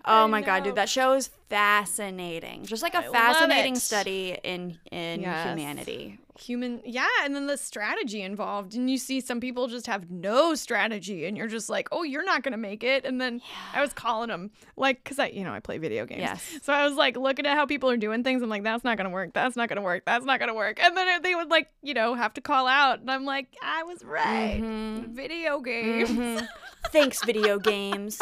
Oh 0.07 0.25
I 0.25 0.27
my 0.29 0.41
god, 0.41 0.65
dude, 0.65 0.77
that 0.77 0.89
show 0.89 1.13
is 1.13 1.29
fascinating. 1.51 2.65
Just 2.65 2.83
like 2.83 2.95
a 2.95 2.99
I 3.07 3.13
fascinating 3.13 3.75
study 3.77 4.39
in 4.43 4.79
in 4.91 5.21
Yes. 5.21 5.47
humanity. 5.47 6.19
Human, 6.41 6.81
yeah, 6.85 7.07
and 7.23 7.35
then 7.35 7.47
the 7.47 7.57
strategy 7.59 8.23
involved, 8.23 8.75
and 8.75 8.91
you 8.91 8.97
see 8.97 9.21
some 9.21 9.41
people 9.41 9.67
just 9.67 9.87
have 9.87 10.11
no 10.11 10.55
strategy, 10.55 11.27
and 11.27 11.37
you're 11.37 11.49
just 11.49 11.69
like, 11.69 11.89
oh, 11.93 12.03
you're 12.03 12.25
not 12.25 12.43
gonna 12.43 12.57
make 12.57 12.83
it. 12.83 13.05
And 13.05 13.21
then 13.21 13.43
I 13.75 13.81
was 13.83 13.93
calling 13.93 14.29
them, 14.29 14.51
like, 14.77 15.05
cause 15.05 15.19
I, 15.19 15.27
you 15.27 15.45
know, 15.45 15.53
I 15.53 15.61
play 15.61 15.79
video 15.79 16.07
games. 16.07 16.23
Yes. 16.23 16.59
So 16.63 16.73
I 16.73 16.87
was 16.87 16.95
like 16.97 17.17
looking 17.17 17.45
at 17.47 17.57
how 17.57 17.67
people 17.67 17.91
are 17.91 17.97
doing 17.97 18.25
things. 18.25 18.43
I'm 18.43 18.49
like, 18.49 18.63
that's 18.65 18.85
not 18.85 18.97
gonna 18.97 19.11
work. 19.11 19.33
That's 19.35 19.55
not 19.55 19.69
gonna 19.69 19.83
work. 19.83 20.05
That's 20.07 20.25
not 20.25 20.41
gonna 20.41 20.55
work. 20.55 20.83
And 20.83 20.97
then 20.97 21.21
they 21.23 21.35
would 21.35 21.51
like, 21.51 21.69
you 21.83 21.93
know, 21.95 22.15
have 22.15 22.33
to 22.35 22.41
call 22.41 22.67
out, 22.67 23.01
and 23.01 23.11
I'm 23.11 23.25
like, 23.25 23.55
I 23.63 23.83
was 23.83 24.03
right. 24.05 24.61
Mhm. 24.63 25.09
Video 25.09 25.61
games. 25.61 26.09
Mhm. 26.09 26.49
Thanks, 26.89 27.25
video 27.25 27.59
games. 27.59 28.21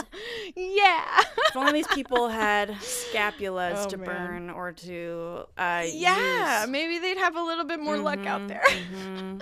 yeah. 0.56 1.22
If 1.48 1.56
only 1.56 1.72
these 1.72 1.86
people 1.88 2.28
had 2.28 2.70
scapulas 2.80 3.84
Oh, 3.86 3.88
to 3.90 3.96
man. 3.96 4.06
burn 4.06 4.50
or 4.50 4.72
to 4.72 5.44
uh 5.56 5.84
yeah. 5.90 6.62
use. 6.62 6.70
Maybe 6.70 6.98
they'd 6.98 7.16
have 7.18 7.36
a 7.36 7.42
little 7.42 7.64
bit 7.64 7.80
more 7.80 7.96
luck 7.98 8.26
out 8.26 8.42
Mhm, 8.42 8.48
there. 8.48 8.62
mhm. 8.62 9.40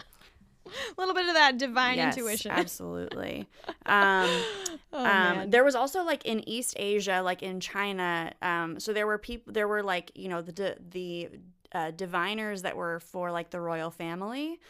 a 0.67 0.73
little 1.01 1.15
bit 1.15 1.27
of 1.29 1.35
that 1.35 1.59
divine 1.59 1.97
Yes, 1.97 2.17
intuition. 2.17 2.51
absolutely. 2.53 3.49
Um, 3.87 4.29
oh, 4.93 5.05
um, 5.05 5.51
there 5.51 5.65
was 5.65 5.75
also 5.75 6.05
like 6.05 6.25
in 6.25 6.47
East 6.49 6.75
Asia, 6.79 7.21
like 7.25 7.43
in 7.43 7.59
China. 7.61 8.33
Um, 8.43 8.79
so 8.79 8.93
there 8.93 9.07
were 9.07 9.19
people. 9.19 9.53
There 9.53 9.67
were 9.69 9.83
like 9.83 10.13
you 10.15 10.29
know 10.29 10.43
the 10.43 10.77
the 10.91 11.31
uh, 11.73 11.91
diviners 11.91 12.63
that 12.63 12.77
were 12.77 13.01
for 13.01 13.33
like 13.33 13.51
the 13.51 13.61
royal 13.61 13.91
family. 13.91 14.61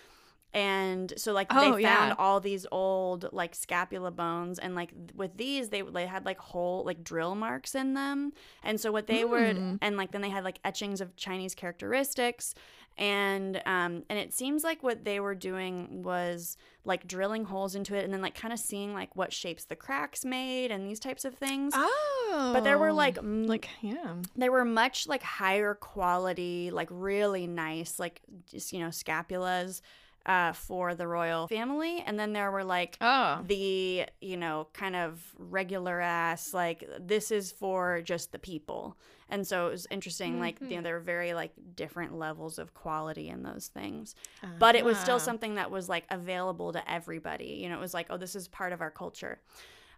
And 0.56 1.12
so, 1.18 1.34
like, 1.34 1.48
Oh, 1.50 1.74
they 1.76 1.82
yeah. 1.82 1.96
found 1.98 2.14
all 2.18 2.40
these 2.40 2.64
old, 2.72 3.28
like, 3.32 3.54
scapula 3.54 4.10
bones, 4.10 4.58
and 4.58 4.74
like 4.74 4.90
with 5.14 5.36
these, 5.36 5.68
they 5.68 5.82
they 5.82 6.06
had 6.06 6.24
like 6.24 6.38
whole, 6.38 6.82
like, 6.82 7.04
drill 7.04 7.34
marks 7.34 7.74
in 7.74 7.92
them. 7.92 8.32
And 8.62 8.80
so, 8.80 8.90
what 8.90 9.06
they 9.06 9.22
would, 9.24 9.56
Mm. 9.58 9.78
and 9.82 9.98
like, 9.98 10.12
then 10.12 10.22
they 10.22 10.30
had 10.30 10.44
like 10.44 10.58
etchings 10.64 11.02
of 11.02 11.14
Chinese 11.16 11.54
characteristics, 11.54 12.54
and 12.96 13.58
um, 13.66 14.04
and 14.08 14.18
it 14.18 14.32
seems 14.32 14.64
like 14.64 14.82
what 14.82 15.04
they 15.04 15.20
were 15.20 15.34
doing 15.34 16.02
was 16.02 16.56
like 16.86 17.06
drilling 17.06 17.44
holes 17.44 17.74
into 17.74 17.94
it, 17.94 18.04
and 18.04 18.14
then 18.14 18.22
like 18.22 18.34
kind 18.34 18.54
of 18.54 18.58
seeing 18.58 18.94
like 18.94 19.14
what 19.14 19.34
shapes 19.34 19.66
the 19.66 19.76
cracks 19.76 20.24
made, 20.24 20.70
and 20.70 20.88
these 20.88 21.00
types 21.00 21.26
of 21.26 21.34
things. 21.34 21.74
Oh. 21.76 22.50
But 22.54 22.64
there 22.64 22.78
were 22.78 22.94
like 22.94 23.18
m- 23.18 23.46
like 23.46 23.68
yeah. 23.82 24.14
there 24.34 24.50
were 24.52 24.64
much 24.64 25.06
like 25.06 25.22
higher 25.22 25.74
quality, 25.74 26.70
like 26.70 26.88
really 26.90 27.46
nice, 27.46 27.98
like 27.98 28.22
just 28.50 28.72
you 28.72 28.80
know 28.80 28.88
scapulas 28.88 29.82
uh, 30.26 30.52
for 30.52 30.94
the 30.94 31.06
royal 31.06 31.46
family, 31.48 32.02
and 32.04 32.18
then 32.18 32.32
there 32.32 32.50
were 32.50 32.64
like 32.64 32.98
Oh. 33.00 33.40
the 33.46 34.06
you 34.20 34.36
know 34.36 34.66
kind 34.72 34.96
of 34.96 35.22
regular 35.38 36.00
ass 36.00 36.52
like 36.52 36.84
this 36.98 37.30
is 37.30 37.52
for 37.52 38.02
just 38.02 38.32
the 38.32 38.38
people, 38.38 38.96
and 39.30 39.46
so 39.46 39.68
it 39.68 39.70
was 39.70 39.86
interesting. 39.90 40.40
Like 40.40 40.60
you 40.60 40.76
know 40.76 40.82
there 40.82 40.94
were 40.94 41.00
very 41.00 41.32
like 41.32 41.52
different 41.76 42.18
levels 42.18 42.58
of 42.58 42.74
quality 42.74 43.28
in 43.28 43.42
those 43.44 43.68
things, 43.68 44.14
but 44.58 44.74
it 44.74 44.84
was 44.84 44.98
still 44.98 45.16
Ah. 45.16 45.18
something 45.18 45.54
that 45.54 45.70
was 45.70 45.88
like 45.88 46.04
available 46.10 46.72
to 46.72 46.90
everybody. 46.90 47.58
You 47.62 47.68
know, 47.68 47.76
it 47.76 47.80
was 47.80 47.94
like 47.94 48.06
oh 48.10 48.16
this 48.16 48.34
is 48.34 48.48
part 48.48 48.72
of 48.72 48.80
our 48.80 48.90
culture. 48.90 49.40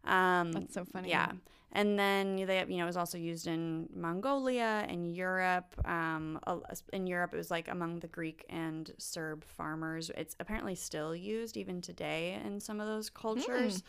Um, 0.08 0.52
That's 0.52 0.74
so 0.74 0.84
funny. 0.84 1.10
yeah. 1.10 1.32
And 1.72 1.98
then 1.98 2.36
they, 2.46 2.64
you 2.66 2.78
know, 2.78 2.84
it 2.84 2.86
was 2.86 2.96
also 2.96 3.18
used 3.18 3.46
in 3.46 3.88
Mongolia 3.94 4.86
and 4.88 5.14
Europe. 5.14 5.74
Um, 5.86 6.40
in 6.94 7.06
Europe, 7.06 7.34
it 7.34 7.36
was 7.36 7.50
like 7.50 7.68
among 7.68 8.00
the 8.00 8.08
Greek 8.08 8.46
and 8.48 8.90
Serb 8.96 9.44
farmers. 9.44 10.10
It's 10.16 10.34
apparently 10.40 10.74
still 10.74 11.14
used 11.14 11.58
even 11.58 11.82
today 11.82 12.40
in 12.42 12.58
some 12.58 12.80
of 12.80 12.86
those 12.86 13.10
cultures. 13.10 13.82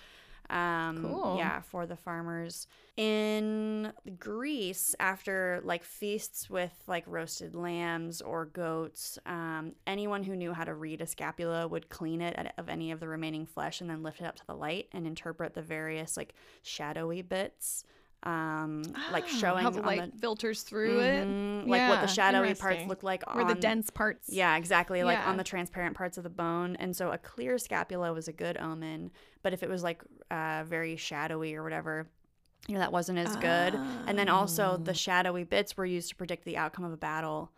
Um, 0.49 1.01
Cool. 1.03 1.35
Yeah, 1.37 1.61
for 1.61 1.85
the 1.85 1.95
farmers. 1.95 2.67
In 2.97 3.93
Greece, 4.19 4.95
after 4.99 5.61
like 5.63 5.83
feasts 5.83 6.49
with 6.49 6.73
like 6.87 7.03
roasted 7.07 7.55
lambs 7.55 8.21
or 8.21 8.45
goats, 8.45 9.17
um, 9.25 9.73
anyone 9.87 10.23
who 10.23 10.35
knew 10.35 10.51
how 10.53 10.63
to 10.63 10.73
read 10.73 11.01
a 11.01 11.07
scapula 11.07 11.67
would 11.67 11.89
clean 11.89 12.19
it 12.21 12.35
at- 12.35 12.53
of 12.57 12.67
any 12.67 12.91
of 12.91 12.99
the 12.99 13.07
remaining 13.07 13.45
flesh 13.45 13.79
and 13.79 13.89
then 13.89 14.03
lift 14.03 14.21
it 14.21 14.25
up 14.25 14.35
to 14.35 14.45
the 14.47 14.55
light 14.55 14.87
and 14.91 15.05
interpret 15.07 15.53
the 15.53 15.61
various 15.61 16.17
like 16.17 16.33
shadowy 16.61 17.21
bits, 17.21 17.83
um, 18.23 18.83
like 19.11 19.23
Ah, 19.25 19.27
showing 19.27 19.63
how 19.63 19.69
the 19.69 19.79
on 19.79 19.85
light 19.85 20.11
the 20.13 20.17
filters 20.19 20.63
through 20.63 20.99
it. 20.99 21.27
Mhm, 21.29 21.67
like 21.67 21.87
what 21.87 22.01
the 22.01 22.07
shadowy 22.07 22.53
parts 22.53 22.85
look 22.87 23.01
like 23.03 23.23
Or 23.33 23.45
the 23.45 23.55
dense 23.55 23.89
parts. 23.89 24.27
yeah, 24.29 24.57
exactly. 24.57 25.03
Like 25.03 25.19
Yeah. 25.19 25.29
on 25.29 25.37
the 25.37 25.43
transparent 25.43 25.95
parts 25.95 26.17
of 26.17 26.23
the 26.23 26.29
bone. 26.29 26.75
And 26.77 26.95
so 26.95 27.11
a 27.11 27.17
clear 27.17 27.57
scapula 27.57 28.11
was 28.13 28.27
a 28.27 28.33
good 28.33 28.57
omen. 28.57 29.11
But 29.41 29.53
if 29.53 29.63
it 29.63 29.69
was 29.69 29.83
like 29.83 30.03
uh, 30.29 30.63
very 30.67 30.97
shadowy 30.97 31.55
or 31.55 31.63
whatever, 31.63 32.07
you 32.67 32.73
know, 32.73 32.81
that 32.81 32.91
wasn't 32.91 33.19
as 33.19 33.35
good. 33.37 33.79
And 34.05 34.19
then 34.19 34.27
also 34.27 34.73
Oh. 34.73 34.77
the 34.77 34.93
shadowy 34.93 35.45
bits 35.45 35.77
were 35.77 35.85
used 35.85 36.09
to 36.09 36.15
predict 36.15 36.43
the 36.43 36.57
outcome 36.57 36.83
of 36.83 36.91
a 36.91 36.97
battle. 36.97 37.51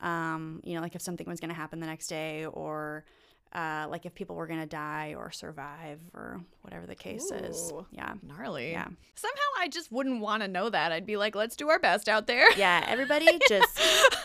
Um, 0.00 0.60
you 0.64 0.74
know, 0.74 0.80
like 0.80 0.94
if 0.96 1.02
something 1.02 1.26
was 1.28 1.40
going 1.40 1.50
to 1.50 1.54
happen 1.54 1.78
the 1.78 1.86
next 1.86 2.08
day 2.08 2.46
or 2.46 3.04
uh, 3.52 3.86
like 3.90 4.06
if 4.06 4.14
people 4.14 4.36
were 4.36 4.46
going 4.46 4.60
to 4.60 4.66
die 4.66 5.14
or 5.18 5.30
survive 5.32 5.98
or 6.14 6.40
whatever 6.62 6.86
the 6.86 6.94
case 6.94 7.30
is. 7.32 7.72
Yeah. 7.90 8.14
Gnarly. 8.22 8.70
Yeah. 8.70 8.86
Somehow 9.16 9.36
I 9.58 9.66
just 9.68 9.90
wouldn't 9.90 10.20
want 10.20 10.42
to 10.42 10.48
know 10.48 10.70
that. 10.70 10.92
I'd 10.92 11.04
be 11.04 11.16
like, 11.16 11.34
let's 11.34 11.56
do 11.56 11.68
our 11.68 11.78
best 11.80 12.08
out 12.08 12.28
there. 12.28 12.50
Yeah. 12.56 12.84
Everybody 12.88 13.26
just 13.48 13.80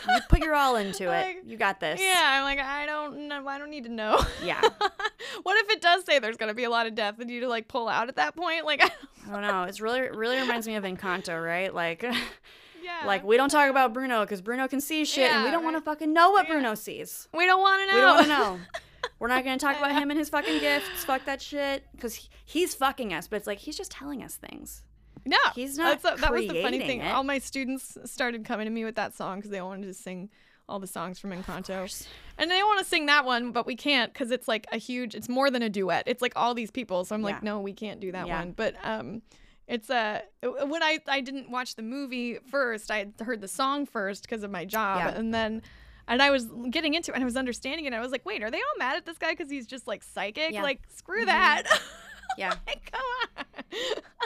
you 0.08 0.18
put 0.28 0.40
your 0.44 0.54
all 0.54 0.76
into 0.76 1.06
Like, 1.08 1.38
it. 1.38 1.44
You 1.46 1.56
got 1.56 1.80
this. 1.80 2.00
Yeah, 2.00 2.22
I'm 2.38 2.44
like, 2.44 2.60
I 2.60 2.86
don't 2.86 3.26
know. 3.26 3.46
I 3.48 3.58
don't 3.58 3.70
need 3.70 3.84
to 3.84 3.90
know. 3.90 4.20
Yeah. 4.44 4.60
what 5.42 5.56
if 5.64 5.70
it 5.70 5.80
does 5.80 6.04
say 6.04 6.18
there's 6.20 6.36
gonna 6.36 6.54
be 6.54 6.64
a 6.64 6.70
lot 6.70 6.86
of 6.86 6.94
death 6.94 7.18
and 7.18 7.28
you 7.28 7.40
to 7.40 7.48
like 7.48 7.66
pull 7.66 7.88
out 7.88 8.08
at 8.08 8.16
that 8.16 8.36
point? 8.36 8.64
Like, 8.64 8.82
I 9.28 9.30
don't 9.32 9.42
know. 9.42 9.64
It's 9.64 9.80
really 9.80 10.02
really 10.02 10.38
reminds 10.38 10.68
me 10.68 10.76
of 10.76 10.84
Encanto, 10.84 11.44
right? 11.44 11.74
Like 11.74 12.02
yeah, 12.02 13.04
like 13.04 13.24
we 13.24 13.36
don't 13.36 13.48
talk 13.50 13.68
about 13.68 13.92
Bruno 13.92 14.20
because 14.20 14.40
Bruno 14.40 14.68
can 14.68 14.80
see 14.80 15.04
shit 15.04 15.32
and 15.32 15.42
we 15.42 15.50
don't 15.50 15.64
want 15.64 15.76
to 15.76 15.80
fucking 15.82 16.12
know 16.12 16.30
what 16.30 16.46
Yeah. 16.46 16.52
Bruno 16.54 16.74
sees. 16.76 17.26
we 17.34 17.44
don't 17.44 17.60
want 17.60 17.82
to 17.82 17.86
know. 17.88 17.94
We 17.96 18.00
don't 18.00 18.14
want 18.14 18.26
to 18.26 18.28
know. 18.28 18.80
We're 19.18 19.28
not 19.28 19.44
going 19.44 19.58
to 19.58 19.64
talk 19.64 19.76
about 19.78 19.92
him 19.92 20.10
and 20.10 20.18
his 20.18 20.28
fucking 20.28 20.60
gifts. 20.60 21.04
Fuck 21.04 21.24
that 21.26 21.40
shit 21.42 21.84
because 21.92 22.14
he, 22.14 22.28
he's 22.44 22.74
fucking 22.74 23.12
us. 23.14 23.28
But 23.28 23.36
it's 23.36 23.46
like 23.46 23.58
he's 23.58 23.76
just 23.76 23.90
telling 23.90 24.22
us 24.22 24.36
things. 24.36 24.82
No, 25.24 25.36
He's 25.54 25.76
not 25.76 26.00
That's 26.02 26.20
that 26.20 26.32
was 26.32 26.46
the 26.46 26.62
funny 26.62 26.78
thing. 26.78 27.00
it. 27.00 27.08
All 27.12 27.24
my 27.24 27.38
students 27.38 27.98
started 28.04 28.44
coming 28.44 28.66
to 28.66 28.70
me 28.70 28.84
with 28.84 28.94
that 28.94 29.12
song 29.14 29.38
because 29.38 29.50
they 29.50 29.60
wanted 29.60 29.86
to 29.86 29.94
sing 29.94 30.30
all 30.68 30.78
the 30.78 30.86
songs 30.86 31.18
from 31.18 31.30
Encanto, 31.32 32.06
and 32.38 32.50
they 32.50 32.62
want 32.62 32.78
to 32.80 32.84
sing 32.84 33.06
that 33.06 33.24
one, 33.24 33.50
but 33.52 33.66
we 33.66 33.74
can't 33.76 34.12
because 34.12 34.30
it's 34.30 34.46
like 34.48 34.66
a 34.72 34.76
huge. 34.78 35.14
It's 35.16 35.28
more 35.28 35.50
than 35.50 35.62
a 35.62 35.68
duet. 35.68 36.04
It's 36.06 36.22
like 36.22 36.32
all 36.36 36.54
these 36.54 36.70
people. 36.70 37.04
So 37.04 37.14
I'm 37.16 37.22
like, 37.22 37.42
no, 37.42 37.60
we 37.60 37.72
can't 37.72 37.98
do 38.00 38.12
that 38.12 38.26
Yeah. 38.28 38.38
one. 38.40 38.52
But 38.52 38.74
um, 38.84 39.22
it's 39.66 39.90
a 39.90 40.22
uh, 40.44 40.66
when 40.66 40.82
I 40.84 40.98
I 41.08 41.20
didn't 41.20 41.50
watch 41.50 41.74
the 41.74 41.82
movie 41.82 42.38
first. 42.50 42.90
I 42.92 43.06
heard 43.20 43.40
the 43.40 43.48
song 43.48 43.86
first 43.86 44.22
because 44.22 44.44
of 44.44 44.50
my 44.52 44.64
job, 44.64 44.98
Yeah. 44.98 45.18
and 45.18 45.34
then. 45.34 45.62
And 46.08 46.22
I 46.22 46.30
was 46.30 46.46
getting 46.70 46.94
into 46.94 47.10
it 47.12 47.14
and 47.16 47.22
I 47.22 47.24
was 47.24 47.36
understanding 47.36 47.84
it. 47.84 47.88
And 47.88 47.94
I 47.96 48.00
was 48.00 48.12
like, 48.12 48.24
wait, 48.24 48.42
are 48.42 48.50
they 48.50 48.58
all 48.58 48.78
mad 48.78 48.96
at 48.96 49.04
this 49.06 49.18
guy 49.18 49.32
because 49.32 49.50
he's 49.50 49.66
just 49.66 49.86
like 49.86 50.02
psychic? 50.04 50.52
Yeah. 50.52 50.62
Like, 50.62 50.80
screw 50.88 51.22
Mhm. 51.22 51.26
that. 51.26 51.62
Yeah. 52.36 52.50
Come 52.66 53.00
on. 53.38 53.44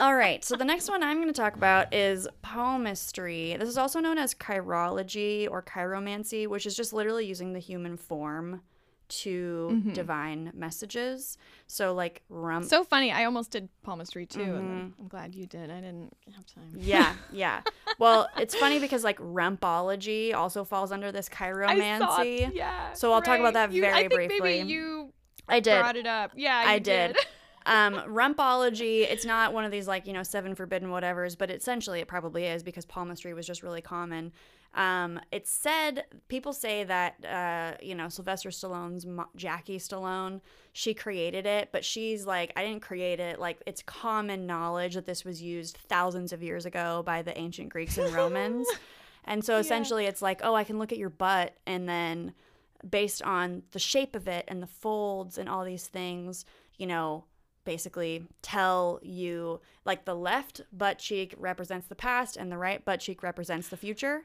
All 0.01 0.15
right. 0.15 0.43
So 0.43 0.55
the 0.57 0.65
next 0.65 0.89
one 0.89 1.01
I'm 1.03 1.17
going 1.21 1.27
to 1.31 1.39
talk 1.39 1.55
about 1.55 1.93
is 1.93 2.27
palmistry. 2.41 3.55
This 3.59 3.69
is 3.69 3.77
also 3.77 3.99
known 3.99 4.17
as 4.17 4.33
chirology 4.33 5.47
or 5.49 5.61
chiromancy, 5.61 6.47
which 6.47 6.65
is 6.65 6.75
just 6.75 6.93
literally 6.93 7.25
using 7.27 7.53
the 7.53 7.59
human 7.59 7.95
form 7.97 8.61
to 9.11 9.69
Mhm. 9.85 9.93
divine 9.93 10.51
messages. 10.55 11.37
So 11.67 11.93
like 11.93 12.21
rump. 12.29 12.65
So 12.65 12.83
funny. 12.83 13.11
I 13.11 13.25
almost 13.25 13.51
did 13.51 13.69
palmistry 13.83 14.25
too. 14.25 14.41
and 14.41 14.51
Mhm. 14.51 14.67
then 14.67 14.93
I'm 14.99 15.07
glad 15.07 15.35
you 15.35 15.45
did. 15.45 15.69
I 15.69 15.75
didn't 15.81 16.15
have 16.35 16.45
time. 16.45 16.71
yeah, 16.75 17.15
yeah. 17.31 17.61
Well, 17.99 18.27
it's 18.37 18.55
funny 18.55 18.79
because 18.79 19.03
like 19.03 19.19
rumpology 19.19 20.33
also 20.33 20.63
falls 20.63 20.91
under 20.91 21.11
this 21.11 21.29
I 21.29 21.35
saw 21.37 21.45
chiromancy. 21.45 22.51
Yeah. 22.53 22.93
So 22.93 23.11
I'll 23.13 23.21
talk 23.21 23.39
about 23.39 23.53
that 23.53 23.71
You- 23.71 23.81
very 23.81 23.93
I 23.93 23.99
think 24.07 24.13
briefly. 24.13 24.39
Maybe 24.59 24.69
you 24.69 25.13
I 25.47 25.59
did. 25.59 25.79
brought 25.79 25.95
it 25.97 26.07
up. 26.07 26.31
Yeah, 26.35 26.63
I 26.65 26.75
you 26.75 26.79
did. 26.79 27.17
um, 27.65 27.95
rumpology, 28.07 29.01
it's 29.01 29.25
not 29.25 29.53
one 29.53 29.65
of 29.65 29.71
these 29.71 29.87
like, 29.87 30.07
you 30.07 30.13
know, 30.13 30.23
seven 30.23 30.55
forbidden 30.55 30.89
whatevers, 30.89 31.37
but 31.37 31.49
essentially 31.51 31.99
it 31.99 32.07
probably 32.07 32.45
is 32.45 32.63
because 32.63 32.85
palmistry 32.85 33.33
was 33.33 33.45
just 33.45 33.61
really 33.63 33.81
common. 33.81 34.31
Um, 34.73 35.19
it's 35.33 35.51
said, 35.51 36.05
people 36.29 36.53
say 36.53 36.85
that, 36.85 37.25
uh, 37.25 37.77
you 37.83 37.93
know, 37.93 38.07
Sylvester 38.07 38.49
Stallone's 38.49 39.05
mo- 39.05 39.27
Jackie 39.35 39.79
Stallone, 39.79 40.39
she 40.71 40.93
created 40.93 41.45
it, 41.45 41.69
but 41.73 41.83
she's 41.83 42.25
like, 42.25 42.53
I 42.55 42.63
didn't 42.63 42.81
create 42.81 43.19
it. 43.19 43.37
Like, 43.37 43.61
it's 43.67 43.83
common 43.83 44.47
knowledge 44.47 44.93
that 44.95 45.05
this 45.05 45.25
was 45.25 45.41
used 45.41 45.75
thousands 45.89 46.31
of 46.31 46.41
years 46.41 46.65
ago 46.65 47.03
by 47.05 47.21
the 47.21 47.37
ancient 47.37 47.67
Greeks 47.69 47.97
and 47.97 48.13
Romans. 48.13 48.65
and 49.25 49.43
so 49.43 49.55
Yeah. 49.55 49.59
essentially 49.59 50.05
it's 50.05 50.21
like, 50.21 50.39
oh, 50.41 50.55
I 50.55 50.63
can 50.63 50.79
look 50.79 50.93
at 50.93 50.97
your 50.97 51.09
butt 51.09 51.53
and 51.67 51.89
then 51.89 52.33
based 52.89 53.21
on 53.23 53.63
the 53.71 53.79
shape 53.79 54.15
of 54.15 54.27
it 54.29 54.45
and 54.47 54.63
the 54.63 54.67
folds 54.67 55.37
and 55.37 55.49
all 55.49 55.65
these 55.65 55.87
things, 55.87 56.45
you 56.77 56.87
know, 56.87 57.25
basically 57.63 58.23
tell 58.41 58.99
you 59.03 59.59
like 59.85 60.05
the 60.05 60.15
left 60.15 60.61
butt 60.73 60.97
cheek 60.97 61.35
represents 61.37 61.85
the 61.87 61.95
past 61.95 62.35
and 62.35 62.51
the 62.51 62.57
right 62.57 62.83
butt 62.83 62.99
cheek 63.01 63.21
represents 63.21 63.67
the 63.67 63.77
future. 63.77 64.23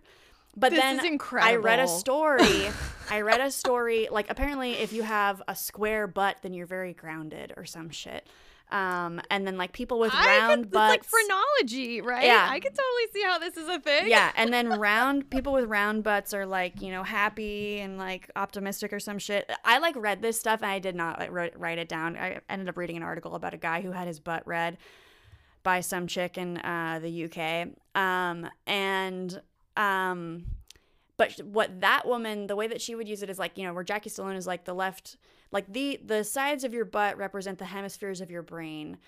But 0.56 0.70
This 0.70 0.80
then 0.80 0.98
is 1.04 1.20
I 1.32 1.56
read 1.56 1.80
a 1.80 1.88
story. 1.88 2.68
I 3.10 3.20
read 3.20 3.40
a 3.40 3.50
story 3.50 4.08
like 4.10 4.30
apparently 4.30 4.72
if 4.72 4.92
you 4.92 5.02
have 5.02 5.42
a 5.46 5.54
square 5.54 6.06
butt 6.06 6.38
then 6.42 6.54
you're 6.54 6.66
very 6.66 6.92
grounded 6.92 7.52
or 7.56 7.64
some 7.64 7.90
shit. 7.90 8.28
Um, 8.68 9.20
and 9.30 9.46
then 9.46 9.56
like 9.56 9.72
people 9.72 10.00
with 10.00 10.12
I 10.12 10.38
round 10.38 10.64
could, 10.64 10.70
butts 10.72 10.96
It's 10.96 11.12
like 11.12 11.22
phrenology, 11.22 12.00
right? 12.00 12.24
Yeah. 12.24 12.48
I 12.50 12.58
could 12.58 12.72
totally 12.74 13.12
see 13.12 13.22
how 13.22 13.38
this 13.38 13.56
is 13.56 13.68
a 13.68 13.78
thing. 13.78 14.08
yeah, 14.08 14.32
and 14.34 14.52
then 14.52 14.68
round 14.80 15.30
people 15.30 15.52
with 15.52 15.66
round 15.66 16.02
butts 16.02 16.34
are 16.34 16.44
like 16.44 16.82
you 16.82 16.90
know 16.90 17.04
happy 17.04 17.78
and 17.78 17.96
like 17.96 18.28
optimistic 18.34 18.92
or 18.92 18.98
some 18.98 19.20
shit. 19.20 19.48
I 19.64 19.78
like 19.78 19.94
read 19.96 20.20
this 20.20 20.40
stuff 20.40 20.62
and 20.62 20.70
I 20.70 20.80
did 20.80 20.96
not 20.96 21.20
like 21.20 21.30
write, 21.30 21.58
write 21.58 21.78
it 21.78 21.88
down. 21.88 22.16
I 22.16 22.40
ended 22.50 22.68
up 22.68 22.76
reading 22.76 22.96
an 22.96 23.04
article 23.04 23.36
about 23.36 23.54
a 23.54 23.58
guy 23.58 23.82
who 23.82 23.92
had 23.92 24.08
his 24.08 24.18
butt 24.18 24.44
read 24.46 24.78
by 25.62 25.80
some 25.80 26.08
chick 26.08 26.36
in 26.36 26.58
uh, 26.58 26.98
the 27.00 27.24
UK, 27.24 27.68
um, 28.00 28.48
and 28.66 29.40
um, 29.76 30.46
but 31.16 31.38
what 31.38 31.80
that 31.80 32.06
woman, 32.06 32.46
the 32.46 32.56
way 32.56 32.66
that 32.66 32.80
she 32.80 32.94
would 32.94 33.08
use 33.08 33.22
it 33.22 33.30
is 33.30 33.38
like 33.38 33.56
you 33.56 33.64
know 33.64 33.72
where 33.72 33.84
Jackie 33.84 34.10
Stallone 34.10 34.36
is 34.36 34.46
like 34.46 34.64
the 34.64 34.74
left, 34.74 35.16
like 35.50 35.72
the 35.72 36.00
the 36.04 36.24
sides 36.24 36.64
of 36.64 36.74
your 36.74 36.84
butt 36.84 37.16
represent 37.16 37.58
the 37.58 37.66
hemispheres 37.66 38.20
of 38.20 38.30
your 38.30 38.42
brain. 38.42 38.98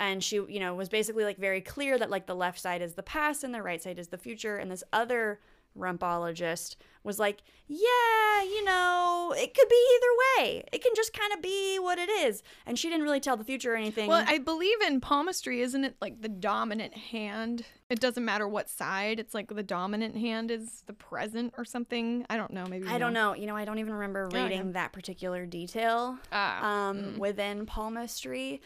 And 0.00 0.22
she 0.22 0.36
you 0.36 0.60
know 0.60 0.74
was 0.74 0.88
basically 0.88 1.24
like 1.24 1.38
very 1.38 1.60
clear 1.60 1.98
that 1.98 2.10
like 2.10 2.26
the 2.26 2.36
left 2.36 2.60
side 2.60 2.82
is 2.82 2.94
the 2.94 3.02
past 3.02 3.44
and 3.44 3.54
the 3.54 3.62
right 3.62 3.82
side 3.82 3.98
is 3.98 4.08
the 4.08 4.18
future. 4.18 4.56
And 4.56 4.70
this 4.70 4.84
other 4.92 5.40
rumpologist 5.76 6.76
was 7.04 7.18
like 7.18 7.42
yeah 7.68 8.42
you 8.42 8.64
know 8.64 9.32
it 9.36 9.54
could 9.54 9.68
be 9.68 9.86
either 9.94 10.46
way 10.46 10.64
it 10.72 10.82
can 10.82 10.92
just 10.94 11.12
kind 11.12 11.32
of 11.32 11.40
be 11.40 11.78
what 11.78 11.98
it 11.98 12.08
is 12.08 12.42
and 12.66 12.78
she 12.78 12.88
didn't 12.88 13.04
really 13.04 13.20
tell 13.20 13.36
the 13.36 13.44
future 13.44 13.72
or 13.72 13.76
anything 13.76 14.08
Well, 14.08 14.24
I 14.26 14.38
believe 14.38 14.80
in 14.82 15.00
palmistry, 15.00 15.60
isn't 15.60 15.84
it 15.84 15.96
like 16.00 16.20
the 16.20 16.28
dominant 16.28 16.94
hand? 16.94 17.64
It 17.88 18.00
doesn't 18.00 18.24
matter 18.24 18.46
what 18.46 18.68
side. 18.68 19.18
It's 19.18 19.32
like 19.32 19.48
the 19.48 19.62
dominant 19.62 20.16
hand 20.16 20.50
is 20.50 20.82
the 20.86 20.92
present 20.92 21.54
or 21.56 21.64
something. 21.64 22.26
I 22.28 22.36
don't 22.36 22.52
know. 22.52 22.66
Maybe 22.66 22.86
I 22.88 22.98
don't 22.98 23.12
know 23.12 23.34
you 23.38 23.46
know 23.46 23.56
i 23.56 23.64
don't 23.64 23.78
even 23.78 23.94
remember 23.94 24.28
yeah. 24.32 24.44
reading 24.44 24.72
that 24.72 24.92
particular 24.92 25.46
detail 25.46 26.18
Ah, 26.32 26.88
um 26.88 26.98
mm. 26.98 27.18
within 27.18 27.66
palmistry 27.66 28.60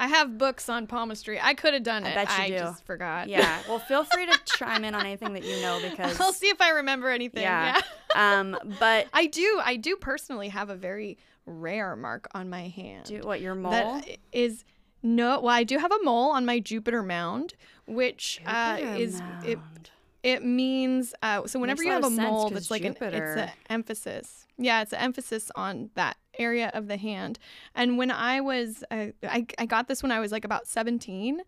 I 0.00 0.06
have 0.06 0.38
books 0.38 0.70
on 0.70 0.86
palmistry. 0.86 1.38
I 1.38 1.52
could 1.52 1.74
have 1.74 1.82
done 1.82 2.04
I 2.04 2.10
it. 2.10 2.14
bet 2.14 2.28
you 2.30 2.44
I 2.44 2.48
do. 2.48 2.58
just 2.58 2.86
forgot. 2.86 3.28
yeah 3.28 3.60
well 3.68 3.78
feel 3.78 4.04
free 4.04 4.24
to 4.24 4.40
chime 4.46 4.82
in 4.82 4.94
on 4.94 5.04
anything 5.04 5.34
that 5.34 5.44
you 5.44 5.60
know 5.60 5.78
because 5.90 6.18
I'll 6.18 6.32
see 6.32 6.48
if 6.48 6.60
I 6.60 6.70
remember 6.70 7.10
anything. 7.10 7.42
Yeah. 7.42 7.80
Yeah. 8.16 8.38
um 8.40 8.56
but 8.78 9.06
I 9.12 9.26
do. 9.26 9.60
I 9.62 9.76
do 9.76 9.96
personally 9.96 10.48
have 10.48 10.70
a 10.70 10.74
very 10.74 11.18
rare 11.44 11.96
mark 11.96 12.28
on 12.34 12.48
my 12.48 12.68
hand. 12.68 13.04
do 13.04 13.20
what 13.20 13.42
your 13.42 13.54
mole 13.54 13.72
That 13.72 14.08
is 14.32 14.64
no. 15.02 15.40
Well, 15.40 15.54
I 15.54 15.64
do 15.64 15.76
have 15.78 15.92
a 15.92 16.02
mole 16.02 16.30
on 16.30 16.46
my 16.46 16.60
Jupiter 16.60 17.02
mound, 17.02 17.54
which 17.86 18.40
uh, 18.46 18.78
is 18.80 19.20
it. 19.44 19.58
mound. 19.58 19.90
It 20.22 20.44
means 20.44 21.14
uh, 21.22 21.46
so 21.46 21.58
whenever 21.58 21.82
you 21.82 21.90
have 21.90 22.02
lot 22.02 22.12
a 22.12 22.14
mole, 22.14 22.50
that's 22.50 22.70
like 22.70 22.84
an 22.84 22.96
it's 22.98 23.36
an 23.36 23.50
emphasis. 23.68 24.39
Yeah, 24.60 24.82
it's 24.82 24.92
an 24.92 25.00
emphasis 25.00 25.50
on 25.56 25.90
that 25.94 26.18
area 26.38 26.70
of 26.74 26.86
the 26.86 26.96
hand. 26.96 27.38
And 27.74 27.96
when 27.98 28.10
I 28.10 28.40
was, 28.40 28.84
uh, 28.90 29.06
I 29.22 29.46
I 29.58 29.66
got 29.66 29.88
this 29.88 30.02
when 30.02 30.12
I 30.12 30.20
was 30.20 30.32
like 30.32 30.44
about 30.44 30.66
seventeen, 30.66 31.40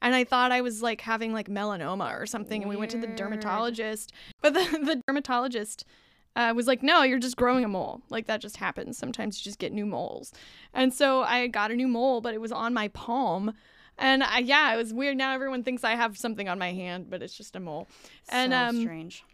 and 0.00 0.14
I 0.14 0.24
thought 0.24 0.52
I 0.52 0.60
was 0.60 0.82
like 0.82 1.00
having 1.00 1.32
like 1.32 1.48
melanoma 1.48 2.18
or 2.18 2.26
something. 2.26 2.62
And 2.62 2.70
we 2.70 2.76
went 2.76 2.92
to 2.92 2.98
the 2.98 3.08
dermatologist, 3.08 4.12
but 4.40 4.54
the 4.54 4.60
the 4.84 5.02
dermatologist 5.06 5.84
uh, 6.36 6.52
was 6.54 6.66
like, 6.68 6.82
"No, 6.82 7.02
you're 7.02 7.18
just 7.18 7.36
growing 7.36 7.64
a 7.64 7.68
mole. 7.68 8.02
Like 8.08 8.26
that 8.26 8.40
just 8.40 8.58
happens. 8.58 8.96
Sometimes 8.96 9.38
you 9.38 9.44
just 9.44 9.58
get 9.58 9.72
new 9.72 9.86
moles." 9.86 10.32
And 10.72 10.94
so 10.94 11.22
I 11.22 11.48
got 11.48 11.70
a 11.70 11.74
new 11.74 11.88
mole, 11.88 12.20
but 12.20 12.34
it 12.34 12.40
was 12.40 12.52
on 12.52 12.72
my 12.72 12.88
palm. 12.88 13.52
And 13.98 14.22
I, 14.22 14.38
yeah, 14.38 14.72
it 14.72 14.76
was 14.78 14.94
weird. 14.94 15.18
Now 15.18 15.34
everyone 15.34 15.62
thinks 15.62 15.84
I 15.84 15.94
have 15.94 16.16
something 16.16 16.48
on 16.48 16.58
my 16.58 16.72
hand, 16.72 17.10
but 17.10 17.20
it's 17.20 17.36
just 17.36 17.54
a 17.56 17.60
mole. 17.60 17.86
And 18.30 18.52
so 18.52 18.58
um, 18.58 18.80
strange 18.80 19.24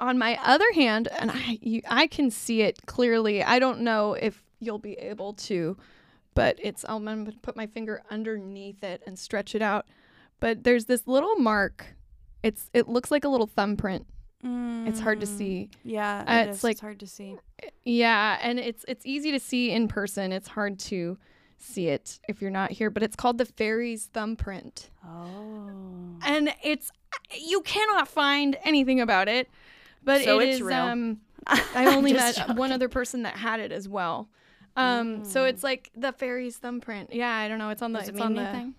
on 0.00 0.18
my 0.18 0.38
other 0.42 0.70
hand, 0.74 1.08
and 1.08 1.30
I 1.30 1.58
you, 1.60 1.82
I 1.88 2.06
can 2.06 2.30
see 2.30 2.62
it 2.62 2.86
clearly. 2.86 3.42
I 3.42 3.58
don't 3.58 3.80
know 3.80 4.14
if 4.14 4.42
you'll 4.60 4.78
be 4.78 4.94
able 4.94 5.32
to, 5.34 5.76
but 6.34 6.56
it's 6.60 6.84
I'm 6.88 7.04
gonna 7.04 7.32
put 7.42 7.56
my 7.56 7.66
finger 7.66 8.02
underneath 8.10 8.82
it 8.84 9.02
and 9.06 9.18
stretch 9.18 9.54
it 9.54 9.62
out. 9.62 9.86
But 10.40 10.64
there's 10.64 10.86
this 10.86 11.06
little 11.06 11.36
mark. 11.36 11.94
It's 12.42 12.68
it 12.72 12.88
looks 12.88 13.10
like 13.10 13.24
a 13.24 13.28
little 13.28 13.46
thumbprint. 13.46 14.06
It's 14.44 14.98
hard 14.98 15.20
to 15.20 15.26
Mm, 15.26 15.38
see. 15.38 15.70
Yeah, 15.84 16.24
Uh, 16.26 16.32
it 16.32 16.48
it's 16.48 16.58
is. 16.58 16.64
like- 16.64 16.72
it's 16.72 16.80
hard 16.80 16.98
to 16.98 17.06
see. 17.06 17.36
Yeah, 17.84 18.38
and 18.42 18.58
it's 18.58 18.84
it's 18.88 19.06
easy 19.06 19.30
to 19.30 19.38
see 19.38 19.70
in 19.70 19.86
person. 19.86 20.32
It's 20.32 20.48
hard 20.48 20.80
to 20.80 21.16
see 21.58 21.86
it 21.86 22.18
if 22.28 22.42
you're 22.42 22.50
not 22.50 22.72
here, 22.72 22.90
but 22.90 23.04
it's 23.04 23.14
called 23.14 23.38
the 23.38 23.44
fairy's 23.44 24.06
thumbprint. 24.06 24.90
Oh, 25.06 26.16
And 26.24 26.52
it's 26.64 26.90
you 27.40 27.60
cannot 27.60 28.08
find 28.08 28.56
anything 28.64 29.00
about 29.00 29.28
it. 29.28 29.48
But 30.04 30.22
So 30.22 30.40
it 30.40 30.48
it's 30.48 30.56
is, 30.56 30.62
real. 30.62 30.76
um 30.76 31.20
I 31.46 31.94
only 31.96 32.12
met 32.12 32.36
Just 32.36 32.54
one 32.56 32.72
other 32.72 32.88
person 32.88 33.22
that 33.22 33.36
had 33.36 33.60
it 33.60 33.72
as 33.72 33.88
well. 33.88 34.28
Um, 34.76 35.24
so 35.24 35.42
Mm. 35.44 35.48
it's 35.50 35.62
like 35.62 35.90
the 35.96 36.12
fairy's 36.12 36.56
thumbprint. 36.56 37.12
Yeah, 37.12 37.30
I 37.34 37.48
don't 37.48 37.58
know. 37.58 37.68
It's 37.70 37.82
on 37.82 37.92
the. 37.92 37.98
Does 37.98 38.08
it 38.08 38.12
it's 38.14 38.20
on 38.22 38.34
the. 38.34 38.42
anything? 38.42 38.74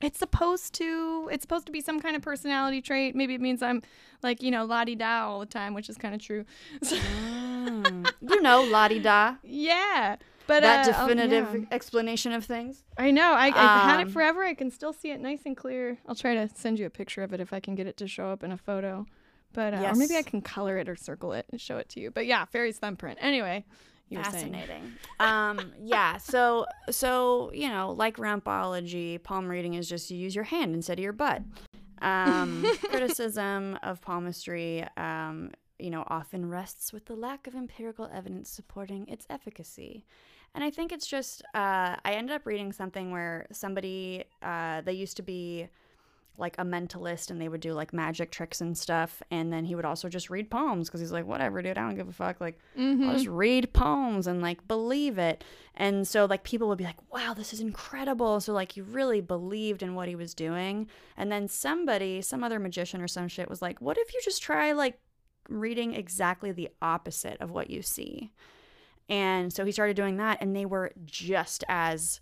It's 0.00 0.18
supposed 0.18 0.74
to. 0.74 1.28
It's 1.32 1.42
supposed 1.42 1.66
to 1.66 1.72
be 1.72 1.80
some 1.80 2.00
kind 2.00 2.16
of 2.16 2.22
personality 2.22 2.80
trait. 2.82 3.14
Maybe 3.14 3.34
it 3.34 3.40
means 3.40 3.62
I'm 3.62 3.82
like 4.22 4.42
you 4.42 4.50
know 4.50 4.64
la 4.64 4.84
di 4.84 4.94
da 4.94 5.26
all 5.28 5.40
the 5.40 5.46
time, 5.46 5.74
which 5.74 5.88
is 5.88 5.96
kind 5.98 6.14
of 6.14 6.20
true. 6.22 6.44
So- 6.82 6.96
Mm. 6.96 8.10
you 8.20 8.42
know, 8.42 8.62
la 8.64 8.88
di 8.88 8.98
da. 9.00 9.36
yeah, 9.42 10.16
but 10.46 10.60
That 10.62 10.86
uh, 10.88 10.92
oh, 10.96 11.08
definitive 11.08 11.54
yeah. 11.62 11.66
explanation 11.70 12.32
of 12.32 12.44
things. 12.44 12.84
I 12.98 13.10
know. 13.10 13.32
I, 13.32 13.46
I've 13.46 13.54
had 13.54 14.00
Um, 14.00 14.08
it 14.08 14.12
forever. 14.12 14.44
I 14.44 14.52
can 14.54 14.70
still 14.70 14.92
see 14.92 15.10
it 15.10 15.20
nice 15.20 15.40
and 15.46 15.56
clear. 15.56 15.98
I'll 16.06 16.14
try 16.14 16.34
to 16.34 16.48
send 16.54 16.78
you 16.78 16.84
a 16.86 16.90
picture 16.90 17.22
of 17.22 17.32
it 17.32 17.40
if 17.40 17.52
I 17.54 17.60
can 17.60 17.74
get 17.74 17.86
it 17.86 17.96
to 17.98 18.06
show 18.06 18.28
up 18.30 18.42
in 18.42 18.52
a 18.52 18.58
photo. 18.58 19.06
But 19.54 19.72
uh, 19.72 19.90
or 19.90 19.94
maybe 19.94 20.16
I 20.16 20.22
can 20.22 20.42
color 20.42 20.76
it 20.76 20.88
or 20.88 20.96
circle 20.96 21.32
it 21.32 21.46
and 21.50 21.60
show 21.60 21.78
it 21.78 21.88
to 21.90 22.00
you. 22.00 22.10
But 22.10 22.26
yeah, 22.26 22.44
fairy's 22.44 22.78
thumbprint. 22.78 23.18
Anyway, 23.22 23.64
you. 24.08 24.22
Fascinating. 24.22 24.92
um, 25.20 25.72
yeah. 25.80 26.18
So, 26.18 26.66
so 26.90 27.50
you 27.54 27.68
know, 27.68 27.92
like 27.92 28.16
rumpology, 28.16 29.22
palm 29.22 29.48
reading 29.48 29.74
is 29.74 29.88
just 29.88 30.10
you 30.10 30.18
use 30.18 30.34
your 30.34 30.44
hand 30.44 30.74
instead 30.74 30.98
of 30.98 31.02
your 31.02 31.12
butt. 31.12 31.42
Um, 32.02 32.66
criticism 32.82 33.78
of 33.82 34.00
palmistry, 34.02 34.84
um, 34.96 35.52
you 35.78 35.90
know, 35.90 36.04
often 36.08 36.48
rests 36.48 36.92
with 36.92 37.06
the 37.06 37.14
lack 37.14 37.46
of 37.46 37.54
empirical 37.54 38.10
evidence 38.12 38.50
supporting 38.50 39.06
its 39.08 39.26
efficacy. 39.30 40.04
And 40.54 40.62
I 40.62 40.70
think 40.70 40.92
it's 40.92 41.06
just, 41.06 41.42
uh, 41.54 41.96
I 42.04 42.12
ended 42.12 42.36
up 42.36 42.46
reading 42.46 42.72
something 42.72 43.10
where 43.10 43.46
somebody, 43.50 44.24
uh, 44.42 44.82
they 44.82 44.92
used 44.92 45.16
to 45.16 45.22
be 45.22 45.68
like 46.36 46.56
a 46.58 46.62
mentalist 46.62 47.30
and 47.30 47.40
they 47.40 47.48
would 47.48 47.60
do 47.60 47.72
like 47.72 47.92
magic 47.92 48.30
tricks 48.32 48.60
and 48.60 48.76
stuff. 48.76 49.22
And 49.30 49.52
then 49.52 49.64
he 49.64 49.74
would 49.76 49.84
also 49.84 50.08
just 50.08 50.30
read 50.30 50.50
palms 50.50 50.88
because 50.88 51.00
he's 51.00 51.12
like, 51.12 51.26
whatever, 51.26 51.62
dude, 51.62 51.78
I 51.78 51.82
don't 51.82 51.94
give 51.94 52.08
a 52.08 52.12
fuck. 52.12 52.40
Like, 52.40 52.58
Mhm. 52.76 53.06
I'll 53.06 53.14
just 53.14 53.28
read 53.28 53.72
poems 53.72 54.26
and 54.26 54.42
like 54.42 54.66
believe 54.66 55.16
it. 55.16 55.44
And 55.76 56.06
so 56.08 56.24
like 56.24 56.42
people 56.42 56.66
would 56.68 56.78
be 56.78 56.84
like, 56.84 56.98
wow, 57.12 57.34
this 57.34 57.52
is 57.52 57.60
incredible. 57.60 58.40
So 58.40 58.52
like 58.52 58.72
he 58.72 58.80
really 58.80 59.20
believed 59.20 59.82
in 59.82 59.94
what 59.94 60.08
he 60.08 60.16
was 60.16 60.34
doing. 60.34 60.88
And 61.16 61.30
then 61.30 61.46
somebody, 61.46 62.20
some 62.20 62.42
other 62.42 62.58
magician 62.58 63.00
or 63.00 63.06
some 63.08 63.28
shit 63.28 63.48
was 63.48 63.62
like, 63.62 63.80
what 63.80 63.96
if 63.96 64.12
you 64.12 64.20
just 64.24 64.42
try 64.42 64.72
like 64.72 64.98
reading 65.48 65.94
exactly 65.94 66.50
the 66.50 66.70
opposite 66.82 67.40
of 67.40 67.50
what 67.52 67.70
you 67.70 67.80
see? 67.82 68.32
And 69.08 69.52
so 69.52 69.64
he 69.64 69.72
started 69.72 69.96
doing 69.96 70.16
that 70.16 70.38
and 70.40 70.56
they 70.56 70.64
were 70.66 70.90
just 71.04 71.62
as 71.68 72.20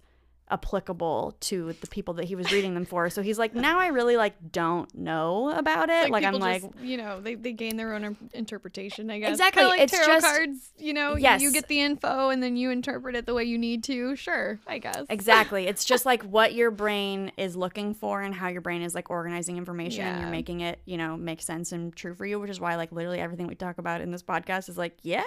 applicable 0.51 1.35
to 1.40 1.73
the 1.81 1.86
people 1.86 2.14
that 2.14 2.24
he 2.27 2.35
was 2.35 2.52
reading 2.52 2.74
them 2.74 2.85
for. 2.85 3.09
So 3.10 3.23
he's 3.23 3.39
like, 3.39 3.55
now 3.55 3.78
I 3.81 3.86
really 3.89 4.16
like 4.16 4.35
don't 4.52 4.93
know 4.94 5.51
about 5.51 5.89
it. 5.89 6.10
Like, 6.10 6.24
I'm 6.24 6.35
people 6.35 6.47
like, 6.48 6.62
you 6.82 6.97
know, 6.98 7.20
they, 7.20 7.35
they 7.36 7.52
gain 7.52 7.77
their 7.77 7.94
own 7.94 8.16
interpretation, 8.35 9.10
I 9.10 9.19
guess. 9.19 9.31
Exactly. 9.31 9.64
Like 9.64 9.81
It's 9.81 9.93
tarot 9.93 10.06
just- 10.06 10.27
cards, 10.27 10.73
you 10.78 10.93
know, 10.93 11.16
Yes. 11.16 11.40
you 11.40 11.52
get 11.52 11.69
the 11.69 11.81
info 11.81 12.28
and 12.31 12.43
then 12.43 12.56
you 12.56 12.70
interpret 12.70 13.16
it 13.16 13.24
the 13.27 13.35
way 13.35 13.44
you 13.44 13.56
need 13.59 13.82
to. 13.85 14.14
Sure, 14.16 14.60
I 14.66 14.78
guess. 14.78 15.05
Exactly. 15.09 15.66
It's 15.73 15.85
just 15.86 16.05
like 16.05 16.23
what 16.24 16.52
your 16.55 16.70
brain 16.70 17.32
is 17.39 17.56
looking 17.56 17.94
for 17.94 18.20
and 18.20 18.35
how 18.35 18.48
your 18.48 18.60
brain 18.60 18.82
is 18.82 18.94
like 18.94 19.09
organizing 19.10 19.56
information 19.56 20.05
and 20.05 20.20
you're 20.20 20.31
making 20.31 20.60
it, 20.60 20.81
you 20.85 20.98
know, 20.98 21.16
make 21.16 21.40
sense 21.40 21.73
and 21.73 21.94
true 21.97 22.14
for 22.14 22.27
you, 22.27 22.39
which 22.39 22.51
is 22.51 22.60
why 22.60 22.77
like 22.77 22.93
literally 22.93 23.20
everything 23.20 23.47
we 23.47 23.55
talk 23.55 23.78
about 23.78 24.01
in 24.02 24.10
this 24.10 24.23
podcast 24.23 24.69
is 24.69 24.77
like, 24.77 24.98
yeah, 25.02 25.24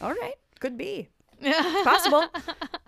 all 0.00 0.10
right, 0.10 0.34
could 0.58 0.76
be. 0.76 1.08
Possible. 1.84 2.24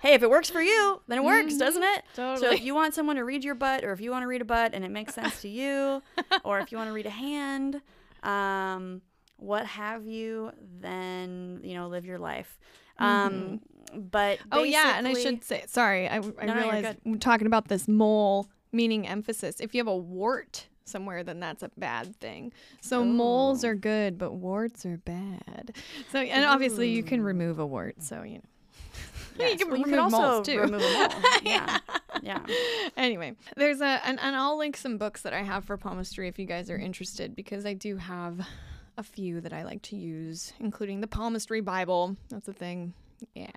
hey, 0.01 0.15
if 0.15 0.23
it 0.23 0.31
works 0.31 0.49
for 0.51 0.61
you, 0.63 1.01
then 1.09 1.19
it 1.19 1.25
works, 1.25 1.57
doesn't 1.57 1.83
it? 1.83 2.05
Totally. 2.15 2.37
So 2.39 2.47
Mm-hmm. 2.47 2.55
If 2.55 2.65
you 2.65 2.75
want 2.75 2.95
someone 2.95 3.17
to 3.17 3.25
read 3.25 3.45
your 3.45 3.55
butt 3.55 3.85
or 3.85 3.93
if 3.93 4.01
you 4.01 4.11
want 4.11 4.23
to 4.23 4.27
read 4.27 4.41
a 4.43 4.45
butt 4.47 4.73
and 4.75 4.85
it 4.85 4.91
makes 4.91 5.15
sense 5.15 5.43
to 5.43 5.49
you, 5.49 6.03
or 6.45 6.59
if 6.61 6.73
you 6.73 6.79
want 6.79 6.89
to 6.89 6.95
read 6.95 7.07
a 7.07 7.11
hand, 7.11 7.81
um, 8.23 9.03
what 9.39 9.67
have 9.67 10.07
you, 10.07 10.53
then, 10.81 11.61
you 11.63 11.75
know, 11.75 11.89
live 11.89 12.05
your 12.07 12.19
life. 12.19 12.59
Um, 12.99 13.61
but 13.95 14.39
Oh 14.51 14.63
yeah, 14.63 14.97
and 14.99 15.07
I 15.07 15.13
should 15.15 15.45
say 15.45 15.65
sorry. 15.67 16.09
I, 16.09 16.17
I 16.17 16.21
No, 16.21 16.55
no, 16.55 16.55
realized 16.55 16.99
we're 17.05 17.17
talking 17.19 17.47
about 17.47 17.69
this 17.69 17.87
mole 17.87 18.49
meaning 18.73 19.07
emphasis. 19.07 19.61
If 19.61 19.75
you 19.75 19.81
have 19.81 19.87
a 19.87 19.97
wart 19.97 20.67
somewhere, 20.87 21.23
then 21.23 21.41
that's 21.41 21.63
a 21.63 21.71
bad 21.77 22.17
thing. 22.17 22.53
So 22.81 23.05
moles 23.05 23.65
oh. 23.65 23.69
are 23.69 23.75
good, 23.75 24.19
but 24.19 24.33
warts 24.33 24.87
are 24.87 24.99
bad. 24.99 25.73
So 26.13 26.21
and 26.21 26.45
obviously 26.45 26.91
you 26.91 27.03
can 27.03 27.23
remove 27.23 27.59
a 27.59 27.67
wart. 27.67 28.03
So 28.03 28.23
you 28.23 28.37
know. 28.37 28.41
Yes. 29.39 29.53
you 29.53 29.59
can 29.59 29.69
well, 29.69 29.79
you 29.79 29.85
remove 29.85 29.99
can 29.99 30.05
also 30.15 30.33
moles 30.33 30.47
too. 30.47 30.61
remove 30.61 30.81
a 30.81 30.99
mole. 30.99 31.23
Yeah. 31.43 31.79
yeah. 32.23 32.39
anyway, 32.97 33.35
there's 33.55 33.83
a 33.83 34.01
and, 34.07 34.19
and 34.19 34.35
I'll 34.35 34.57
link 34.57 34.79
some 34.79 34.97
books 34.97 35.21
that 35.23 35.35
I 35.35 35.43
have 35.43 35.67
for 35.67 35.77
palmistry 35.77 36.27
if 36.27 36.39
you 36.39 36.47
guys 36.47 36.71
are 36.71 36.79
interested 36.79 37.37
because 37.37 37.67
I 37.67 37.75
do 37.75 37.99
have 37.99 38.47
a 38.97 39.03
few 39.03 39.43
that 39.43 39.53
I 39.53 39.65
like 39.65 39.83
to 39.83 39.97
use, 39.97 40.55
including 40.59 41.03
the 41.03 41.07
palmistry 41.07 41.61
Bible. 41.61 42.17
That's 42.31 42.49
a 42.49 42.55
thing. 42.55 42.95
Yeah. 43.35 43.51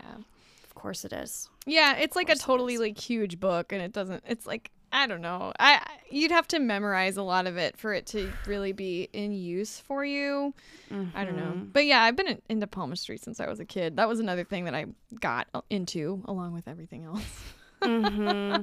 Of 0.66 0.76
course 0.76 1.06
it 1.06 1.14
is. 1.14 1.50
Yeah, 1.66 1.96
it's 1.96 2.18
like 2.18 2.30
a 2.30 2.36
totally 2.36 2.78
like 2.78 3.00
huge 3.00 3.40
book 3.40 3.72
and 3.72 3.82
it 3.82 3.94
doesn't 3.94 4.24
it's 4.28 4.46
like 4.46 4.72
I 4.92 5.08
don't 5.08 5.22
know. 5.22 5.54
I 5.60 5.82
you'd 6.10 6.32
have 6.32 6.48
to 6.50 6.60
memorize 6.60 7.18
a 7.18 7.24
lot 7.24 7.48
of 7.48 7.58
it 7.58 7.78
for 7.78 7.94
it 7.94 8.08
to 8.08 8.32
really 8.48 8.72
be 8.72 9.10
in 9.14 9.32
use 9.32 9.80
for 9.80 10.04
you. 10.04 10.54
I 11.16 11.24
don't 11.24 11.36
know. 11.36 11.68
But 11.72 11.86
yeah, 11.86 12.02
I've 12.02 12.16
been 12.16 12.28
in, 12.28 12.42
into 12.50 12.68
palmistry 12.68 13.18
since 13.18 13.40
I 13.40 13.48
was 13.48 13.60
a 13.60 13.66
kid. 13.66 13.98
That 13.98 14.08
was 14.08 14.20
another 14.20 14.44
thing 14.44 14.66
that 14.66 14.74
I 14.76 14.86
got 15.20 15.48
into 15.70 16.24
along 16.26 16.54
with 16.54 16.68
everything 16.68 17.04
else. 17.04 17.44
hmm 17.84 18.58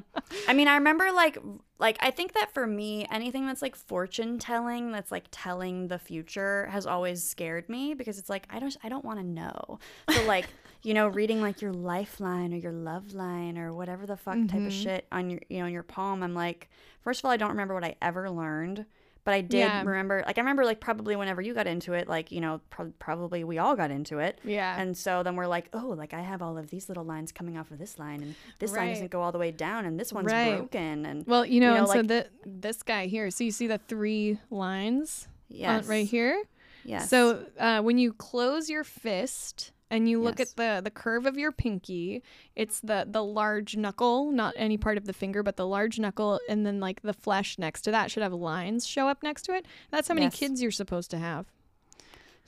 I 0.48 0.52
mean, 0.52 0.68
I 0.68 0.74
remember 0.74 1.10
like 1.12 1.38
like 1.78 1.96
I 2.00 2.10
think 2.10 2.34
that 2.34 2.52
for 2.52 2.66
me, 2.66 3.06
anything 3.10 3.46
that's 3.46 3.62
like 3.62 3.76
fortune 3.76 4.38
telling, 4.38 4.92
that's 4.92 5.10
like 5.10 5.26
telling 5.30 5.88
the 5.88 5.98
future, 5.98 6.66
has 6.70 6.86
always 6.86 7.22
scared 7.22 7.68
me 7.68 7.94
because 7.94 8.18
it's 8.18 8.28
like 8.28 8.46
I 8.50 8.58
don't 8.58 8.76
I 8.82 8.88
don't 8.88 9.04
want 9.04 9.18
to 9.20 9.24
know. 9.24 9.78
So 10.10 10.22
like 10.24 10.48
you 10.86 10.94
know, 10.94 11.08
reading 11.08 11.40
like 11.40 11.60
your 11.60 11.72
lifeline 11.72 12.54
or 12.54 12.58
your 12.58 12.70
love 12.72 13.12
line 13.12 13.58
or 13.58 13.72
whatever 13.74 14.06
the 14.06 14.16
fuck 14.16 14.38
type 14.46 14.64
of 14.66 14.72
shit 14.72 15.04
on 15.10 15.28
your 15.30 15.40
you 15.48 15.58
know 15.60 15.66
your 15.66 15.82
palm, 15.82 16.22
I'm 16.22 16.32
like, 16.34 16.68
first 17.00 17.20
of 17.20 17.24
all, 17.24 17.32
I 17.32 17.36
don't 17.36 17.50
remember 17.50 17.74
what 17.74 17.84
I 17.84 17.96
ever 18.00 18.30
learned. 18.30 18.86
But 19.24 19.34
I 19.34 19.40
did 19.40 19.58
Yeah. 19.58 19.82
remember, 19.82 20.22
like, 20.24 20.38
I 20.38 20.40
remember, 20.40 20.64
like, 20.64 20.78
probably 20.78 21.16
whenever 21.16 21.42
you 21.42 21.52
got 21.52 21.66
into 21.66 21.94
it, 21.94 22.06
like, 22.06 22.30
you 22.30 22.40
know, 22.40 22.60
pro- 22.70 22.92
probably 23.00 23.42
we 23.42 23.58
all 23.58 23.74
got 23.74 23.90
into 23.90 24.20
it. 24.20 24.38
Yeah. 24.44 24.80
And 24.80 24.96
so 24.96 25.24
then 25.24 25.34
we're 25.34 25.48
like, 25.48 25.68
oh, 25.72 25.88
like 25.88 26.14
I 26.14 26.20
have 26.20 26.42
all 26.42 26.56
of 26.56 26.70
these 26.70 26.88
little 26.88 27.02
lines 27.04 27.32
coming 27.32 27.58
off 27.58 27.72
of 27.72 27.78
this 27.78 27.98
line, 27.98 28.22
and 28.22 28.36
this 28.60 28.70
line 28.70 28.90
doesn't 28.90 29.10
go 29.10 29.22
all 29.22 29.32
the 29.32 29.38
way 29.40 29.50
down, 29.50 29.84
and 29.86 29.98
this 29.98 30.12
one's 30.12 30.32
Right. 30.32 30.58
broken, 30.58 31.04
and 31.04 31.26
well, 31.26 31.44
you 31.44 31.58
know, 31.58 31.74
know, 31.74 31.90
and 31.90 32.08
so 32.08 32.14
the, 32.14 32.28
this 32.46 32.84
guy 32.84 33.06
here, 33.08 33.28
so 33.32 33.42
you 33.42 33.50
see 33.50 33.66
the 33.66 33.78
three 33.78 34.38
lines 34.48 35.26
yes, 35.48 35.88
right 35.88 36.06
here? 36.06 36.40
yes, 36.84 37.10
So 37.10 37.46
uh, 37.58 37.80
when 37.82 37.98
you 37.98 38.12
close 38.12 38.70
your 38.70 38.84
fist 38.84 39.72
and 39.90 40.08
you 40.08 40.20
look 40.20 40.38
Yes. 40.38 40.50
at 40.52 40.56
the 40.56 40.80
the 40.84 40.90
curve 40.90 41.26
of 41.26 41.36
your 41.36 41.52
pinky, 41.52 42.22
it's 42.54 42.80
the 42.80 43.06
the 43.08 43.22
large 43.24 43.76
knuckle, 43.76 44.30
not 44.30 44.54
any 44.56 44.76
part 44.76 44.96
of 44.98 45.04
the 45.06 45.12
finger, 45.12 45.42
but 45.42 45.56
the 45.56 45.66
large 45.66 45.98
knuckle, 45.98 46.40
and 46.48 46.66
then 46.66 46.80
like 46.80 47.02
the 47.02 47.12
flesh 47.12 47.58
next 47.58 47.82
to 47.82 47.90
that 47.92 48.10
should 48.10 48.22
have 48.22 48.32
lines 48.32 48.86
show 48.86 49.08
up 49.08 49.22
next 49.22 49.42
to 49.42 49.54
it. 49.54 49.66
That's 49.90 50.08
how 50.08 50.14
many 50.14 50.26
Yes. 50.26 50.36
kids 50.36 50.62
you're 50.62 50.70
supposed 50.70 51.10
to 51.12 51.18
have. 51.18 51.46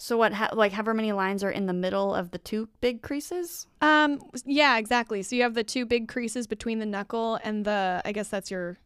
So 0.00 0.16
what, 0.16 0.32
ha- 0.32 0.50
like, 0.52 0.70
however 0.70 0.94
many 0.94 1.10
lines 1.10 1.42
are 1.42 1.50
in 1.50 1.66
the 1.66 1.72
middle 1.72 2.14
of 2.14 2.30
the 2.30 2.38
two 2.38 2.68
big 2.80 3.02
creases? 3.02 3.66
Um, 3.80 4.20
yeah, 4.44 4.78
exactly. 4.78 5.24
So 5.24 5.34
you 5.34 5.42
have 5.42 5.54
the 5.54 5.64
two 5.64 5.86
big 5.86 6.06
creases 6.06 6.46
between 6.46 6.78
the 6.78 6.86
knuckle 6.86 7.40
and 7.42 7.64
the, 7.64 8.00
I 8.04 8.12
guess 8.12 8.28
that's 8.28 8.48
your 8.48 8.78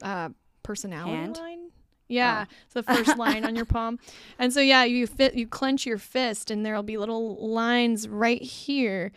uh, 0.00 0.28
personality 0.62 1.16
Hand? 1.16 1.36
line. 1.38 1.67
Yeah, 2.08 2.46
it's 2.64 2.74
the 2.74 2.82
first 2.82 3.16
line 3.18 3.44
on 3.44 3.54
your 3.54 3.64
palm, 3.76 3.98
and 4.38 4.52
so 4.52 4.60
yeah, 4.60 4.84
you 4.84 5.06
fit, 5.06 5.34
you 5.34 5.46
clench 5.46 5.84
your 5.86 5.98
fist, 5.98 6.50
and 6.50 6.64
there'll 6.64 6.82
be 6.82 6.96
little 6.96 7.36
lines 7.48 8.08
right 8.08 8.40
here, 8.42 9.12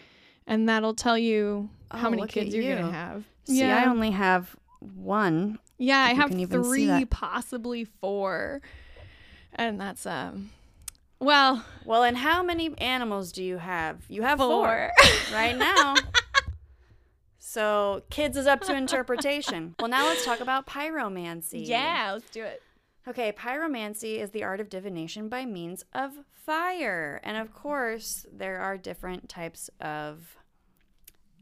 and 0.46 0.68
that'll 0.68 0.94
tell 0.94 1.18
you 1.18 1.70
how 1.90 2.08
Oh, 2.08 2.10
many 2.12 2.22
look 2.24 2.30
at 2.32 2.34
kids 2.34 2.56
you're 2.56 2.76
gonna 2.76 2.92
have. 2.92 3.24
See, 3.46 3.60
yeah, 3.60 3.78
I 3.78 3.90
only 3.90 4.12
have 4.12 4.56
one. 4.80 5.60
yeah, 5.78 6.00
I 6.00 6.14
have 6.14 6.30
can 6.30 6.40
even 6.40 6.64
see 6.66 6.88
three, 6.88 7.06
possibly 7.06 7.86
four, 7.86 8.62
and 9.56 9.80
that's 9.80 10.06
um, 10.06 10.50
well, 11.20 11.64
Well, 11.86 12.04
and 12.04 12.18
how 12.18 12.44
many 12.44 12.74
animals 12.80 13.32
do 13.32 13.44
you 13.44 13.58
have? 13.58 14.00
You 14.10 14.24
have 14.24 14.40
four, 14.40 14.66
four. 14.66 14.92
right 15.34 15.56
now. 15.56 15.96
so 17.40 18.04
kids 18.10 18.38
is 18.38 18.48
up 18.48 18.62
to 18.62 18.76
interpretation. 18.76 19.76
well, 19.80 19.88
now 19.90 20.08
let's 20.08 20.24
talk 20.26 20.40
about 20.40 20.66
pyromancy. 20.68 21.66
yeah, 21.68 22.12
let's 22.14 22.30
do 22.32 22.44
it. 22.44 22.62
Okay, 23.08 23.32
pyromancy 23.32 24.20
is 24.20 24.30
the 24.30 24.44
art 24.44 24.60
of 24.60 24.70
divination 24.70 25.28
by 25.28 25.46
means 25.46 25.84
of 25.94 26.14
fire. 26.30 27.20
And 27.24 27.36
of 27.38 27.54
course, 27.54 28.26
there 28.32 28.60
are 28.60 28.78
different 28.78 29.28
types 29.28 29.72
of, 29.80 30.38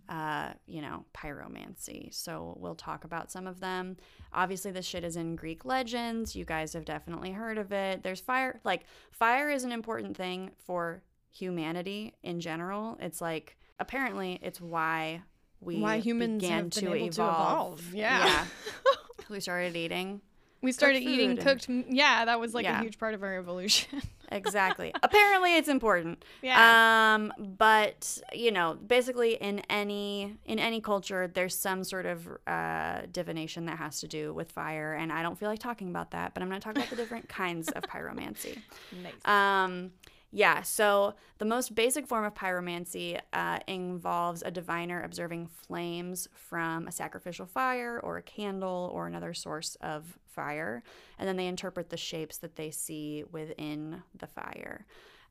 uh, 0.07 0.53
you 0.65 0.81
know, 0.81 1.05
pyromancy. 1.13 2.13
So 2.13 2.55
we'll 2.59 2.75
talk 2.75 3.03
about 3.03 3.29
some 3.29 3.45
of 3.45 3.59
them. 3.59 3.97
Obviously, 4.31 4.71
this 4.71 4.85
shit 4.85 5.03
is 5.03 5.17
in 5.17 5.35
Greek 5.35 5.65
legends. 5.65 6.33
You 6.33 6.45
guys 6.45 6.71
have 6.73 6.85
definitely 6.85 7.31
heard 7.31 7.57
of 7.57 7.73
it. 7.73 8.03
There's 8.03 8.21
fire, 8.21 8.61
like, 8.63 8.85
fire 9.11 9.49
is 9.49 9.65
an 9.65 9.73
important 9.73 10.15
thing 10.15 10.51
for 10.65 11.03
humanity 11.29 12.15
in 12.23 12.39
general. 12.39 12.97
It's 13.01 13.19
like, 13.19 13.57
apparently, 13.79 14.39
it's 14.41 14.61
why 14.61 15.23
we 15.61 15.79
Why 15.79 15.97
humans 15.97 16.41
began 16.41 16.69
to, 16.69 16.93
evolve. 16.93 17.15
to 17.15 17.23
evolve. 17.23 17.93
Yeah. 17.93 18.25
yeah. 18.25 18.45
we 19.29 19.39
started 19.41 19.75
eating. 19.75 20.21
We 20.61 20.71
started 20.71 21.01
eating 21.03 21.31
and- 21.31 21.39
cooked. 21.39 21.67
Yeah, 21.69 22.25
that 22.25 22.39
was 22.39 22.53
like 22.53 22.65
Yeah. 22.65 22.79
a 22.79 22.83
huge 22.83 22.97
part 22.99 23.13
of 23.13 23.23
our 23.23 23.37
evolution. 23.37 24.01
Exactly. 24.31 24.93
Apparently, 25.01 25.57
it's 25.57 25.67
important. 25.67 26.23
Yeah. 26.43 27.15
Um, 27.15 27.33
but 27.57 28.19
you 28.31 28.51
know, 28.51 28.75
basically, 28.75 29.33
in 29.33 29.57
any 29.71 30.37
in 30.45 30.59
any 30.59 30.81
culture, 30.81 31.27
there's 31.27 31.55
some 31.55 31.83
sort 31.83 32.05
of 32.05 32.27
uh, 32.45 33.01
divination 33.11 33.65
that 33.65 33.79
has 33.79 33.99
to 34.01 34.07
do 34.07 34.31
with 34.31 34.51
fire, 34.51 34.93
and 34.93 35.11
I 35.11 35.23
don't 35.23 35.35
feel 35.35 35.49
like 35.49 35.57
talking 35.57 35.89
about 35.89 36.11
that. 36.11 36.35
But 36.35 36.43
I'm 36.43 36.49
going 36.49 36.61
to 36.61 36.63
talk 36.63 36.75
about 36.77 36.91
the 36.91 36.95
different 36.95 37.27
kinds 37.27 37.69
of 37.69 37.81
pyromancy. 37.91 38.59
nice. 39.01 39.13
Um, 39.25 39.93
yeah, 40.31 40.61
so 40.61 41.15
the 41.39 41.45
most 41.45 41.73
basic 41.73 42.05
form 42.05 42.23
of 42.23 42.35
pyromancy 42.35 43.19
uh, 43.33 43.59
involves 43.67 44.43
a 44.43 44.51
diviner 44.51 45.01
observing 45.01 45.47
flames 45.47 46.27
from 46.33 46.87
a 46.87 46.91
sacrificial 46.91 47.47
fire 47.47 47.99
or 48.03 48.17
a 48.17 48.21
candle 48.21 48.91
or 48.93 49.07
another 49.07 49.33
source 49.33 49.75
of 49.81 50.19
fire, 50.27 50.83
and 51.17 51.27
then 51.27 51.35
they 51.35 51.47
interpret 51.47 51.89
the 51.89 51.97
shapes 51.97 52.37
that 52.37 52.55
they 52.55 52.69
see 52.69 53.23
within 53.31 54.03
the 54.17 54.27
fire. 54.27 54.85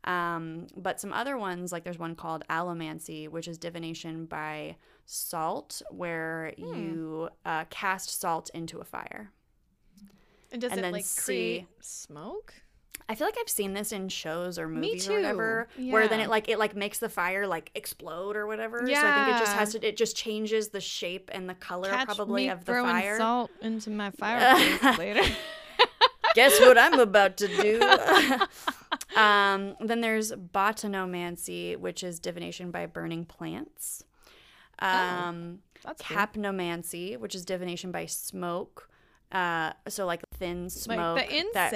Um, 0.04 0.66
but 0.76 1.00
some 1.00 1.12
other 1.12 1.36
ones, 1.36 1.70
like 1.70 1.84
there's 1.84 1.98
one 1.98 2.14
called 2.14 2.44
alomancy, 2.50 3.28
which 3.28 3.46
is 3.46 3.58
divination 3.58 4.26
by 4.26 4.76
salt, 5.06 5.80
where 5.90 6.54
you 6.56 7.28
uh, 7.44 7.64
cast 7.70 8.20
salt 8.20 8.50
into 8.52 8.78
a 8.78 8.84
fire. 8.84 9.30
and 10.50 10.60
does 10.60 10.72
and 10.72 10.80
it 10.80 10.82
then 10.82 10.92
like 10.92 11.04
see- 11.04 11.22
create 11.24 11.66
smoke? 11.80 12.54
I 13.10 13.14
feel 13.14 13.26
like 13.26 13.36
I've 13.40 13.48
seen 13.48 13.72
this 13.72 13.90
in 13.92 14.10
shows 14.10 14.58
or 14.58 14.68
Me 14.68 14.88
movies 14.88 15.08
or 15.08 15.14
whatever, 15.14 15.68
where 15.78 16.08
then 16.08 16.20
it 16.20 16.28
like 16.28 16.48
it 16.48 16.58
like 16.58 16.76
makes 16.76 16.98
the 16.98 17.08
fire 17.08 17.46
like 17.46 17.70
explode 17.74 18.36
or 18.36 18.46
whatever. 18.46 18.84
Yeah. 18.86 19.00
So 19.00 19.06
I 19.06 19.24
think 19.24 19.36
it 19.36 19.38
just 19.40 19.56
has 19.56 19.72
to 19.72 19.88
it 19.88 19.96
just 19.96 20.14
changes 20.16 20.68
the 20.68 20.80
shape 20.80 21.30
and 21.32 21.48
the 21.48 21.54
color 21.54 21.88
Catch 21.88 22.06
probably 22.06 22.48
of 22.48 22.60
the 22.60 22.72
throwing 22.72 22.90
fire. 22.90 23.16
salt 23.16 23.50
into 23.62 23.88
my 23.90 24.10
fireplace 24.18 24.98
later. 24.98 25.22
Guess 26.34 26.60
what 26.60 26.76
I'm 26.76 27.00
about 27.00 27.38
to 27.38 27.48
do? 27.48 27.80
um, 29.18 29.74
then 29.80 30.02
there's 30.02 30.30
botanomancy, 30.32 31.76
which 31.78 32.02
is 32.02 32.20
divination 32.20 32.70
by 32.70 32.86
burning 32.86 33.24
plants. 33.24 34.04
Um, 34.78 35.60
That's 35.82 36.02
cool. 36.02 36.16
capnomancy, 36.16 37.18
which 37.18 37.34
is 37.34 37.44
divination 37.44 37.90
by 37.90 38.06
smoke. 38.06 38.88
Uh, 39.32 39.72
so 39.88 40.06
like 40.06 40.20
thin 40.34 40.70
smoke. 40.70 41.16
like 41.16 41.30
the 41.30 41.46
that- 41.54 41.70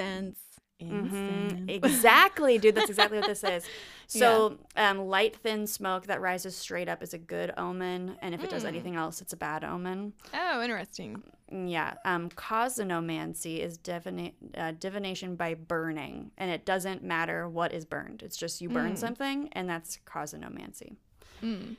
Mhm. 0.81 1.69
Exactly, 1.69 2.57
dude. 2.57 2.75
That's 2.75 2.89
exactly 2.89 3.17
what 3.19 3.27
this 3.27 3.43
is. 3.43 3.65
So, 4.05 4.59
um, 4.75 4.99
light, 5.07 5.35
thin 5.37 5.65
smoke 5.65 6.05
that 6.05 6.21
rises 6.21 6.55
straight 6.55 6.87
up 6.87 7.01
is 7.01 7.15
a 7.15 7.17
good 7.17 7.51
omen, 7.57 8.15
and 8.21 8.35
if 8.35 8.43
it 8.43 8.49
does 8.51 8.63
Mm. 8.63 8.67
anything 8.67 8.95
else, 8.95 9.21
it's 9.21 9.33
a 9.33 9.37
bad 9.37 9.63
omen. 9.63 10.13
Oh, 10.35 10.61
interesting. 10.61 11.23
Mm, 11.51 11.71
Yeah. 11.71 11.95
Um, 12.05 12.29
cosmomancy 12.29 13.59
is 13.59 13.77
divina- 13.79 14.33
uh, 14.55 14.73
divination 14.73 15.35
by 15.35 15.55
burning, 15.55 16.29
and 16.37 16.51
it 16.51 16.63
doesn't 16.63 17.01
matter 17.03 17.49
what 17.49 17.73
is 17.73 17.85
burned. 17.85 18.21
It's 18.21 18.37
just 18.37 18.61
you 18.61 18.69
burn 18.69 18.93
Mm. 18.93 18.97
something, 18.99 19.49
and 19.53 19.67
that's 19.67 19.97
cosmomancy. 20.05 20.97
Mm. 21.41 21.75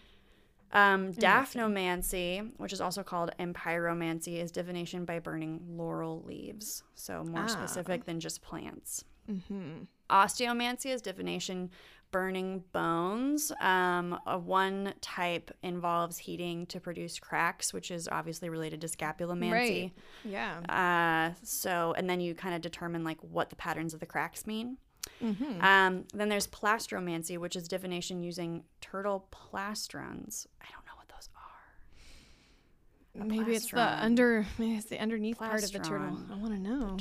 Um, 0.74 1.12
daphnomancy, 1.12 2.50
which 2.58 2.72
is 2.72 2.80
also 2.80 3.02
called 3.02 3.30
empyromancy, 3.38 4.38
is 4.40 4.50
divination 4.50 5.04
by 5.04 5.18
burning 5.20 5.60
laurel 5.68 6.22
leaves. 6.26 6.82
So 6.94 7.22
more 7.24 7.44
Ah. 7.44 7.46
specific 7.46 8.04
than 8.04 8.20
just 8.20 8.42
plants. 8.42 9.04
Mm-hmm. 9.30 9.84
Osteomancy 10.10 10.86
is 10.86 11.00
divination 11.00 11.70
burning 12.10 12.62
bones. 12.72 13.50
Um, 13.60 14.12
one 14.44 14.94
type 15.00 15.50
involves 15.62 16.18
heating 16.18 16.66
to 16.66 16.78
produce 16.78 17.18
cracks, 17.18 17.72
which 17.72 17.90
is 17.90 18.06
obviously 18.10 18.48
related 18.48 18.80
to 18.82 18.86
scapulomancy. 18.86 19.50
Right. 19.50 19.92
Yeah. 20.24 20.58
Uh, 20.68 21.34
so, 21.42 21.94
and 21.96 22.08
then 22.08 22.20
you 22.20 22.34
kind 22.34 22.54
of 22.54 22.60
determine 22.60 23.02
like 23.02 23.18
what 23.20 23.50
the 23.50 23.56
patterns 23.56 23.94
of 23.94 24.00
the 24.00 24.06
cracks 24.06 24.46
mean. 24.46 24.76
Mm-hmm. 25.22 25.64
Um, 25.64 26.04
then 26.12 26.28
there's 26.28 26.46
plastromancy, 26.46 27.38
which 27.38 27.56
is 27.56 27.68
divination 27.68 28.22
using 28.22 28.64
turtle 28.80 29.26
plastrons. 29.30 30.46
I 30.60 30.66
don't 30.72 30.84
know 30.86 30.92
what 30.96 31.08
those 31.08 31.28
are. 31.36 33.22
A 33.22 33.24
Maybe 33.24 33.54
it's 33.54 33.70
the 33.70 34.04
under. 34.04 34.46
Maybe 34.58 34.74
it's 34.76 34.86
the 34.86 34.98
underneath 34.98 35.38
part 35.38 35.62
of 35.62 35.72
the 35.72 35.78
turtle. 35.78 36.18
I 36.30 36.36
want 36.36 36.54
to 36.54 36.60
know. 36.60 36.96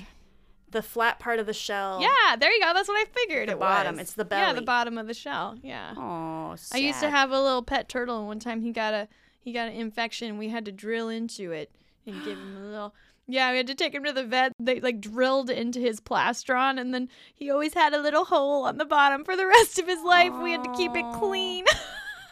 The 0.71 0.81
flat 0.81 1.19
part 1.19 1.37
of 1.37 1.45
the 1.45 1.53
shell. 1.53 2.01
Yeah, 2.01 2.35
there 2.35 2.51
you 2.51 2.59
go. 2.59 2.73
That's 2.73 2.87
what 2.87 2.97
I 2.97 3.05
figured. 3.05 3.47
The 3.47 3.53
it 3.53 3.59
bottom. 3.59 3.95
was. 3.95 4.01
It's 4.01 4.13
the 4.13 4.25
belly. 4.25 4.41
Yeah, 4.41 4.53
the 4.53 4.63
bottom 4.63 4.97
of 4.97 5.05
the 5.05 5.13
shell. 5.13 5.55
Yeah. 5.61 5.93
Oh, 5.95 6.55
I 6.71 6.77
used 6.77 6.99
to 7.01 7.09
have 7.09 7.31
a 7.31 7.39
little 7.39 7.61
pet 7.61 7.89
turtle, 7.89 8.17
and 8.17 8.27
one 8.27 8.39
time 8.39 8.61
he 8.61 8.71
got 8.71 8.93
a 8.93 9.07
he 9.39 9.51
got 9.51 9.67
an 9.67 9.75
infection. 9.75 10.37
We 10.37 10.49
had 10.49 10.65
to 10.65 10.71
drill 10.71 11.09
into 11.09 11.51
it 11.51 11.71
and 12.07 12.23
give 12.23 12.37
him 12.37 12.57
a 12.57 12.65
little. 12.65 12.95
Yeah, 13.27 13.51
we 13.51 13.57
had 13.57 13.67
to 13.67 13.75
take 13.75 13.93
him 13.93 14.03
to 14.03 14.11
the 14.11 14.23
vet. 14.25 14.51
They 14.59 14.79
like 14.81 14.99
drilled 14.99 15.49
into 15.49 15.79
his 15.79 15.99
plastron, 16.01 16.79
and 16.79 16.93
then 16.93 17.09
he 17.33 17.49
always 17.49 17.73
had 17.73 17.93
a 17.93 18.01
little 18.01 18.25
hole 18.25 18.65
on 18.65 18.77
the 18.77 18.85
bottom 18.85 19.23
for 19.23 19.35
the 19.37 19.47
rest 19.47 19.79
of 19.79 19.87
his 19.87 20.01
life. 20.03 20.33
We 20.41 20.51
had 20.51 20.63
to 20.63 20.73
keep 20.73 20.95
it 20.95 21.05
clean. 21.13 21.65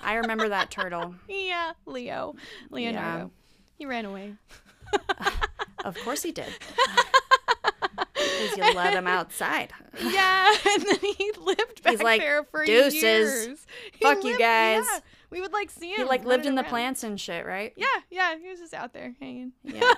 I 0.01 0.15
remember 0.15 0.49
that 0.49 0.69
turtle. 0.72 1.15
yeah, 1.30 1.73
Leo, 1.85 2.35
Leonardo. 2.69 3.31
He 3.77 3.85
ran 3.85 4.05
away. 4.05 4.35
Of 5.84 5.97
course 6.03 6.22
he 6.22 6.31
did. 6.31 6.45
Because 8.13 8.57
you 8.57 8.73
let 8.76 8.93
him 8.93 9.07
outside. 9.07 9.72
Yeah, 9.99 10.53
and 10.73 10.84
then 10.84 10.99
he 11.18 11.31
lived 11.39 11.81
back 11.84 11.93
He's 11.93 12.01
like, 12.01 12.22
there 12.22 12.43
for 12.43 12.65
"Deuces. 12.65 13.01
years. 13.01 13.65
Fuck 13.99 14.23
you 14.23 14.38
guys." 14.38 14.85
yeah. 14.91 14.99
We 15.31 15.41
would 15.41 15.53
like 15.53 15.72
see 15.72 15.89
him. 15.91 15.97
He 15.97 16.03
like 16.03 16.23
lived 16.23 16.45
in 16.45 16.55
the 16.55 16.63
plants 16.63 17.03
and 17.03 17.19
shit, 17.19 17.45
right? 17.45 17.73
Yeah, 17.76 17.85
yeah, 18.09 18.35
he 18.38 18.49
was 18.49 18.59
just 18.59 18.73
out 18.73 18.93
there 18.93 19.15
hanging. 19.19 19.53
Yeah. 19.63 19.91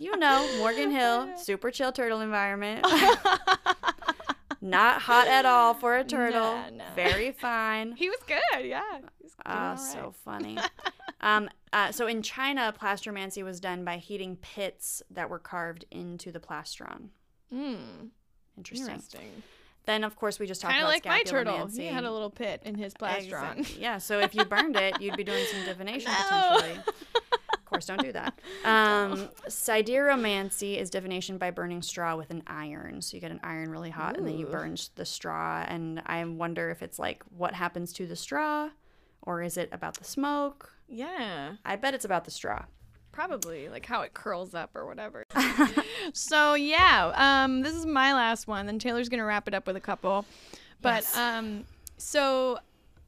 You 0.00 0.16
know, 0.16 0.48
Morgan 0.58 0.90
Hill, 0.98 1.28
super 1.36 1.70
chill 1.70 1.92
turtle 1.92 2.20
environment. 2.20 2.86
Not 4.62 5.00
hot 5.00 5.26
at 5.26 5.46
all 5.46 5.72
for 5.72 5.96
a 5.96 6.04
turtle. 6.04 6.40
Nah, 6.56 6.68
nah. 6.70 6.84
Very 6.94 7.32
fine. 7.32 7.92
He 7.96 8.10
was 8.10 8.18
good, 8.26 8.66
yeah. 8.66 8.82
He 9.18 9.22
was 9.24 9.32
Ah, 9.46 9.70
all 9.70 9.76
so 9.78 10.14
funny. 10.22 10.58
um, 11.22 11.48
uh, 11.72 11.92
so 11.92 12.06
in 12.06 12.20
China, 12.20 12.74
plastromancy 12.78 13.42
was 13.42 13.58
done 13.58 13.84
by 13.86 13.96
heating 13.96 14.36
pits 14.36 15.02
that 15.10 15.30
were 15.30 15.38
carved 15.38 15.86
into 15.90 16.30
the 16.30 16.40
plastron. 16.40 17.08
Mm, 17.54 18.10
Interesting. 18.58 18.86
interesting. 18.86 19.42
Then, 19.86 20.04
of 20.04 20.14
course, 20.14 20.38
we 20.38 20.46
just 20.46 20.60
talked 20.60 20.72
Kind 20.74 20.82
of 20.82 20.88
about 20.90 20.94
like 20.94 21.06
my 21.06 21.22
turtle. 21.22 21.66
He 21.68 21.86
had 21.86 22.04
a 22.04 22.12
little 22.12 22.28
pit 22.28 22.60
in 22.66 22.74
his 22.74 22.92
plastron. 22.92 23.56
Exactly. 23.60 23.80
Yeah. 23.82 23.96
So 23.96 24.18
if 24.20 24.34
you 24.34 24.44
burned 24.44 24.76
it, 24.76 25.00
you'd 25.00 25.16
be 25.16 25.24
doing 25.24 25.42
some 25.46 25.64
divination 25.64 26.12
No. 26.12 26.56
potentially. 26.58 26.84
Of 27.70 27.74
course, 27.74 27.86
don't 27.86 28.02
do 28.02 28.10
that. 28.12 28.34
Um, 28.64 29.28
sideromancy 29.48 30.76
is 30.76 30.90
divination 30.90 31.38
by 31.38 31.50
burning 31.50 31.82
straw 31.82 32.16
with 32.16 32.30
an 32.30 32.42
iron. 32.46 33.00
So 33.00 33.16
you 33.16 33.20
get 33.20 33.30
an 33.30 33.40
iron 33.44 33.70
really 33.70 33.90
hot, 33.90 34.16
and 34.16 34.26
then 34.26 34.36
you 34.38 34.46
burn 34.46 34.76
the 34.96 35.04
straw. 35.04 35.64
And 35.66 36.02
I 36.06 36.24
wonder 36.24 36.70
if 36.70 36.82
it's 36.82 36.98
like 36.98 37.22
what 37.36 37.54
happens 37.54 37.92
to 37.94 38.06
the 38.06 38.16
straw, 38.16 38.70
or 39.22 39.42
is 39.42 39.56
it 39.56 39.68
about 39.72 39.94
the 39.94 40.04
smoke? 40.04 40.72
Yeah, 40.88 41.52
I 41.64 41.76
bet 41.76 41.94
it's 41.94 42.04
about 42.04 42.24
the 42.24 42.30
straw. 42.32 42.64
probably 43.12 43.68
like 43.68 43.86
how 43.86 44.02
it 44.02 44.14
curls 44.14 44.54
up 44.54 44.70
or 44.74 44.86
whatever. 44.86 45.24
so 46.12 46.54
yeah, 46.54 47.12
um, 47.14 47.62
this 47.62 47.74
is 47.74 47.86
my 47.86 48.12
last 48.12 48.46
one. 48.48 48.66
Then 48.66 48.78
Taelor's 48.78 49.08
gonna 49.08 49.24
wrap 49.24 49.46
it 49.48 49.54
up 49.54 49.66
with 49.66 49.76
a 49.76 49.80
couple. 49.80 50.24
But 50.82 51.02
Yes. 51.04 51.16
um, 51.16 51.64
so 51.98 52.58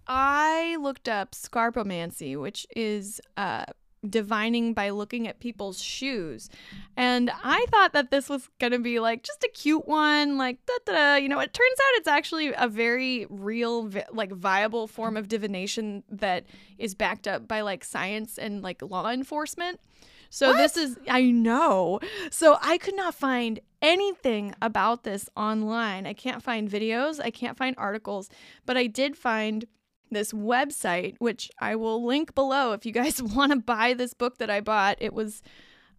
I 0.06 0.76
looked 0.80 1.09
up 1.09 1.32
scarpomancy, 1.32 2.40
which 2.40 2.66
is 2.76 3.20
uh 3.36 3.64
divining 4.08 4.74
by 4.74 4.90
looking 4.90 5.28
at 5.28 5.40
people's 5.40 5.80
shoes. 5.80 6.48
And 6.96 7.30
I 7.44 7.66
thought 7.70 7.92
that 7.92 8.10
this 8.10 8.28
was 8.28 8.48
going 8.58 8.72
to 8.72 8.78
be 8.78 8.98
like 8.98 9.22
just 9.22 9.42
a 9.44 9.48
cute 9.48 9.86
one, 9.86 10.38
like 10.38 10.58
da 10.66 10.74
da. 10.86 11.14
You 11.16 11.28
know, 11.28 11.38
it 11.38 11.52
turns 11.52 11.78
out 11.80 11.98
it's 11.98 12.08
actually 12.08 12.52
a 12.56 12.68
very 12.68 13.26
real, 13.30 13.84
vi- 13.84 14.06
like 14.12 14.32
viable 14.32 14.86
form 14.86 15.16
of 15.16 15.28
divination 15.28 16.02
that 16.10 16.44
is 16.78 16.94
backed 16.94 17.28
up 17.28 17.46
by 17.46 17.60
like 17.60 17.84
science 17.84 18.38
and 18.38 18.62
like 18.62 18.82
law 18.82 19.08
enforcement. 19.08 19.80
So 20.30 20.54
this 20.54 20.78
is, 20.78 20.98
I 21.10 21.24
know. 21.30 22.00
So 22.30 22.56
I 22.62 22.78
could 22.78 22.96
not 22.96 23.14
find 23.14 23.60
anything 23.82 24.54
about 24.62 25.04
this 25.04 25.28
online. 25.36 26.06
I 26.06 26.14
can't 26.14 26.42
find 26.42 26.70
videos, 26.70 27.20
I 27.22 27.30
can't 27.30 27.58
find 27.58 27.74
articles, 27.76 28.30
but 28.64 28.78
I 28.78 28.86
did 28.86 29.14
find 29.14 29.66
this 30.12 30.32
website, 30.32 31.16
which 31.18 31.51
I 31.59 31.76
will 31.76 32.05
link 32.05 32.34
below 32.34 32.72
if 32.72 32.84
you 32.86 32.93
guys 32.93 33.22
want 33.22 33.52
to 33.52 33.59
buy 33.59 33.94
this 33.94 34.14
book 34.14 34.39
that 34.39 34.51
I 34.51 34.60
bought. 34.60 34.97
It 35.01 35.12
was 35.12 35.43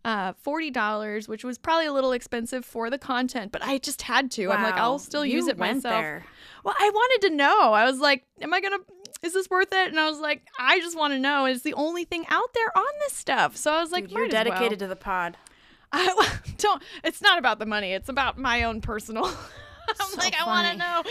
uh, 0.06 0.34
$40, 0.46 1.28
which 1.30 1.44
was 1.44 1.58
probably 1.58 1.86
a 1.86 1.94
little 1.94 2.12
expensive 2.12 2.66
for 2.66 2.90
the 2.90 2.98
content, 2.98 3.52
but 3.52 3.64
I 3.64 3.78
just 3.78 4.02
had 4.02 4.32
to. 4.32 4.52
I'm 4.52 4.62
like, 4.64 4.76
I'll 4.76 5.00
still 5.00 5.26
You 5.26 5.36
use 5.36 5.48
it 5.48 5.58
went 5.58 5.78
myself. 5.78 6.02
There. 6.02 6.26
Well, 6.64 6.76
I 6.78 6.90
wanted 6.94 7.30
to 7.30 7.36
know. 7.36 7.74
I 7.74 7.86
was 7.86 8.00
like, 8.00 8.26
am 8.42 8.54
I 8.54 8.60
going 8.60 8.78
to, 8.80 8.86
is 9.26 9.34
this 9.34 9.50
worth 9.50 9.72
it? 9.72 9.88
And 9.90 10.00
I 10.00 10.10
was 10.10 10.20
like, 10.20 10.42
I 10.60 10.80
just 10.80 10.98
want 10.98 11.14
to 11.14 11.20
know. 11.20 11.46
It's 11.46 11.62
the 11.64 11.74
only 11.76 12.04
thing 12.04 12.26
out 12.28 12.54
there 12.54 12.78
on 12.78 12.86
this 13.02 13.14
stuff. 13.14 13.56
So 13.56 13.72
I 13.74 13.80
was 13.82 13.92
like, 13.92 14.06
Dude, 14.06 14.12
you're 14.12 14.26
as 14.26 14.34
well. 14.34 14.44
dedicated 14.44 14.80
to 14.80 14.88
the 14.88 14.96
pod. 14.98 15.38
I 15.94 16.30
don't. 16.58 16.82
It's 17.04 17.22
not 17.22 17.38
about 17.38 17.60
the 17.60 17.66
money. 17.66 17.94
It's 17.94 18.10
about 18.10 18.38
my 18.38 18.64
own 18.64 18.82
personal. 18.82 19.26
I'm 19.88 19.96
So 20.10 20.18
like, 20.18 20.34
I 20.42 20.46
want 20.46 20.68
to 20.72 20.78
know. 20.78 21.04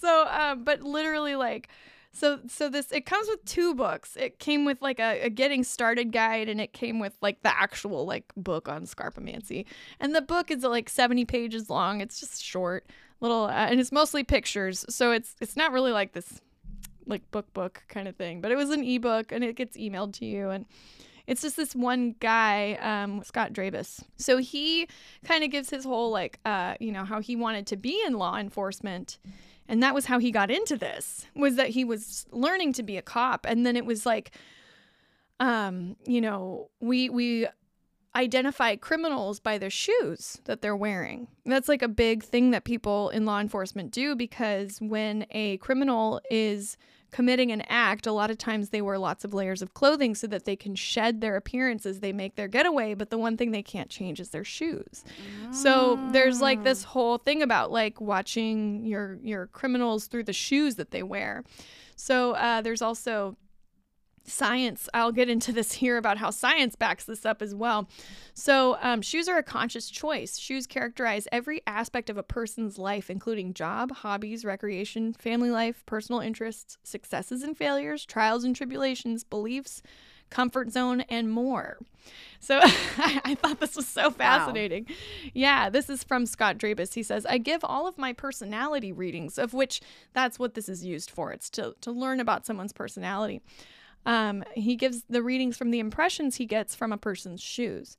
So, 0.00 0.26
um, 0.28 0.64
but 0.64 0.82
literally, 0.82 1.36
like, 1.36 1.68
so 2.16 2.40
so 2.48 2.68
this 2.68 2.90
it 2.92 3.04
comes 3.04 3.28
with 3.28 3.44
two 3.44 3.74
books. 3.74 4.16
It 4.16 4.38
came 4.38 4.64
with 4.64 4.80
like 4.80 4.98
a, 4.98 5.22
a 5.22 5.30
getting 5.30 5.62
started 5.64 6.12
guide, 6.12 6.48
and 6.48 6.60
it 6.60 6.72
came 6.72 6.98
with 6.98 7.16
like 7.20 7.42
the 7.42 7.54
actual 7.56 8.06
like 8.06 8.32
book 8.36 8.68
on 8.68 8.86
scarpomancy. 8.86 9.66
And 10.00 10.14
the 10.14 10.22
book 10.22 10.50
is 10.50 10.62
like 10.62 10.88
70 10.88 11.24
pages 11.26 11.68
long. 11.68 12.00
It's 12.00 12.18
just 12.18 12.42
short, 12.42 12.86
little, 13.20 13.44
uh, 13.44 13.50
and 13.50 13.78
it's 13.78 13.92
mostly 13.92 14.24
pictures. 14.24 14.84
So 14.88 15.12
it's 15.12 15.36
it's 15.40 15.56
not 15.56 15.72
really 15.72 15.92
like 15.92 16.12
this 16.12 16.40
like 17.06 17.30
book 17.30 17.52
book 17.52 17.82
kind 17.88 18.08
of 18.08 18.16
thing. 18.16 18.40
But 18.40 18.50
it 18.50 18.56
was 18.56 18.70
an 18.70 18.82
ebook, 18.82 19.30
and 19.30 19.44
it 19.44 19.56
gets 19.56 19.76
emailed 19.76 20.14
to 20.14 20.24
you, 20.24 20.50
and 20.50 20.64
it's 21.26 21.42
just 21.42 21.56
this 21.56 21.74
one 21.74 22.14
guy, 22.20 22.74
um, 22.74 23.22
Scott 23.24 23.52
Drebus. 23.52 24.02
So 24.16 24.38
he 24.38 24.88
kind 25.24 25.44
of 25.44 25.50
gives 25.50 25.70
his 25.70 25.84
whole 25.84 26.10
like, 26.10 26.38
uh, 26.44 26.74
you 26.80 26.92
know, 26.92 27.04
how 27.04 27.20
he 27.20 27.36
wanted 27.36 27.66
to 27.68 27.76
be 27.76 28.00
in 28.06 28.14
law 28.14 28.36
enforcement, 28.38 29.18
and 29.68 29.82
that 29.82 29.94
was 29.94 30.06
how 30.06 30.18
he 30.18 30.30
got 30.30 30.50
into 30.50 30.76
this. 30.76 31.26
Was 31.34 31.56
that 31.56 31.70
he 31.70 31.84
was 31.84 32.26
learning 32.30 32.72
to 32.74 32.82
be 32.82 32.96
a 32.96 33.02
cop, 33.02 33.46
and 33.46 33.66
then 33.66 33.76
it 33.76 33.84
was 33.84 34.06
like, 34.06 34.32
um, 35.40 35.96
you 36.06 36.20
know, 36.20 36.70
we 36.80 37.08
we 37.08 37.46
identify 38.16 38.74
criminals 38.76 39.38
by 39.38 39.58
their 39.58 39.70
shoes 39.70 40.40
that 40.44 40.62
they're 40.62 40.76
wearing. 40.76 41.28
That's 41.44 41.68
like 41.68 41.82
a 41.82 41.88
big 41.88 42.22
thing 42.22 42.50
that 42.52 42.64
people 42.64 43.10
in 43.10 43.26
law 43.26 43.40
enforcement 43.40 43.92
do 43.92 44.16
because 44.16 44.78
when 44.80 45.26
a 45.30 45.58
criminal 45.58 46.22
is 46.30 46.78
committing 47.16 47.50
an 47.50 47.62
act, 47.70 48.06
a 48.06 48.12
lot 48.12 48.30
of 48.30 48.36
times 48.36 48.68
they 48.68 48.82
wear 48.82 48.98
lots 48.98 49.24
of 49.24 49.32
layers 49.32 49.62
of 49.62 49.72
clothing 49.72 50.14
so 50.14 50.26
that 50.26 50.44
they 50.44 50.54
can 50.54 50.74
shed 50.74 51.22
their 51.22 51.34
appearance 51.34 51.86
as 51.86 52.00
they 52.00 52.12
make 52.12 52.36
their 52.36 52.46
getaway, 52.46 52.92
but 52.92 53.08
the 53.08 53.16
one 53.16 53.38
thing 53.38 53.52
they 53.52 53.62
can't 53.62 53.88
change 53.88 54.20
is 54.20 54.28
their 54.28 54.44
shoes. 54.44 55.02
So 55.50 55.98
there's 56.12 56.42
like 56.42 56.62
this 56.62 56.84
whole 56.84 57.16
thing 57.16 57.40
about 57.40 57.72
like 57.72 58.02
watching 58.02 58.84
your 58.84 59.14
your 59.22 59.46
criminals 59.46 60.08
through 60.08 60.24
the 60.24 60.34
shoes 60.34 60.74
that 60.74 60.90
they 60.90 61.02
wear. 61.02 61.42
So 61.96 62.32
uh, 62.32 62.60
there's 62.60 62.82
also 62.82 63.38
science. 64.26 64.88
I'll 64.94 65.12
get 65.12 65.28
into 65.28 65.52
this 65.52 65.72
here 65.82 65.96
about 65.96 66.18
how 66.18 66.30
science 66.30 66.76
backs 66.76 67.04
this 67.04 67.24
up 67.24 67.42
as 67.42 67.54
well. 67.54 67.88
So, 68.34 68.78
um, 68.80 69.02
shoes 69.02 69.28
are 69.28 69.38
a 69.38 69.42
conscious 69.42 69.88
choice. 69.90 70.38
Shoes 70.38 70.66
characterize 70.66 71.28
every 71.32 71.62
aspect 71.66 72.10
of 72.10 72.16
a 72.16 72.22
person's 72.22 72.78
life, 72.78 73.10
including 73.10 73.54
job, 73.54 73.92
hobbies, 73.92 74.44
recreation, 74.44 75.12
family 75.14 75.50
life, 75.50 75.84
personal 75.86 76.20
interests, 76.20 76.78
successes 76.82 77.42
and 77.42 77.56
failures, 77.56 78.04
trials 78.04 78.44
and 78.44 78.54
tribulations, 78.54 79.24
beliefs, 79.24 79.82
comfort 80.30 80.70
zone, 80.70 81.02
and 81.02 81.30
more. 81.30 81.78
So 82.40 82.60
I 82.62 83.36
thought 83.40 83.60
this 83.60 83.76
was 83.76 83.86
so 83.86 84.10
fascinating. 84.10 84.86
Wow. 84.88 84.94
Yeah, 85.34 85.70
this 85.70 85.88
is 85.88 86.04
from 86.04 86.26
Scott 86.26 86.58
Drebus. 86.58 86.94
He 86.94 87.02
says, 87.02 87.26
I 87.26 87.38
give 87.38 87.64
all 87.64 87.86
of 87.86 87.98
my 87.98 88.12
personality 88.12 88.92
readings, 88.92 89.38
of 89.38 89.54
which 89.54 89.80
that's 90.12 90.38
what 90.38 90.54
this 90.54 90.68
is 90.68 90.84
used 90.84 91.10
for. 91.10 91.32
It's 91.32 91.50
to, 91.50 91.74
to 91.80 91.90
learn 91.90 92.20
about 92.20 92.46
someone's 92.46 92.72
personality. 92.72 93.40
Um, 94.06 94.44
he 94.54 94.76
gives 94.76 95.04
the 95.10 95.22
readings 95.22 95.56
from 95.56 95.70
the 95.70 95.80
impressions 95.80 96.36
he 96.36 96.46
gets 96.46 96.74
from 96.74 96.92
a 96.92 96.96
person's 96.96 97.42
shoes. 97.42 97.98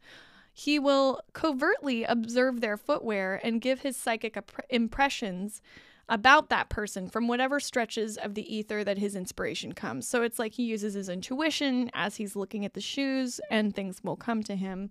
He 0.54 0.80
will 0.80 1.22
covertly 1.34 2.04
observe 2.04 2.62
their 2.62 2.78
footwear 2.78 3.40
and 3.44 3.62
give 3.62 3.82
his 3.82 3.96
psychic 3.96 4.36
impressions 4.70 5.62
about 6.10 6.50
that 6.50 6.70
person 6.70 7.10
from 7.10 7.28
whatever 7.28 7.60
stretches 7.60 8.18
of 8.18 8.34
the 8.34 8.56
ether 8.56 8.84
that 8.84 8.98
his 8.98 9.16
inspiration 9.16 9.74
comes. 9.74 10.08
So 10.08 10.24
it's 10.24 10.40
like 10.40 10.54
he 10.54 10.64
uses 10.64 10.94
his 10.94 11.10
intuition 11.10 11.92
as 11.94 12.16
he's 12.16 12.36
looking 12.36 12.66
at 12.66 12.74
the 12.74 12.82
shoes 12.82 13.42
and 13.52 13.76
things 13.76 14.02
will 14.04 14.16
come 14.16 14.42
to 14.44 14.56
him. 14.56 14.90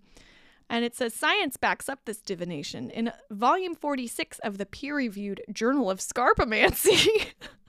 And 0.69 0.85
it 0.85 0.95
says 0.95 1.13
science 1.13 1.57
backs 1.57 1.89
up 1.89 1.99
this 2.05 2.21
divination. 2.21 2.89
In 2.91 3.11
volume 3.31 3.73
46 3.73 4.39
of 4.39 4.57
the 4.57 4.65
peer 4.65 4.95
reviewed 4.95 5.41
Journal 5.51 5.89
of 5.89 5.99
Scarpomancy, 5.99 7.27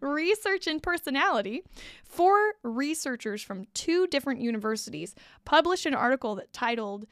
Research 0.00 0.66
in 0.66 0.80
Personality, 0.80 1.62
four 2.04 2.54
researchers 2.62 3.42
from 3.42 3.66
two 3.74 4.06
different 4.06 4.40
universities 4.40 5.14
published 5.44 5.86
an 5.86 5.94
article 5.94 6.34
that 6.36 6.52
titled 6.52 7.06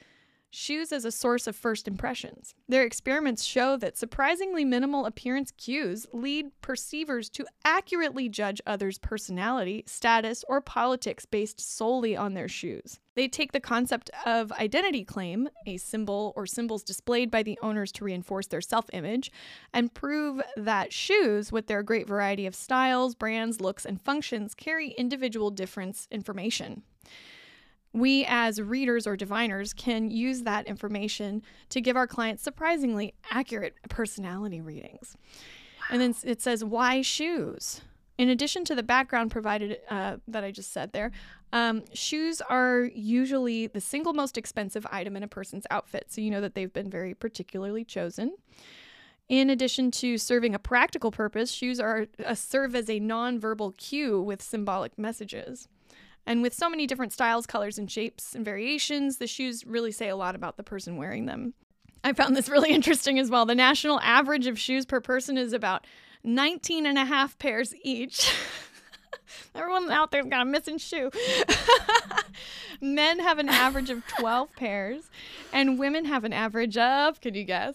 shoes 0.51 0.93
as 0.93 1.05
a 1.05 1.13
source 1.13 1.47
of 1.47 1.57
first 1.57 1.87
impressions. 1.87 2.55
Their 2.69 2.85
experiments 2.85 3.45
show 3.45 3.77
that 3.77 3.97
surprisingly 3.97 4.65
minimal 4.65 5.07
appearance 5.07 5.51
cues 5.53 6.07
lead 6.13 6.47
perceivers 6.61 7.29
to 7.31 7.47
accurately 7.65 8.29
judge 8.29 8.61
others' 8.67 8.99
personality, 8.99 9.85
status, 9.87 10.45
or 10.49 10.61
politics 10.61 11.27
based 11.27 11.61
solely 11.61 12.17
on 12.17 12.35
their 12.35 12.49
shoes. 12.49 13.01
They 13.15 13.27
take 13.27 13.51
the 13.51 13.61
concept 13.61 14.11
of 14.25 14.53
identity 14.53 15.05
claim, 15.05 15.49
a 15.67 15.77
symbol 15.77 16.33
or 16.37 16.47
symbols 16.47 16.85
displayed 16.85 17.33
by 17.33 17.43
the 17.43 17.59
owners 17.61 17.91
to 17.93 18.05
reinforce 18.05 18.47
their 18.47 18.61
self 18.61 18.89
image, 18.93 19.33
and 19.73 19.93
prove 19.93 20.41
that 20.57 20.93
shoes, 20.93 21.51
with 21.51 21.67
their 21.67 21.83
great 21.83 22.07
variety 22.07 22.47
of 22.47 22.55
styles, 22.55 23.17
brands, 23.17 23.61
looks, 23.61 23.85
and 23.85 24.01
functions, 24.01 24.55
carry 24.55 24.91
individual 24.91 25.51
difference 25.51 26.07
information 26.13 26.85
we 27.93 28.25
as 28.29 28.61
readers 28.61 29.07
or 29.07 29.17
diviners 29.17 29.73
can 29.73 30.11
use 30.11 30.43
that 30.43 30.67
information 30.67 31.43
to 31.71 31.81
give 31.81 31.97
our 31.97 32.07
clients 32.07 32.43
surprisingly 32.43 33.15
accurate 33.31 33.75
personality 33.89 34.61
readings. 34.61 35.17
Wow. 35.81 35.87
And 35.91 36.01
then 36.01 36.15
it 36.25 36.41
says, 36.43 36.65
why 36.65 37.03
shoes? 37.03 37.81
In 38.19 38.29
addition 38.29 38.65
to 38.65 38.75
the 38.75 38.83
background 38.83 39.31
provided 39.31 39.79
uh, 39.89 40.17
that 40.27 40.43
I 40.43 40.51
just 40.51 40.73
said 40.73 40.93
there, 40.93 41.13
um, 41.53 41.85
shoes 41.95 42.43
are 42.43 42.91
usually 42.95 43.69
the 43.69 43.81
single 43.81 44.13
most 44.13 44.37
expensive 44.37 44.87
item 44.91 45.17
in 45.17 45.23
a 45.23 45.29
person's 45.29 45.67
outfit. 45.71 46.07
So 46.09 46.21
you 46.21 46.31
know 46.31 46.41
that 46.41 46.55
they've 46.55 46.73
been 46.73 46.91
very 46.91 47.15
particularly 47.15 47.85
chosen. 47.85 48.37
In 49.29 49.51
addition 49.51 49.91
to 49.93 50.19
serving 50.19 50.55
a 50.55 50.59
practical 50.59 51.11
purpose, 51.11 51.53
shoes 51.53 51.79
are 51.79 52.07
uh, 52.25 52.35
serve 52.35 52.75
as 52.75 52.89
a 52.89 52.99
nonverbal 52.99 53.77
cue 53.77 54.21
with 54.21 54.43
symbolic 54.43 54.99
messages. 54.99 55.69
And 56.29 56.43
with 56.43 56.53
so 56.53 56.69
many 56.69 56.87
different 56.87 57.15
styles, 57.15 57.47
colors, 57.47 57.79
and 57.79 57.91
shapes 57.91 58.35
and 58.35 58.45
variations, 58.45 59.17
the 59.17 59.27
shoes 59.27 59.65
really 59.65 59.91
say 59.91 60.11
a 60.11 60.15
lot 60.15 60.35
about 60.35 60.59
the 60.59 60.63
person 60.63 60.99
wearing 60.99 61.25
them. 61.25 61.55
I 62.05 62.13
found 62.13 62.37
this 62.37 62.49
really 62.51 62.69
interesting 62.69 63.19
as 63.19 63.31
well. 63.31 63.47
The 63.47 63.55
national 63.55 63.99
average 64.01 64.47
of 64.47 64.59
shoes 64.59 64.85
per 64.85 65.01
person 65.01 65.39
is 65.39 65.55
about 65.55 65.87
19 66.25 66.85
and 66.85 66.99
a 66.99 67.07
half 67.07 67.39
pairs 67.39 67.75
each. 67.83 68.31
Everyone 69.55 69.91
out 69.91 70.11
there's 70.11 70.27
got 70.27 70.43
a 70.43 70.45
missing 70.45 70.77
shoe. 70.77 71.11
Men 72.83 73.21
have 73.21 73.39
an 73.39 73.49
average 73.49 73.89
of 73.89 74.07
12 74.19 74.55
pairs, 74.55 75.09
and 75.51 75.79
women 75.79 76.05
have 76.05 76.25
an 76.25 76.35
average 76.35 76.77
of, 76.77 77.23
can 77.23 77.35
you 77.35 77.45
guess? 77.45 77.75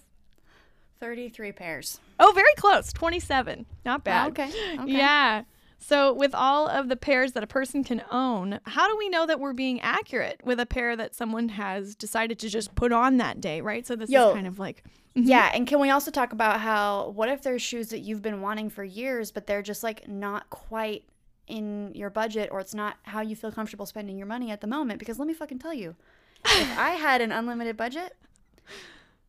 33 0.99 1.53
pairs. 1.53 1.99
Oh, 2.19 2.31
very 2.35 2.53
close. 2.57 2.93
27. 2.93 3.65
Not 3.84 4.03
bad. 4.03 4.27
Oh, 4.27 4.30
okay. 4.30 4.49
okay. 4.80 4.91
Yeah. 4.91 5.43
So, 5.85 6.14
with 6.14 6.34
all 6.34 6.69
of 6.69 6.88
the 6.88 6.95
pairs 6.95 7.34
that 7.34 7.43
a 7.43 7.47
person 7.47 7.84
can 7.84 8.03
own, 8.10 8.61
how 8.64 8.88
do 8.88 8.97
we 8.97 9.10
know 9.10 9.26
that 9.26 9.41
we're 9.41 9.51
being 9.51 9.81
accurate 9.81 10.39
with 10.45 10.61
a 10.61 10.65
pair 10.65 10.95
that 10.95 11.14
someone 11.14 11.49
has 11.49 11.93
decided 11.93 12.39
to 12.39 12.47
just 12.47 12.73
put 12.73 12.93
on 12.93 13.18
that 13.18 13.41
day, 13.41 13.60
right? 13.60 13.85
So, 13.85 13.97
this 13.97 14.10
Yo, 14.10 14.30
is 14.30 14.35
kind 14.35 14.47
of 14.47 14.60
like. 14.60 14.85
Mm-hmm. 15.18 15.27
Yeah. 15.27 15.51
And 15.53 15.68
can 15.68 15.81
we 15.81 15.89
also 15.89 16.10
talk 16.10 16.31
about 16.31 16.61
how, 16.61 17.10
what 17.10 17.27
if 17.27 17.43
there's 17.43 17.61
shoes 17.61 17.89
that 17.89 17.99
you've 17.99 18.22
been 18.22 18.39
wanting 18.39 18.69
for 18.69 18.85
years, 18.85 19.30
but 19.30 19.45
they're 19.45 19.61
just 19.61 19.84
like 19.84 20.07
not 20.07 20.49
quite 20.49 21.03
in 21.47 21.93
your 21.93 22.10
budget 22.10 22.47
or 22.49 22.61
it's 22.61 22.73
not 22.73 22.95
how 23.03 23.19
you 23.19 23.35
feel 23.35 23.51
comfortable 23.51 23.85
spending 23.85 24.18
your 24.18 24.26
money 24.26 24.51
at 24.51 24.61
the 24.61 24.68
moment? 24.68 24.99
Because 24.99 25.19
let 25.19 25.27
me 25.27 25.34
fucking 25.34 25.60
tell 25.60 25.73
you, 25.73 25.97
if 26.45 26.80
I 26.80 26.91
had 26.91 27.19
an 27.19 27.34
unlimited 27.34 27.76
budget, 27.76 28.15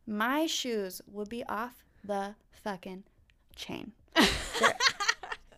my 0.07 0.45
shoes 0.45 1.01
would 1.11 1.27
be 1.27 1.43
off 1.47 1.83
the 2.01 2.35
fucking 2.63 3.03
chain. 3.57 3.91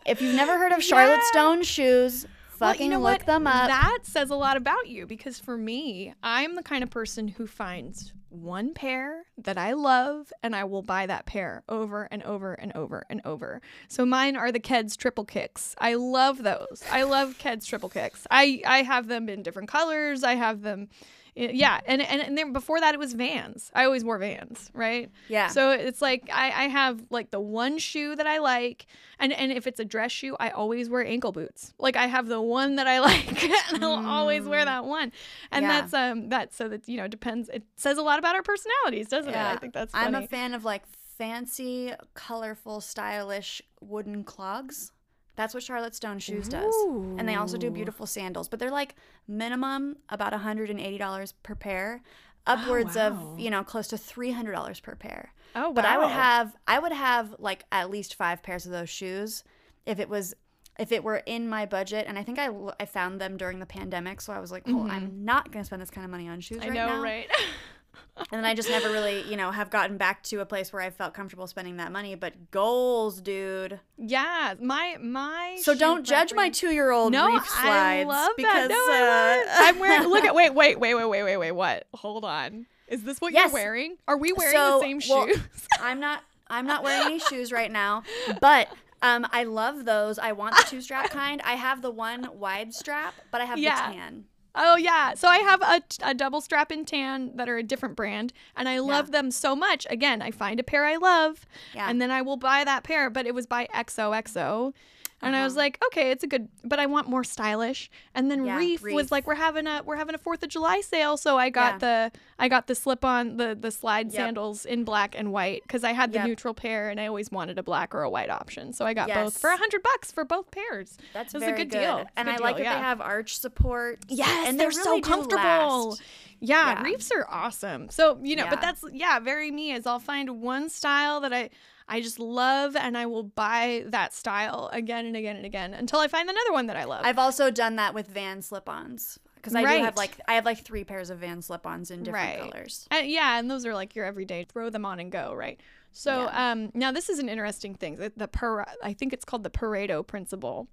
If 0.08 0.22
you've 0.22 0.36
never 0.36 0.58
heard 0.58 0.72
of 0.72 0.82
Charlotte 0.82 1.18
yeah. 1.18 1.32
Stone 1.32 1.64
shoes, 1.64 2.26
fucking 2.48 2.60
well, 2.60 2.76
you 2.76 2.90
know 2.90 3.00
look 3.00 3.20
what? 3.20 3.26
them 3.26 3.46
up. 3.46 3.68
That 3.68 4.00
says 4.04 4.30
a 4.30 4.36
lot 4.36 4.56
about 4.56 4.88
you 4.88 5.06
because 5.06 5.38
for 5.38 5.58
me, 5.58 6.14
I'm 6.24 6.56
the 6.56 6.64
kind 6.64 6.82
of 6.82 6.90
person 6.90 7.28
who 7.28 7.46
finds 7.46 8.14
one 8.30 8.74
pair 8.74 9.24
that 9.38 9.58
I 9.58 9.74
love 9.74 10.32
and 10.44 10.56
I 10.56 10.64
will 10.64 10.82
buy 10.82 11.08
that 11.08 11.26
pair 11.26 11.64
over 11.68 12.08
and 12.10 12.24
over 12.24 12.54
and 12.54 12.74
over 12.74 13.04
and 13.10 13.22
over. 13.26 13.62
So 13.90 14.06
mine 14.06 14.38
are 14.38 14.52
the 14.52 14.60
Keds 14.60 14.96
triple 14.96 15.26
kicks. 15.26 15.76
I 15.78 15.96
love 15.96 16.44
those. 16.44 16.84
I 16.90 17.04
love 17.04 17.38
Keds 17.38 17.66
triple 17.66 17.90
kicks. 17.90 18.26
I 18.32 18.62
I 18.66 18.84
have 18.84 19.08
them 19.08 19.28
in 19.28 19.44
different 19.44 19.68
colors. 19.70 20.24
I 20.24 20.36
have 20.36 20.62
them 20.62 20.88
yeah 21.38 21.80
and 21.85 22.01
and, 22.01 22.22
and 22.22 22.38
then 22.38 22.51
before 22.51 22.80
that 22.80 22.93
it 22.93 22.97
was 22.97 23.14
vans 23.14 23.72
i 23.76 23.85
always 23.85 24.03
wore 24.03 24.18
vans 24.18 24.72
right 24.73 25.11
yeah 25.30 25.47
so 25.47 25.72
it's 25.72 26.01
like 26.01 26.30
I, 26.34 26.47
I 26.47 26.68
have 26.68 27.03
like 27.09 27.31
the 27.31 27.39
one 27.39 27.77
shoe 27.77 28.15
that 28.15 28.26
i 28.26 28.39
like 28.39 28.88
and 29.19 29.31
and 29.31 29.51
if 29.51 29.68
it's 29.68 29.80
a 29.80 29.85
dress 29.85 30.11
shoe 30.11 30.35
i 30.39 30.49
always 30.49 30.89
wear 30.89 31.05
ankle 31.05 31.31
boots 31.31 31.73
like 31.77 31.95
i 31.95 32.07
have 32.07 32.27
the 32.27 32.41
one 32.41 32.76
that 32.77 32.88
i 32.88 32.99
like 33.07 33.43
and 33.43 33.84
i'll 33.84 33.97
mm. 33.97 34.05
always 34.05 34.43
wear 34.45 34.61
mm. 34.61 34.65
that 34.65 34.85
one 34.85 35.11
and 35.51 35.64
yeah. 35.64 35.81
that's 35.81 35.93
um 35.93 36.30
that 36.30 36.53
so 36.53 36.68
that 36.68 36.88
you 36.89 36.97
know 36.97 37.07
depends 37.07 37.49
it 37.49 37.64
says 37.76 37.97
a 37.97 38.01
lot 38.01 38.18
about 38.18 38.35
our 38.35 38.43
personalities 38.43 39.07
doesn't 39.07 39.31
yeah. 39.31 39.51
it 39.51 39.55
i 39.55 39.57
think 39.57 39.73
that's 39.73 39.91
funny. 39.91 40.15
i'm 40.15 40.23
a 40.23 40.27
fan 40.27 40.53
of 40.53 40.65
like 40.65 40.84
fancy 41.18 41.93
colorful 42.14 42.81
stylish 42.81 43.61
wooden 43.80 44.23
clogs 44.23 44.91
that's 45.38 45.53
what 45.53 45.64
Charlotte 45.64 45.95
Stone 45.95 46.19
Shoes 46.19 46.49
does. 46.49 46.73
And 47.18 47.30
they 47.30 47.35
also 47.35 47.57
do 47.57 47.69
beautiful 47.69 48.05
sandals, 48.05 48.49
but 48.49 48.59
they're 48.59 48.72
like 48.72 48.95
minimum 49.27 49.97
about 50.09 50.34
$180 50.34 51.34
per 51.43 51.55
pair, 51.55 52.01
upwards 52.45 52.97
oh, 52.97 53.11
wow. 53.11 53.34
of, 53.34 53.39
you 53.39 53.49
know, 53.49 53.64
close 53.64 53.88
to 53.89 53.95
$300 53.95 54.81
per 54.81 54.95
pair. 54.95 55.31
Oh, 55.55 55.68
wow. 55.68 55.72
But 55.73 55.85
I 55.85 55.97
would 55.99 56.09
have 56.09 56.55
I 56.68 56.80
would 56.80 56.91
have 56.91 57.35
like 57.39 57.64
at 57.72 57.89
least 57.89 58.15
5 58.15 58.43
pairs 58.43 58.65
of 58.65 58.72
those 58.72 58.89
shoes 58.89 59.43
if 59.85 59.99
it 59.99 60.09
was 60.09 60.34
if 60.80 60.91
it 60.91 61.03
were 61.03 61.18
in 61.26 61.49
my 61.49 61.65
budget 61.65 62.05
and 62.07 62.19
i 62.19 62.23
think 62.23 62.38
i, 62.38 62.49
I 62.80 62.85
found 62.85 63.19
them 63.19 63.35
during 63.35 63.57
the 63.57 63.65
pandemic 63.65 64.22
so 64.22 64.31
i 64.31 64.39
was 64.39 64.51
like 64.51 64.68
well 64.68 64.76
mm-hmm. 64.76 64.91
i'm 64.91 65.26
not 65.26 65.51
going 65.51 65.64
to 65.64 65.65
spend 65.65 65.81
this 65.81 65.89
kind 65.89 66.05
of 66.05 66.11
money 66.11 66.27
on 66.27 66.39
shoes 66.39 66.59
I 66.61 66.68
right 66.68 66.73
know, 66.76 66.88
now 66.88 67.01
right 67.01 67.27
and 68.18 68.28
then 68.32 68.45
I 68.45 68.53
just 68.53 68.69
never 68.69 68.90
really, 68.91 69.22
you 69.30 69.38
know, 69.38 69.52
have 69.52 69.69
gotten 69.69 69.98
back 69.98 70.24
to 70.24 70.40
a 70.41 70.45
place 70.45 70.74
where 70.74 70.82
I 70.82 70.90
felt 70.90 71.14
comfortable 71.14 71.48
spending 71.48 71.78
that 71.78 71.91
money. 71.91 72.15
But 72.15 72.52
goals, 72.52 73.22
dude. 73.22 73.80
Yeah, 73.98 74.56
my 74.60 74.98
my. 75.02 75.57
So 75.61 75.76
don't 75.76 76.06
judge 76.06 76.34
my 76.34 76.49
two 76.49 76.69
year 76.69 76.91
old 76.91 77.14
no, 77.14 77.28
reef 77.28 77.48
slides. 77.48 77.68
I 77.68 78.03
love 78.03 78.32
because, 78.36 78.68
that. 78.68 78.69
No, 78.69 78.76
uh, 78.76 79.65
I 79.65 79.69
am 79.69 79.80
wearing. 79.80 80.07
Look 80.10 80.24
at 80.24 80.36
wait 80.36 80.49
wait 80.53 80.80
wait 80.80 80.95
wait 80.95 81.07
wait 81.07 81.24
wait 81.24 81.38
wait 81.38 81.52
what? 81.52 81.88
Hold 81.94 82.26
on. 82.26 82.65
Is 82.88 83.03
this 83.03 83.19
what 83.19 83.34
yes. 83.34 83.52
you're 83.52 83.53
wearing? 83.53 83.98
Are 84.07 84.18
we 84.18 84.32
wearing 84.32 84.56
so, 84.56 84.80
the 84.80 84.80
same 84.80 84.99
shoes? 84.99 85.10
Well, 85.10 85.28
I'm 85.82 85.99
not. 85.99 86.24
I'm 86.49 86.65
not 86.65 86.84
wearing 86.84 87.07
any 87.07 87.19
shoes 87.19 87.52
right 87.52 87.72
now, 87.72 88.03
but 88.41 88.69
um, 89.02 89.28
I 89.32 89.44
love 89.44 89.86
those. 89.86 90.18
I 90.18 90.32
want 90.32 90.56
the 90.56 90.64
two 90.64 90.82
strap 90.82 91.10
kind. 91.10 91.41
I 91.44 91.53
have 91.53 91.82
the 91.82 91.91
one 91.91 92.28
wide 92.34 92.74
strap, 92.74 93.14
but 93.32 93.41
I 93.41 93.45
have 93.45 93.60
yeah. 93.60 93.90
the 93.90 93.95
tan. 93.95 94.26
Oh 94.58 94.76
yeah. 94.76 95.14
So 95.14 95.28
I 95.28 95.38
have 95.38 95.62
a, 95.62 95.82
a 96.02 96.14
double 96.14 96.42
strap 96.42 96.72
in 96.72 96.84
tan 96.84 97.32
that 97.36 97.48
are 97.48 97.58
a 97.58 97.64
different 97.64 97.96
brand 97.96 98.34
and 98.56 98.68
I 98.68 98.80
love 98.80 99.08
yeah. 99.08 99.22
them 99.22 99.32
so 99.32 99.56
much. 99.56 99.86
Again, 99.90 100.22
I 100.22 100.32
find 100.32 100.60
a 100.60 100.64
pair 100.64 100.84
I 100.84 100.96
love 100.96 101.46
yeah. 101.76 101.90
and 101.90 102.02
then 102.02 102.10
I 102.10 102.24
will 102.24 102.38
buy 102.38 102.64
that 102.64 102.84
pair, 102.84 103.10
but 103.10 103.28
it 103.28 103.36
was 103.36 103.46
by 103.46 103.68
XOXO 103.74 104.74
and 105.22 105.34
uh-huh. 105.34 105.41
I 105.41 105.45
was 105.45 105.53
uh-huh. 105.53 105.61
like, 105.61 105.84
okay, 105.88 106.11
it's 106.11 106.23
a 106.23 106.27
good, 106.27 106.48
but 106.64 106.80
I 106.80 106.85
want 106.85 107.10
more 107.10 107.23
stylish. 107.23 107.89
And 108.14 108.30
then 108.30 108.45
yeah, 108.45 108.57
Reef, 108.57 108.84
Reef, 108.84 108.95
was 108.95 109.11
like, 109.11 109.26
we're 109.26 109.35
having 109.35 109.65
a 109.65 109.81
we're 109.84 109.95
having 109.95 110.14
a 110.14 110.19
Fourth 110.19 110.44
of 110.44 110.49
July 110.49 110.81
sale, 110.81 111.18
so 111.18 111.38
I 111.38 111.49
got 111.49 111.81
yeah. 111.81 112.10
the 112.10 112.19
I 112.38 112.48
got 112.48 112.68
the 112.68 112.76
slip 112.76 113.03
on 113.03 113.38
the 113.38 113.57
the 113.60 113.72
slide 113.72 114.07
yep. 114.07 114.15
sandals 114.15 114.65
in 114.65 114.84
black 114.84 115.15
and 115.18 115.31
white 115.31 115.64
because 115.64 115.84
I 115.84 115.94
had 115.94 116.11
the 116.11 116.19
yep. 116.19 116.27
neutral 116.27 116.53
pair 116.53 116.89
and 116.89 116.99
I 116.99 117.07
always 117.07 117.31
wanted 117.31 117.57
a 117.57 117.64
black 117.64 117.95
or 117.95 118.03
a 118.03 118.10
white 118.10 118.30
option, 118.30 118.73
so 118.73 118.85
I 118.85 118.94
got 118.94 119.07
yes. 119.07 119.18
both 119.18 119.38
for 119.39 119.49
a 119.49 119.57
hundred 119.57 119.81
bucks 119.81 120.11
for 120.11 120.23
both 120.23 120.52
pairs. 120.52 120.98
That's 121.14 121.34
it 121.34 121.39
was 121.39 121.48
a 121.48 121.52
good, 121.52 121.72
good. 121.72 121.80
deal. 121.80 122.06
and 122.15 122.27
good 122.27 122.34
I 122.34 122.38
deal, 122.38 122.44
like 122.44 122.57
yeah. 122.57 122.64
that 122.65 122.76
they 122.76 122.84
have 122.84 123.02
arch 123.02 123.39
support. 123.39 123.99
Yes, 124.07 124.48
and 124.48 124.60
they're, 124.60 124.69
they're 124.69 124.84
really 124.84 125.02
so 125.02 125.10
comfortable. 125.10 125.98
Yeah, 126.39 126.84
reefs 126.84 127.11
are 127.11 127.26
awesome. 127.30 127.89
So, 127.89 128.19
you 128.22 128.35
know, 128.35 128.45
but 128.49 128.61
that's 128.61 128.84
yeah, 128.91 129.19
very 129.19 129.49
me 129.49 129.72
is 129.72 129.88
I'll 129.88 129.99
find 129.99 130.41
one 130.41 130.69
style 130.69 131.22
that 131.22 131.34
I 131.34 131.49
I 131.89 132.01
just 132.01 132.19
love 132.19 132.76
and 132.76 132.97
I 132.97 133.05
will 133.05 133.23
buy 133.23 133.84
that 133.88 134.14
style 134.14 134.69
again 134.73 135.05
and 135.05 135.15
again 135.15 135.35
and 135.38 135.45
again 135.45 135.73
until 135.73 135.99
I 135.99 136.07
find 136.07 136.30
another 136.30 136.51
one 136.51 136.68
that 136.68 136.76
I 136.76 136.84
love. 136.84 137.01
I've 137.05 137.18
also 137.19 137.49
done 137.49 137.77
that 137.77 137.93
with 137.93 138.07
Van 138.07 138.41
slip-ons 138.41 139.19
because 139.35 139.55
I 139.55 139.61
do 139.61 139.84
have 139.84 139.95
like 139.95 140.19
I 140.27 140.34
have 140.34 140.43
like 140.45 140.64
three 140.65 140.84
pairs 140.84 141.09
of 141.09 141.19
Van 141.19 141.41
slip-ons 141.41 141.89
in 141.91 142.03
different 142.03 142.39
Right. 142.41 142.51
colors. 142.51 142.88
And 142.91 143.07
yeah, 143.09 143.39
and 143.39 143.49
those 143.49 143.65
are 143.65 143.73
like 143.73 143.95
your 143.95 144.03
everyday 144.05 144.43
throw 144.43 144.69
them 144.69 144.85
on 144.85 144.99
and 144.99 145.11
go, 145.11 145.34
right? 145.34 145.59
So 145.93 146.23
Yeah. 146.23 146.51
um, 146.51 146.72
now 146.73 146.91
this 146.91 147.07
is 147.09 147.19
an 147.19 147.30
interesting 147.30 147.73
thing. 147.73 147.95
The, 147.95 148.11
the 148.15 148.27
par- 148.27 148.68
I 148.84 148.93
think 148.93 149.14
it's 149.14 149.23
called 149.26 149.43
the 149.43 149.49
Pareto 149.49 150.05
principle. 150.05 150.68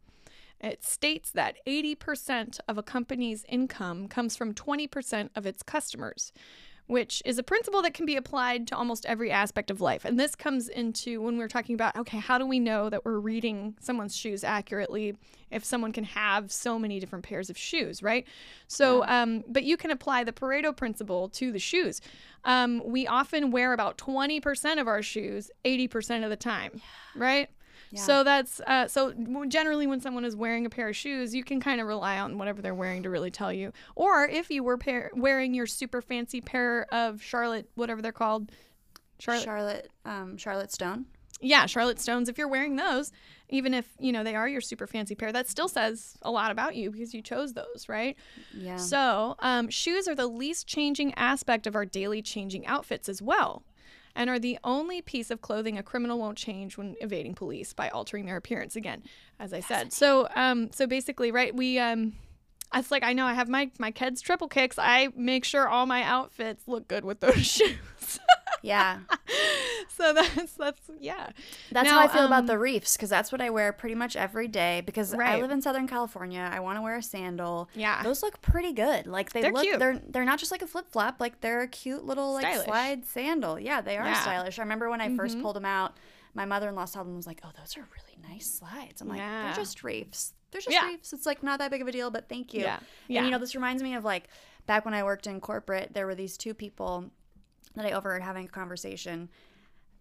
It 0.61 0.83
states 0.85 1.31
that 1.33 1.57
80% 1.67 2.59
of 2.69 2.79
a 2.79 2.83
company's 2.83 3.45
income 3.49 4.09
comes 4.09 4.35
from 4.37 4.55
20% 4.55 5.29
of 5.37 5.47
its 5.47 5.63
customers, 5.63 6.33
which 6.87 7.23
is 7.25 7.39
a 7.39 7.43
principle 7.43 7.81
that 7.83 7.95
can 7.95 8.05
be 8.05 8.17
applied 8.17 8.67
to 8.69 8.77
almost 8.77 9.07
every 9.07 9.31
aspect 9.31 9.71
of 9.71 9.81
life. 9.81 10.05
And 10.05 10.21
this 10.21 10.35
comes 10.35 10.69
into 10.69 11.23
when 11.23 11.39
we're 11.39 11.49
talking 11.49 11.75
about 11.75 11.97
okay, 11.97 12.19
how 12.19 12.39
do 12.39 12.47
we 12.47 12.59
know 12.59 12.91
that 12.91 13.05
we're 13.05 13.19
reading 13.19 13.75
someone's 13.81 14.17
shoes 14.17 14.45
accurately 14.45 15.17
if 15.51 15.65
someone 15.65 15.93
can 15.93 16.05
have 16.05 16.51
so 16.51 16.79
many 16.79 16.99
different 16.99 17.25
pairs 17.25 17.49
of 17.49 17.57
shoes, 17.57 18.03
right? 18.03 18.27
So, 18.67 19.05
um, 19.07 19.45
but 19.47 19.63
you 19.63 19.77
can 19.77 19.91
apply 19.91 20.25
the 20.25 20.33
Pareto 20.33 20.77
principle 20.77 21.29
to 21.31 21.53
the 21.53 21.59
shoes. 21.59 22.01
Um, 22.45 22.83
we 22.85 23.07
often 23.07 23.51
wear 23.51 23.73
about 23.73 23.97
20% 23.97 24.81
of 24.81 24.89
our 24.89 25.01
shoes 25.01 25.51
80% 25.65 26.25
of 26.25 26.31
the 26.31 26.37
time, 26.37 26.81
right? 27.15 27.49
So 28.01 28.25
that's 28.25 28.61
uh, 28.67 28.89
so 28.89 29.13
generally 29.49 29.87
when 29.87 30.01
someone 30.01 30.25
is 30.25 30.35
wearing 30.37 30.67
a 30.67 30.71
pair 30.71 30.89
of 30.89 30.97
shoes, 30.97 31.35
you 31.35 31.45
can 31.45 31.61
kind 31.61 31.81
of 31.81 31.87
rely 31.87 32.19
on 32.19 32.39
whatever 32.39 32.61
they're 32.63 32.75
wearing 32.75 33.03
to 33.05 33.11
really 33.11 33.31
tell 33.31 33.53
you. 33.53 33.73
Or 33.95 34.27
if 34.27 34.51
you 34.51 34.63
were 34.65 34.79
pair- 34.79 35.11
wearing 35.15 35.55
your 35.55 35.67
super 35.67 36.01
fancy 36.03 36.41
pair 36.41 36.87
of 36.93 37.23
Charlotte, 37.23 37.69
whatever 37.75 38.03
they're 38.03 38.13
called, 38.13 38.51
Charlotte, 39.19 39.45
Charlotte, 39.45 39.91
um, 40.05 40.37
Charlotte 40.37 40.73
Stone. 40.73 41.07
yeah, 41.41 41.67
Charlotte 41.67 42.01
Stones. 42.01 42.29
If 42.29 42.37
you're 42.39 42.49
wearing 42.49 42.77
those, 42.77 43.13
even 43.49 43.75
if 43.75 43.89
you 43.99 44.11
know 44.13 44.25
they 44.25 44.35
are 44.35 44.49
your 44.49 44.61
super 44.61 44.87
fancy 44.87 45.15
pair, 45.15 45.31
that 45.33 45.49
still 45.49 45.69
says 45.69 46.17
a 46.23 46.31
lot 46.31 46.51
about 46.51 46.75
you 46.75 46.91
because 46.91 47.15
you 47.15 47.23
chose 47.23 47.53
those, 47.53 47.89
right? 47.89 48.17
Yeah. 48.53 48.77
So, 48.77 49.37
um, 49.39 49.69
shoes 49.69 50.09
are 50.09 50.15
the 50.15 50.27
least 50.27 50.67
changing 50.67 51.15
aspect 51.15 51.67
of 51.67 51.75
our 51.77 51.85
daily 51.85 52.23
changing 52.23 52.67
outfits 52.67 53.09
as 53.09 53.21
well, 53.23 53.63
and 54.15 54.31
are 54.31 54.39
the 54.39 54.59
only 54.65 55.03
piece 55.03 55.31
of 55.31 55.41
clothing 55.41 55.79
a 55.79 55.83
criminal 55.83 56.19
won't 56.19 56.39
change 56.39 56.77
when 56.77 56.97
evading 57.01 57.35
police 57.35 57.73
by 57.73 57.89
altering 57.89 58.27
their 58.27 58.37
appearance. 58.37 58.77
Again, 58.77 59.03
as 59.39 59.53
I 59.53 59.61
said. 59.61 59.93
So, 59.93 60.29
um, 60.35 60.71
so 60.73 60.87
basically, 60.87 61.31
right? 61.33 61.55
We, 61.55 61.79
um, 61.79 62.15
it's 62.75 62.91
like 62.91 63.05
I 63.05 63.13
know 63.13 63.27
I 63.27 63.35
have 63.35 63.49
my 63.49 63.71
my 63.79 63.93
Keds 63.93 64.21
triple 64.21 64.49
kicks. 64.49 64.79
I 64.79 65.09
make 65.17 65.45
sure 65.45 65.69
all 65.69 65.87
my 65.87 66.03
outfits 66.03 66.67
look 66.67 66.89
good 66.89 67.05
with 67.05 67.21
those 67.21 67.47
shoes. 67.47 68.19
Yeah. 68.63 69.01
so 69.89 70.13
that's 70.13 70.55
that's 70.55 70.81
yeah. 71.01 71.31
That's 71.73 71.89
Now, 71.89 71.99
how 72.01 72.05
I 72.05 72.09
feel 72.09 72.25
about 72.25 72.41
um, 72.41 72.47
the 72.47 72.59
reefs 72.59 72.97
because 72.97 73.11
that's 73.11 73.31
what 73.33 73.41
I 73.41 73.51
wear 73.51 73.73
pretty 73.73 73.95
much 73.95 74.17
every 74.17 74.49
day 74.49 74.83
because 74.85 75.15
I 75.15 75.41
live 75.41 75.51
in 75.51 75.63
Southern 75.63 75.87
California. 75.89 76.49
I 76.53 76.61
want 76.61 76.79
to 76.79 76.83
wear 76.83 76.97
a 76.97 77.03
sandal. 77.03 77.69
Yeah. 77.75 78.03
Those 78.03 78.23
look 78.23 78.41
pretty 78.41 78.73
good. 78.73 79.07
Like 79.07 79.33
they 79.33 79.43
They're 79.43 79.53
look 79.53 79.63
cute. 79.65 79.79
they're 79.79 80.01
they're 80.09 80.25
not 80.25 80.39
just 80.39 80.51
like 80.53 80.63
a 80.63 80.67
flip-flop, 80.67 81.17
like 81.21 81.41
they're 81.41 81.63
a 81.63 81.69
cute 81.69 82.05
little 82.05 82.33
like 82.35 82.63
slide 82.65 83.07
sandal. 83.07 83.59
Yeah, 83.59 83.81
they 83.81 83.97
are 83.97 84.07
Yeah. 84.07 84.21
stylish. 84.21 84.59
I 84.59 84.63
remember 84.63 84.91
when 84.91 85.01
I 85.01 85.15
first 85.17 85.37
Mhm. 85.39 85.43
pulled 85.43 85.57
them 85.57 85.65
out, 85.65 85.97
my 86.35 86.45
mother-in-law 86.45 86.87
saw 86.87 87.01
them 87.01 87.09
and 87.09 87.17
was 87.17 87.27
like, 87.27 87.41
"Oh, 87.45 87.51
those 87.59 87.77
are 87.77 87.87
really 87.95 88.19
nice 88.35 88.51
slides." 88.51 89.01
I'm 89.01 89.09
like, 89.09 89.19
Yeah. 89.19 89.45
"They're 89.47 89.55
just 89.65 89.85
reefs. 89.85 90.33
They're 90.51 90.61
just 90.61 90.73
Yeah. 90.75 90.87
reefs. 90.89 91.13
It's 91.13 91.27
like 91.27 91.43
not 91.43 91.59
that 91.61 91.71
big 91.71 91.83
of 91.83 91.89
a 91.89 91.93
deal, 91.93 92.11
but 92.11 92.29
thank 92.29 92.53
you." 92.55 92.63
Yeah. 92.63 92.79
Yeah. 93.09 93.19
And 93.21 93.27
you 93.27 93.33
know, 93.33 93.39
this 93.39 93.55
reminds 93.55 93.83
me 93.83 93.95
of 93.95 94.05
like 94.05 94.29
back 94.67 94.85
when 94.85 94.95
I 94.95 95.03
worked 95.05 95.27
in 95.27 95.41
corporate, 95.41 95.93
there 95.95 96.07
were 96.07 96.15
these 96.15 96.37
two 96.39 96.55
people 96.55 97.11
that 97.75 97.87
I 97.87 97.93
overheard 97.93 98.23
having 98.23 98.47
a 98.47 98.49
conversation. 98.49 99.29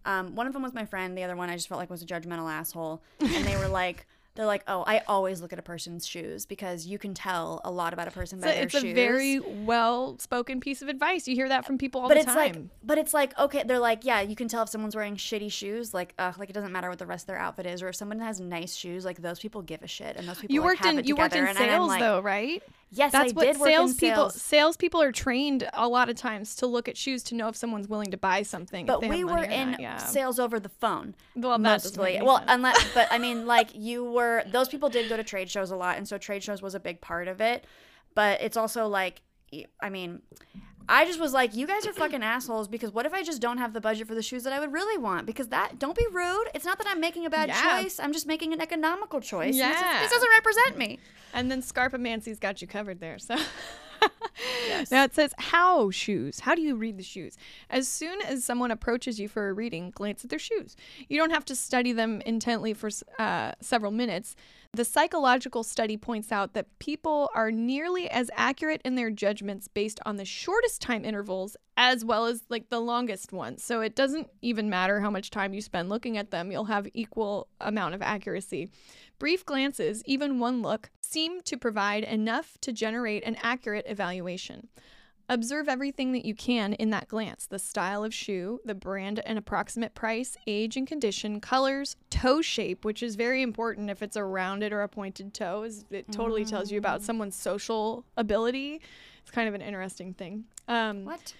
Um, 0.04 0.34
one 0.34 0.46
of 0.46 0.52
them 0.52 0.62
was 0.62 0.74
my 0.74 0.84
friend. 0.84 1.16
The 1.16 1.24
other 1.24 1.36
one 1.36 1.48
I 1.48 1.54
just 1.54 1.68
felt 1.68 1.78
like 1.78 1.90
was 1.90 2.02
a 2.02 2.06
judgmental 2.06 2.50
asshole. 2.50 3.02
And 3.20 3.44
they 3.44 3.56
were 3.56 3.68
like, 3.82 4.06
they're 4.34 4.46
like, 4.46 4.64
oh, 4.66 4.82
I 4.84 5.00
always 5.06 5.40
look 5.40 5.52
at 5.52 5.60
a 5.60 5.62
person's 5.62 6.04
shoes 6.04 6.44
because 6.44 6.86
you 6.86 6.98
can 6.98 7.14
tell 7.14 7.60
a 7.64 7.70
lot 7.70 7.92
about 7.92 8.08
a 8.08 8.10
person 8.10 8.40
by 8.40 8.48
their 8.48 8.64
it's 8.64 8.72
shoes. 8.72 8.82
It's 8.82 8.90
a 8.90 8.94
very 8.94 9.38
well 9.38 10.18
spoken 10.18 10.58
piece 10.58 10.82
of 10.82 10.88
advice. 10.88 11.28
You 11.28 11.36
hear 11.36 11.48
that 11.48 11.64
from 11.64 11.78
people 11.78 12.00
all 12.00 12.08
but 12.08 12.14
the 12.14 12.20
it's 12.20 12.34
time. 12.34 12.36
like, 12.36 12.62
but 12.82 12.98
it's 12.98 13.14
like, 13.14 13.38
okay, 13.38 13.62
they're 13.64 13.78
like, 13.78 14.04
yeah, 14.04 14.22
you 14.22 14.34
can 14.34 14.48
tell 14.48 14.64
if 14.64 14.68
someone's 14.70 14.96
wearing 14.96 15.14
shitty 15.14 15.52
shoes, 15.52 15.94
like, 15.94 16.14
uh, 16.18 16.32
like 16.36 16.50
it 16.50 16.52
doesn't 16.52 16.72
matter 16.72 16.88
what 16.88 16.98
the 16.98 17.06
rest 17.06 17.24
of 17.24 17.26
their 17.28 17.38
outfit 17.38 17.64
is, 17.64 17.80
or 17.80 17.90
if 17.90 17.96
someone 17.96 18.18
has 18.18 18.40
nice 18.40 18.74
shoes, 18.74 19.04
like 19.04 19.22
those 19.22 19.38
people 19.38 19.62
give 19.62 19.84
a 19.84 19.86
shit, 19.86 20.16
and 20.16 20.26
those 20.26 20.38
people 20.38 20.52
you 20.52 20.62
like, 20.62 20.80
worked 20.82 20.84
in 20.84 21.04
you 21.04 21.14
worked 21.14 21.36
in 21.36 21.46
together. 21.46 21.46
And 21.46 21.58
I'm 21.58 21.70
sales 21.70 21.88
like, 21.88 22.00
though, 22.00 22.20
right? 22.20 22.62
Yes, 22.96 23.10
That's 23.12 23.32
I 23.32 23.34
what 23.34 23.44
did 23.44 23.58
work 23.58 23.68
in 23.68 23.74
salespeople 23.74 24.30
sales. 24.30 24.42
salespeople 24.42 25.02
are 25.02 25.10
trained 25.10 25.68
a 25.72 25.88
lot 25.88 26.08
of 26.08 26.14
times 26.14 26.54
to 26.56 26.66
look 26.66 26.88
at 26.88 26.96
shoes 26.96 27.24
to 27.24 27.34
know 27.34 27.48
if 27.48 27.56
someone's 27.56 27.88
willing 27.88 28.12
to 28.12 28.16
buy 28.16 28.42
something. 28.42 28.86
But 28.86 29.06
we 29.06 29.24
were 29.24 29.42
in 29.42 29.72
not, 29.72 29.80
yeah. 29.80 29.96
sales 29.96 30.38
over 30.38 30.60
the 30.60 30.68
phone. 30.68 31.16
Well, 31.34 31.58
that 31.58 31.64
doesn't 31.64 32.00
make 32.00 32.20
mostly. 32.20 32.24
Well, 32.24 32.38
sense. 32.38 32.50
unless, 32.50 32.94
but 32.94 33.08
I 33.10 33.18
mean, 33.18 33.46
like 33.46 33.70
you 33.74 34.04
were, 34.04 34.44
those 34.46 34.68
people 34.68 34.88
did 34.88 35.08
go 35.08 35.16
to 35.16 35.24
trade 35.24 35.50
shows 35.50 35.72
a 35.72 35.76
lot, 35.76 35.96
and 35.96 36.06
so 36.06 36.18
trade 36.18 36.44
shows 36.44 36.62
was 36.62 36.74
a 36.74 36.80
big 36.80 37.00
part 37.00 37.26
of 37.26 37.40
it. 37.40 37.64
But 38.14 38.40
it's 38.40 38.56
also 38.56 38.86
like, 38.86 39.22
I 39.80 39.90
mean, 39.90 40.22
I 40.88 41.06
just 41.06 41.18
was 41.18 41.32
like, 41.32 41.54
you 41.54 41.66
guys 41.66 41.86
are 41.86 41.92
fucking 41.92 42.22
assholes 42.22 42.68
because 42.68 42.92
what 42.92 43.06
if 43.06 43.14
I 43.14 43.22
just 43.22 43.40
don't 43.40 43.58
have 43.58 43.72
the 43.72 43.80
budget 43.80 44.06
for 44.06 44.14
the 44.14 44.22
shoes 44.22 44.42
that 44.44 44.52
I 44.52 44.60
would 44.60 44.72
really 44.72 44.98
want? 44.98 45.26
Because 45.26 45.48
that, 45.48 45.78
don't 45.78 45.96
be 45.96 46.06
rude. 46.12 46.48
It's 46.54 46.64
not 46.64 46.78
that 46.78 46.86
I'm 46.88 47.00
making 47.00 47.24
a 47.26 47.30
bad 47.30 47.48
Yeah. 47.48 47.82
choice. 47.82 47.98
I'm 47.98 48.12
just 48.12 48.26
making 48.26 48.52
an 48.52 48.60
economical 48.60 49.20
choice. 49.20 49.54
and 49.58 49.70
it's 49.70 49.80
just- 49.80 49.84
Yeah. 49.84 50.00
this 50.02 50.10
doesn't 50.10 50.30
represent 50.30 50.76
me. 50.78 50.98
And 51.32 51.50
then 51.50 51.62
Scarpomancy's 51.62 52.38
got 52.38 52.60
you 52.60 52.68
covered 52.68 53.00
there. 53.00 53.18
So 53.18 53.36
Yes. 54.68 54.90
now 54.90 55.04
it 55.04 55.14
says 55.14 55.32
how 55.38 55.90
shoes. 55.90 56.40
How 56.40 56.54
do 56.54 56.60
you 56.60 56.74
read 56.76 56.98
the 56.98 57.02
shoes? 57.02 57.38
As 57.70 57.88
soon 57.88 58.20
as 58.22 58.44
someone 58.44 58.70
approaches 58.70 59.18
you 59.18 59.28
for 59.28 59.48
a 59.48 59.52
reading, 59.54 59.90
glance 59.92 60.24
at 60.24 60.30
their 60.30 60.38
shoes. 60.38 60.76
You 61.08 61.16
don't 61.18 61.30
have 61.30 61.44
to 61.46 61.56
study 61.56 61.92
them 61.92 62.20
intently 62.26 62.74
for 62.74 62.90
uh, 63.18 63.52
several 63.60 63.92
minutes. 63.92 64.36
The 64.74 64.84
psychological 64.84 65.62
study 65.62 65.96
points 65.96 66.32
out 66.32 66.54
that 66.54 66.80
people 66.80 67.30
are 67.32 67.52
nearly 67.52 68.10
as 68.10 68.28
accurate 68.34 68.82
in 68.84 68.96
their 68.96 69.08
judgments 69.08 69.68
based 69.68 70.00
on 70.04 70.16
the 70.16 70.24
shortest 70.24 70.82
time 70.82 71.04
intervals 71.04 71.56
as 71.76 72.04
well 72.04 72.26
as 72.26 72.42
like 72.48 72.70
the 72.70 72.80
longest 72.80 73.32
ones. 73.32 73.62
So 73.62 73.82
it 73.82 73.94
doesn't 73.94 74.28
even 74.42 74.68
matter 74.68 74.98
how 74.98 75.10
much 75.10 75.30
time 75.30 75.54
you 75.54 75.60
spend 75.60 75.90
looking 75.90 76.18
at 76.18 76.32
them, 76.32 76.50
you'll 76.50 76.64
have 76.64 76.88
equal 76.92 77.46
amount 77.60 77.94
of 77.94 78.02
accuracy. 78.02 78.68
Brief 79.20 79.46
glances, 79.46 80.02
even 80.06 80.40
one 80.40 80.60
look, 80.60 80.90
seem 81.00 81.40
to 81.42 81.56
provide 81.56 82.02
enough 82.02 82.58
to 82.62 82.72
generate 82.72 83.22
an 83.22 83.36
accurate 83.42 83.86
evaluation. 83.88 84.66
Observe 85.28 85.68
everything 85.68 86.12
that 86.12 86.26
you 86.26 86.34
can 86.34 86.74
in 86.74 86.90
that 86.90 87.08
glance 87.08 87.46
the 87.46 87.58
style 87.58 88.04
of 88.04 88.12
shoe, 88.12 88.60
the 88.64 88.74
brand 88.74 89.20
and 89.24 89.38
approximate 89.38 89.94
price, 89.94 90.36
age 90.46 90.76
and 90.76 90.86
condition, 90.86 91.40
colors, 91.40 91.96
toe 92.10 92.42
shape, 92.42 92.84
which 92.84 93.02
is 93.02 93.16
very 93.16 93.40
important 93.40 93.88
if 93.88 94.02
it's 94.02 94.16
a 94.16 94.24
rounded 94.24 94.72
or 94.72 94.82
a 94.82 94.88
pointed 94.88 95.32
toe. 95.32 95.62
Is 95.62 95.84
It 95.90 96.12
totally 96.12 96.44
tells 96.44 96.70
you 96.70 96.78
about 96.78 97.00
someone's 97.00 97.36
social 97.36 98.04
ability. 98.18 98.82
It's 99.22 99.30
kind 99.30 99.48
of 99.48 99.54
an 99.54 99.62
interesting 99.62 100.12
thing. 100.12 100.44
Um, 100.68 101.04
What? 101.04 101.32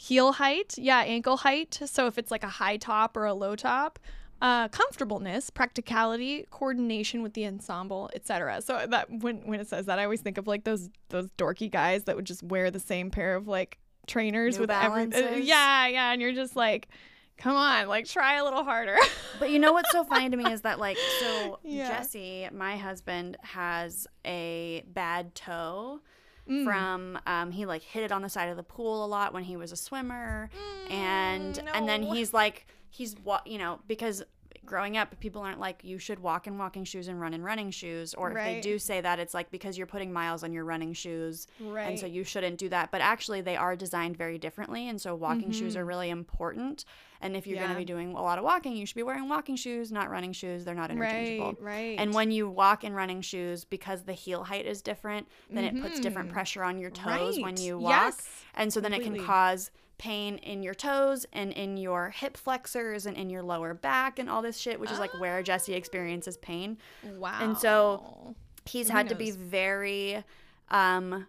heel 0.00 0.30
height 0.34 0.78
yeah 0.78 1.00
ankle 1.00 1.38
height 1.38 1.80
so 1.84 2.06
if 2.06 2.18
it's 2.18 2.30
like 2.30 2.44
a 2.44 2.48
high 2.48 2.76
top 2.76 3.16
or 3.16 3.24
a 3.24 3.34
low 3.34 3.56
top 3.56 3.98
uh, 4.40 4.68
comfortableness 4.68 5.50
practicality 5.50 6.46
coordination 6.50 7.22
with 7.22 7.34
the 7.34 7.44
ensemble 7.46 8.08
etc 8.14 8.60
so 8.62 8.86
that 8.88 9.10
when 9.10 9.38
when 9.46 9.58
it 9.60 9.66
says 9.66 9.86
that 9.86 9.98
i 9.98 10.04
always 10.04 10.20
think 10.20 10.38
of 10.38 10.46
like 10.46 10.64
those 10.64 10.88
those 11.08 11.28
dorky 11.38 11.70
guys 11.70 12.04
that 12.04 12.14
would 12.14 12.24
just 12.24 12.42
wear 12.42 12.70
the 12.70 12.78
same 12.80 13.10
pair 13.10 13.34
of 13.34 13.48
like 13.48 13.78
trainers 14.06 14.56
New 14.56 14.62
with 14.62 14.70
every 14.70 15.12
uh, 15.12 15.34
yeah 15.36 15.86
yeah 15.88 16.12
and 16.12 16.22
you're 16.22 16.32
just 16.32 16.54
like 16.56 16.88
come 17.36 17.54
on 17.56 17.88
like 17.88 18.06
try 18.06 18.36
a 18.36 18.44
little 18.44 18.64
harder 18.64 18.96
But 19.38 19.50
you 19.50 19.58
know 19.60 19.72
what's 19.72 19.92
so 19.92 20.02
funny 20.04 20.28
to 20.30 20.36
me 20.36 20.50
is 20.50 20.62
that 20.62 20.80
like 20.80 20.96
so 21.20 21.58
Yeah. 21.64 21.88
Jesse, 21.88 22.48
my 22.52 22.76
husband, 22.76 23.36
has 23.42 24.06
a 24.24 24.82
bad 24.92 25.34
toe 25.34 26.00
Mm. 26.48 26.64
from 26.64 27.18
um, 27.26 27.50
he 27.50 27.66
like 27.66 27.82
hit 27.82 28.02
it 28.04 28.10
on 28.10 28.22
the 28.22 28.28
side 28.30 28.48
of 28.48 28.56
the 28.56 28.62
pool 28.62 29.04
a 29.04 29.06
lot 29.06 29.34
when 29.34 29.44
he 29.44 29.54
was 29.58 29.70
a 29.70 29.76
swimmer, 29.76 30.48
and 30.88 31.62
and 31.74 31.86
then 31.86 32.02
he's 32.02 32.32
like 32.32 32.66
he's 32.90 33.16
wa- 33.24 33.40
you 33.46 33.58
know 33.58 33.80
because 33.86 34.22
growing 34.64 34.98
up 34.98 35.18
people 35.20 35.40
aren't 35.40 35.60
like 35.60 35.82
you 35.82 35.98
should 35.98 36.18
walk 36.18 36.46
in 36.46 36.58
walking 36.58 36.84
shoes 36.84 37.08
and 37.08 37.18
run 37.18 37.32
in 37.32 37.42
running 37.42 37.70
shoes. 37.70 38.12
Or 38.12 38.30
if 38.30 38.36
they 38.36 38.60
do 38.60 38.78
say 38.78 39.00
that 39.00 39.18
it's 39.18 39.32
like 39.32 39.50
because 39.50 39.78
you're 39.78 39.86
putting 39.86 40.12
miles 40.12 40.44
on 40.44 40.52
your 40.52 40.64
running 40.64 40.92
shoes. 40.92 41.46
Right 41.58 41.88
and 41.88 41.98
so 41.98 42.04
you 42.04 42.22
shouldn't 42.22 42.58
do 42.58 42.68
that. 42.68 42.90
But 42.90 43.00
actually 43.00 43.40
they 43.40 43.56
are 43.56 43.76
designed 43.76 44.18
very 44.18 44.36
differently. 44.36 44.88
And 44.90 45.00
so 45.00 45.14
walking 45.14 45.52
shoes 45.52 45.74
are 45.74 45.86
really 45.86 46.10
important. 46.10 46.84
And 47.22 47.34
if 47.34 47.46
you're 47.46 47.56
going 47.56 47.68
Mm-hmm. 47.70 47.74
To 47.76 47.78
be 47.80 47.84
doing 47.86 48.12
a 48.14 48.20
lot 48.20 48.36
of 48.38 48.44
walking 48.44 48.76
you 48.76 48.84
should 48.84 48.96
be 48.96 49.02
wearing 49.02 49.28
walking 49.28 49.56
shoes 49.56 49.90
not 49.90 50.10
running 50.10 50.32
shoes. 50.32 50.64
They're 50.66 50.74
not 50.74 50.90
interchangeable. 50.90 51.54
Right 51.60 51.72
right. 51.74 51.96
And 51.98 52.12
when 52.12 52.30
you 52.30 52.50
walk 52.50 52.84
in 52.84 52.92
running 52.92 53.22
shoes 53.22 53.64
because 53.64 54.02
the 54.02 54.12
heel 54.12 54.44
height 54.44 54.66
is 54.66 54.82
different 54.82 55.28
then 55.50 55.64
it 55.64 55.80
puts 55.80 55.98
different 55.98 56.28
Mhm. 56.28 56.32
pressure 56.32 56.62
on 56.62 56.78
your 56.78 56.90
toes 56.90 57.38
when 57.40 57.56
you 57.56 57.78
walk. 57.78 57.90
Yes. 58.18 58.28
and 58.54 58.70
so 58.70 58.80
then 58.80 58.92
it 58.92 59.02
can 59.02 59.24
cause 59.24 59.70
pain 59.98 60.36
in 60.38 60.62
your 60.62 60.74
toes 60.74 61.26
and 61.32 61.52
in 61.52 61.76
your 61.76 62.10
hip 62.10 62.36
flexors 62.36 63.04
and 63.06 63.16
in 63.16 63.28
your 63.30 63.42
lower 63.42 63.74
back 63.74 64.18
and 64.18 64.30
all 64.30 64.40
this 64.42 64.56
shit 64.56 64.78
which 64.80 64.90
is 64.90 64.98
like 64.98 65.12
where 65.12 65.42
jesse 65.42 65.74
experiences 65.74 66.36
pain. 66.38 66.78
Wow 67.02 67.38
and 67.40 67.58
so 67.58 68.34
he's 68.64 68.88
Who 68.88 68.94
had 68.96 69.08
to 69.08 69.14
be 69.14 69.30
very 69.32 70.22
um 70.70 71.26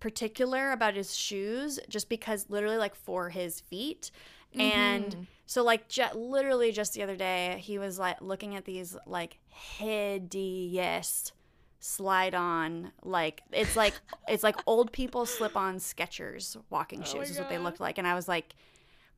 particular 0.00 0.72
about 0.72 0.94
his 0.94 1.14
shoes 1.16 1.78
just 1.88 2.08
because 2.08 2.46
literally 2.48 2.76
like 2.76 2.94
for 2.96 3.30
his 3.30 3.60
feet. 3.60 4.10
And 4.58 5.14
Mhm. 5.14 5.26
so 5.46 5.62
like 5.62 5.84
literally 6.14 6.72
just 6.72 6.94
the 6.94 7.02
other 7.04 7.14
day 7.16 7.58
he 7.60 7.78
was 7.78 7.98
like 8.00 8.20
looking 8.20 8.56
at 8.56 8.64
these 8.64 8.96
like 9.06 9.38
hideous 9.48 11.32
slide 11.84 12.32
on 12.32 12.92
like 13.02 13.42
it's 13.50 13.74
like 13.74 13.92
it's 14.28 14.44
like 14.44 14.56
old 14.66 14.92
people 14.92 15.26
slip 15.26 15.56
on 15.56 15.78
Skechers 15.78 16.56
walking 16.70 17.00
Oh 17.00 17.04
shoes 17.04 17.30
is 17.30 17.38
what 17.38 17.48
they 17.48 17.58
looked 17.58 17.80
like. 17.80 17.98
And 17.98 18.06
I 18.06 18.14
was 18.14 18.28
like 18.28 18.54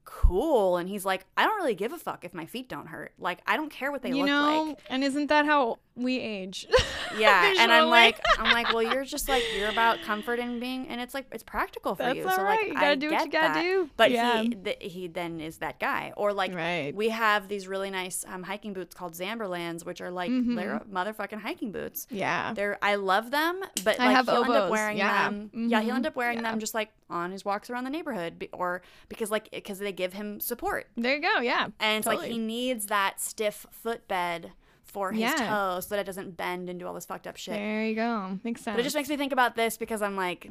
cool 0.05 0.76
and 0.76 0.89
he's 0.89 1.05
like 1.05 1.24
I 1.36 1.44
don't 1.44 1.56
really 1.56 1.74
give 1.74 1.93
a 1.93 1.98
fuck 1.98 2.24
if 2.24 2.35
my 2.35 2.47
feet 2.47 2.68
don't 2.68 2.86
hurt 2.86 3.12
like 3.18 3.40
I 3.47 3.56
don't 3.56 3.70
care 3.70 3.90
what 3.90 4.02
they 4.02 4.10
you 4.10 4.16
look 4.18 4.26
know, 4.26 4.62
like 4.68 4.78
and 4.89 5.02
isn't 5.02 5.28
that 5.28 5.47
how 5.47 5.78
we 5.97 6.18
age? 6.18 6.66
yeah 7.18 7.55
and 7.59 7.70
I'm 7.72 7.89
like 7.89 8.20
I'm 8.39 8.52
like 8.52 8.72
well 8.72 8.82
you're 8.82 9.05
just 9.05 9.28
like 9.28 9.43
you're 9.56 9.68
about 9.70 10.02
comfort 10.02 10.39
and 10.40 10.60
being 10.60 10.89
and 10.89 11.01
it's 11.01 11.14
like 11.14 11.26
it's 11.32 11.43
practical 11.43 11.94
for 11.94 12.02
That's 12.02 12.16
you 12.18 12.24
all 12.28 12.36
so 12.36 12.43
right. 12.43 12.59
like 12.60 12.68
You 12.68 12.74
gotta 12.74 12.86
I 12.86 12.94
do 12.97 13.10
get 13.10 13.16
what 13.20 13.26
you 13.26 13.32
gotta 13.32 13.55
that. 13.55 13.62
do. 13.62 13.90
but 13.97 14.10
Yeah. 14.10 14.43
he 14.43 14.48
th- 14.51 14.76
he 14.81 15.06
then 15.09 15.40
is 15.40 15.59
that 15.59 15.78
guy 15.78 16.12
or 16.16 16.32
like 16.32 16.55
right. 16.55 16.94
we 16.94 17.09
have 17.10 17.48
these 17.48 17.66
really 17.68 17.90
nice 17.90 18.24
um, 18.28 18.43
hiking 18.43 18.72
boots 18.72 18.94
called 18.94 19.14
Zamberlans, 19.14 19.85
which 19.86 20.01
are 20.01 20.10
like 20.10 20.31
Mhm. 20.31 20.56
they're 20.56 20.81
motherfucking 20.90 21.40
hiking 21.40 21.72
boots. 21.72 22.06
yeah. 22.10 22.52
They're 22.55 22.78
I 22.82 22.97
love 22.97 23.31
them, 23.31 23.60
but 23.85 24.01
I 24.01 24.06
like 24.06 24.16
have 24.16 24.26
he'll 24.26 24.44
end 24.44 24.52
up 24.55 24.70
wearing 24.70 24.98
yeah. 24.98 25.31
them. 25.31 25.51
Yeah, 25.55 25.81
he'll 25.81 25.94
end 25.94 26.06
up 26.06 26.16
wearing 26.16 26.39
Yeah. 26.39 26.51
them 26.51 26.59
just 26.60 26.74
like 26.74 26.90
on 27.15 27.31
his 27.31 27.45
walks 27.45 27.70
around 27.70 27.85
the 27.85 27.91
neighborhood, 27.91 28.49
or 28.53 28.82
because 29.09 29.31
like 29.31 29.51
because 29.51 29.78
they 29.78 29.93
give 29.93 30.12
him 30.12 30.41
support, 30.41 30.89
There 30.97 31.15
you 31.16 31.23
go. 31.23 31.41
Yeah. 31.41 31.69
and 31.81 31.99
it's 31.99 32.07
like 32.07 32.20
he 32.28 32.36
needs 32.39 32.86
that 32.86 33.20
stiff 33.20 33.65
footbed 33.70 34.53
for 34.82 35.12
his 35.12 35.20
Yeah. 35.23 35.49
toes 35.49 35.86
so 35.86 35.95
that 35.95 36.01
it 36.03 36.05
doesn't 36.05 36.36
bend 36.36 36.69
and 36.69 36.78
do 36.78 36.86
all 36.86 36.95
this 36.95 37.07
fucked 37.07 37.27
up 37.27 37.36
shit. 37.36 37.55
There 37.55 37.85
you 37.86 37.95
go. 37.95 38.39
Makes 38.45 38.62
sense. 38.62 38.74
But 38.77 38.81
it 38.81 38.85
just 38.85 38.97
makes 38.97 39.09
me 39.09 39.16
think 39.16 39.32
about 39.32 39.57
this 39.57 39.77
because 39.77 40.03
I'm 40.03 40.16
like, 40.16 40.51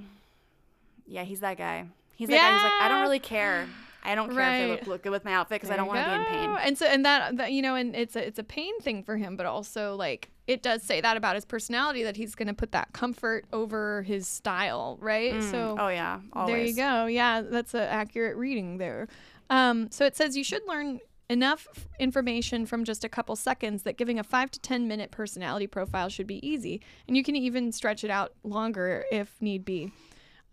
yeah, 1.05 1.23
he's 1.23 1.41
that 1.41 1.57
guy. 1.57 1.85
He's 2.15 2.29
that 2.29 2.37
guy 2.37 2.53
who's 2.53 2.63
like, 2.63 2.81
I 2.81 2.87
don't 2.89 3.01
really 3.01 3.19
care. 3.19 3.67
I 4.05 4.15
don't 4.15 4.29
care 4.33 4.41
if 4.53 4.61
they 4.61 4.67
look, 4.71 4.87
look 4.87 5.03
good 5.03 5.11
with 5.11 5.23
my 5.25 5.33
outfit 5.33 5.61
because 5.61 5.69
I 5.71 5.77
don't 5.77 5.87
want 5.87 6.05
to 6.05 6.09
be 6.09 6.15
in 6.15 6.25
pain. 6.25 6.57
And 6.61 6.77
so, 6.77 6.85
and 6.85 7.05
that, 7.05 7.37
that, 7.37 7.51
you 7.53 7.61
know, 7.61 7.75
and 7.75 7.95
it's 7.95 8.15
a, 8.17 8.27
it's 8.27 8.37
a 8.39 8.43
pain 8.43 8.77
thing 8.81 9.01
for 9.03 9.15
him, 9.15 9.37
but 9.37 9.45
also 9.45 9.95
like 9.95 10.29
it 10.47 10.61
does 10.61 10.83
say 10.83 10.99
that 11.01 11.15
about 11.15 11.35
his 11.35 11.45
personality 11.45 12.03
that 12.03 12.17
he's 12.17 12.35
going 12.35 12.47
to 12.47 12.53
put 12.53 12.71
that 12.73 12.91
comfort 12.93 13.45
over 13.53 14.01
his 14.03 14.27
style, 14.27 14.97
right? 14.99 15.35
Mm. 15.35 15.51
So 15.51 15.77
oh 15.79 15.87
yeah, 15.87 16.19
always. 16.33 16.53
there 16.53 16.65
you 16.65 16.75
go. 16.75 17.05
Yeah, 17.05 17.41
that's 17.41 17.73
an 17.73 17.81
accurate 17.81 18.35
reading 18.35 18.77
there. 18.77 19.07
Um, 19.49 19.89
so 19.91 20.05
it 20.05 20.15
says 20.15 20.35
you 20.35 20.43
should 20.43 20.67
learn 20.67 20.99
enough 21.29 21.67
information 21.99 22.65
from 22.65 22.83
just 22.83 23.03
a 23.03 23.09
couple 23.09 23.35
seconds 23.35 23.83
that 23.83 23.97
giving 23.97 24.19
a 24.19 24.23
five 24.23 24.51
to 24.51 24.59
10 24.59 24.87
minute 24.87 25.11
personality 25.11 25.67
profile 25.67 26.09
should 26.09 26.27
be 26.27 26.45
easy. 26.47 26.81
And 27.07 27.15
you 27.15 27.23
can 27.23 27.35
even 27.35 27.71
stretch 27.71 28.03
it 28.03 28.11
out 28.11 28.33
longer 28.43 29.05
if 29.11 29.41
need 29.41 29.63
be. 29.63 29.91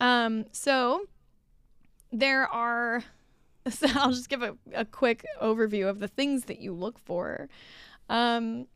Um, 0.01 0.47
so 0.53 1.07
there 2.13 2.47
are, 2.47 3.03
so 3.69 3.87
I'll 3.95 4.13
just 4.13 4.29
give 4.29 4.43
a, 4.43 4.57
a 4.75 4.85
quick 4.85 5.25
overview 5.43 5.89
of 5.89 5.99
the 5.99 6.09
things 6.09 6.45
that 6.45 6.61
you 6.61 6.73
look 6.73 6.99
for. 6.99 7.49
Um, 8.09 8.67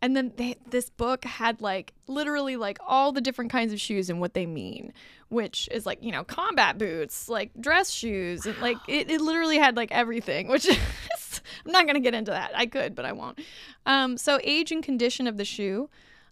and 0.00 0.16
then 0.16 0.32
they, 0.36 0.56
this 0.70 0.90
book 0.90 1.24
had 1.24 1.60
like 1.60 1.92
literally 2.06 2.56
like 2.56 2.78
all 2.86 3.10
the 3.10 3.20
different 3.20 3.50
kinds 3.50 3.72
of 3.72 3.80
shoes 3.80 4.08
and 4.08 4.20
what 4.20 4.34
they 4.34 4.46
mean, 4.46 4.92
which 5.28 5.68
is 5.72 5.86
like, 5.86 6.02
you 6.02 6.12
know, 6.12 6.22
combat 6.22 6.78
boots, 6.78 7.28
like 7.28 7.50
dress 7.60 7.90
shoes, 7.90 8.46
and 8.46 8.56
like 8.58 8.76
it, 8.86 9.10
it 9.10 9.20
literally 9.20 9.58
had 9.58 9.76
like 9.76 9.90
everything, 9.90 10.48
which 10.52 10.66
is, 10.66 10.78
I'm 11.66 11.72
not 11.72 11.84
going 11.84 11.94
to 11.94 12.00
get 12.00 12.14
into 12.14 12.30
that. 12.30 12.52
I 12.54 12.66
could, 12.66 12.94
but 12.94 13.04
I 13.04 13.12
won't. 13.12 13.40
Um, 13.86 14.16
so, 14.16 14.38
age 14.42 14.70
and 14.70 14.82
condition 14.82 15.26
of 15.26 15.36
the 15.36 15.44
shoe. 15.44 15.88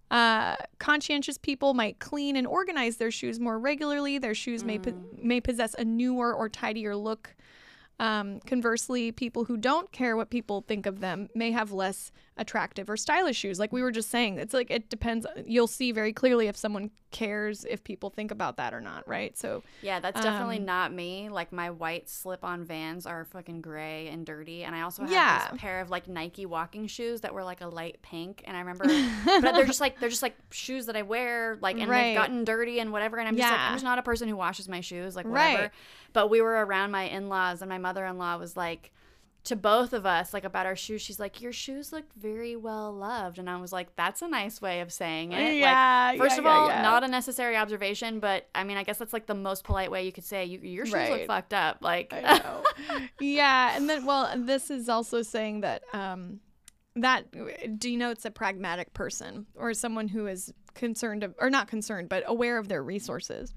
Uh, 0.09 0.55
conscientious 0.79 1.37
people 1.37 1.75
might 1.75 1.99
clean 1.99 2.37
and 2.37 2.47
organize 2.47 2.99
their 2.99 3.11
shoes 3.11 3.41
more 3.41 3.59
regularly. 3.59 4.19
Their 4.19 4.37
shoes 4.37 4.63
may 4.63 4.79
po- 4.79 4.95
may 5.21 5.41
possess 5.41 5.75
a 5.75 5.85
newer 5.85 6.33
or 6.33 6.49
tidier 6.49 6.95
look. 6.95 7.35
Um, 7.99 8.39
conversely, 8.47 9.11
people 9.11 9.47
who 9.47 9.57
don't 9.57 9.91
care 9.91 10.17
what 10.17 10.31
people 10.31 10.61
think 10.61 10.87
of 10.87 11.01
them 11.01 11.29
may 11.35 11.51
have 11.51 11.73
less 11.73 12.13
attractive 12.39 12.91
or 12.91 12.97
stylish 12.97 13.37
shoes. 13.37 13.59
Like 13.59 13.73
we 13.73 13.83
were 13.83 13.91
just 13.93 14.11
saying, 14.11 14.39
it's 14.39 14.53
like 14.53 14.71
it 14.71 14.91
depends. 14.91 15.27
You'll 15.47 15.67
see 15.67 15.91
very 15.93 16.13
clearly 16.13 16.49
if 16.49 16.57
someone 16.57 16.91
cares 17.11 17.65
if 17.71 17.83
people 17.83 18.11
think 18.11 18.31
about 18.31 18.59
that 18.59 18.75
or 18.75 18.81
not, 18.81 19.09
right? 19.09 19.39
So 19.39 19.63
Yeah, 19.81 20.01
that's 20.01 20.21
definitely 20.21 20.59
Um, 20.59 20.67
not 20.67 20.93
me. 20.93 21.31
Like 21.31 21.51
my 21.51 21.71
white 21.71 22.11
slip-on 22.11 22.65
Vans 22.65 23.07
are 23.07 23.25
fucking 23.25 23.63
gray 23.63 24.09
and 24.09 24.27
dirty, 24.27 24.65
and 24.65 24.75
I 24.75 24.83
also 24.83 25.03
have 25.03 25.11
Yeah. 25.11 25.49
this 25.51 25.61
pair 25.61 25.81
of 25.81 25.89
like 25.89 26.09
Nike 26.09 26.45
walking 26.45 26.87
shoes 26.89 27.23
that 27.23 27.33
were 27.33 27.45
like 27.45 27.63
a 27.63 27.69
light 27.69 28.03
pink, 28.03 28.43
and 28.47 28.55
I 28.55 28.61
remember, 28.61 28.85
but 29.25 29.53
they're 29.55 29.65
just 29.65 29.81
like 29.81 29.99
they're 29.99 30.11
just 30.11 30.23
like 30.23 30.37
shoes 30.51 30.87
that 30.87 30.97
I 30.97 31.03
wear, 31.03 31.57
like 31.63 31.79
and 31.81 31.89
Right. 31.91 32.09
they've 32.09 32.17
gotten 32.19 32.45
dirty 32.45 32.81
and 32.81 32.93
whatever, 32.93 33.17
and 33.19 33.27
I'm 33.29 33.37
just 33.37 33.49
like 33.51 33.61
I'm 33.61 33.75
just 33.75 33.85
not 33.85 33.99
a 33.99 34.03
person 34.03 34.29
who 34.29 34.37
washes 34.37 34.69
my 34.69 34.81
shoes, 34.83 35.17
like 35.17 35.25
whatever. 35.27 35.63
Right. 35.63 35.71
But 36.13 36.29
we 36.29 36.43
were 36.43 36.65
around 36.67 36.91
my 36.91 37.05
in-laws, 37.05 37.63
and 37.63 37.69
my 37.71 37.79
mother-in-law 37.79 38.37
was 38.39 38.57
like. 38.59 38.93
To 39.47 39.57
both 39.57 39.93
of 39.93 40.05
us, 40.05 40.35
like 40.35 40.45
about 40.45 40.67
our 40.67 40.75
shoes, 40.77 41.03
she's 41.03 41.21
like, 41.21 41.41
"Your 41.41 41.53
shoes 41.53 41.93
look 41.93 42.05
very 42.15 42.57
well 42.57 42.93
loved," 42.93 43.39
and 43.39 43.49
I 43.49 43.57
was 43.59 43.73
like, 43.73 43.95
"That's 43.95 44.21
a 44.23 44.29
nice 44.29 44.61
way 44.61 44.81
of 44.81 44.93
saying 44.93 45.33
it." 45.33 45.37
like, 45.37 45.61
Yeah, 45.61 46.17
First 46.17 46.35
yeah, 46.35 46.41
of 46.41 46.47
all, 46.47 46.69
yeah. 46.69 46.83
not 46.83 47.05
a 47.05 47.09
necessary 47.09 47.57
observation, 47.57 48.19
but 48.19 48.49
I 48.55 48.65
mean, 48.65 48.77
I 48.77 48.83
guess 48.83 48.99
that's 48.99 49.13
like 49.13 49.27
the 49.27 49.35
most 49.35 49.63
polite 49.65 49.91
way 49.91 50.05
you 50.05 50.13
could 50.13 50.25
say 50.25 50.45
you, 50.45 50.59
your 50.59 50.85
shoes 50.85 51.09
look 51.09 51.27
fucked 51.27 51.55
up. 51.55 51.79
Like, 51.81 52.13
yeah, 53.21 53.77
and 53.77 53.89
then 53.89 54.05
well, 54.05 54.33
this 54.37 54.71
is 54.71 54.89
also 54.89 55.23
saying 55.23 55.61
that 55.61 55.83
um, 55.93 56.41
that 56.97 57.79
denotes 57.79 58.25
a 58.25 58.31
pragmatic 58.31 58.95
person 58.95 59.47
or 59.55 59.75
someone 59.75 60.09
who 60.09 60.27
is 60.27 60.53
concerned 60.75 61.23
of, 61.23 61.35
or 61.39 61.51
not 61.51 61.69
concerned, 61.69 62.09
but 62.09 62.25
aware 62.27 62.59
of 62.59 62.69
their 62.69 62.83
resources. 62.83 63.55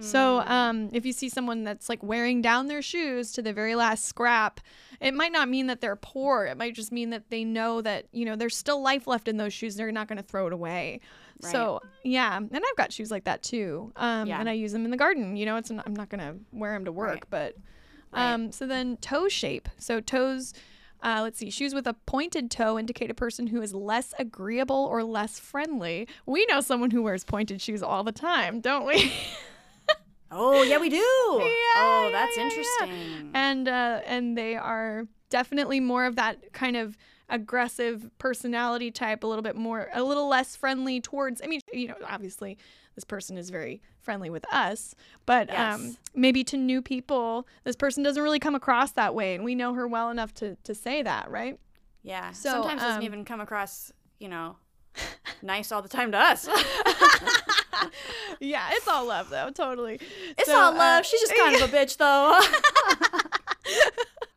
So, 0.00 0.40
um, 0.40 0.90
if 0.92 1.06
you 1.06 1.12
see 1.12 1.28
someone 1.28 1.62
that's 1.62 1.88
like 1.88 2.02
wearing 2.02 2.42
down 2.42 2.66
their 2.66 2.82
shoes 2.82 3.30
to 3.32 3.42
the 3.42 3.52
very 3.52 3.74
last 3.76 4.04
scrap, 4.06 4.60
it 5.00 5.14
might 5.14 5.30
not 5.32 5.48
mean 5.48 5.68
that 5.68 5.80
they're 5.80 5.94
poor. 5.96 6.46
It 6.46 6.56
might 6.56 6.74
just 6.74 6.90
mean 6.90 7.10
that 7.10 7.30
they 7.30 7.44
know 7.44 7.80
that 7.80 8.06
you 8.12 8.24
know 8.24 8.34
there's 8.36 8.56
still 8.56 8.82
life 8.82 9.06
left 9.06 9.28
in 9.28 9.36
those 9.36 9.52
shoes. 9.52 9.76
They're 9.76 9.92
not 9.92 10.08
going 10.08 10.16
to 10.18 10.22
throw 10.24 10.46
it 10.48 10.52
away. 10.52 11.00
So, 11.40 11.80
yeah, 12.02 12.36
and 12.36 12.50
I've 12.54 12.76
got 12.76 12.92
shoes 12.92 13.10
like 13.10 13.24
that 13.24 13.42
too. 13.42 13.92
Um, 13.96 14.28
Yeah. 14.28 14.40
and 14.40 14.48
I 14.48 14.52
use 14.52 14.72
them 14.72 14.84
in 14.84 14.90
the 14.90 14.96
garden. 14.96 15.36
You 15.36 15.44
know, 15.46 15.56
it's 15.56 15.70
I'm 15.70 15.94
not 15.94 16.08
going 16.08 16.20
to 16.20 16.36
wear 16.52 16.72
them 16.72 16.86
to 16.86 16.92
work, 16.92 17.08
Right. 17.10 17.24
but 17.30 17.56
Right. 18.12 18.32
um, 18.32 18.50
so 18.52 18.66
then 18.66 18.96
toe 18.98 19.28
shape. 19.28 19.68
So 19.78 20.00
toes. 20.00 20.54
Uh, 21.02 21.20
let's 21.22 21.38
see. 21.38 21.50
Shoes 21.50 21.74
with 21.74 21.86
a 21.86 21.92
pointed 22.06 22.50
toe 22.50 22.78
indicate 22.78 23.10
a 23.10 23.14
person 23.14 23.48
who 23.48 23.60
is 23.60 23.74
less 23.74 24.14
agreeable 24.18 24.86
or 24.90 25.04
less 25.04 25.38
friendly. 25.38 26.08
We 26.24 26.46
know 26.46 26.62
someone 26.62 26.90
who 26.92 27.02
wears 27.02 27.24
pointed 27.24 27.60
shoes 27.60 27.82
all 27.82 28.02
the 28.04 28.12
time, 28.12 28.60
don't 28.60 28.86
we? 28.86 29.12
oh 30.34 30.62
yeah, 30.62 30.78
we 30.78 30.88
do. 30.88 30.96
oh, 31.02 32.10
that's 32.12 32.36
yeah, 32.36 32.42
yeah. 32.42 32.48
interesting. 32.48 33.30
and 33.34 33.68
uh, 33.68 34.00
and 34.06 34.36
they 34.36 34.56
are 34.56 35.06
definitely 35.30 35.80
more 35.80 36.04
of 36.04 36.16
that 36.16 36.52
kind 36.52 36.76
of 36.76 36.96
aggressive 37.28 38.10
personality 38.18 38.90
type, 38.90 39.24
a 39.24 39.26
little 39.26 39.42
bit 39.42 39.56
more, 39.56 39.88
a 39.94 40.02
little 40.02 40.28
less 40.28 40.56
friendly 40.56 41.00
towards. 41.00 41.40
I 41.42 41.46
mean, 41.46 41.60
you 41.72 41.88
know, 41.88 41.96
obviously 42.08 42.58
this 42.94 43.04
person 43.04 43.36
is 43.36 43.50
very 43.50 43.80
friendly 44.00 44.30
with 44.30 44.44
us, 44.52 44.94
but 45.26 45.52
um, 45.56 45.96
maybe 46.14 46.44
to 46.44 46.56
new 46.56 46.82
people, 46.82 47.46
this 47.64 47.74
person 47.74 48.02
doesn't 48.02 48.22
really 48.22 48.38
come 48.38 48.54
across 48.54 48.92
that 48.92 49.14
way, 49.14 49.34
and 49.34 49.44
we 49.44 49.54
know 49.54 49.74
her 49.74 49.88
well 49.88 50.10
enough 50.10 50.34
to 50.34 50.56
to 50.64 50.74
say 50.74 51.02
that, 51.02 51.30
right? 51.30 51.58
yeah, 52.04 52.32
so, 52.32 52.50
sometimes 52.50 52.82
it 52.82 52.84
doesn't 52.84 52.98
um, 52.98 53.04
even 53.04 53.24
come 53.24 53.40
across, 53.40 53.90
you 54.20 54.28
know, 54.28 54.56
nice 55.42 55.70
all 55.72 55.82
the 55.82 55.88
time 55.88 56.12
to 56.12 56.18
us. 56.18 56.48
yeah, 58.40 58.68
it's 58.72 58.86
all 58.88 59.06
love 59.06 59.30
though, 59.30 59.50
totally. 59.50 59.98
it's 60.38 60.46
So, 60.46 60.56
all 60.56 60.72
uh, 60.72 60.76
love. 60.76 61.06
She's 61.06 61.20
just 61.20 61.34
kind 61.36 61.54
of 61.56 61.62
a 61.62 61.68
bitch, 61.76 61.96
though. 61.96 62.40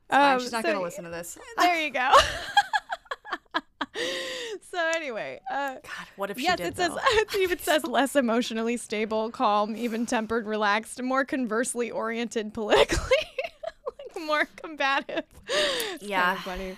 Um, 0.10 0.40
she's 0.40 0.54
not 0.54 0.64
so- 0.64 0.72
gonna 0.72 0.82
listen 0.82 1.04
to 1.04 1.10
this. 1.10 1.38
There 1.58 1.82
you 1.82 1.92
go. 1.92 2.10
so 4.72 4.92
anyway, 4.96 5.42
uh, 5.52 5.74
God, 5.74 5.84
what 6.16 6.30
if 6.30 6.38
she 6.38 6.44
yes, 6.44 6.58
did? 6.58 6.68
it 6.68 6.78
says 6.78 6.92
it 6.96 7.36
even 7.38 7.60
says 7.60 7.84
less 7.84 8.16
emotionally 8.16 8.78
stable, 8.78 9.30
calm, 9.32 9.76
even 9.76 10.06
tempered, 10.06 10.48
relaxed, 10.48 11.02
more 11.02 11.26
conversely 11.26 11.92
oriented 11.92 12.54
politically, 12.54 12.98
like 14.16 14.24
more 14.26 14.48
combative. 14.56 15.24
It's 15.50 16.04
Yeah. 16.04 16.36
kinda 16.36 16.42
funny. 16.44 16.78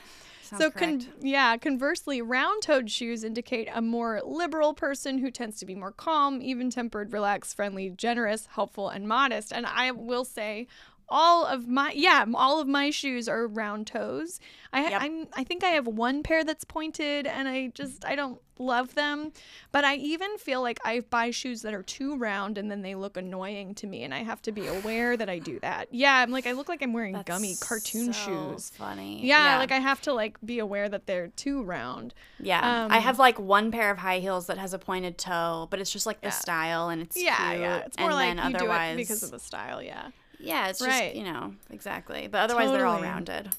Sounds 0.50 0.64
so 0.64 0.72
con- 0.72 1.06
yeah, 1.22 1.58
conversely, 1.58 2.24
round-toed 2.24 2.90
shoes 2.90 3.24
indicate 3.24 3.70
a 3.72 3.82
more 3.84 4.20
liberal 4.26 4.74
person 4.74 5.20
who 5.20 5.30
tends 5.30 5.60
to 5.60 5.66
be 5.66 5.76
more 5.76 5.92
calm, 5.92 6.42
even-tempered, 6.42 7.14
relaxed, 7.14 7.56
friendly, 7.56 7.92
generous, 7.92 8.48
helpful, 8.48 8.90
and 8.90 9.08
modest. 9.08 9.54
And 9.54 9.68
I 9.68 9.92
will 9.92 10.26
say, 10.26 10.66
all 11.10 11.46
of 11.46 11.68
my 11.68 11.92
yeah, 11.92 12.26
all 12.34 12.60
of 12.62 12.68
my 12.68 12.90
shoes 12.90 13.28
are 13.28 13.48
round 13.48 13.88
toes. 13.88 14.40
I 14.72 14.90
Yep. 14.90 15.02
I'm, 15.02 15.28
I 15.34 15.44
think 15.44 15.64
I 15.64 15.70
have 15.70 15.88
one 15.88 16.22
pair 16.22 16.44
that's 16.44 16.64
pointed, 16.64 17.26
and 17.26 17.48
I 17.48 17.68
just 17.74 18.06
I 18.06 18.16
don't 18.16 18.40
love 18.60 18.94
them. 18.94 19.32
But 19.72 19.84
I 19.84 19.96
even 19.96 20.38
feel 20.38 20.62
like 20.62 20.80
I 20.86 21.00
buy 21.00 21.32
shoes 21.32 21.64
that 21.64 21.74
are 21.74 21.82
too 21.82 22.16
round, 22.18 22.58
and 22.60 22.70
then 22.70 22.84
they 22.84 22.94
look 22.94 23.18
annoying 23.18 23.74
to 23.76 23.88
me, 23.88 24.04
and 24.04 24.14
I 24.14 24.20
have 24.20 24.42
to 24.44 24.52
be 24.52 24.68
aware 24.68 25.18
that 25.18 25.28
I 25.30 25.40
do 25.40 25.60
that. 25.62 25.88
Yeah, 25.92 26.14
I'm 26.18 26.30
like 26.30 26.46
I 26.46 26.52
look 26.52 26.70
like 26.70 26.84
I'm 26.84 26.94
wearing 26.94 27.14
That's 27.14 27.28
gummy 27.28 27.56
cartoon 27.60 28.14
so 28.14 28.52
shoes. 28.54 28.70
Funny. 28.76 29.26
Yeah, 29.26 29.58
like 29.58 29.72
I 29.72 29.80
have 29.80 30.02
to 30.02 30.14
like 30.14 30.38
be 30.46 30.60
aware 30.60 30.88
that 30.88 31.08
they're 31.08 31.30
too 31.30 31.64
round. 31.64 32.14
Yeah, 32.40 32.86
Um, 32.86 32.92
I 32.92 33.00
have 33.00 33.18
like 33.18 33.40
one 33.40 33.72
pair 33.72 33.90
of 33.90 33.98
high 33.98 34.20
heels 34.20 34.46
that 34.48 34.60
has 34.60 34.74
a 34.74 34.80
pointed 34.80 35.18
toe, 35.18 35.68
but 35.72 35.80
it's 35.80 35.92
just 35.92 36.06
like 36.06 36.22
the 36.22 36.28
Yeah. 36.28 36.32
style 36.34 36.90
and 36.90 37.02
it's 37.02 37.18
Yeah, 37.18 37.50
cute. 37.50 37.62
yeah. 37.62 37.78
It's 37.80 37.98
more 37.98 38.12
and 38.12 38.38
like 38.40 38.50
you 38.52 38.56
otherwise, 38.56 38.90
do 38.90 38.94
it 38.94 39.04
because 39.04 39.24
of 39.24 39.32
the 39.32 39.40
style. 39.40 39.82
Yeah. 39.82 40.10
Yeah, 40.40 40.68
it's 40.70 40.80
just 40.80 41.16
you 41.16 41.24
know 41.24 41.54
exactly. 41.70 42.28
But 42.28 42.40
otherwise, 42.50 42.72
they're 42.72 42.86
all 42.86 43.02
rounded. 43.02 43.50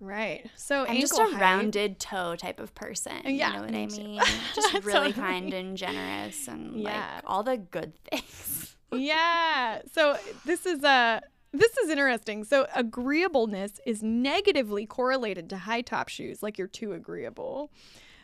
Right. 0.00 0.48
So 0.54 0.86
I'm 0.86 1.00
just 1.00 1.18
a 1.18 1.24
height- 1.24 1.40
rounded 1.40 1.98
toe 1.98 2.36
type 2.36 2.60
of 2.60 2.72
person. 2.76 3.14
Yeah, 3.24 3.48
you 3.48 3.56
know 3.56 3.62
what 3.64 3.74
I 3.74 3.86
mean? 3.86 4.20
Just 4.54 4.72
really 4.74 5.12
Totally. 5.12 5.12
kind 5.12 5.52
and 5.52 5.76
generous 5.76 6.46
and 6.46 6.80
Yeah. 6.80 7.14
like 7.16 7.24
all 7.26 7.42
the 7.42 7.56
good 7.56 7.92
things. 8.10 8.76
yeah. 8.92 9.80
So 9.92 10.16
this 10.44 10.66
is 10.66 10.84
uh 10.84 11.18
this 11.52 11.76
is 11.78 11.90
interesting. 11.90 12.44
So 12.44 12.68
agreeableness 12.76 13.80
is 13.86 14.00
negatively 14.02 14.86
correlated 14.86 15.50
to 15.50 15.56
high 15.58 15.80
top 15.80 16.08
shoes, 16.08 16.44
like 16.44 16.58
you're 16.58 16.68
too 16.68 16.92
agreeable. 16.92 17.72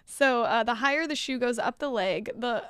So 0.06 0.42
uh, 0.42 0.62
the 0.62 0.74
higher 0.76 1.08
the 1.08 1.16
shoe 1.16 1.40
goes 1.40 1.58
up 1.58 1.78
the 1.80 1.88
leg, 1.88 2.30
the 2.36 2.62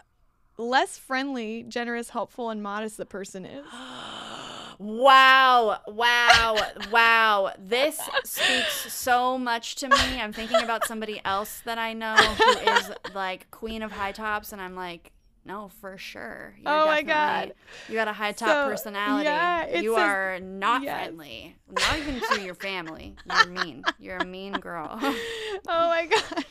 less 0.56 0.96
friendly, 0.96 1.64
generous, 1.64 2.08
helpful, 2.10 2.48
and 2.48 2.62
modest 2.62 2.96
the 2.96 3.04
person 3.04 3.44
is. 3.44 3.66
Wow, 4.78 5.80
wow, 5.86 6.56
wow. 6.90 7.52
This 7.58 7.98
speaks 8.24 8.92
so 8.92 9.38
much 9.38 9.76
to 9.76 9.88
me. 9.88 10.20
I'm 10.20 10.32
thinking 10.32 10.62
about 10.62 10.86
somebody 10.86 11.20
else 11.24 11.62
that 11.64 11.78
I 11.78 11.92
know 11.92 12.14
who 12.14 12.50
is 12.72 12.90
like 13.14 13.50
queen 13.50 13.82
of 13.82 13.92
high 13.92 14.12
tops, 14.12 14.52
and 14.52 14.60
I'm 14.60 14.74
like, 14.74 15.12
no, 15.44 15.68
for 15.80 15.98
sure. 15.98 16.54
You're 16.58 16.72
Oh 16.72 16.86
my 16.86 17.02
God. 17.02 17.52
You 17.88 17.94
got 17.94 18.08
a 18.08 18.12
high 18.12 18.32
top 18.32 18.48
So, 18.48 18.70
personality. 18.70 19.24
yeah, 19.24 19.80
you 19.80 19.94
says- 19.94 20.02
are 20.02 20.40
not 20.40 20.82
yes. 20.82 20.96
friendly. 21.04 21.56
Not 21.70 21.98
even 21.98 22.20
to 22.20 22.40
your 22.42 22.54
family. 22.54 23.16
You're 23.26 23.46
mean. 23.46 23.84
You're 23.98 24.16
a 24.18 24.24
mean 24.26 24.52
girl. 24.52 24.88
oh 25.02 25.18
my 25.66 26.06
god. 26.06 26.44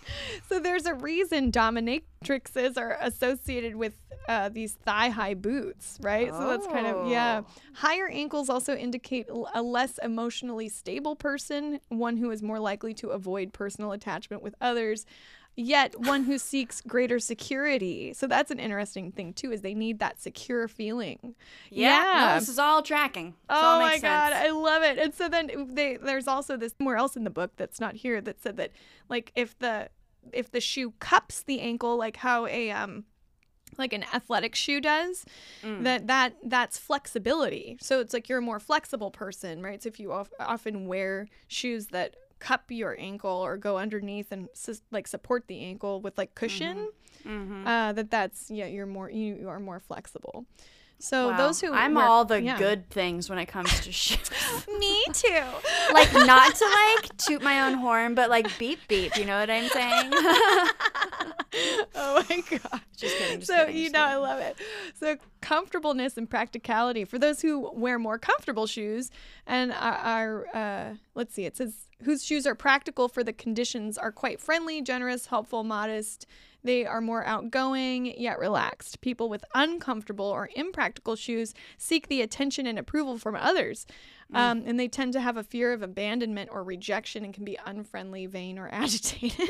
So 0.47 0.59
there's 0.59 0.85
a 0.85 0.93
reason 0.93 1.51
dominatrixes 1.51 2.77
are 2.77 2.97
associated 3.01 3.75
with 3.75 3.93
uh, 4.27 4.49
these 4.49 4.73
thigh-high 4.73 5.33
boots, 5.33 5.97
right? 6.01 6.29
So 6.31 6.47
that's 6.47 6.67
kind 6.67 6.87
of 6.87 7.09
yeah. 7.09 7.41
Oh. 7.45 7.61
Higher 7.73 8.07
ankles 8.07 8.49
also 8.49 8.75
indicate 8.75 9.27
a 9.53 9.61
less 9.61 9.97
emotionally 10.01 10.69
stable 10.69 11.15
person, 11.15 11.79
one 11.89 12.17
who 12.17 12.31
is 12.31 12.41
more 12.41 12.59
likely 12.59 12.93
to 12.95 13.09
avoid 13.09 13.53
personal 13.53 13.91
attachment 13.91 14.41
with 14.41 14.55
others. 14.61 15.05
Yet 15.55 15.99
one 15.99 16.23
who 16.23 16.39
seeks 16.39 16.81
greater 16.81 17.19
security. 17.19 18.11
So 18.13 18.25
that's 18.25 18.49
an 18.49 18.59
interesting 18.59 19.11
thing 19.11 19.33
too, 19.33 19.51
is 19.51 19.61
they 19.61 19.75
need 19.75 19.99
that 19.99 20.19
secure 20.19 20.67
feeling. 20.67 21.35
yeah. 21.69 22.29
No, 22.33 22.39
this 22.39 22.49
is 22.49 22.57
all 22.57 22.81
tracking. 22.81 23.35
This 23.47 23.57
all 23.61 23.75
Oh 23.77 23.79
my 23.79 23.89
makes 23.91 24.01
god, 24.01 24.33
sense. 24.33 24.47
I 24.47 24.51
love 24.51 24.81
it. 24.83 24.97
And 24.97 25.13
so 25.13 25.29
then 25.29 25.67
they 25.73 25.97
there's 25.97 26.27
also 26.27 26.57
this 26.57 26.73
somewhere 26.77 26.95
else 26.97 27.15
in 27.15 27.23
the 27.23 27.29
book 27.29 27.51
that's 27.55 27.79
not 27.79 27.95
here 27.95 28.19
that 28.21 28.41
said 28.41 28.57
that 28.57 28.71
like 29.09 29.31
if 29.35 29.57
the 29.59 29.89
if 30.31 30.49
the 30.51 30.61
shoe 30.61 30.93
cups 30.99 31.43
the 31.43 31.59
ankle 31.59 31.97
like 31.97 32.17
how 32.17 32.47
a 32.47 32.71
um 32.71 33.03
like 33.77 33.91
an 33.91 34.03
athletic 34.13 34.55
shoe 34.55 34.79
does 34.79 35.25
Mm. 35.63 35.83
that 35.83 36.07
that 36.07 36.33
that's 36.45 36.77
flexibility 36.77 37.77
so 37.81 37.99
it's 37.99 38.13
like 38.13 38.29
you're 38.29 38.37
a 38.39 38.41
more 38.41 38.59
flexible 38.59 39.11
person 39.11 39.61
right 39.61 39.81
so 39.83 39.87
if 39.87 39.99
you 39.99 40.11
of, 40.13 40.29
often 40.39 40.87
wear 40.87 41.27
shoes 41.47 41.87
that 41.87 42.15
cup 42.47 42.63
your 42.69 42.95
ankle 42.99 43.37
or 43.47 43.55
go 43.57 43.77
underneath 43.77 44.31
and 44.31 44.49
like 44.91 45.07
support 45.07 45.47
the 45.47 45.59
ankle 45.61 46.01
with 46.01 46.17
like 46.17 46.35
cushion 46.35 46.89
Mhm. 47.25 47.65
uh 47.65 47.93
that 47.93 48.11
that's 48.11 48.51
yeah 48.51 48.65
you're 48.65 48.85
more 48.97 49.09
you, 49.09 49.35
you 49.41 49.47
are 49.49 49.59
more 49.59 49.79
flexible 49.79 50.45
so 50.99 51.29
Wow. 51.31 51.37
those 51.37 51.59
who 51.61 51.71
I'm 51.73 51.95
wear- 51.95 52.05
all 52.05 52.23
the 52.25 52.41
yeah. 52.41 52.57
good 52.57 52.89
things 52.89 53.29
when 53.29 53.37
it 53.37 53.47
comes 53.47 53.71
to 53.81 53.91
shoes. 53.91 54.29
me 54.79 55.03
too 55.11 55.43
like 55.93 56.13
not 56.13 56.55
to 56.55 56.65
like 56.95 57.17
toot 57.17 57.41
my 57.41 57.63
own 57.65 57.73
horn, 57.73 58.15
but 58.15 58.29
like 58.29 58.47
beep 58.57 58.79
beep. 58.87 59.17
You 59.17 59.25
know 59.25 59.37
what 59.37 59.49
I'm 59.49 59.67
saying? 59.69 60.11
oh 61.95 62.23
my 62.29 62.41
god. 62.49 62.81
Just 62.95 63.17
kidding, 63.17 63.39
just 63.39 63.51
so 63.51 63.65
kidding, 63.65 63.81
you 63.81 63.89
know 63.89 63.99
I 64.01 64.15
love 64.15 64.39
it. 64.39 64.55
So 64.99 65.17
comfortableness 65.41 66.17
and 66.17 66.29
practicality 66.29 67.03
for 67.05 67.19
those 67.19 67.41
who 67.41 67.69
wear 67.73 67.99
more 67.99 68.17
comfortable 68.17 68.65
shoes 68.67 69.11
and 69.45 69.71
are, 69.73 69.97
are 69.97 70.47
uh, 70.55 70.93
let's 71.15 71.33
see, 71.33 71.45
it 71.45 71.57
says 71.57 71.87
whose 72.03 72.23
shoes 72.23 72.45
are 72.45 72.55
practical 72.55 73.07
for 73.07 73.23
the 73.23 73.33
conditions 73.33 73.97
are 73.97 74.11
quite 74.11 74.39
friendly, 74.39 74.81
generous, 74.81 75.27
helpful, 75.27 75.63
modest. 75.63 76.25
They 76.63 76.85
are 76.85 77.01
more 77.01 77.25
outgoing 77.25 78.05
yet 78.17 78.39
relaxed. 78.39 79.01
People 79.01 79.29
with 79.29 79.43
uncomfortable 79.53 80.25
or 80.25 80.49
impractical 80.55 81.15
shoes 81.15 81.53
seek 81.77 82.07
the 82.07 82.21
attention 82.21 82.65
and 82.65 82.79
approval 82.79 83.17
from 83.17 83.35
others. 83.35 83.85
Mm. 84.33 84.37
Um, 84.37 84.63
and 84.65 84.79
they 84.79 84.87
tend 84.87 85.13
to 85.13 85.21
have 85.21 85.35
a 85.35 85.43
fear 85.43 85.73
of 85.73 85.81
abandonment 85.81 86.49
or 86.53 86.63
rejection 86.63 87.25
and 87.25 87.33
can 87.33 87.43
be 87.43 87.57
unfriendly, 87.65 88.25
vain, 88.25 88.57
or 88.57 88.69
agitated. 88.71 89.49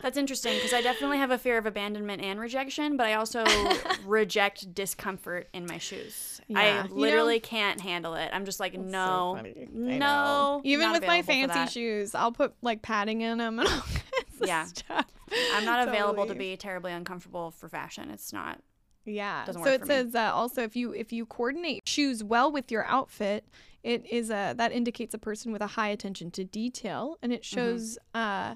That's 0.00 0.16
interesting 0.16 0.54
because 0.54 0.72
I 0.72 0.80
definitely 0.80 1.18
have 1.18 1.32
a 1.32 1.38
fear 1.38 1.58
of 1.58 1.66
abandonment 1.66 2.22
and 2.22 2.38
rejection, 2.38 2.96
but 2.96 3.06
I 3.06 3.14
also 3.14 3.44
reject 4.06 4.72
discomfort 4.74 5.48
in 5.52 5.66
my 5.66 5.78
shoes. 5.78 6.40
Yeah. 6.46 6.58
I 6.60 6.82
You 6.84 6.88
know- 6.88 6.94
literally 6.94 7.40
can't 7.40 7.80
handle 7.80 8.14
it. 8.14 8.30
I'm 8.32 8.44
just 8.44 8.60
like, 8.60 8.78
no. 8.78 9.36
I 9.36 9.66
no. 9.72 10.60
Even 10.64 10.92
with 10.92 11.04
my 11.06 11.22
fancy 11.22 11.66
shoes, 11.70 12.14
I'll 12.14 12.30
put 12.32 12.54
like 12.62 12.80
padding 12.82 13.22
in 13.22 13.38
them 13.38 13.58
and 13.58 13.68
all 13.68 13.74
kinds 13.80 14.40
of 14.40 14.46
Yeah. 14.46 14.64
stuff. 14.66 15.06
I'm 15.54 15.64
not 15.64 15.88
available 15.88 16.26
to 16.26 16.34
be 16.34 16.56
terribly 16.56 16.92
uncomfortable 16.92 17.50
for 17.50 17.68
fashion. 17.68 18.10
It's 18.10 18.32
not. 18.32 18.60
Yeah. 19.04 19.44
Doesn't 19.46 19.62
so 19.62 19.68
work 19.70 19.74
it 19.74 19.80
for 19.80 19.86
me. 19.86 19.94
says 19.94 20.14
uh, 20.14 20.30
also 20.32 20.62
if 20.62 20.76
you 20.76 20.92
if 20.92 21.12
you 21.12 21.26
coordinate 21.26 21.82
shoes 21.88 22.22
well 22.22 22.52
with 22.52 22.70
your 22.70 22.84
outfit, 22.84 23.46
it 23.82 24.06
is 24.10 24.30
a 24.30 24.54
that 24.56 24.70
indicates 24.70 25.12
a 25.14 25.18
person 25.18 25.50
with 25.50 25.62
a 25.62 25.66
high 25.68 25.88
attention 25.88 26.30
to 26.32 26.44
detail, 26.44 27.16
and 27.20 27.32
it 27.32 27.42
Mm-hmm. 27.42 27.56
shows 27.56 27.98
uh, 28.14 28.54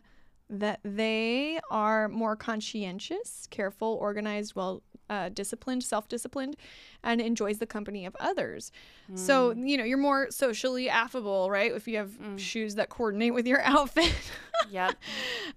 that 0.50 0.80
they 0.84 1.58
are 1.70 2.08
more 2.08 2.36
conscientious, 2.36 3.46
careful, 3.50 3.96
organized, 4.00 4.54
well. 4.54 4.82
Uh, 5.10 5.28
disciplined, 5.28 5.84
self-disciplined, 5.84 6.56
and 7.04 7.20
enjoys 7.20 7.58
the 7.58 7.66
company 7.66 8.06
of 8.06 8.16
others. 8.18 8.72
So 9.14 9.52
Mm. 9.52 9.68
you 9.68 9.76
know 9.76 9.84
you're 9.84 9.98
more 9.98 10.30
socially 10.30 10.88
affable, 10.88 11.50
right? 11.50 11.70
If 11.70 11.86
you 11.86 11.98
have 11.98 12.12
shoes 12.36 12.76
that 12.76 12.88
coordinate 12.88 13.34
with 13.34 13.46
your 13.46 13.60
outfit. 13.62 14.14
Yep. 14.70 14.94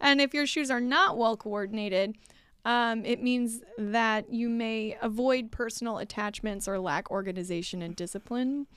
And 0.02 0.20
if 0.20 0.34
your 0.34 0.45
shoes 0.45 0.70
are 0.70 0.82
not 0.82 1.18
well 1.18 1.38
coordinated, 1.38 2.18
um, 2.66 3.06
it 3.06 3.24
means 3.24 3.62
that 3.78 4.30
you 4.30 4.49
may 4.49 4.98
avoid 5.02 5.52
personal 5.52 5.99
attachments 5.99 6.68
or 6.68 6.78
lack 6.78 7.10
organization 7.10 7.82
and 7.82 7.95
discipline. 7.95 8.68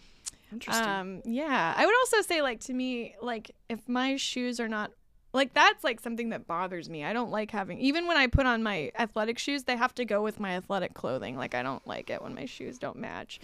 Interesting. 0.52 0.86
Um, 0.86 1.22
yeah, 1.24 1.74
I 1.76 1.84
would 1.86 1.94
also 2.02 2.20
say, 2.22 2.40
like, 2.40 2.60
to 2.60 2.72
me, 2.72 3.16
like, 3.20 3.50
if 3.68 3.88
my 3.88 4.14
shoes 4.16 4.60
are 4.60 4.68
not 4.68 4.92
like 5.32 5.52
that's 5.52 5.84
like 5.84 6.00
something 6.00 6.30
that 6.30 6.46
bothers 6.46 6.88
me. 6.88 7.04
I 7.04 7.12
don't 7.12 7.30
like 7.30 7.50
having 7.50 7.78
even 7.78 8.06
when 8.06 8.16
I 8.16 8.26
put 8.28 8.46
on 8.46 8.62
my 8.62 8.90
athletic 8.98 9.38
shoes, 9.38 9.64
they 9.64 9.76
have 9.76 9.94
to 9.96 10.04
go 10.04 10.22
with 10.22 10.40
my 10.40 10.56
athletic 10.56 10.94
clothing. 10.94 11.36
Like 11.36 11.54
I 11.54 11.62
don't 11.62 11.86
like 11.86 12.08
it 12.08 12.22
when 12.22 12.34
my 12.34 12.46
shoes 12.46 12.78
don't 12.78 12.96
match. 12.96 13.38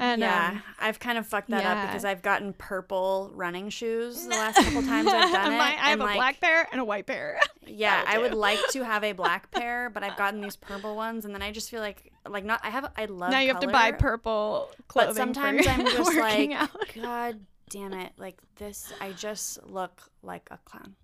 And 0.00 0.20
yeah, 0.20 0.50
um, 0.52 0.62
I've 0.78 1.00
kind 1.00 1.18
of 1.18 1.26
fucked 1.26 1.50
that 1.50 1.62
yeah. 1.62 1.74
up 1.74 1.88
because 1.88 2.04
I've 2.04 2.22
gotten 2.22 2.52
purple 2.52 3.32
running 3.34 3.68
shoes 3.68 4.24
the 4.24 4.30
last 4.30 4.56
couple 4.56 4.82
times 4.84 5.08
I've 5.08 5.32
done 5.32 5.52
it. 5.52 5.58
my, 5.58 5.64
I 5.64 5.90
have 5.90 6.00
a 6.00 6.04
like, 6.04 6.16
black 6.16 6.40
pair 6.40 6.68
and 6.70 6.80
a 6.80 6.84
white 6.84 7.06
pair. 7.06 7.40
Yeah, 7.70 8.02
I 8.06 8.16
would 8.16 8.32
like 8.32 8.58
to 8.70 8.82
have 8.82 9.04
a 9.04 9.12
black 9.12 9.50
pair, 9.54 9.90
but 9.90 10.02
I've 10.02 10.16
gotten 10.16 10.40
these 10.40 10.56
purple 10.56 10.96
ones, 10.96 11.26
and 11.26 11.34
then 11.34 11.42
I 11.42 11.52
just 11.52 11.68
feel 11.68 11.82
like 11.82 12.14
like 12.26 12.42
not. 12.42 12.60
I 12.62 12.70
have. 12.70 12.90
I 12.96 13.04
love. 13.04 13.30
now 13.30 13.40
you 13.40 13.48
have 13.48 13.60
to 13.60 13.68
buy 13.68 13.92
purple 13.92 14.70
clothing. 14.88 15.10
But 15.10 15.16
sometimes 15.16 15.66
I'm 15.66 15.84
just 15.84 16.16
like, 16.16 16.50
out. 16.52 16.70
God 16.94 17.40
damn 17.68 17.92
it! 17.92 18.12
Like 18.16 18.38
this, 18.56 18.90
I 19.02 19.12
just 19.12 19.62
look 19.66 20.00
like 20.22 20.48
a 20.50 20.58
clown. 20.64 20.94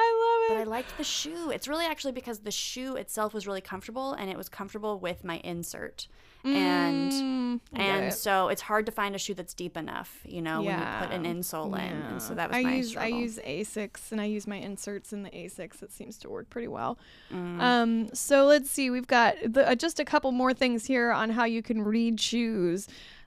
I 0.00 0.46
love 0.48 0.50
it. 0.50 0.54
But 0.54 0.68
I 0.68 0.70
liked 0.70 0.96
the 0.96 1.04
shoe. 1.04 1.50
It's 1.50 1.66
really 1.68 1.84
actually 1.84 2.12
because 2.12 2.40
the 2.40 2.50
shoe 2.52 2.96
itself 2.96 3.34
was 3.34 3.46
really 3.46 3.60
comfortable, 3.60 4.12
and 4.12 4.30
it 4.30 4.36
was 4.36 4.48
comfortable 4.48 4.98
with 5.00 5.24
my 5.24 5.38
insert. 5.38 6.06
And 6.44 7.10
Mm, 7.12 7.60
I 7.74 7.82
and 7.82 8.06
it. 8.06 8.12
so 8.14 8.48
it's 8.48 8.62
hard 8.62 8.86
to 8.86 8.92
find 8.92 9.14
a 9.14 9.18
shoe 9.18 9.34
that's 9.34 9.52
deep 9.54 9.76
enough, 9.76 10.20
you 10.24 10.40
know, 10.40 10.62
when 10.62 10.78
you 10.78 10.84
put 11.00 11.10
an 11.10 11.24
Yeah. 11.24 11.32
insole 11.32 11.74
in. 11.76 11.92
And 11.92 12.22
so 12.22 12.30
Yeah. 12.30 12.34
that 12.36 12.48
was 12.50 12.56
I 12.58 12.62
my 12.62 12.74
use 12.76 12.88
struggle. 12.90 13.14
I 13.16 13.20
use 13.20 13.38
Asics 13.44 14.12
and 14.12 14.20
I 14.20 14.24
use 14.26 14.46
my 14.46 14.56
inserts 14.56 15.12
in 15.12 15.24
the 15.24 15.30
Asics. 15.30 15.82
It 15.82 15.90
seems 15.92 16.16
to 16.18 16.30
work 16.30 16.48
pretty 16.48 16.68
well. 16.68 16.96
Mm. 17.32 17.60
Um, 17.60 18.14
so 18.14 18.46
let's 18.46 18.70
see. 18.70 18.88
We've 18.88 19.06
got 19.08 19.34
the, 19.44 19.68
uh, 19.68 19.74
just 19.74 19.98
a 19.98 20.04
couple 20.04 20.30
more 20.30 20.54
things 20.54 20.86
here 20.86 21.10
on 21.10 21.30
how 21.30 21.44
you 21.44 21.60
can 21.62 21.82
read 21.82 22.20
shoes. 22.20 22.86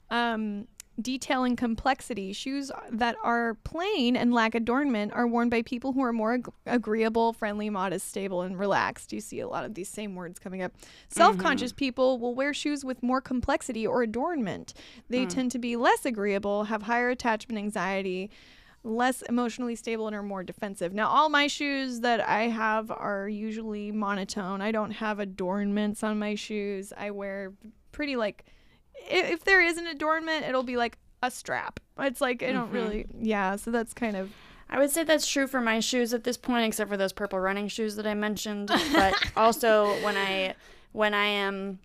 Um, 0.09 0.67
detailing 1.01 1.55
complexity. 1.55 2.33
Shoes 2.33 2.71
that 2.91 3.15
are 3.23 3.55
plain 3.63 4.15
and 4.15 4.33
lack 4.33 4.55
adornment 4.55 5.13
are 5.13 5.27
worn 5.27 5.49
by 5.49 5.61
people 5.61 5.93
who 5.93 6.01
are 6.01 6.13
more 6.13 6.35
ag- 6.35 6.49
agreeable, 6.65 7.33
friendly, 7.33 7.69
modest, 7.69 8.07
stable, 8.07 8.41
and 8.41 8.57
relaxed. 8.57 9.13
You 9.13 9.21
see 9.21 9.39
a 9.39 9.47
lot 9.47 9.65
of 9.65 9.73
these 9.73 9.89
same 9.89 10.15
words 10.15 10.39
coming 10.39 10.61
up. 10.61 10.73
Self 11.09 11.37
conscious 11.37 11.71
mm-hmm. 11.71 11.77
people 11.77 12.19
will 12.19 12.35
wear 12.35 12.53
shoes 12.53 12.85
with 12.85 13.01
more 13.01 13.21
complexity 13.21 13.85
or 13.85 14.03
adornment. 14.03 14.73
They 15.09 15.25
mm. 15.25 15.29
tend 15.29 15.51
to 15.51 15.59
be 15.59 15.75
less 15.75 16.05
agreeable, 16.05 16.65
have 16.65 16.83
higher 16.83 17.09
attachment 17.09 17.57
anxiety, 17.57 18.29
less 18.83 19.21
emotionally 19.23 19.75
stable 19.75 20.07
and 20.07 20.15
are 20.15 20.23
more 20.23 20.43
defensive. 20.43 20.93
Now, 20.93 21.07
all 21.07 21.29
my 21.29 21.47
shoes 21.47 21.99
that 22.01 22.19
I 22.21 22.43
have 22.43 22.89
are 22.89 23.29
usually 23.29 23.91
monotone. 23.91 24.61
I 24.61 24.71
don't 24.71 24.91
have 24.91 25.19
adornments 25.19 26.03
on 26.03 26.17
my 26.19 26.35
shoes. 26.35 26.91
I 26.97 27.11
wear 27.11 27.53
pretty 27.91 28.15
like 28.15 28.45
if 29.09 29.43
there 29.43 29.61
is 29.61 29.77
an 29.77 29.87
adornment, 29.87 30.45
it'll 30.45 30.63
be 30.63 30.77
like 30.77 30.97
a 31.23 31.31
strap. 31.31 31.79
It's 31.99 32.21
like 32.21 32.43
I 32.43 32.51
don't 32.51 32.71
really 32.71 33.03
mm-hmm. 33.03 33.25
yeah, 33.25 33.55
so 33.55 33.71
that's 33.71 33.93
kind 33.93 34.15
of 34.15 34.31
I 34.69 34.79
would 34.79 34.89
say 34.89 35.03
that's 35.03 35.27
true 35.27 35.47
for 35.47 35.59
my 35.59 35.81
shoes 35.81 36.13
at 36.13 36.23
this 36.23 36.37
point, 36.37 36.65
except 36.65 36.89
for 36.89 36.97
those 36.97 37.11
purple 37.11 37.39
running 37.39 37.67
shoes 37.67 37.97
that 37.97 38.07
I 38.07 38.13
mentioned. 38.13 38.71
But 38.93 39.13
also 39.35 40.01
when 40.01 40.15
I 40.15 40.55
when 40.93 41.13
I 41.13 41.25
am 41.25 41.79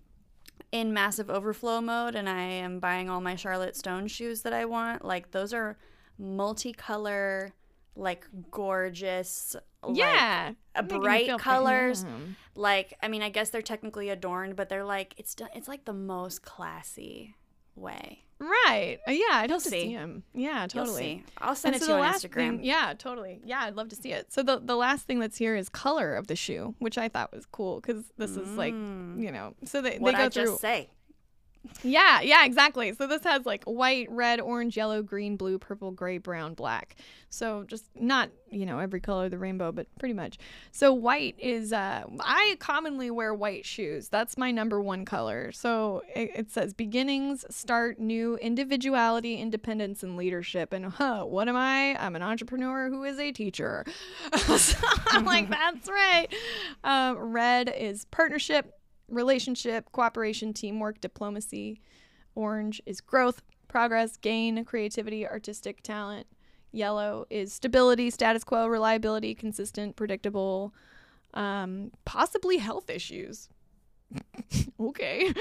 in 0.71 0.93
massive 0.93 1.29
overflow 1.29 1.81
mode 1.81 2.15
and 2.15 2.29
I 2.29 2.41
am 2.41 2.79
buying 2.79 3.09
all 3.09 3.21
my 3.21 3.35
Charlotte 3.35 3.75
Stone 3.75 4.07
shoes 4.07 4.41
that 4.41 4.53
I 4.53 4.65
want, 4.65 5.03
like 5.03 5.31
those 5.31 5.53
are 5.53 5.77
multicolor, 6.19 7.51
like 7.95 8.25
gorgeous, 8.51 9.55
yeah. 9.95 10.51
uh, 10.75 10.81
Making 10.81 10.97
me 10.97 11.03
bright 11.03 11.39
colors. 11.39 12.03
fam- 12.03 12.35
Like 12.55 12.93
I 13.01 13.07
mean, 13.07 13.21
I 13.21 13.29
guess 13.29 13.49
they're 13.49 13.61
technically 13.61 14.09
adorned, 14.09 14.55
but 14.55 14.69
they're 14.69 14.83
like 14.85 15.13
it's 15.17 15.35
it's 15.55 15.67
like 15.67 15.85
the 15.85 15.93
most 15.93 16.41
classy 16.43 17.35
way. 17.75 18.23
Right. 18.39 18.99
Uh, 19.07 19.11
yeah, 19.11 19.23
I'd 19.33 19.49
love 19.49 19.63
to 19.63 19.69
see. 19.69 19.89
him. 19.89 20.21
Yeah, 20.33 20.67
totally. 20.67 21.23
I'll 21.39 21.55
send 21.55 21.73
And 21.73 21.81
it 21.81 21.85
so 21.85 21.93
to 21.93 21.99
you 21.99 22.05
on 22.05 22.13
Instagram. 22.13 22.33
thing- 22.57 22.63
yeah, 22.63 22.93
totally. 22.95 23.41
Yeah, 23.43 23.61
I'd 23.61 23.75
love 23.75 23.89
to 23.89 23.95
see 23.95 24.11
it. 24.11 24.31
So 24.31 24.43
the 24.43 24.59
the 24.63 24.75
last 24.75 25.07
thing 25.07 25.19
that's 25.19 25.37
here 25.37 25.55
is 25.55 25.69
color 25.69 26.13
of 26.15 26.27
the 26.27 26.35
shoe, 26.35 26.75
which 26.79 26.97
I 26.99 27.07
thought 27.09 27.33
was 27.33 27.45
cool 27.47 27.81
because 27.81 28.03
this 28.17 28.31
is 28.37 28.49
like 28.55 28.73
Mm. 28.75 29.19
you 29.21 29.31
know, 29.31 29.55
so 29.65 29.81
they, 29.81 29.97
what 29.97 30.11
they 30.11 30.17
go 30.19 30.25
I 30.25 30.29
through. 30.29 30.43
just 30.45 30.61
say. 30.61 30.89
Yeah, 31.83 32.21
yeah, 32.21 32.45
exactly. 32.45 32.93
So 32.93 33.07
this 33.07 33.23
has 33.23 33.45
like 33.45 33.63
white, 33.65 34.09
red, 34.09 34.39
orange, 34.39 34.77
yellow, 34.77 35.01
green, 35.01 35.35
blue, 35.37 35.59
purple, 35.59 35.91
gray, 35.91 36.17
brown, 36.17 36.53
black. 36.53 36.95
So 37.29 37.65
just 37.67 37.85
not, 37.99 38.29
you 38.49 38.65
know, 38.65 38.79
every 38.79 38.99
color 39.01 39.25
of 39.25 39.31
the 39.31 39.37
rainbow, 39.37 39.71
but 39.71 39.87
pretty 39.99 40.13
much. 40.13 40.37
So 40.71 40.93
white 40.93 41.35
is 41.37 41.73
uh 41.73 42.03
I 42.19 42.55
commonly 42.59 43.11
wear 43.11 43.33
white 43.33 43.65
shoes. 43.65 44.09
That's 44.09 44.37
my 44.37 44.51
number 44.51 44.81
one 44.81 45.05
color. 45.05 45.51
So 45.51 46.01
it, 46.15 46.31
it 46.35 46.51
says 46.51 46.73
beginnings, 46.73 47.45
start 47.49 47.99
new, 47.99 48.37
individuality, 48.37 49.35
independence 49.35 50.03
and 50.03 50.15
leadership. 50.17 50.73
And 50.73 50.85
huh, 50.85 51.25
what 51.25 51.47
am 51.49 51.55
I? 51.55 51.95
I'm 51.99 52.15
an 52.15 52.23
entrepreneur 52.23 52.89
who 52.89 53.03
is 53.03 53.19
a 53.19 53.31
teacher. 53.31 53.85
so 54.57 54.77
I'm 55.07 55.25
like, 55.25 55.49
that's 55.49 55.89
right. 55.89 56.27
Um, 56.83 57.17
red 57.17 57.73
is 57.77 58.05
partnership, 58.05 58.73
relationship, 59.09 59.91
cooperation, 59.91 60.53
teamwork, 60.53 61.01
diplomacy. 61.01 61.81
Orange 62.35 62.81
is 62.85 63.01
growth, 63.01 63.41
progress, 63.67 64.17
gain, 64.17 64.63
creativity, 64.65 65.27
artistic 65.27 65.81
talent. 65.81 66.27
Yellow 66.71 67.25
is 67.29 67.53
stability, 67.53 68.09
status 68.09 68.43
quo, 68.43 68.67
reliability, 68.67 69.33
consistent, 69.33 69.95
predictable, 69.95 70.73
um, 71.33 71.91
possibly 72.05 72.57
health 72.57 72.89
issues. 72.89 73.49
okay. 74.79 75.33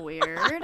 Weird. 0.00 0.62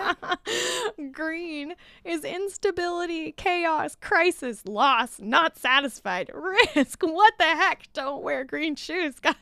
Green 1.12 1.74
is 2.04 2.24
instability, 2.24 3.32
chaos, 3.32 3.96
crisis, 3.96 4.62
loss, 4.66 5.20
not 5.20 5.56
satisfied, 5.56 6.30
risk. 6.74 7.02
What 7.02 7.34
the 7.38 7.44
heck? 7.44 7.92
Don't 7.92 8.22
wear 8.22 8.44
green 8.44 8.76
shoes, 8.76 9.18
guys. 9.20 9.34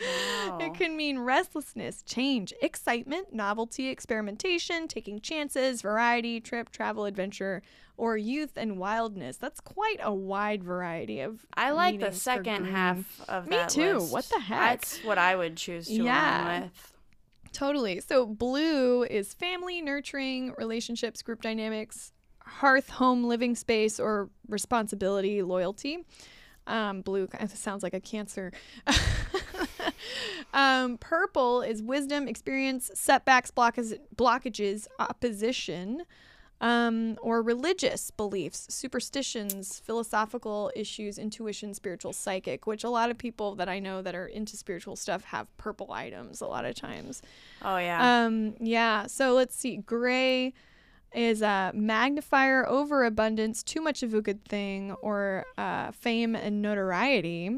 Wow. 0.00 0.58
It 0.60 0.74
can 0.74 0.96
mean 0.96 1.18
restlessness, 1.20 2.02
change, 2.02 2.52
excitement, 2.62 3.32
novelty, 3.32 3.88
experimentation, 3.88 4.88
taking 4.88 5.20
chances, 5.20 5.82
variety, 5.82 6.40
trip, 6.40 6.70
travel, 6.70 7.04
adventure, 7.04 7.62
or 7.96 8.16
youth 8.16 8.52
and 8.56 8.78
wildness. 8.78 9.36
That's 9.38 9.60
quite 9.60 9.98
a 10.02 10.12
wide 10.14 10.62
variety 10.62 11.20
of. 11.20 11.44
I 11.54 11.70
like 11.72 11.98
the 12.00 12.12
second 12.12 12.66
half 12.66 13.20
of 13.28 13.46
Me 13.46 13.56
that 13.56 13.70
too. 13.70 13.98
list. 13.98 14.12
What 14.12 14.24
the 14.28 14.40
heck? 14.40 14.58
That's 14.80 15.02
what 15.04 15.18
I 15.18 15.34
would 15.36 15.56
choose 15.56 15.86
to 15.86 15.92
Yeah. 15.94 16.62
with. 16.64 16.92
Totally. 17.52 18.00
So 18.00 18.26
blue 18.26 19.04
is 19.04 19.32
family, 19.32 19.80
nurturing, 19.80 20.52
relationships, 20.58 21.22
group 21.22 21.40
dynamics, 21.40 22.12
hearth, 22.40 22.90
home, 22.90 23.24
living 23.24 23.54
space, 23.54 23.98
or 23.98 24.28
responsibility, 24.48 25.42
loyalty. 25.42 26.04
Um, 26.66 27.00
blue 27.00 27.28
kind 27.28 27.44
of 27.44 27.50
sounds 27.56 27.82
like 27.82 27.94
a 27.94 28.00
cancer. 28.00 28.52
um, 30.54 30.98
purple 30.98 31.62
is 31.62 31.82
wisdom, 31.82 32.28
experience, 32.28 32.90
setbacks, 32.94 33.50
blockages, 33.50 33.98
blockages 34.16 34.86
opposition, 34.98 36.04
um, 36.60 37.18
or 37.20 37.42
religious 37.42 38.10
beliefs, 38.10 38.66
superstitions, 38.70 39.80
philosophical 39.84 40.70
issues, 40.74 41.18
intuition, 41.18 41.74
spiritual, 41.74 42.12
psychic, 42.12 42.66
which 42.66 42.82
a 42.82 42.88
lot 42.88 43.10
of 43.10 43.18
people 43.18 43.54
that 43.56 43.68
I 43.68 43.78
know 43.78 44.00
that 44.02 44.14
are 44.14 44.26
into 44.26 44.56
spiritual 44.56 44.96
stuff 44.96 45.24
have 45.24 45.54
purple 45.58 45.92
items 45.92 46.40
a 46.40 46.46
lot 46.46 46.64
of 46.64 46.74
times. 46.74 47.22
Oh 47.62 47.76
yeah. 47.76 48.24
Um, 48.24 48.54
yeah. 48.58 49.06
So 49.06 49.34
let's 49.34 49.54
see. 49.54 49.76
Gray 49.76 50.54
is 51.14 51.42
a 51.42 51.72
magnifier, 51.74 52.66
overabundance, 52.68 53.62
too 53.62 53.80
much 53.80 54.02
of 54.02 54.14
a 54.14 54.22
good 54.22 54.44
thing, 54.44 54.92
or 55.02 55.44
uh, 55.58 55.90
fame 55.92 56.34
and 56.34 56.62
notoriety. 56.62 57.50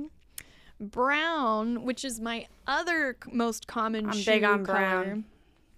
Brown, 0.81 1.85
which 1.85 2.05
is 2.05 2.21
my 2.21 2.47
other 2.67 3.17
most 3.33 3.67
common 3.67 4.07
I'm 4.07 4.13
shoe 4.13 4.31
big 4.31 4.45
on 4.45 4.65
color. 4.65 4.79
brown. 4.79 5.25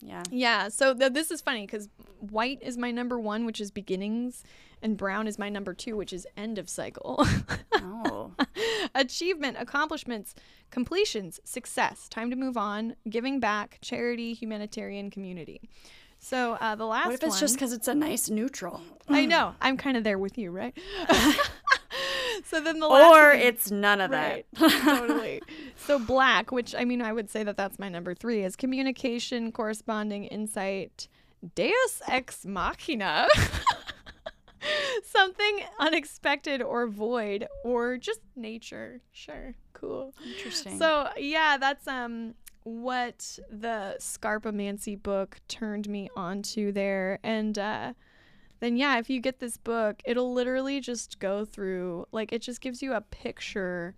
yeah. 0.01 0.23
Yeah. 0.31 0.69
So 0.69 0.95
th- 0.95 1.13
this 1.13 1.31
is 1.31 1.41
funny 1.41 1.67
because 1.67 1.89
white 2.19 2.59
is 2.63 2.77
my 2.77 2.91
number 2.91 3.19
one, 3.19 3.47
which 3.47 3.61
is 3.61 3.71
beginnings, 3.71 4.45
and 4.83 4.97
brown 4.97 5.27
is 5.27 5.39
my 5.39 5.49
number 5.49 5.73
two, 5.75 5.97
which 5.97 6.13
is 6.13 6.27
end 6.37 6.59
of 6.59 6.69
cycle. 6.69 7.27
Oh. 7.73 8.33
Achievement, 8.95 9.57
accomplishments, 9.59 10.35
completions, 10.71 11.41
success, 11.45 12.09
time 12.09 12.31
to 12.31 12.37
move 12.37 12.57
on, 12.57 12.95
giving 13.09 13.41
back, 13.41 13.79
charity, 13.81 14.35
humanitarian, 14.35 15.11
community. 15.11 15.61
So 16.19 16.59
uh, 16.61 16.75
the 16.75 16.85
last 16.85 17.07
what 17.07 17.15
if 17.15 17.23
it's 17.23 17.31
one, 17.31 17.41
just 17.41 17.55
because 17.55 17.73
it's 17.73 17.89
a 17.89 17.95
nice 17.95 18.29
neutral? 18.29 18.81
I 19.09 19.25
know 19.27 19.55
I'm 19.61 19.77
kind 19.79 19.97
of 19.97 20.05
there 20.05 20.19
with 20.19 20.37
you, 20.37 20.51
right? 20.51 20.77
so 22.47 22.61
then 22.61 22.81
the 22.81 22.89
last 22.89 23.11
Or 23.17 23.29
one- 23.31 23.39
it's 23.39 23.71
none 23.71 24.01
of 24.01 24.11
Right. 24.11 24.45
that. 24.55 24.71
totally. 24.85 25.43
So 25.77 25.99
black, 25.99 26.53
which 26.53 26.75
I 26.75 26.85
mean, 26.85 27.03
I 27.03 27.13
would 27.13 27.31
say 27.31 27.43
that 27.45 27.57
that's 27.57 27.79
my 27.79 27.89
number 27.89 28.15
three, 28.15 28.45
is 28.45 28.57
communication, 28.57 29.53
corresponding, 29.53 30.25
insight, 30.25 31.09
Deus 31.55 32.03
ex 32.07 32.45
machina. 32.45 33.27
Something 35.05 35.61
unexpected 35.79 36.61
or 36.61 36.87
void 36.87 37.49
or 37.65 37.97
just 37.97 38.21
nature. 38.37 39.01
Sure. 39.11 39.55
Cool. 39.73 40.15
Interesting. 40.37 40.79
So 40.79 41.09
yeah, 41.17 41.57
that's 41.59 41.89
um 41.89 42.35
what 42.65 43.39
the 43.51 43.97
Scarpomancy 44.01 45.03
book 45.03 45.39
turned 45.49 45.89
me 45.89 46.11
onto 46.15 46.73
there. 46.73 47.19
And 47.23 47.59
uh 47.59 47.95
then 48.61 48.77
yeah, 48.77 48.99
if 48.99 49.11
you 49.11 49.21
get 49.21 49.41
this 49.41 49.57
book, 49.57 50.03
it'll 50.05 50.33
literally 50.33 50.81
just 50.81 51.19
go 51.19 51.45
through 51.45 52.07
like 52.13 52.33
it 52.33 52.43
just 52.43 52.61
gives 52.61 52.83
you 52.83 52.93
a 52.93 53.01
picture 53.01 53.95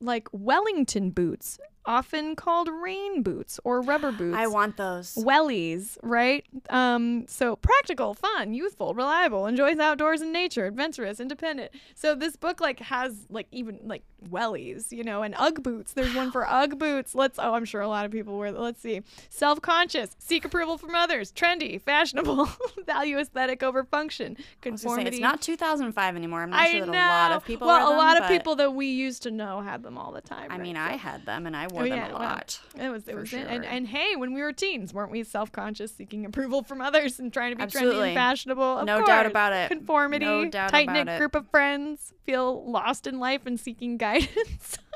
like 0.00 0.28
Wellington 0.32 1.10
boots, 1.10 1.58
often 1.88 2.36
called 2.36 2.68
rain 2.68 3.22
boots 3.22 3.58
or 3.64 3.80
rubber 3.80 4.12
boots. 4.20 4.36
I 4.36 4.46
want 4.46 4.76
those. 4.76 5.14
Wellies, 5.16 5.96
right? 6.02 6.44
Um, 6.70 7.26
so 7.26 7.56
practical, 7.56 8.14
fun, 8.14 8.52
youthful, 8.54 8.94
reliable, 8.94 9.46
enjoys 9.46 9.78
outdoors 9.78 10.20
and 10.20 10.32
nature, 10.32 10.66
adventurous, 10.66 11.18
independent. 11.18 11.72
So 11.96 12.14
this 12.14 12.36
book 12.36 12.60
like 12.60 12.78
has 12.80 13.26
like 13.30 13.48
even 13.50 13.80
like 13.84 14.02
wellies, 14.30 14.92
you 14.92 15.02
know, 15.02 15.22
and 15.22 15.34
UGG 15.36 15.62
boots. 15.62 15.92
There's 15.94 16.14
one 16.14 16.30
for 16.30 16.46
UGG 16.46 16.78
boots. 16.78 17.14
Let's 17.14 17.38
oh, 17.38 17.54
I'm 17.54 17.64
sure 17.64 17.80
a 17.80 17.88
lot 17.88 18.04
of 18.04 18.10
people 18.12 18.38
wear. 18.38 18.52
Let's 18.52 18.80
see, 18.82 19.02
self-conscious, 19.30 20.16
seek 20.18 20.44
approval 20.44 20.76
from 20.76 20.94
others, 20.94 21.32
trendy, 21.32 21.80
fashionable, 21.80 22.48
value 22.86 23.18
aesthetic 23.18 23.62
over 23.62 23.84
function, 23.84 24.36
I 24.38 24.70
was 24.70 24.80
say, 24.82 24.88
conformity. 24.88 25.08
it's 25.16 25.20
not 25.20 25.40
2005 25.40 26.16
anymore. 26.16 26.42
I'm 26.42 26.50
not 26.50 26.60
I 26.60 26.72
sure 26.72 26.86
that 26.86 26.92
know. 26.92 26.98
a 26.98 27.08
lot 27.08 27.32
of 27.32 27.44
people. 27.44 27.66
Well, 27.66 27.76
wear 27.78 27.86
a 27.86 27.90
them, 27.90 27.98
lot 27.98 28.20
of 28.22 28.28
people 28.28 28.56
that 28.56 28.74
we 28.74 28.86
used 28.86 29.22
to 29.22 29.30
know 29.30 29.60
had 29.60 29.82
them 29.82 29.96
all 29.96 30.12
the 30.12 30.20
time. 30.20 30.50
I 30.50 30.54
right? 30.54 30.60
mean, 30.60 30.76
So- 30.76 30.82
I 30.82 30.92
had 30.92 31.24
them 31.24 31.46
and 31.46 31.56
I 31.56 31.66
wore 31.68 31.77
Oh, 31.80 31.88
them 31.88 31.98
yeah, 31.98 32.08
a 32.08 32.12
well, 32.12 32.18
lot. 32.20 32.60
It 32.76 32.88
was 32.88 33.08
it 33.08 33.14
was 33.14 33.32
it. 33.32 33.46
And 33.48 33.64
and 33.64 33.86
hey, 33.86 34.16
when 34.16 34.34
we 34.34 34.42
were 34.42 34.52
teens, 34.52 34.92
weren't 34.92 35.10
we 35.10 35.24
self 35.24 35.52
conscious, 35.52 35.94
seeking 35.94 36.24
approval 36.24 36.62
from 36.62 36.80
others 36.80 37.18
and 37.18 37.32
trying 37.32 37.56
to 37.56 37.56
be 37.56 37.70
trendy 37.70 38.06
and 38.06 38.14
fashionable? 38.14 38.78
Of 38.78 38.86
No 38.86 39.04
doubt 39.04 39.26
about 39.26 39.52
it. 39.52 39.68
Conformity, 39.68 40.24
No 40.24 40.48
tight 40.50 40.90
knit 40.90 41.18
group 41.18 41.34
of 41.34 41.48
friends, 41.48 42.12
feel 42.24 42.64
lost 42.70 43.06
in 43.06 43.18
life 43.18 43.46
and 43.46 43.58
seeking 43.58 43.96
guidance. 43.96 44.78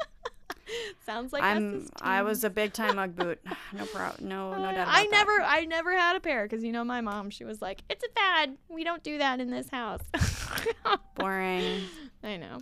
Sounds 1.06 1.32
like 1.32 1.42
us 1.42 1.48
I'm. 1.48 1.88
I 2.00 2.22
was 2.22 2.44
a 2.44 2.50
big 2.50 2.72
time 2.72 2.98
UGG 2.98 3.16
boot. 3.16 3.40
No 3.74 3.86
pro. 3.86 4.10
No, 4.20 4.52
no 4.52 4.62
doubt 4.62 4.74
about 4.74 4.88
I 4.88 5.04
that. 5.04 5.10
never, 5.10 5.42
I 5.42 5.64
never 5.64 5.92
had 5.92 6.16
a 6.16 6.20
pair 6.20 6.44
because 6.44 6.62
you 6.62 6.72
know 6.72 6.84
my 6.84 7.00
mom. 7.00 7.30
She 7.30 7.44
was 7.44 7.62
like, 7.62 7.82
"It's 7.88 8.04
a 8.04 8.08
fad. 8.10 8.56
We 8.68 8.84
don't 8.84 9.02
do 9.02 9.18
that 9.18 9.40
in 9.40 9.50
this 9.50 9.68
house." 9.70 10.02
Boring. 11.14 11.82
I 12.22 12.36
know. 12.36 12.58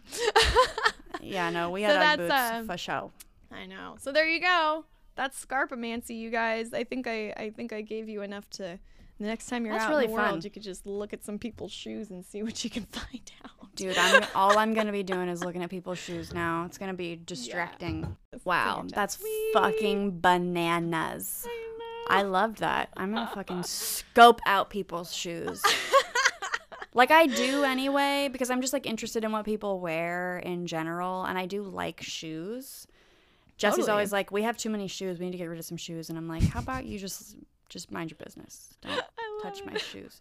Yeah, 1.20 1.50
no, 1.50 1.70
we 1.70 1.82
So 1.82 1.88
had 1.88 2.12
UGG 2.12 2.18
boots 2.18 2.32
uh, 2.32 2.62
for 2.66 2.76
show. 2.76 3.12
I 3.52 3.66
know. 3.66 3.96
So 3.98 4.12
there 4.12 4.26
you 4.28 4.40
go. 4.40 4.84
That's 5.16 5.44
Scarpomancy, 5.44 6.16
you 6.18 6.30
guys. 6.30 6.72
I 6.72 6.84
think 6.84 7.06
I, 7.06 7.30
I 7.36 7.50
think 7.50 7.72
I 7.72 7.80
gave 7.82 8.08
you 8.08 8.22
enough 8.22 8.48
to. 8.50 8.78
The 9.18 9.26
next 9.26 9.46
time 9.46 9.66
you're 9.66 9.74
That's 9.74 9.84
out 9.84 9.90
really 9.90 10.04
in 10.06 10.10
the 10.12 10.16
world, 10.16 10.30
fun. 10.30 10.40
you 10.42 10.50
could 10.50 10.62
just 10.62 10.86
look 10.86 11.12
at 11.12 11.22
some 11.22 11.38
people's 11.38 11.72
shoes 11.72 12.08
and 12.10 12.24
see 12.24 12.42
what 12.42 12.64
you 12.64 12.70
can 12.70 12.84
find 12.92 13.30
out. 13.44 13.74
Dude, 13.74 13.98
I'm 13.98 14.24
all 14.34 14.56
I'm 14.58 14.72
gonna 14.72 14.92
be 14.92 15.02
doing 15.02 15.28
is 15.28 15.44
looking 15.44 15.62
at 15.62 15.68
people's 15.68 15.98
shoes 15.98 16.32
now. 16.32 16.64
It's 16.64 16.78
gonna 16.78 16.94
be 16.94 17.16
distracting. 17.26 18.16
Wow, 18.44 18.84
that's 18.88 19.18
Sweet. 19.18 19.50
fucking 19.52 20.20
bananas. 20.20 21.46
I 21.46 22.18
I 22.20 22.22
loved 22.22 22.58
that. 22.58 22.88
I'm 22.96 23.12
gonna 23.12 23.30
fucking 23.34 23.62
scope 23.62 24.40
out 24.46 24.70
people's 24.70 25.14
shoes. 25.14 25.62
like 26.94 27.10
I 27.10 27.26
do 27.26 27.62
anyway, 27.62 28.28
because 28.32 28.50
I'm 28.50 28.60
just 28.60 28.72
like 28.72 28.86
interested 28.86 29.22
in 29.22 29.32
what 29.32 29.44
people 29.44 29.80
wear 29.80 30.38
in 30.38 30.66
general, 30.66 31.24
and 31.24 31.38
I 31.38 31.46
do 31.46 31.62
like 31.62 32.00
shoes. 32.02 32.86
Jesse's 33.60 33.80
Totally. 33.80 33.92
always 33.92 34.10
like, 34.12 34.30
"We 34.32 34.42
have 34.42 34.56
too 34.56 34.70
many 34.70 34.88
shoes. 34.88 35.18
We 35.18 35.26
need 35.26 35.32
to 35.32 35.38
get 35.38 35.44
rid 35.44 35.58
of 35.58 35.64
some 35.66 35.76
shoes," 35.76 36.08
and 36.08 36.16
I'm 36.18 36.26
like, 36.26 36.42
"How 36.42 36.60
about 36.60 36.86
you 36.86 36.98
just 36.98 37.36
just 37.68 37.92
mind 37.92 38.10
your 38.10 38.18
business. 38.24 38.74
Don't 38.82 39.00
touch 39.42 39.60
love 39.60 39.66
my 39.74 39.78
shoes. 39.78 40.20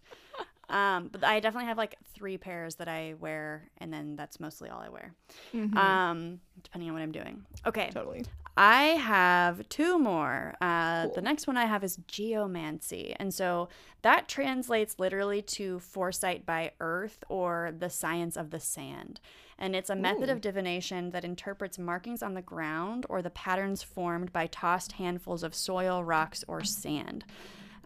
Um, 0.68 1.08
but 1.10 1.24
I 1.24 1.40
definitely 1.40 1.66
have 1.66 1.76
like 1.78 1.96
three 2.14 2.38
pairs 2.38 2.76
that 2.76 2.86
I 2.86 3.14
wear, 3.18 3.70
and 3.78 3.92
then 3.92 4.14
that's 4.14 4.38
mostly 4.38 4.68
all 4.70 4.78
I 4.80 4.88
wear, 4.88 5.14
Mhm. 5.52 5.76
um, 5.76 6.40
depending 6.62 6.90
on 6.90 6.94
what 6.94 7.02
I'm 7.02 7.10
doing. 7.10 7.44
Okay, 7.66 7.90
totally. 7.92 8.24
I 8.56 8.82
have 8.98 9.68
two 9.68 9.98
more. 9.98 10.54
Uh, 10.60 11.08
The 11.08 11.22
next 11.22 11.46
one 11.48 11.56
I 11.56 11.64
have 11.64 11.82
is 11.82 11.96
geomancy. 12.06 13.14
And 13.18 13.32
so 13.34 13.68
that 14.02 14.28
translates 14.28 14.98
literally 14.98 15.42
to 15.42 15.78
foresight 15.80 16.44
by 16.46 16.72
earth 16.78 17.24
or 17.28 17.72
the 17.76 17.90
science 17.90 18.36
of 18.36 18.50
the 18.50 18.60
sand. 18.60 19.20
And 19.60 19.76
it's 19.76 19.90
a 19.90 19.94
method 19.94 20.28
Ooh. 20.28 20.32
of 20.32 20.40
divination 20.40 21.10
that 21.10 21.24
interprets 21.24 21.78
markings 21.78 22.22
on 22.22 22.34
the 22.34 22.42
ground 22.42 23.06
or 23.08 23.20
the 23.20 23.30
patterns 23.30 23.82
formed 23.82 24.32
by 24.32 24.46
tossed 24.46 24.92
handfuls 24.92 25.42
of 25.42 25.54
soil, 25.54 26.02
rocks, 26.02 26.42
or 26.48 26.64
sand. 26.64 27.24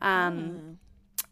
Um, 0.00 0.78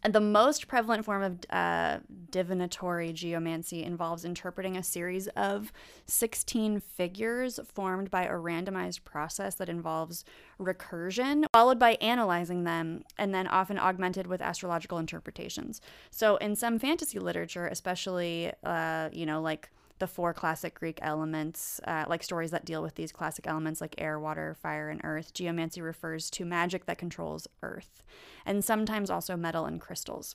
and 0.05 0.13
the 0.13 0.21
most 0.21 0.67
prevalent 0.67 1.05
form 1.05 1.23
of 1.23 1.39
uh, 1.51 1.99
divinatory 2.31 3.13
geomancy 3.13 3.85
involves 3.85 4.25
interpreting 4.25 4.77
a 4.77 4.83
series 4.83 5.29
of 5.29 5.73
16 6.07 6.81
figures 6.81 7.61
formed 7.73 8.11
by 8.11 8.25
a 8.25 8.33
randomized 8.33 9.05
process 9.05 9.55
that 9.57 9.69
involves 9.69 10.25
recursion, 10.59 11.45
followed 11.53 11.79
by 11.79 11.93
analyzing 12.01 12.65
them, 12.65 13.05
and 13.17 13.33
then 13.33 13.47
often 13.47 13.79
augmented 13.79 14.27
with 14.27 14.43
astrological 14.43 14.99
interpretations. 14.99 15.81
So, 16.11 16.37
in 16.37 16.57
some 16.57 16.81
fantasy 16.81 17.21
literature, 17.21 17.69
especially, 17.69 18.51
uh, 18.65 19.09
you 19.13 19.25
know, 19.25 19.41
like 19.41 19.71
the 19.99 20.07
four 20.07 20.35
classic 20.35 20.75
Greek 20.75 20.99
elements, 21.03 21.81
uh, 21.87 22.05
like 22.09 22.23
stories 22.23 22.51
that 22.51 22.65
deal 22.65 22.83
with 22.83 22.95
these 22.95 23.13
classic 23.13 23.47
elements 23.47 23.81
like 23.81 23.95
air, 23.99 24.19
water, 24.19 24.55
fire, 24.55 24.89
and 24.89 25.01
earth, 25.05 25.33
geomancy 25.35 25.81
refers 25.81 26.31
to 26.31 26.45
magic 26.45 26.87
that 26.87 26.99
controls 26.99 27.47
earth, 27.63 28.03
and 28.45 28.65
sometimes 28.65 29.11
also 29.11 29.37
metal 29.37 29.65
and 29.65 29.81
crystals. 29.81 30.35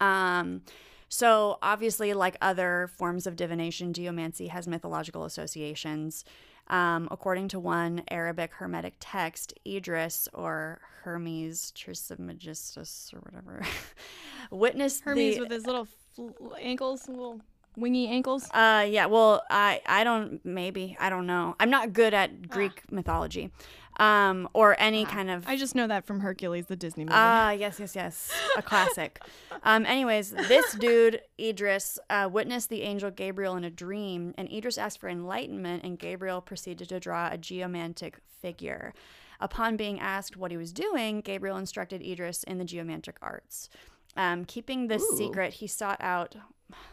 Um, 0.00 0.62
so, 1.08 1.58
obviously, 1.62 2.14
like 2.14 2.36
other 2.40 2.90
forms 2.96 3.26
of 3.26 3.36
divination, 3.36 3.92
geomancy 3.92 4.48
has 4.48 4.66
mythological 4.66 5.24
associations. 5.24 6.24
Um, 6.68 7.08
according 7.10 7.48
to 7.48 7.60
one 7.60 8.02
Arabic 8.08 8.52
Hermetic 8.54 8.94
text, 8.98 9.52
Idris 9.66 10.28
or 10.32 10.80
Hermes 11.02 11.72
Trismegistus 11.72 13.12
or 13.12 13.18
whatever 13.20 13.66
witnessed 14.50 15.02
Hermes 15.02 15.34
the, 15.34 15.40
with 15.42 15.50
his 15.50 15.66
little 15.66 15.86
fl- 16.14 16.54
ankles, 16.58 17.08
little 17.08 17.40
wingy 17.76 18.08
ankles. 18.08 18.48
Uh, 18.50 18.86
yeah. 18.88 19.06
Well, 19.06 19.42
I 19.50 19.80
I 19.86 20.04
don't 20.04 20.44
maybe 20.44 20.96
I 21.00 21.10
don't 21.10 21.26
know. 21.26 21.56
I'm 21.60 21.70
not 21.70 21.92
good 21.92 22.14
at 22.14 22.48
Greek 22.48 22.82
mythology, 22.90 23.50
um, 23.98 24.48
or 24.52 24.76
any 24.78 25.04
kind 25.04 25.30
of. 25.30 25.46
I 25.46 25.56
just 25.56 25.74
know 25.74 25.86
that 25.86 26.06
from 26.06 26.20
Hercules, 26.20 26.66
the 26.66 26.76
Disney 26.76 27.04
movie. 27.04 27.14
Ah, 27.16 27.50
yes, 27.50 27.78
yes, 27.78 27.94
yes, 27.94 28.32
a 28.56 28.62
classic. 28.62 29.20
um, 29.62 29.86
anyways, 29.86 30.30
this 30.30 30.74
dude 30.74 31.20
Idris 31.40 31.98
uh, 32.10 32.28
witnessed 32.30 32.68
the 32.68 32.82
angel 32.82 33.10
Gabriel 33.10 33.56
in 33.56 33.64
a 33.64 33.70
dream, 33.70 34.34
and 34.36 34.50
Idris 34.50 34.78
asked 34.78 34.98
for 34.98 35.08
enlightenment, 35.08 35.84
and 35.84 35.98
Gabriel 35.98 36.40
proceeded 36.40 36.88
to 36.88 37.00
draw 37.00 37.28
a 37.30 37.38
geomantic 37.38 38.18
figure. 38.40 38.94
Upon 39.40 39.76
being 39.76 39.98
asked 39.98 40.36
what 40.36 40.52
he 40.52 40.56
was 40.56 40.72
doing, 40.72 41.20
Gabriel 41.20 41.56
instructed 41.56 42.00
Idris 42.00 42.44
in 42.44 42.58
the 42.58 42.64
geomantic 42.64 43.16
arts. 43.20 43.68
Um, 44.16 44.44
keeping 44.44 44.86
this 44.86 45.02
Ooh. 45.02 45.16
secret, 45.16 45.54
he 45.54 45.66
sought 45.66 46.00
out 46.00 46.36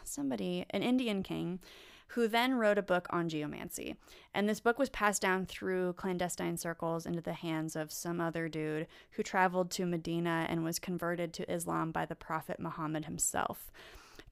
somebody, 0.04 0.66
an 0.70 0.82
Indian 0.82 1.22
king, 1.22 1.60
who 2.08 2.26
then 2.26 2.54
wrote 2.54 2.78
a 2.78 2.82
book 2.82 3.06
on 3.10 3.28
geomancy. 3.28 3.94
And 4.34 4.48
this 4.48 4.58
book 4.60 4.78
was 4.78 4.88
passed 4.88 5.22
down 5.22 5.46
through 5.46 5.92
clandestine 5.92 6.56
circles 6.56 7.06
into 7.06 7.20
the 7.20 7.34
hands 7.34 7.76
of 7.76 7.92
some 7.92 8.20
other 8.20 8.48
dude 8.48 8.88
who 9.12 9.22
traveled 9.22 9.70
to 9.72 9.86
Medina 9.86 10.46
and 10.48 10.64
was 10.64 10.80
converted 10.80 11.32
to 11.34 11.52
Islam 11.52 11.92
by 11.92 12.06
the 12.06 12.16
Prophet 12.16 12.58
Muhammad 12.58 13.04
himself. 13.04 13.70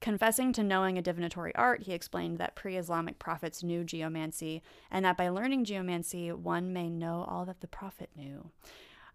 Confessing 0.01 0.53
to 0.53 0.63
knowing 0.63 0.97
a 0.99 1.03
divinatory 1.03 1.55
art, 1.55 1.83
he 1.83 1.93
explained 1.93 2.39
that 2.39 2.55
pre 2.55 2.77
Islamic 2.77 3.19
prophets 3.19 3.63
knew 3.63 3.83
geomancy, 3.85 4.63
and 4.91 5.05
that 5.05 5.17
by 5.17 5.29
learning 5.29 5.65
geomancy, 5.65 6.31
one 6.33 6.73
may 6.73 6.89
know 6.89 7.27
all 7.29 7.45
that 7.45 7.61
the 7.61 7.67
prophet 7.67 8.11
knew. 8.17 8.51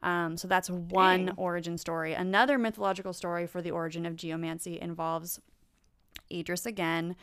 Um, 0.01 0.35
so 0.35 0.49
that's 0.49 0.69
one 0.69 1.27
Dang. 1.27 1.35
origin 1.37 1.77
story. 1.77 2.13
Another 2.13 2.57
mythological 2.57 3.13
story 3.13 3.47
for 3.47 3.61
the 3.61 3.71
origin 3.71 4.05
of 4.05 4.17
geomancy 4.17 4.79
involves 4.79 5.39
Idris 6.33 6.65
again. 6.65 7.15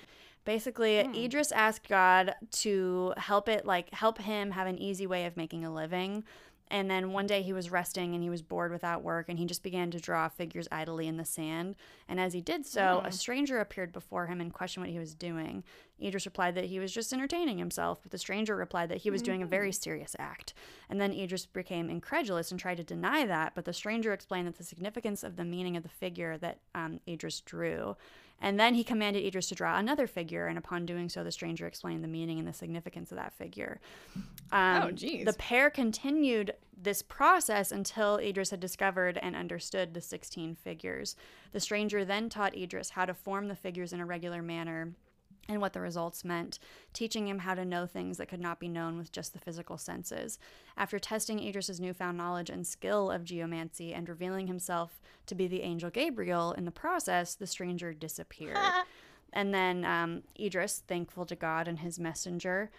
Basically, 0.44 1.02
hmm. 1.02 1.14
Idris 1.14 1.52
asked 1.52 1.88
God 1.88 2.34
to 2.52 3.12
help 3.16 3.48
it, 3.48 3.66
like, 3.66 3.92
help 3.92 4.18
him 4.18 4.52
have 4.52 4.66
an 4.66 4.78
easy 4.78 5.06
way 5.06 5.26
of 5.26 5.36
making 5.36 5.64
a 5.64 5.72
living. 5.72 6.24
And 6.70 6.88
then 6.88 7.12
one 7.12 7.26
day 7.26 7.42
he 7.42 7.52
was 7.52 7.70
resting 7.70 8.14
and 8.14 8.22
he 8.22 8.30
was 8.30 8.42
bored 8.42 8.70
without 8.70 9.02
work 9.02 9.28
and 9.28 9.38
he 9.38 9.44
just 9.44 9.64
began 9.64 9.90
to 9.90 9.98
draw 9.98 10.28
figures 10.28 10.68
idly 10.70 11.08
in 11.08 11.16
the 11.16 11.24
sand. 11.24 11.74
And 12.08 12.20
as 12.20 12.32
he 12.32 12.40
did 12.40 12.64
so, 12.64 13.00
a 13.04 13.08
hmm. 13.08 13.10
stranger 13.10 13.58
appeared 13.58 13.92
before 13.92 14.26
him 14.26 14.40
and 14.40 14.54
questioned 14.54 14.86
what 14.86 14.92
he 14.92 14.98
was 14.98 15.14
doing. 15.14 15.64
Idris 16.00 16.26
replied 16.26 16.54
that 16.54 16.66
he 16.66 16.78
was 16.78 16.92
just 16.92 17.12
entertaining 17.12 17.58
himself, 17.58 17.98
but 18.02 18.12
the 18.12 18.18
stranger 18.18 18.54
replied 18.54 18.88
that 18.88 18.98
he 18.98 19.10
was 19.10 19.20
doing 19.20 19.42
a 19.42 19.46
very 19.46 19.70
hmm. 19.70 19.72
serious 19.72 20.14
act. 20.18 20.54
And 20.88 21.00
then 21.00 21.12
Idris 21.12 21.44
became 21.44 21.90
incredulous 21.90 22.52
and 22.52 22.60
tried 22.60 22.76
to 22.76 22.84
deny 22.84 23.26
that, 23.26 23.52
but 23.56 23.64
the 23.64 23.72
stranger 23.72 24.12
explained 24.12 24.46
that 24.46 24.56
the 24.56 24.64
significance 24.64 25.24
of 25.24 25.36
the 25.36 25.44
meaning 25.44 25.76
of 25.76 25.82
the 25.82 25.88
figure 25.88 26.38
that 26.38 26.60
um, 26.74 27.00
Idris 27.08 27.40
drew. 27.40 27.96
And 28.40 28.58
then 28.58 28.74
he 28.74 28.82
commanded 28.84 29.24
Idris 29.24 29.48
to 29.48 29.54
draw 29.54 29.78
another 29.78 30.06
figure, 30.06 30.46
and 30.46 30.56
upon 30.56 30.86
doing 30.86 31.08
so, 31.08 31.22
the 31.22 31.30
stranger 31.32 31.66
explained 31.66 32.02
the 32.02 32.08
meaning 32.08 32.38
and 32.38 32.48
the 32.48 32.52
significance 32.52 33.10
of 33.12 33.18
that 33.18 33.34
figure. 33.34 33.80
Um, 34.50 34.82
Oh, 34.82 34.90
geez. 34.90 35.26
The 35.26 35.34
pair 35.34 35.68
continued 35.68 36.54
this 36.82 37.02
process 37.02 37.70
until 37.70 38.16
Idris 38.16 38.50
had 38.50 38.60
discovered 38.60 39.18
and 39.18 39.36
understood 39.36 39.92
the 39.92 40.00
16 40.00 40.54
figures. 40.54 41.16
The 41.52 41.60
stranger 41.60 42.04
then 42.04 42.30
taught 42.30 42.56
Idris 42.56 42.90
how 42.90 43.04
to 43.04 43.12
form 43.12 43.48
the 43.48 43.54
figures 43.56 43.92
in 43.92 44.00
a 44.00 44.06
regular 44.06 44.40
manner 44.40 44.94
and 45.51 45.60
what 45.60 45.72
the 45.72 45.81
results 45.81 46.24
meant, 46.24 46.59
teaching 46.93 47.27
him 47.27 47.40
how 47.40 47.55
to 47.55 47.64
know 47.64 47.86
things 47.86 48.18
that 48.18 48.28
could 48.28 48.40
not 48.40 48.60
be 48.60 48.68
known 48.68 48.97
with 48.97 49.12
just 49.12 49.32
the 49.32 49.39
physical 49.39 49.77
senses. 49.77 50.39
After 50.77 50.98
testing 50.98 51.40
Idris's 51.40 51.81
newfound 51.81 52.16
knowledge 52.16 52.51
and 52.51 52.66
skill 52.66 53.10
of 53.10 53.24
geomancy 53.24 53.93
and 53.93 54.09
revealing 54.09 54.47
himself 54.47 55.01
to 55.27 55.35
be 55.35 55.47
the 55.47 55.62
angel 55.62 55.90
Gabriel 55.90 56.52
in 56.52 56.64
the 56.64 56.70
process, 56.70 57.35
the 57.35 57.47
stranger 57.47 57.93
disappeared. 57.93 58.59
and 59.32 59.52
then 59.52 59.85
um, 59.85 60.22
Idris, 60.39 60.82
thankful 60.86 61.27
to 61.27 61.36
God 61.36 61.68
and 61.68 61.81
his 61.81 61.98
messenger 61.98 62.70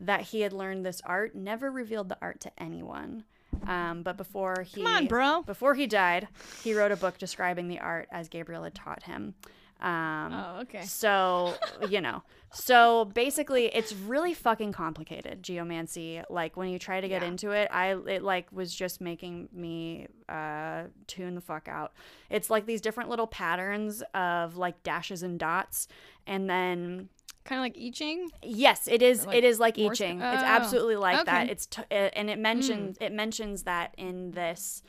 that 0.00 0.22
he 0.22 0.42
had 0.42 0.52
learned 0.52 0.84
this 0.84 1.00
art, 1.04 1.34
never 1.34 1.70
revealed 1.70 2.08
the 2.08 2.18
art 2.20 2.40
to 2.40 2.50
anyone. 2.58 3.24
Um, 3.66 4.02
but 4.02 4.16
before 4.16 4.62
he 4.62 4.82
Come 4.82 4.92
on, 4.92 5.06
bro. 5.06 5.42
before 5.42 5.74
he 5.74 5.86
died, 5.86 6.28
he 6.62 6.74
wrote 6.74 6.92
a 6.92 6.96
book 6.96 7.16
describing 7.16 7.68
the 7.68 7.78
art 7.78 8.08
as 8.10 8.28
Gabriel 8.28 8.64
had 8.64 8.74
taught 8.74 9.04
him. 9.04 9.34
Um, 9.80 10.32
Oh, 10.32 10.58
okay. 10.62 10.82
so, 10.82 11.54
you 11.88 12.00
know, 12.00 12.22
so 12.52 13.04
basically 13.14 13.66
it's 13.66 13.92
really 13.94 14.32
fucking 14.32 14.72
complicated, 14.72 15.42
geomancy. 15.42 16.22
Like 16.30 16.56
when 16.56 16.68
you 16.70 16.78
try 16.78 17.00
to 17.00 17.08
get 17.08 17.22
Yeah. 17.22 17.28
into 17.28 17.50
it, 17.50 17.68
I 17.70 17.94
it 18.08 18.22
like 18.22 18.50
was 18.52 18.74
just 18.74 19.00
making 19.00 19.48
me 19.52 20.06
uh 20.28 20.84
tune 21.06 21.34
the 21.34 21.40
fuck 21.42 21.68
out. 21.68 21.92
It's 22.30 22.48
like 22.48 22.64
these 22.66 22.80
different 22.80 23.10
little 23.10 23.26
patterns 23.26 24.02
of 24.14 24.56
like 24.56 24.82
dashes 24.82 25.22
and 25.22 25.38
dots 25.38 25.88
and 26.26 26.48
then 26.48 27.08
Kind 27.44 27.60
of 27.60 27.62
like 27.64 27.76
I 27.80 27.90
Ching. 27.94 28.28
Yes, 28.42 28.88
it 28.88 29.02
is. 29.02 29.24
like 29.24 29.36
it 29.36 29.44
is 29.44 29.60
like 29.60 29.78
I 29.78 29.88
Ching. 29.90 30.20
It's 30.20 30.42
Oh, 30.42 30.46
absolutely 30.46 30.96
like 30.96 31.26
that. 31.26 31.48
It's 31.48 31.66
t- 31.66 31.82
uh, 31.90 31.94
and 31.94 32.28
it 32.28 32.38
mentions 32.40 32.96
it 33.00 33.12
mentions 33.12 33.62
that 33.64 33.94
in 33.98 34.32
this 34.32 34.82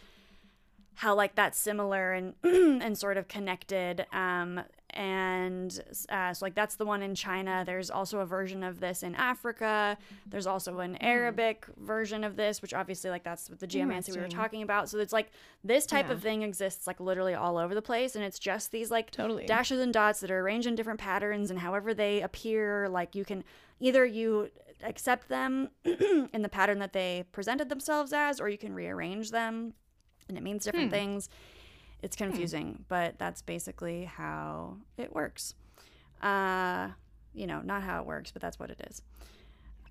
how 0.98 1.14
like 1.14 1.36
that's 1.36 1.60
similar 1.60 2.12
and 2.14 2.34
and 2.44 2.98
sort 2.98 3.18
of 3.18 3.28
connected. 3.28 4.06
Um, 4.12 4.62
and 4.92 5.80
uh, 6.10 6.34
so 6.34 6.44
like 6.44 6.56
that's 6.56 6.76
the 6.76 6.86
one 6.86 7.04
in 7.04 7.14
China. 7.14 7.62
There's 7.64 7.92
also 7.92 8.18
a 8.20 8.26
version 8.26 8.64
of 8.64 8.80
this 8.80 9.04
in 9.04 9.14
Africa. 9.14 9.96
There's 10.26 10.48
also 10.48 10.80
an 10.80 10.96
Arabic 10.96 11.68
version 11.78 12.24
of 12.24 12.36
this, 12.36 12.64
which 12.64 12.74
obviously 12.74 13.12
like 13.12 13.24
that's 13.24 13.48
what 13.48 13.60
the 13.60 13.68
geomancy 13.68 14.12
we 14.12 14.18
were 14.20 14.28
talking 14.28 14.64
about. 14.64 14.90
So 14.90 14.98
it's 14.98 15.14
like 15.14 15.30
this 15.64 15.86
type 15.86 16.08
Yeah. 16.08 16.14
of 16.14 16.24
thing 16.24 16.42
exists 16.42 16.88
like 16.88 17.00
literally 17.00 17.36
all 17.36 17.60
over 17.60 17.76
the 17.76 17.82
place, 17.82 18.16
and 18.16 18.26
it's 18.26 18.40
just 18.40 18.72
these 18.72 18.90
like 18.90 19.12
Totally. 19.12 19.46
dashes 19.46 19.80
and 19.80 19.94
dots 19.94 20.20
that 20.22 20.32
are 20.32 20.40
arranged 20.40 20.68
in 20.68 20.74
different 20.74 21.00
patterns 21.00 21.52
and 21.52 21.60
however 21.60 21.94
they 21.94 22.24
appear 22.24 22.90
like 22.90 23.14
you 23.14 23.24
can 23.24 23.44
either 23.80 24.04
you 24.04 24.50
accept 24.84 25.30
them 25.30 25.70
in 25.84 26.42
the 26.42 26.50
pattern 26.50 26.80
that 26.80 26.94
they 26.94 27.24
presented 27.32 27.70
themselves 27.70 28.14
as 28.14 28.40
or 28.42 28.50
you 28.50 28.58
can 28.58 28.74
rearrange 28.74 29.30
them 29.30 29.74
and 30.30 30.38
it 30.38 30.44
means 30.44 30.64
different 30.64 30.88
Hmm. 30.90 30.98
things 30.98 31.30
it's 32.02 32.16
confusing 32.16 32.86
but 32.90 33.18
that's 33.18 33.42
basically 33.42 34.06
how 34.06 34.78
it 34.98 35.14
works 35.16 35.54
uh 36.22 36.90
you 37.34 37.48
know 37.48 37.62
not 37.62 37.82
how 37.84 38.00
it 38.02 38.06
works 38.06 38.32
but 38.32 38.42
that's 38.42 38.60
what 38.60 38.70
it 38.70 38.80
is 38.90 39.02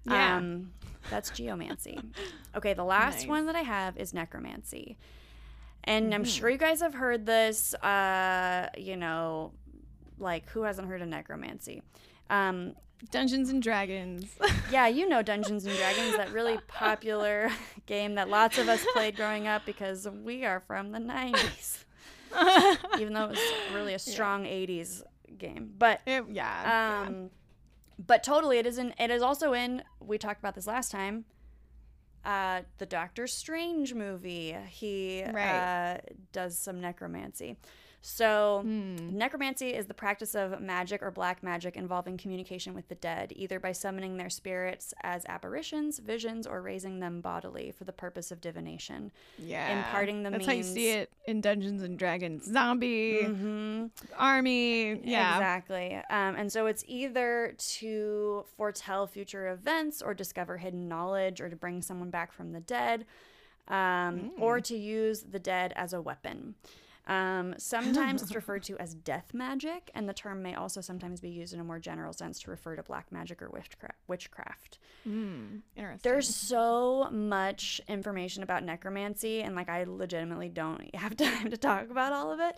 Yeah. 0.05 0.37
um 0.37 0.73
that's 1.11 1.31
geomancy 1.31 2.01
okay 2.57 2.75
the 2.75 2.85
last 2.85 3.21
Nice. 3.21 3.29
one 3.29 3.47
that 3.47 3.57
i 3.57 3.63
have 3.63 3.97
is 3.97 4.13
necromancy 4.15 4.97
and 5.85 6.15
i'm 6.15 6.25
Mhm. 6.25 6.27
sure 6.27 6.51
you 6.51 6.59
guys 6.59 6.81
have 6.81 6.95
heard 6.95 7.27
this 7.27 7.75
uh 7.75 8.69
you 8.77 8.97
know 8.97 9.53
like 10.19 10.49
who 10.51 10.63
hasn't 10.63 10.89
heard 10.89 11.03
of 11.03 11.09
necromancy 11.09 11.83
um 12.31 12.75
Dungeons 13.11 13.51
and 13.51 13.63
Dragons. 13.63 14.37
yeah, 14.71 14.87
you 14.87 15.09
know 15.09 15.23
Dungeons 15.23 15.67
and 15.67 15.77
Dragons, 15.77 16.17
that 16.17 16.33
really 16.33 16.59
popular 16.67 17.51
game 17.87 18.15
that 18.15 18.29
lots 18.29 18.59
of 18.59 18.69
us 18.69 18.85
played 18.93 19.17
growing 19.17 19.47
up 19.47 19.63
because 19.67 20.09
we 20.09 20.45
are 20.45 20.61
from 20.61 20.93
the 20.93 20.99
90s. 20.99 21.85
Even 23.01 23.13
though 23.13 23.25
it 23.25 23.31
was 23.31 23.41
really 23.73 23.95
a 23.95 23.99
strong 23.99 24.45
yeah. 24.45 24.53
80s 24.53 25.03
game. 25.39 25.73
But 25.79 26.01
it, 26.07 26.25
yeah. 26.31 27.05
Um 27.07 27.15
yeah. 27.15 27.29
but 28.05 28.25
totally 28.25 28.59
it 28.59 28.67
is 28.67 28.79
in 28.79 28.95
it 28.99 29.11
is 29.11 29.23
also 29.23 29.53
in 29.53 29.83
we 30.01 30.19
talked 30.19 30.41
about 30.41 30.55
this 30.55 30.67
last 30.67 30.91
time. 30.91 31.25
Uh, 32.25 32.63
the 32.79 32.87
Doctor 32.87 33.29
Strange 33.29 33.95
movie. 33.95 34.57
He 34.69 35.23
right. 35.33 35.95
uh, 35.95 35.99
does 36.33 36.59
some 36.59 36.81
necromancy. 36.81 37.57
So, 38.03 38.61
hmm. 38.63 39.17
necromancy 39.17 39.75
is 39.75 39.87
the 39.87 39.95
practice 39.95 40.35
of 40.35 40.61
magic 40.61 41.03
or 41.03 41.11
black 41.11 41.43
magic 41.43 41.77
involving 41.77 42.17
communication 42.17 42.73
with 42.73 42.89
the 42.89 42.95
dead, 42.95 43.33
either 43.35 43.59
by 43.59 43.73
summoning 43.73 44.17
their 44.17 44.31
spirits 44.31 44.95
as 45.03 45.25
apparitions, 45.27 45.99
visions, 45.99 46.47
or 46.47 46.63
raising 46.63 47.01
them 47.01 47.21
bodily 47.21 47.73
for 47.73 47.85
the 47.85 47.93
purpose 47.93 48.31
of 48.31 48.41
divination. 48.41 49.11
Yeah. 49.39 49.79
Imparting 49.79 50.23
the 50.23 50.31
That's 50.31 50.47
means. 50.47 50.67
how 50.67 50.69
you 50.69 50.75
see 50.75 50.91
it 50.91 51.13
in 51.27 51.41
Dungeons 51.41 51.83
and 51.83 51.99
Dragons. 51.99 52.45
Zombie, 52.45 53.21
mm-hmm. 53.23 53.87
army. 54.17 55.01
Yeah. 55.03 55.37
Exactly. 55.37 55.97
Um, 56.09 56.37
and 56.37 56.53
so 56.53 56.67
it's 56.67 56.85
either 56.87 57.55
to 57.59 58.45
foretell 58.57 59.07
future 59.07 59.49
events 59.49 60.01
or 60.01 60.15
discover 60.15 60.59
hidden 60.59 60.89
knowledge 60.89 61.41
or 61.41 61.49
to 61.49 61.57
bring 61.57 61.83
someone 61.83 62.11
back 62.11 62.33
from 62.33 62.53
the 62.53 62.61
dead. 62.61 63.05
Um, 63.69 63.75
mm. 63.75 64.31
or 64.39 64.61
to 64.61 64.77
use 64.77 65.25
the 65.29 65.41
dead 65.41 65.73
as 65.75 65.93
a 65.93 66.01
weapon. 66.01 66.55
Um, 67.07 67.55
sometimes 67.59 68.23
it's 68.23 68.35
referred 68.35 68.65
to 68.65 68.77
as 68.81 68.95
death 68.95 69.33
magic, 69.33 69.91
and 69.95 70.09
the 70.09 70.15
term 70.15 70.43
may 70.43 70.55
also 70.55 70.81
sometimes 70.81 71.21
be 71.21 71.29
used 71.29 71.55
in 71.55 71.61
a 71.61 71.65
more 71.65 71.79
general 71.79 72.13
sense 72.13 72.41
to 72.41 72.51
refer 72.51 72.77
to 72.77 72.83
black 72.83 73.13
magic 73.13 73.41
or 73.43 73.51
witchcraft. 74.09 74.79
Mm, 75.07 75.61
interesting. 75.77 76.11
There's 76.11 76.35
so 76.35 77.09
much 77.13 77.81
information 77.89 78.43
about 78.43 78.65
necromancy, 78.65 79.43
and 79.43 79.55
like 79.55 79.69
I 79.69 79.85
legitimately 79.85 80.49
don't 80.49 80.95
have 80.95 81.17
time 81.17 81.51
to 81.51 81.57
talk 81.57 81.91
about 81.91 82.13
all 82.13 82.33
of 82.33 82.41
it. 82.41 82.57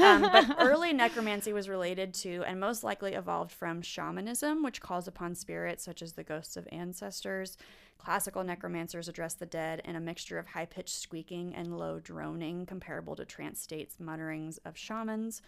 Um, 0.00 0.22
but 0.22 0.56
early 0.58 0.92
necromancy 0.94 1.52
was 1.52 1.68
related 1.68 2.12
to 2.14 2.42
and 2.46 2.58
most 2.58 2.82
likely 2.82 3.14
evolved 3.14 3.52
from 3.52 3.82
shamanism, 3.82 4.62
which 4.62 4.80
calls 4.80 5.06
upon 5.06 5.34
spirits 5.34 5.84
such 5.84 6.02
as 6.02 6.12
the 6.12 6.24
ghosts 6.24 6.56
of 6.56 6.66
ancestors 6.72 7.56
Classical 7.98 8.44
necromancers 8.44 9.08
address 9.08 9.34
the 9.34 9.46
dead 9.46 9.82
in 9.84 9.96
a 9.96 10.00
mixture 10.00 10.38
of 10.38 10.46
high 10.46 10.66
pitched 10.66 10.94
squeaking 11.00 11.54
and 11.54 11.76
low 11.76 11.98
droning, 11.98 12.66
comparable 12.66 13.16
to 13.16 13.24
trance 13.24 13.60
states 13.60 13.96
mutterings 13.98 14.58
of 14.64 14.76
shamans. 14.76 15.42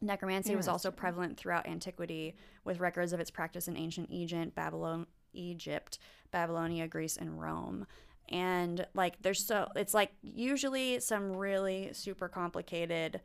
Necromancy 0.00 0.54
was 0.54 0.68
also 0.68 0.90
prevalent 0.90 1.38
throughout 1.38 1.66
antiquity, 1.66 2.34
with 2.64 2.80
records 2.80 3.12
of 3.12 3.20
its 3.20 3.30
practice 3.30 3.66
in 3.66 3.76
ancient 3.76 4.10
Egypt, 4.10 4.54
Babylon, 4.54 5.06
Egypt, 5.32 5.98
Babylonia, 6.30 6.86
Greece, 6.86 7.16
and 7.16 7.40
Rome. 7.40 7.86
And 8.28 8.86
like, 8.94 9.22
there's 9.22 9.44
so 9.44 9.68
it's 9.74 9.94
like 9.94 10.10
usually 10.22 11.00
some 11.00 11.34
really 11.34 11.90
super 11.92 12.28
complicated, 12.28 13.20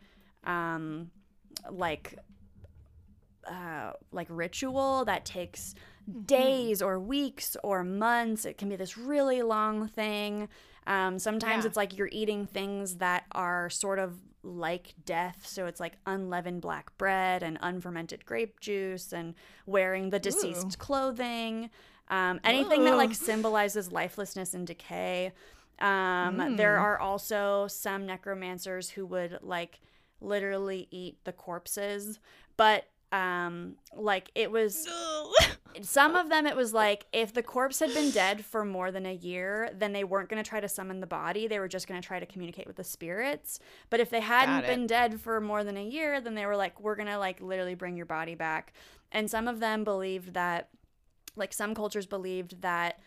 um, 0.45 1.12
like, 1.70 2.18
uh, 3.45 3.91
like 4.12 4.28
ritual 4.30 5.03
that 5.06 5.26
takes 5.26 5.76
Mm-hmm. 6.10 6.22
days 6.22 6.82
or 6.82 6.99
weeks 6.99 7.56
or 7.64 7.84
months. 7.84 8.45
It 8.45 8.57
can 8.57 8.69
be 8.69 8.76
this 8.76 8.98
really 8.98 9.41
long 9.41 9.88
thing. 9.88 10.49
Um, 10.88 11.19
sometimes 11.19 11.64
yeah. 11.64 11.68
it's 11.68 11.78
like 11.78 11.98
you're 11.98 12.10
eating 12.11 12.48
things 12.48 12.95
that 12.95 13.26
are 13.32 13.69
sort 13.69 13.99
of 13.99 14.19
like 14.44 14.95
death. 15.06 15.45
So 15.45 15.68
it's 15.68 15.80
like 15.80 15.94
unleavened 16.06 16.61
black 16.61 16.98
bread 16.98 17.44
and 17.44 17.60
unfermented 17.61 18.26
grape 18.26 18.60
juice 18.60 19.14
and 19.14 19.36
wearing 19.65 20.10
the 20.10 20.19
deceased 20.19 20.73
Ooh. 20.73 20.78
clothing. 20.78 21.69
Um, 22.07 22.40
anything 22.44 22.82
Ooh. 22.82 22.86
that 22.86 22.98
like 22.98 23.14
symbolizes 23.14 23.91
lifelessness 23.91 24.53
and 24.53 24.65
decay. 24.65 25.34
Um, 25.80 26.38
mm. 26.38 26.57
There 26.57 26.78
are 26.78 26.99
also 26.99 27.68
some 27.68 28.06
necromancers 28.06 28.90
who 28.90 29.06
would 29.06 29.40
like 29.41 29.80
literally 30.19 30.88
eat 30.91 31.18
the 31.23 31.32
corpses, 31.32 32.19
but 32.57 32.86
um 33.11 33.75
like 33.95 34.31
it 34.35 34.51
was 34.51 34.88
some 35.81 36.15
of 36.15 36.29
them 36.29 36.45
it 36.45 36.55
was 36.55 36.73
like 36.73 37.05
if 37.13 37.33
the 37.33 37.43
corpse 37.43 37.79
had 37.79 37.93
been 37.93 38.11
dead 38.11 38.43
for 38.43 38.63
more 38.65 38.91
than 38.91 39.05
a 39.05 39.13
year 39.13 39.69
then 39.75 39.93
they 39.93 40.03
weren't 40.03 40.29
going 40.29 40.41
to 40.41 40.47
try 40.49 40.59
to 40.59 40.67
summon 40.69 40.99
the 40.99 41.07
body. 41.07 41.47
They 41.47 41.59
were 41.59 41.67
just 41.67 41.88
going 41.88 42.01
to 42.01 42.05
try 42.05 42.19
to 42.19 42.25
communicate 42.25 42.67
with 42.67 42.75
the 42.75 42.83
spirits. 42.83 43.59
But 43.89 43.99
if 43.99 44.09
they 44.09 44.21
hadn't 44.21 44.65
been 44.67 44.88
dead 44.88 45.19
for 45.19 45.39
more 45.41 45.63
than 45.63 45.77
a 45.77 45.83
year 45.83 46.21
then 46.21 46.35
they 46.35 46.45
were 46.45 46.55
like 46.55 46.79
we're 46.79 46.95
going 46.95 47.09
to 47.09 47.17
like 47.17 47.41
literally 47.41 47.75
bring 47.75 47.97
your 47.97 48.05
body 48.05 48.35
back. 48.35 48.73
And 49.11 49.29
some 49.29 49.47
of 49.47 49.59
them 49.59 49.83
believed 49.83 50.33
that 50.33 50.69
like 51.35 51.53
some 51.53 51.75
cultures 51.75 52.05
believed 52.05 52.61
that 52.61 52.99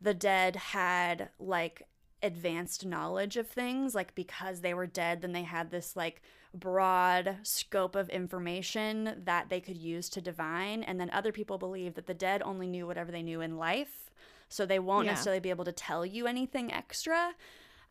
the 0.00 0.14
dead 0.14 0.56
had 0.56 1.30
like 1.38 1.82
advanced 2.22 2.84
knowledge 2.84 3.36
of 3.36 3.46
things 3.46 3.94
like 3.94 4.14
because 4.14 4.60
they 4.60 4.74
were 4.74 4.86
dead 4.86 5.20
then 5.20 5.32
they 5.32 5.42
had 5.42 5.70
this 5.70 5.94
like 5.94 6.20
broad 6.52 7.36
scope 7.42 7.94
of 7.94 8.08
information 8.08 9.22
that 9.24 9.48
they 9.48 9.60
could 9.60 9.76
use 9.76 10.08
to 10.08 10.20
divine 10.20 10.82
and 10.82 10.98
then 10.98 11.10
other 11.10 11.30
people 11.30 11.58
believe 11.58 11.94
that 11.94 12.06
the 12.06 12.14
dead 12.14 12.42
only 12.42 12.66
knew 12.66 12.86
whatever 12.86 13.12
they 13.12 13.22
knew 13.22 13.40
in 13.40 13.56
life 13.56 14.10
so 14.48 14.64
they 14.64 14.78
won't 14.78 15.04
yeah. 15.04 15.12
necessarily 15.12 15.40
be 15.40 15.50
able 15.50 15.64
to 15.64 15.72
tell 15.72 16.04
you 16.04 16.26
anything 16.26 16.72
extra 16.72 17.32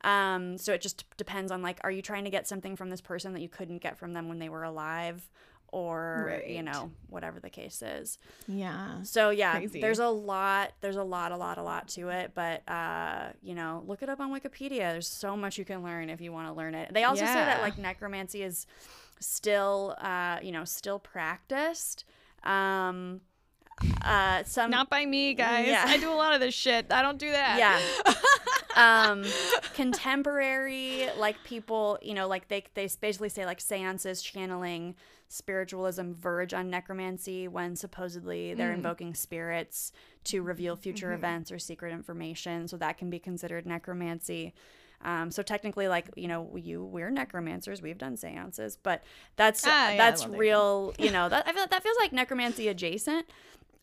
um, 0.01 0.57
so 0.57 0.73
it 0.73 0.81
just 0.81 1.05
depends 1.17 1.51
on 1.51 1.61
like 1.61 1.79
are 1.83 1.91
you 1.91 2.01
trying 2.01 2.23
to 2.25 2.29
get 2.29 2.47
something 2.47 2.75
from 2.75 2.89
this 2.89 3.01
person 3.01 3.33
that 3.33 3.41
you 3.41 3.49
couldn't 3.49 3.81
get 3.81 3.97
from 3.97 4.13
them 4.13 4.27
when 4.27 4.39
they 4.39 4.49
were 4.49 4.63
alive 4.63 5.29
or 5.69 6.27
right. 6.29 6.47
you 6.47 6.63
know 6.63 6.91
whatever 7.09 7.39
the 7.39 7.49
case 7.49 7.81
is. 7.81 8.17
Yeah. 8.47 9.01
So 9.03 9.29
yeah 9.29 9.57
Crazy. 9.57 9.81
there's 9.81 9.99
a 9.99 10.07
lot 10.07 10.73
there's 10.81 10.95
a 10.95 11.03
lot 11.03 11.31
a 11.31 11.37
lot 11.37 11.57
a 11.57 11.63
lot 11.63 11.87
to 11.89 12.09
it 12.09 12.31
but 12.33 12.67
uh 12.69 13.29
you 13.41 13.53
know 13.53 13.83
look 13.85 14.01
it 14.01 14.09
up 14.09 14.19
on 14.19 14.31
wikipedia. 14.31 14.91
There's 14.91 15.07
so 15.07 15.35
much 15.35 15.57
you 15.57 15.65
can 15.65 15.83
learn 15.83 16.09
if 16.09 16.21
you 16.21 16.31
want 16.31 16.47
to 16.47 16.53
learn 16.53 16.75
it. 16.75 16.93
They 16.93 17.03
also 17.03 17.23
yeah. 17.23 17.33
say 17.33 17.45
that 17.45 17.61
like 17.61 17.77
necromancy 17.77 18.43
is 18.43 18.65
still 19.19 19.95
uh 19.99 20.39
you 20.41 20.51
know 20.51 20.63
still 20.63 20.99
practiced. 20.99 22.05
Um 22.43 23.21
uh 24.03 24.43
some 24.43 24.71
not 24.71 24.89
by 24.89 25.05
me 25.05 25.33
guys. 25.33 25.67
Yeah. 25.67 25.83
i 25.85 25.97
do 25.97 26.11
a 26.11 26.15
lot 26.15 26.33
of 26.33 26.39
this 26.39 26.53
shit. 26.53 26.91
I 26.91 27.01
don't 27.01 27.19
do 27.19 27.31
that. 27.31 27.57
Yeah. 27.59 28.13
Um 28.77 29.25
contemporary 29.73 31.09
like 31.17 31.43
people 31.43 31.97
you 32.03 32.13
know 32.13 32.27
like 32.27 32.47
they 32.47 32.63
they 32.75 32.87
basically 33.01 33.29
say 33.29 33.43
like 33.43 33.59
seances 33.59 34.21
channeling 34.21 34.93
spiritualism 35.29 36.13
verge 36.13 36.53
on 36.53 36.69
necromancy 36.69 37.47
when 37.47 37.75
supposedly 37.75 38.53
they're 38.53 38.71
mm. 38.71 38.75
invoking 38.75 39.13
spirits 39.13 39.91
to 40.23 40.41
reveal 40.41 40.75
future 40.75 41.07
mm-hmm. 41.07 41.15
events 41.15 41.51
or 41.51 41.59
secret 41.59 41.93
information. 41.93 42.67
So 42.67 42.77
that 42.77 42.97
can 42.97 43.09
be 43.09 43.19
considered 43.19 43.65
necromancy. 43.65 44.53
Um, 45.03 45.29
so 45.29 45.43
technically, 45.43 45.87
like 45.87 46.09
you 46.15 46.27
know, 46.27 46.55
you 46.55 46.83
we're 46.83 47.11
necromancers. 47.11 47.81
We've 47.81 47.97
done 47.97 48.17
seances, 48.17 48.77
but 48.81 49.03
that's 49.35 49.63
ah, 49.65 49.89
yeah, 49.91 49.97
that's 49.97 50.25
real. 50.25 50.93
You 50.99 51.11
know, 51.11 51.29
that 51.29 51.47
I 51.47 51.53
feel 51.53 51.67
that 51.67 51.83
feels 51.83 51.97
like 51.99 52.11
necromancy 52.11 52.67
adjacent. 52.67 53.27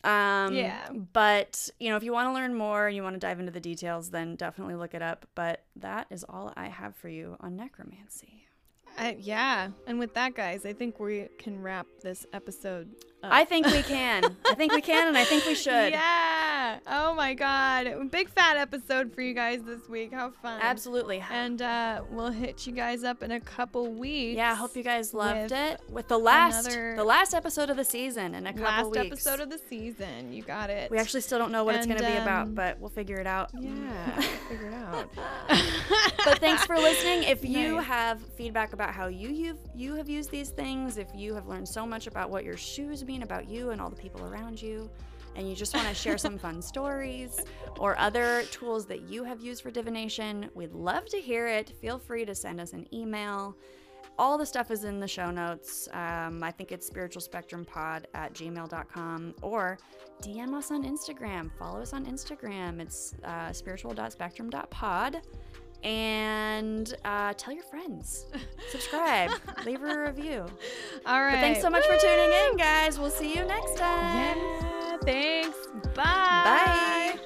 Um, 0.03 0.53
yeah. 0.53 0.89
But 1.13 1.69
you 1.79 1.89
know, 1.89 1.95
if 1.95 2.03
you 2.03 2.11
want 2.11 2.27
to 2.27 2.33
learn 2.33 2.53
more 2.53 2.87
and 2.87 2.95
you 2.95 3.01
want 3.01 3.15
to 3.15 3.19
dive 3.19 3.39
into 3.39 3.51
the 3.51 3.59
details, 3.59 4.11
then 4.11 4.35
definitely 4.35 4.75
look 4.75 4.93
it 4.93 5.01
up. 5.01 5.25
But 5.33 5.63
that 5.77 6.07
is 6.09 6.25
all 6.27 6.53
I 6.55 6.67
have 6.67 6.95
for 6.95 7.09
you 7.09 7.37
on 7.39 7.55
necromancy. 7.55 8.44
Uh, 8.97 9.13
yeah. 9.19 9.69
And 9.87 9.99
with 9.99 10.13
that, 10.13 10.35
guys, 10.35 10.65
I 10.65 10.73
think 10.73 10.99
we 10.99 11.27
can 11.37 11.61
wrap 11.61 11.87
this 12.01 12.25
episode 12.33 12.87
I 13.31 13.45
think 13.45 13.67
we 13.67 13.81
can. 13.81 14.35
I 14.45 14.55
think 14.55 14.73
we 14.73 14.81
can, 14.81 15.07
and 15.07 15.17
I 15.17 15.23
think 15.23 15.45
we 15.45 15.55
should. 15.65 15.91
Yeah. 15.91 16.79
Oh 16.87 17.13
my 17.13 17.33
God. 17.33 18.11
Big 18.11 18.29
fat 18.29 18.57
episode 18.57 19.13
for 19.13 19.21
you 19.21 19.33
guys 19.33 19.61
this 19.63 19.87
week. 19.87 20.13
How 20.13 20.31
fun. 20.31 20.59
Absolutely. 20.61 21.23
And 21.29 21.61
uh, 21.61 22.01
we'll 22.11 22.31
hit 22.31 22.65
you 22.65 22.73
guys 22.73 23.03
up 23.03 23.23
in 23.23 23.31
a 23.31 23.39
couple 23.39 23.91
weeks. 23.93 24.37
Yeah. 24.37 24.51
I 24.51 24.55
Hope 24.55 24.75
you 24.75 24.83
guys 24.83 25.13
loved 25.13 25.51
it. 25.51 25.79
With 25.89 26.07
the 26.07 26.17
last, 26.17 26.69
the 26.69 27.03
last 27.03 27.33
episode 27.33 27.69
of 27.69 27.77
the 27.77 27.85
season 27.85 28.35
in 28.35 28.47
a 28.47 28.53
couple 28.53 28.63
last 28.63 28.85
weeks. 28.85 28.97
Last 28.97 29.27
episode 29.27 29.39
of 29.41 29.49
the 29.49 29.59
season. 29.69 30.33
You 30.33 30.43
got 30.43 30.69
it. 30.69 30.89
We 30.89 30.97
actually 30.97 31.21
still 31.21 31.39
don't 31.39 31.51
know 31.51 31.63
what 31.63 31.75
and, 31.75 31.83
it's 31.83 31.87
going 31.87 31.99
to 31.99 32.05
um, 32.07 32.13
be 32.13 32.21
about, 32.21 32.55
but 32.55 32.79
we'll 32.79 32.89
figure 32.89 33.17
it 33.17 33.27
out. 33.27 33.51
Yeah. 33.59 34.21
figure 34.49 34.67
it 34.67 34.73
out. 34.73 35.09
but 36.25 36.39
thanks 36.39 36.65
for 36.65 36.77
listening. 36.77 37.23
If 37.23 37.45
you 37.45 37.75
nice. 37.75 37.85
have 37.85 38.21
feedback 38.35 38.73
about 38.73 38.93
how 38.93 39.07
you 39.07 39.29
you've, 39.29 39.59
you 39.75 39.95
have 39.95 40.09
used 40.09 40.31
these 40.31 40.49
things, 40.49 40.97
if 40.97 41.07
you 41.13 41.35
have 41.35 41.47
learned 41.47 41.67
so 41.67 41.85
much 41.85 42.07
about 42.07 42.29
what 42.29 42.43
your 42.43 42.57
shoes 42.57 43.03
mean 43.05 43.14
about 43.23 43.49
you 43.49 43.71
and 43.71 43.81
all 43.81 43.89
the 43.89 43.95
people 43.95 44.23
around 44.25 44.61
you, 44.61 44.89
and 45.35 45.49
you 45.49 45.55
just 45.55 45.73
want 45.73 45.87
to 45.87 45.93
share 45.93 46.17
some 46.17 46.37
fun 46.37 46.61
stories 46.61 47.39
or 47.79 47.97
other 47.99 48.43
tools 48.51 48.85
that 48.85 49.01
you 49.01 49.23
have 49.23 49.41
used 49.41 49.61
for 49.61 49.71
divination, 49.71 50.49
we'd 50.53 50.73
love 50.73 51.05
to 51.07 51.17
hear 51.17 51.47
it. 51.47 51.73
Feel 51.81 51.99
free 51.99 52.25
to 52.25 52.33
send 52.33 52.59
us 52.59 52.73
an 52.73 52.87
email. 52.93 53.55
All 54.17 54.37
the 54.37 54.45
stuff 54.45 54.71
is 54.71 54.85
in 54.85 55.01
the 55.01 55.07
show 55.07 55.29
notes. 55.29 55.89
Um, 55.91 56.41
I 56.41 56.51
think 56.51 56.71
it's 56.71 56.89
spiritualspectrumpod 56.89 58.05
at 58.13 58.33
gmail.com 58.33 59.35
or 59.41 59.77
DM 60.21 60.53
us 60.53 60.71
on 60.71 60.85
Instagram. 60.85 61.51
Follow 61.59 61.81
us 61.81 61.91
on 61.91 62.05
Instagram. 62.05 62.79
It's 62.79 63.13
uh, 63.25 63.51
spiritual.spectrum.pod 63.51 65.21
and 65.85 66.95
uh, 67.05 67.33
tell 67.37 67.53
your 67.53 67.63
friends. 67.63 68.25
Subscribe, 68.71 69.29
leave 69.65 69.83
a 69.83 69.99
review. 69.99 70.45
All 71.05 71.21
right. 71.21 71.35
But 71.35 71.39
thanks 71.41 71.61
so 71.61 71.69
much 71.69 71.83
Woo! 71.87 71.95
for 71.95 72.01
tuning 72.01 72.31
in, 72.31 72.57
guys. 72.57 72.99
We'll 72.99 73.11
see 73.11 73.33
you 73.33 73.45
next 73.45 73.77
time. 73.77 74.37
Yeah. 74.37 74.97
Thanks. 75.03 75.57
Bye. 75.93 76.03
Bye. 76.03 77.19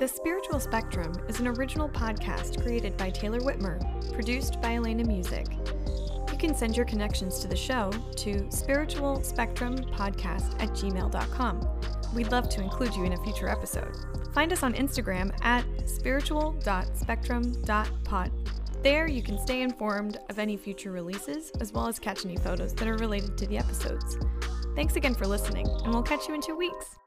The 0.00 0.08
Spiritual 0.08 0.58
Spectrum 0.58 1.12
is 1.28 1.40
an 1.40 1.48
original 1.48 1.88
podcast 1.88 2.62
created 2.62 2.96
by 2.96 3.10
Taelor 3.10 3.40
Witmer, 3.40 4.12
produced 4.12 4.60
by 4.60 4.72
Alaina 4.72 5.04
Music. 5.04 5.46
Can 6.44 6.54
send 6.54 6.76
your 6.76 6.84
connections 6.84 7.38
to 7.38 7.48
the 7.48 7.56
show 7.56 7.90
to 8.16 8.34
spiritualspectrumpodcast 8.50 10.62
at 10.62 10.68
gmail.com. 10.72 11.68
We'd 12.14 12.30
love 12.30 12.50
to 12.50 12.60
include 12.60 12.94
you 12.94 13.04
in 13.04 13.14
a 13.14 13.24
future 13.24 13.48
episode. 13.48 13.96
Find 14.34 14.52
us 14.52 14.62
on 14.62 14.74
Instagram 14.74 15.34
at 15.42 15.64
spiritual.spectrum.pod. 15.88 18.30
There, 18.82 19.08
you 19.08 19.22
can 19.22 19.38
stay 19.38 19.62
informed 19.62 20.18
of 20.28 20.38
any 20.38 20.58
future 20.58 20.92
releases, 20.92 21.50
as 21.62 21.72
well 21.72 21.86
as 21.86 21.98
catch 21.98 22.26
any 22.26 22.36
photos 22.36 22.74
that 22.74 22.88
are 22.88 22.98
related 22.98 23.38
to 23.38 23.46
the 23.46 23.56
episodes. 23.56 24.18
Thanks 24.76 24.96
again 24.96 25.14
for 25.14 25.26
listening, 25.26 25.66
and 25.66 25.94
we'll 25.94 26.02
catch 26.02 26.28
you 26.28 26.34
in 26.34 26.42
two 26.42 26.56
weeks. 26.56 26.98